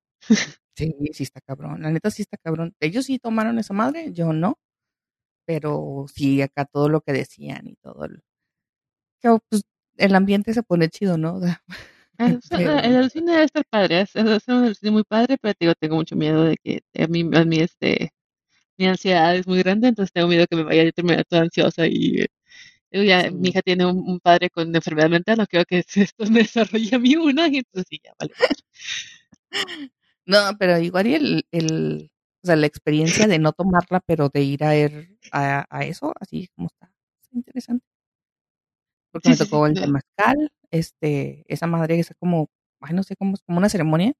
Sí, 0.77 0.95
sí 1.13 1.23
está 1.25 1.41
cabrón. 1.41 1.83
La 1.83 1.91
neta 1.91 2.11
sí 2.11 2.23
está 2.23 2.37
cabrón. 2.39 2.75
Ellos 2.81 3.07
sí 3.07 3.19
tomaron 3.19 3.59
esa 3.59 3.75
madre, 3.75 4.13
yo 4.13 4.33
no. 4.33 4.59
Pero 5.47 6.07
sí, 6.15 6.43
acá 6.43 6.65
todo 6.67 6.89
lo 6.89 7.01
que 7.03 7.13
decían 7.13 7.69
y 7.69 7.77
todo. 7.77 8.05
El, 8.07 8.23
que, 9.21 9.39
pues, 9.49 9.63
el 9.97 10.15
ambiente 10.15 10.55
se 10.55 10.63
pone 10.63 10.89
chido, 10.89 11.19
¿no? 11.19 11.41
Sea, 11.43 11.59
Ah, 12.19 12.29
El 12.85 12.97
alucine 12.97 13.33
debe 13.33 13.45
estar 13.45 13.65
padre, 13.69 14.03
es, 14.03 14.15
es 14.17 14.25
es 14.27 14.49
un 14.49 14.65
alucine 14.65 14.93
muy 14.93 15.03
padre, 15.05 15.39
pero 15.41 15.55
te 15.55 15.65
digo, 15.67 15.75
tengo 15.75 15.97
mucho 15.97 16.15
miedo 16.15 16.45
de 16.45 16.57
que 16.59 16.83
a 17.03 17.07
mí, 17.09 17.23
a 17.35 17.45
mí 17.45 17.59
este, 17.59 18.11
mi 18.83 18.89
ansiedad 18.89 19.37
es 19.37 19.47
muy 19.47 19.59
grande, 19.61 19.89
entonces 19.89 20.13
tengo 20.13 20.29
miedo 20.29 20.47
que 20.49 20.57
me 20.57 20.65
vaya 20.65 20.83
a 20.89 20.93
terminar 20.93 21.25
toda 21.27 21.43
ansiosa 21.43 21.87
y 21.87 22.21
eh, 22.93 23.07
ya 23.07 23.31
Sí. 23.31 23.33
mi 23.33 23.51
hija 23.51 23.63
tiene 23.63 23.87
un, 23.87 23.99
un 24.09 24.21
padre 24.21 24.51
con 24.51 24.75
enfermedad 24.75 25.11
mental, 25.11 25.39
no 25.39 25.47
quiero 25.49 25.65
que 25.67 25.85
esto 25.97 26.27
me 26.31 26.41
desarrolle 26.41 26.97
a 26.97 26.99
mí 27.01 27.17
una, 27.17 27.49
y 27.49 27.59
entonces 27.59 27.87
sí, 27.91 28.01
ya, 28.05 28.13
vale. 28.21 28.35
No, 30.27 30.39
pero 30.59 30.79
igual 30.79 31.07
y 31.09 31.15
el, 31.15 31.47
el, 31.51 32.11
o 32.43 32.47
sea, 32.47 32.57
la 32.57 32.67
experiencia 32.67 33.27
de 33.27 33.39
no 33.39 33.53
tomarla, 33.53 34.01
pero 34.07 34.29
de 34.29 34.43
ir 34.43 34.65
a, 34.65 34.75
er- 34.77 35.19
a, 35.31 35.67
a 35.71 35.85
eso, 35.85 36.13
así 36.21 36.49
como 36.55 36.69
está, 36.69 36.91
está 37.23 37.37
interesante. 37.37 37.85
Porque 39.11 39.29
Sí, 39.29 39.31
me 39.31 39.37
tocó 39.37 39.67
el 39.67 39.75
no. 39.75 39.81
temazcal, 39.81 40.51
este, 40.71 41.45
esa 41.53 41.67
madre 41.67 41.95
que 41.97 42.01
es 42.01 42.13
como, 42.19 42.49
ay, 42.81 42.95
no 42.95 43.03
sé 43.03 43.17
cómo, 43.17 43.35
es 43.35 43.43
como 43.43 43.59
una 43.59 43.69
ceremonia, 43.69 44.13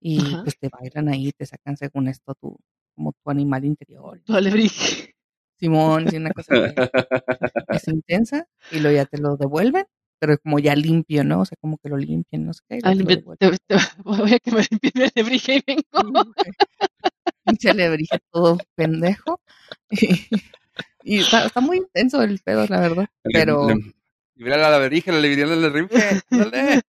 y 0.00 0.36
Ajá. 0.36 0.44
pues 0.44 0.58
te 0.58 0.68
bailan 0.70 1.08
ahí, 1.10 1.32
te 1.32 1.46
sacan 1.46 1.76
según 1.76 2.08
esto 2.08 2.34
tu, 2.36 2.58
como 2.96 3.12
tu 3.12 3.30
animal 3.30 3.64
interior. 3.64 4.20
Tu 4.24 4.34
alebrije. 4.34 5.14
Simón, 5.60 6.08
sí, 6.10 6.16
una 6.16 6.32
cosa 6.32 6.52
que 6.54 6.74
es 7.70 7.88
intensa, 7.88 8.46
y 8.72 8.80
luego 8.80 8.96
ya 8.96 9.04
te 9.06 9.18
lo 9.18 9.36
devuelven, 9.36 9.84
pero 10.18 10.36
como 10.38 10.58
ya 10.58 10.74
limpio, 10.74 11.22
¿no? 11.24 11.40
O 11.40 11.44
sea, 11.44 11.56
como 11.60 11.78
que 11.78 11.88
lo 11.88 11.96
limpian, 11.96 12.44
no 12.44 12.52
sé 12.52 12.60
qué, 12.68 12.76
y 12.76 12.80
Ah, 12.82 12.94
luego 12.94 13.08
te 13.08 13.14
lo 13.14 13.20
limpia- 13.20 13.36
devuelven. 13.40 13.58
te- 13.66 13.76
voy 14.04 14.32
a 14.34 14.38
que 14.40 14.50
me 14.50 14.62
limpie 14.70 14.90
mi 14.94 15.02
alebrije 15.14 15.56
y 15.56 15.62
vengo. 15.66 16.32
Pinche 17.44 17.70
alebrije 17.70 18.18
todo 18.32 18.58
pendejo. 18.74 19.40
Y, 19.90 19.96
y 21.04 21.18
está, 21.20 21.46
está 21.46 21.60
muy 21.60 21.78
intenso 21.78 22.22
el 22.22 22.38
pedo, 22.40 22.66
la 22.68 22.80
verdad. 22.80 23.06
Pero 23.22 23.68
Mira 24.34 24.58
la 24.58 24.68
laberija, 24.68 25.12
le 25.12 25.28
diría 25.28 25.46
la 25.46 25.56
laberija. 25.56 26.22
Dale. 26.30 26.82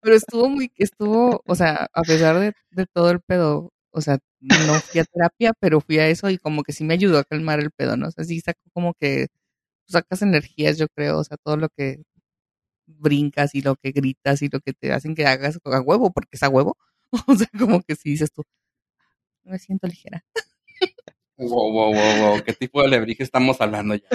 pero 0.00 0.16
estuvo 0.16 0.48
muy, 0.48 0.72
estuvo, 0.76 1.42
o 1.46 1.54
sea, 1.54 1.86
a 1.92 2.02
pesar 2.02 2.38
de, 2.38 2.52
de 2.70 2.86
todo 2.86 3.10
el 3.10 3.20
pedo, 3.20 3.70
o 3.92 4.00
sea, 4.00 4.18
no 4.40 4.74
fui 4.80 5.00
a 5.00 5.04
terapia, 5.04 5.52
pero 5.60 5.80
fui 5.80 5.98
a 5.98 6.08
eso 6.08 6.30
y 6.30 6.38
como 6.38 6.62
que 6.62 6.72
sí 6.72 6.84
me 6.84 6.94
ayudó 6.94 7.18
a 7.18 7.24
calmar 7.24 7.60
el 7.60 7.70
pedo, 7.70 7.96
¿no? 7.96 8.08
O 8.08 8.10
sea, 8.10 8.24
sí 8.24 8.40
sacó 8.40 8.60
como 8.72 8.94
que 8.94 9.28
sacas 9.88 10.22
energías, 10.22 10.78
yo 10.78 10.88
creo, 10.88 11.18
o 11.18 11.24
sea, 11.24 11.36
todo 11.38 11.56
lo 11.56 11.68
que 11.70 12.02
brincas 12.86 13.54
y 13.54 13.62
lo 13.62 13.76
que 13.76 13.92
gritas 13.92 14.42
y 14.42 14.48
lo 14.48 14.60
que 14.60 14.72
te 14.72 14.92
hacen 14.92 15.14
que 15.14 15.26
hagas 15.26 15.58
a 15.64 15.80
huevo, 15.80 16.12
porque 16.12 16.30
es 16.32 16.42
a 16.42 16.48
huevo. 16.48 16.76
O 17.28 17.36
sea, 17.36 17.48
como 17.58 17.82
que 17.82 17.94
si 17.94 18.10
dices 18.10 18.32
tú, 18.32 18.42
me 19.44 19.58
siento 19.58 19.86
ligera. 19.86 20.24
Wow, 21.36 21.72
wow, 21.72 21.92
wow, 21.92 22.16
wow. 22.20 22.42
¿Qué 22.44 22.52
tipo 22.52 22.80
de 22.80 22.86
alebrije 22.86 23.22
estamos 23.22 23.60
hablando 23.60 23.94
ya? 23.96 24.08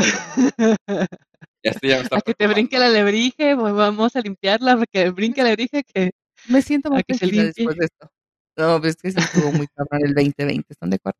Ya 1.63 1.71
estoy, 1.71 1.89
ya 1.89 1.97
me 1.97 2.03
está 2.03 2.17
a 2.17 2.21
que 2.21 2.33
te 2.33 2.47
brinque 2.47 2.77
alebrije, 2.77 3.55
pues 3.55 3.73
vamos 3.73 4.15
a 4.15 4.21
limpiarla, 4.21 4.77
porque 4.77 5.09
brinque 5.09 5.41
el 5.41 5.47
alebrije 5.47 5.83
que 5.83 6.11
Me 6.47 6.61
siento 6.61 6.89
más 6.91 7.03
que 7.05 7.13
se 7.13 7.19
tranquila 7.19 7.43
limpie. 7.43 7.65
después 7.65 7.77
de 7.77 7.85
esto. 7.85 8.11
No, 8.57 8.79
pues 8.81 8.95
es 8.95 9.01
que 9.01 9.11
sí 9.11 9.19
estuvo 9.19 9.51
muy 9.51 9.67
cabrón 9.67 10.01
el 10.05 10.13
2020, 10.15 10.65
¿están 10.73 10.89
de 10.89 10.95
acuerdo? 10.95 11.19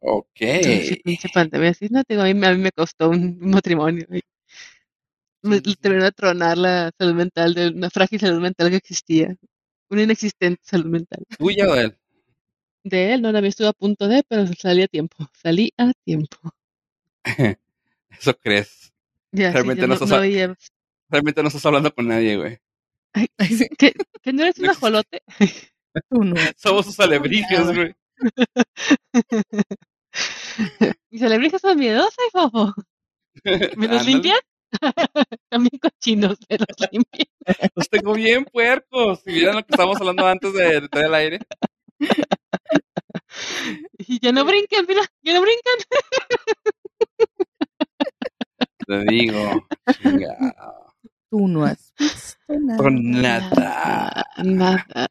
Ok. 0.00 0.28
Pinche 1.02 1.28
pandemia. 1.32 1.72
No, 1.90 2.02
digo, 2.06 2.22
a 2.22 2.24
mí, 2.26 2.34
me- 2.34 2.46
a 2.46 2.52
mí 2.54 2.58
me 2.62 2.72
costó 2.72 3.08
un 3.10 3.38
matrimonio. 3.40 4.06
y 4.10 4.20
Me 5.42 5.60
terminó 5.60 6.04
de 6.04 6.12
tronar 6.12 6.58
la 6.58 6.90
salud 6.98 7.14
mental 7.14 7.54
de 7.54 7.68
una 7.68 7.90
frágil 7.90 8.20
salud 8.20 8.40
mental 8.40 8.70
que 8.70 8.76
existía. 8.76 9.34
Una 9.90 10.02
inexistente 10.02 10.60
salud 10.64 10.86
mental. 10.86 11.24
¿Tuya 11.38 11.68
o 11.68 11.74
de 11.74 11.82
él? 11.84 11.98
De 12.84 13.14
él, 13.14 13.22
no, 13.22 13.32
la 13.32 13.40
mía 13.40 13.48
estuvo 13.48 13.68
a 13.68 13.72
punto 13.72 14.08
de, 14.08 14.22
pero 14.28 14.46
salí 14.58 14.82
a 14.82 14.88
tiempo. 14.88 15.16
Salí 15.32 15.72
a 15.78 15.92
tiempo. 16.04 16.36
Eso 18.10 18.38
crees. 18.38 18.92
Ya, 19.32 19.52
Realmente 19.52 19.82
no 19.82 19.88
no, 19.88 19.94
estás. 19.94 20.10
Realmente 21.08 21.42
no 21.42 21.48
estás 21.48 21.66
hablando 21.66 21.94
con 21.94 22.08
nadie, 22.08 22.36
güey. 22.36 22.58
Ay, 23.12 23.28
¿Que, 23.78 23.92
que 24.22 24.32
no 24.32 24.42
eres 24.42 24.58
un 24.58 24.66
ajolote? 24.70 25.22
tú 26.08 26.24
no. 26.24 26.34
Somos 26.56 26.86
sus 26.86 26.98
alebrijes, 27.00 27.74
güey. 27.74 27.94
Mis 31.10 31.22
alebrijes 31.22 31.60
son 31.60 31.78
miedosas, 31.78 32.14
fofo. 32.32 32.72
¿Me 33.76 33.88
los 33.88 34.06
limpian? 34.06 34.38
También 35.48 35.78
cochinos, 35.80 36.36
me 36.48 36.58
los 36.58 36.68
limpian. 36.90 37.26
Los 37.74 37.88
tengo 37.88 38.12
bien 38.14 38.44
puercos. 38.44 39.20
Si 39.24 39.32
vieran 39.32 39.56
lo 39.56 39.62
que 39.62 39.72
estábamos 39.72 40.00
hablando 40.00 40.26
antes 40.26 40.52
de, 40.52 40.64
de 40.80 40.84
estar 40.84 41.04
al 41.04 41.14
aire. 41.14 41.38
Y 43.98 44.18
ya 44.20 44.32
no 44.32 44.44
brincan, 44.44 44.84
mira, 44.88 45.02
ya 45.22 45.34
no 45.34 45.40
brincan. 45.40 45.74
Te 48.86 49.04
digo. 49.04 49.66
Chingado. 50.02 50.94
Tú 51.30 51.48
no 51.48 51.64
has 51.64 51.92
visto 51.98 52.36
nada. 52.48 52.90
Nada. 52.90 54.24
Nada. 54.44 55.08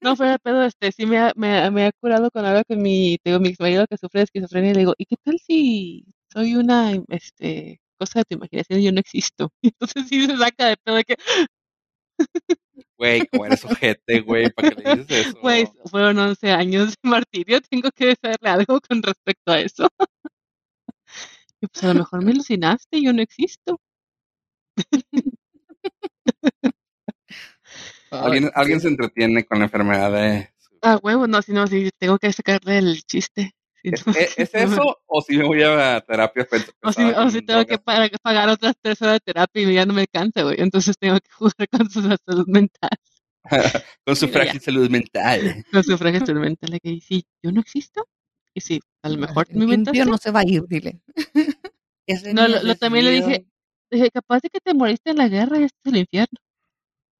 No, 0.00 0.16
fuera 0.16 0.32
de 0.32 0.38
pedo, 0.40 0.62
este, 0.64 0.90
sí 0.92 1.06
me 1.06 1.18
ha, 1.18 1.32
me, 1.36 1.58
ha- 1.58 1.70
me 1.70 1.86
ha 1.86 1.92
curado 2.00 2.30
con 2.30 2.44
algo 2.44 2.62
con 2.66 2.82
mi, 2.82 3.18
tengo 3.22 3.38
mi 3.40 3.48
ex 3.50 3.60
marido 3.60 3.86
que 3.88 3.96
sufre 3.96 4.20
de 4.20 4.24
esquizofrenia 4.24 4.70
y 4.70 4.74
le 4.74 4.80
digo, 4.80 4.94
¿y 4.98 5.06
qué 5.06 5.16
tal 5.22 5.38
si 5.38 6.04
soy 6.32 6.56
una, 6.56 6.92
este, 7.08 7.80
cosa 7.98 8.20
de 8.20 8.24
tu 8.24 8.34
imaginación 8.36 8.80
y 8.80 8.84
yo 8.84 8.92
no 8.92 9.00
existo? 9.00 9.50
Y 9.62 9.68
entonces 9.68 10.08
sí 10.08 10.26
se 10.26 10.36
saca 10.36 10.66
de 10.68 10.76
pedo 10.78 10.96
de 10.96 11.04
que, 11.04 11.16
Güey, 12.98 13.24
como 13.24 13.46
eres 13.46 13.64
ojete, 13.64 14.20
güey, 14.20 14.50
¿para 14.50 14.68
qué 14.68 14.74
le 14.74 14.84
dices 14.84 15.10
eso? 15.10 15.38
pues, 15.40 15.70
fueron 15.90 16.18
11 16.18 16.50
años 16.50 16.94
de 17.02 17.08
martirio, 17.10 17.60
tengo 17.70 17.90
que 17.94 18.14
saberle 18.20 18.48
algo 18.50 18.80
con 18.80 19.02
respecto 19.02 19.52
a 19.52 19.60
eso. 19.60 19.88
Y 21.60 21.66
pues 21.68 21.84
a 21.84 21.88
lo 21.88 21.94
mejor 22.00 22.24
me 22.24 22.32
alucinaste 22.32 22.98
y 22.98 23.04
yo 23.04 23.12
no 23.12 23.22
existo. 23.22 23.78
Alguien, 28.10 28.44
Ay, 28.44 28.50
alguien 28.54 28.78
sí. 28.80 28.82
se 28.84 28.88
entretiene 28.88 29.44
con 29.44 29.58
la 29.58 29.64
enfermedad 29.66 30.12
de... 30.12 30.50
Ah, 30.82 30.98
huevo, 31.02 31.26
no, 31.26 31.42
si 31.42 31.52
no, 31.52 31.66
si 31.66 31.90
tengo 31.98 32.18
que 32.18 32.32
sacarle 32.32 32.78
el 32.78 33.02
chiste. 33.04 33.52
Si 33.82 33.90
¿Es, 33.90 34.06
no- 34.06 34.12
es- 34.12 34.38
es 34.38 34.54
eso 34.54 34.98
o 35.06 35.22
si 35.22 35.36
me 35.36 35.44
voy 35.44 35.62
a 35.62 36.00
terapia 36.06 36.44
pes- 36.46 36.72
O 36.82 36.92
si, 36.92 37.02
o 37.02 37.30
si 37.30 37.42
tengo 37.42 37.64
que 37.66 37.76
drogas? 37.76 38.10
pa- 38.10 38.18
pagar 38.22 38.48
otras 38.48 38.74
tres 38.80 39.00
horas 39.02 39.14
de 39.14 39.20
terapia 39.20 39.62
y 39.62 39.74
ya 39.74 39.86
no 39.86 39.92
me 39.94 40.02
alcanza, 40.02 40.42
güey. 40.42 40.56
Entonces 40.58 40.96
tengo 40.98 41.18
que 41.20 41.30
jugar 41.38 41.68
con 41.70 41.90
su 41.90 42.02
salud 42.02 42.46
mental, 42.48 42.90
con 44.04 44.16
su 44.16 44.28
frágil 44.28 44.60
salud 44.60 44.88
mental. 44.90 45.64
con 45.72 45.82
su 45.84 45.96
frágil 45.98 46.24
salud 46.26 46.40
mental. 46.40 46.78
Que 46.82 47.00
sí, 47.00 47.24
yo 47.42 47.52
no 47.52 47.60
existo. 47.60 48.06
Y 48.54 48.60
sí, 48.60 48.80
a 49.02 49.08
lo 49.08 49.18
mejor 49.18 49.46
mi 49.52 49.66
sí. 49.84 50.04
no 50.04 50.16
se 50.18 50.30
va 50.32 50.40
a 50.40 50.44
ir, 50.46 50.62
dile. 50.68 51.00
No, 52.32 52.48
lo, 52.48 52.62
lo- 52.62 52.74
también 52.76 53.04
le 53.04 53.10
dije, 53.10 53.46
dije, 53.90 54.10
capaz 54.10 54.40
de 54.40 54.48
que 54.48 54.60
te 54.60 54.72
moriste 54.72 55.10
en 55.10 55.18
la 55.18 55.28
guerra 55.28 55.58
y 55.60 55.64
este 55.64 55.76
es 55.84 55.92
el 55.92 55.98
infierno. 55.98 56.38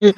Qué, 0.01 0.15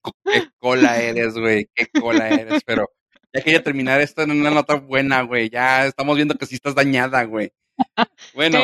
co- 0.00 0.12
qué 0.24 0.48
cola 0.58 1.00
eres, 1.00 1.34
güey. 1.34 1.68
Qué 1.74 1.86
cola 2.00 2.28
eres. 2.28 2.62
Pero 2.64 2.90
ya 3.32 3.42
quería 3.42 3.62
terminar 3.62 4.00
esto 4.00 4.22
en 4.22 4.30
una 4.32 4.50
nota 4.50 4.74
buena, 4.74 5.22
güey. 5.22 5.48
Ya 5.50 5.86
estamos 5.86 6.16
viendo 6.16 6.34
que 6.36 6.46
sí 6.46 6.56
estás 6.56 6.74
dañada, 6.74 7.22
güey. 7.24 7.52
Bueno, 8.34 8.58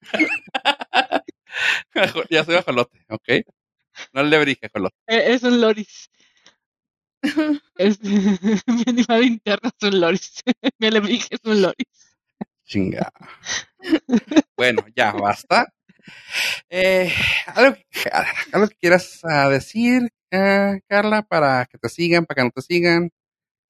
ya 2.30 2.44
soy 2.44 2.56
ajolote, 2.56 3.04
¿ok? 3.08 3.28
No 4.12 4.22
le 4.22 4.38
brije, 4.38 4.66
ajolote. 4.66 4.96
Eh, 5.06 5.34
Es 5.34 5.42
un 5.42 5.60
loris. 5.60 6.10
Mi 7.22 8.82
animal 8.86 9.24
interno 9.24 9.68
es 9.76 9.88
un 9.88 10.00
loris. 10.00 10.42
Mi 10.78 10.86
alebrije 10.86 11.28
es 11.34 11.40
un 11.44 11.62
loris. 11.62 12.16
Chinga. 12.64 13.10
Bueno, 14.56 14.84
ya, 14.94 15.12
basta. 15.12 15.66
Eh, 16.70 17.12
¿algo, 17.46 17.76
que- 17.90 18.10
algo 18.52 18.68
que 18.68 18.76
quieras 18.76 19.20
ah, 19.24 19.48
decir, 19.48 20.10
eh, 20.30 20.80
Carla, 20.86 21.22
para 21.22 21.66
que 21.66 21.78
te 21.78 21.88
sigan, 21.88 22.26
para 22.26 22.36
que 22.42 22.44
no 22.44 22.50
te 22.50 22.62
sigan, 22.62 23.10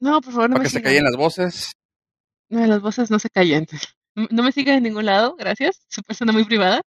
No, 0.00 0.20
por 0.20 0.32
favor, 0.32 0.50
no 0.50 0.54
para 0.54 0.64
me 0.64 0.64
que 0.64 0.70
se 0.70 0.82
callen 0.82 1.04
las 1.04 1.16
voces? 1.16 1.72
No, 2.50 2.66
las 2.66 2.80
voces 2.80 3.10
no 3.10 3.18
se 3.18 3.30
callen. 3.30 3.66
No, 4.30 4.42
me 4.42 4.50
sigan 4.50 4.78
en 4.78 4.82
ningún 4.82 5.04
lado, 5.06 5.36
gracias. 5.36 5.80
Su 5.86 6.02
persona 6.02 6.32
muy 6.32 6.42
privada. 6.44 6.80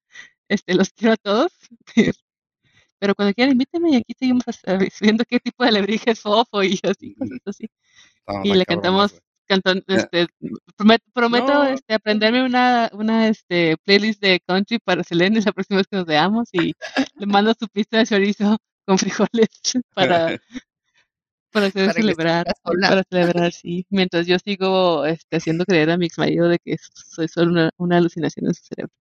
Este, 0.48 0.74
los 0.74 0.90
quiero 0.90 1.14
a 1.14 1.18
todos. 1.18 1.52
Pero 3.00 3.14
cuando 3.14 3.36
quieran, 3.36 3.52
invítenme 3.52 3.92
y 3.92 3.96
aquí 3.98 4.14
seguimos 4.18 4.44
eh, 4.66 4.90
viendo 5.02 5.24
qué 5.26 5.40
tipo 5.40 5.64
de 5.64 5.70
alebrije 5.70 6.10
es 6.12 6.22
fofo 6.22 6.64
y 6.64 6.80
así, 6.82 7.14
cosas 7.14 7.38
así. 7.46 7.70
Y 8.44 8.54
le 8.56 8.66
cantamos. 8.66 9.22
Canton, 9.50 9.84
Ya. 9.88 9.96
este, 9.98 10.28
promet- 10.78 11.04
prometo 11.14 11.48
No. 11.48 11.64
este, 11.66 11.96
aprenderme 11.96 12.46
una, 12.46 12.90
una 12.94 13.28
este, 13.28 13.76
playlist 13.84 14.22
de 14.22 14.40
country 14.46 14.80
para 14.80 15.04
Selene 15.04 15.42
la 15.42 15.52
próxima 15.52 15.78
vez 15.78 15.88
que 15.88 15.98
nos 15.98 16.06
veamos 16.06 16.50
y 16.54 16.74
le 17.16 17.26
mando 17.26 17.54
su 17.60 17.68
pista 17.68 17.98
de 17.98 18.06
chorizo 18.06 18.58
con 18.86 18.98
frijoles 18.98 19.50
para, 19.96 20.40
para 21.52 21.66
hacer 21.68 21.88
Para 21.88 21.94
que 21.94 22.02
celebrar, 22.02 22.46
para 22.64 23.04
celebrar, 23.10 23.52
sí. 23.52 23.86
Mientras 23.90 24.28
yo 24.28 24.38
sigo 24.40 25.06
este, 25.06 25.38
haciendo 25.38 25.66
creer 25.66 25.90
a 25.90 25.98
mi 25.98 26.06
ex 26.06 26.18
marido 26.20 26.48
de 26.48 26.60
que 26.60 26.78
soy 26.94 27.28
solo 27.28 27.52
una, 27.52 27.70
una 27.78 27.98
alucinación 27.98 28.48
en 28.48 28.54
su 28.54 28.64
cerebro. 28.64 28.94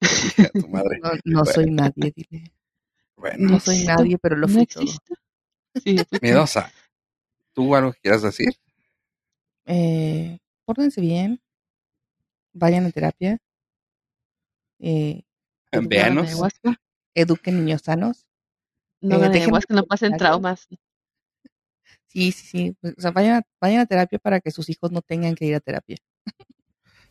Hija 0.00 0.50
de 0.54 0.60
tu 0.60 0.68
madre. 0.68 1.00
No, 1.02 1.10
no 1.24 1.44
soy 1.44 1.70
nadie, 1.70 2.12
dile. 2.14 2.52
Bueno, 3.16 3.50
No 3.52 3.60
soy 3.60 3.78
nadie, 3.84 4.18
pero 4.18 4.36
lo 4.36 4.46
¿No 4.46 4.54
fui 4.54 4.66
todo. 4.66 4.84
Sí, 5.82 5.96
miedosa. 6.22 6.70
¿Tú 7.52 7.74
algo 7.74 7.92
que 7.92 8.00
quieras 8.00 8.22
decir? 8.22 8.48
Eh, 9.66 10.38
pórtense 10.64 11.00
bien. 11.00 11.40
Vayan 12.52 12.86
a 12.86 12.90
terapia. 12.90 13.38
Eh, 14.78 15.22
No 15.72 15.88
Veanos. 15.88 16.30
eduquen 17.14 17.64
niños 17.64 17.82
sanos. 17.82 18.26
no 19.00 19.16
Eh, 19.16 19.18
déjenme 19.20 19.38
ayahuasca, 19.44 19.74
no 19.74 19.84
pasen 19.84 20.16
traumas. 20.16 20.68
Sí, 22.08 22.30
sí, 22.32 22.46
sí. 22.46 22.76
pues, 22.80 22.94
O 22.96 23.00
sea, 23.00 23.10
vayan 23.10 23.36
a, 23.38 23.42
vayan 23.60 23.80
a 23.80 23.86
terapia 23.86 24.18
para 24.18 24.40
que 24.40 24.50
sus 24.50 24.68
hijos 24.68 24.92
no 24.92 25.02
tengan 25.02 25.34
que 25.34 25.46
ir 25.46 25.54
a 25.54 25.60
terapia. 25.60 25.96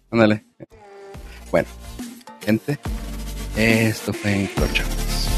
Ándale. 0.09 0.45
Bueno, 1.51 1.67
gente, 2.41 2.79
esto 3.57 4.13
fue 4.13 4.43
Encrochados. 4.43 5.29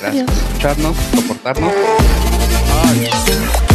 Gracias 0.00 0.04
Adiós. 0.04 0.26
por 0.30 0.48
escucharnos, 0.48 0.96
soportarnos. 0.96 1.72
Adiós. 2.84 3.71